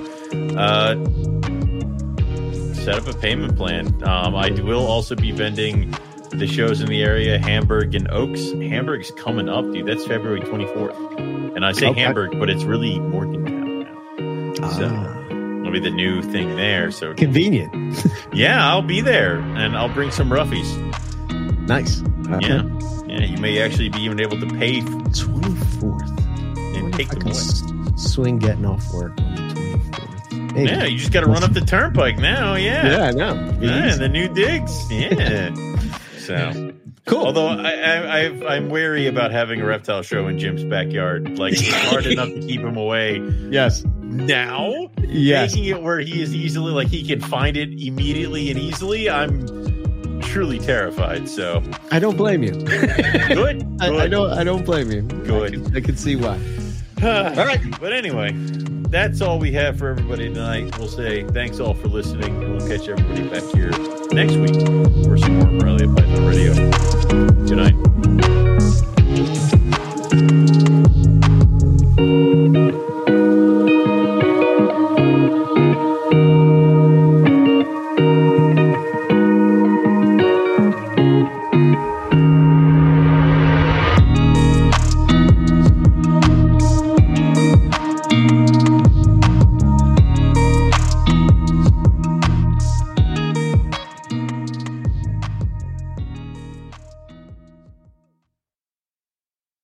uh, 0.56 0.94
set 2.74 2.94
up 2.96 3.08
a 3.08 3.18
payment 3.18 3.56
plan. 3.56 3.86
Um, 4.04 4.34
I 4.34 4.50
will 4.50 4.86
also 4.86 5.14
be 5.14 5.32
vending 5.32 5.94
the 6.30 6.46
shows 6.46 6.80
in 6.80 6.88
the 6.88 7.02
area, 7.02 7.38
Hamburg 7.38 7.94
and 7.94 8.08
Oaks. 8.10 8.50
Hamburg's 8.52 9.10
coming 9.12 9.48
up, 9.48 9.64
dude. 9.72 9.86
That's 9.86 10.04
February 10.06 10.40
24th. 10.40 11.54
And 11.56 11.64
I 11.64 11.72
say 11.72 11.88
Okay. 11.88 12.00
Hamburg, 12.00 12.38
but 12.38 12.50
it's 12.50 12.64
really 12.64 12.98
Morgantown 12.98 13.80
now. 13.80 14.54
So 14.70 14.88
Ah, 14.90 15.26
it'll 15.60 15.72
be 15.72 15.80
the 15.80 15.90
new 15.90 16.22
thing 16.22 16.56
there. 16.56 16.90
So 16.90 17.14
convenient. 17.14 17.72
yeah, 18.32 18.66
I'll 18.68 18.82
be 18.82 19.00
there 19.00 19.38
and 19.38 19.76
I'll 19.76 19.92
bring 19.92 20.10
some 20.10 20.30
roughies. 20.30 20.68
nice. 21.66 22.02
Yeah. 22.40 22.62
Yeah, 23.06 23.24
you 23.24 23.38
may 23.38 23.60
actually 23.62 23.88
be 23.88 24.00
even 24.02 24.20
able 24.20 24.38
to 24.38 24.46
pay 24.46 24.80
Twenty 24.82 25.54
fourth. 25.80 26.10
and 26.76 26.92
take 26.92 27.08
I 27.08 27.14
them 27.14 27.20
can 27.22 27.30
away. 27.30 27.38
s- 27.38 27.62
swing 27.96 28.38
getting 28.38 28.66
off 28.66 28.84
work 28.92 29.18
on 29.18 29.34
the 29.34 29.80
fourth. 29.96 30.56
Yeah, 30.56 30.84
you 30.84 30.98
just 30.98 31.12
got 31.12 31.20
to 31.20 31.26
run 31.26 31.42
up 31.44 31.52
the 31.52 31.60
turnpike 31.60 32.18
now. 32.18 32.54
Yeah. 32.54 32.86
Yeah, 32.98 33.04
I 33.06 33.10
know. 33.12 33.58
Yeah, 33.60 33.94
the 33.96 34.08
new 34.08 34.28
digs. 34.28 34.90
Yeah. 34.90 35.54
so 36.28 36.72
Cool. 37.08 37.24
Although 37.24 37.48
I, 37.48 37.70
I, 37.70 38.54
I'm 38.54 38.68
wary 38.68 39.06
about 39.06 39.30
having 39.30 39.62
a 39.62 39.64
reptile 39.64 40.02
show 40.02 40.28
in 40.28 40.38
Jim's 40.38 40.62
backyard. 40.64 41.38
Like 41.38 41.54
it's 41.54 41.66
hard 41.88 42.06
enough 42.06 42.28
to 42.28 42.40
keep 42.40 42.60
him 42.60 42.76
away 42.76 43.18
yes. 43.50 43.82
now. 44.02 44.90
Yes. 44.98 45.54
Making 45.54 45.64
it 45.70 45.82
where 45.82 46.00
he 46.00 46.20
is 46.20 46.34
easily 46.34 46.72
like 46.72 46.88
he 46.88 47.02
can 47.06 47.20
find 47.20 47.56
it 47.56 47.70
immediately 47.70 48.50
and 48.50 48.58
easily. 48.58 49.08
I'm 49.08 50.20
truly 50.20 50.58
terrified. 50.58 51.30
So 51.30 51.62
I 51.90 51.98
don't 51.98 52.16
blame 52.16 52.42
you. 52.42 52.52
good. 52.52 53.66
I. 53.80 53.96
I 53.96 54.06
don't. 54.06 54.30
I 54.30 54.44
don't 54.44 54.66
blame 54.66 54.90
you. 54.90 55.02
Good. 55.02 55.54
I 55.54 55.56
can, 55.56 55.76
I 55.76 55.80
can 55.80 55.96
see 55.96 56.14
why. 56.14 56.38
all 57.02 57.46
right. 57.46 57.60
But 57.80 57.94
anyway, 57.94 58.32
that's 58.90 59.20
all 59.20 59.38
we 59.38 59.52
have 59.52 59.78
for 59.78 59.88
everybody 59.88 60.32
tonight. 60.32 60.76
We'll 60.78 60.88
say 60.88 61.24
thanks 61.24 61.60
all 61.60 61.74
for 61.74 61.88
listening, 61.88 62.42
and 62.42 62.56
we'll 62.56 62.66
catch 62.68 62.88
everybody 62.88 63.28
back 63.28 63.42
here 63.54 63.70
next 64.12 64.36
week 64.36 64.54
for 65.04 65.18
some 65.18 65.38
more 65.38 65.46
Morelia 65.46 65.88
Python 65.94 66.26
Radio. 66.26 66.54
Good 67.46 67.56
night. 67.56 67.74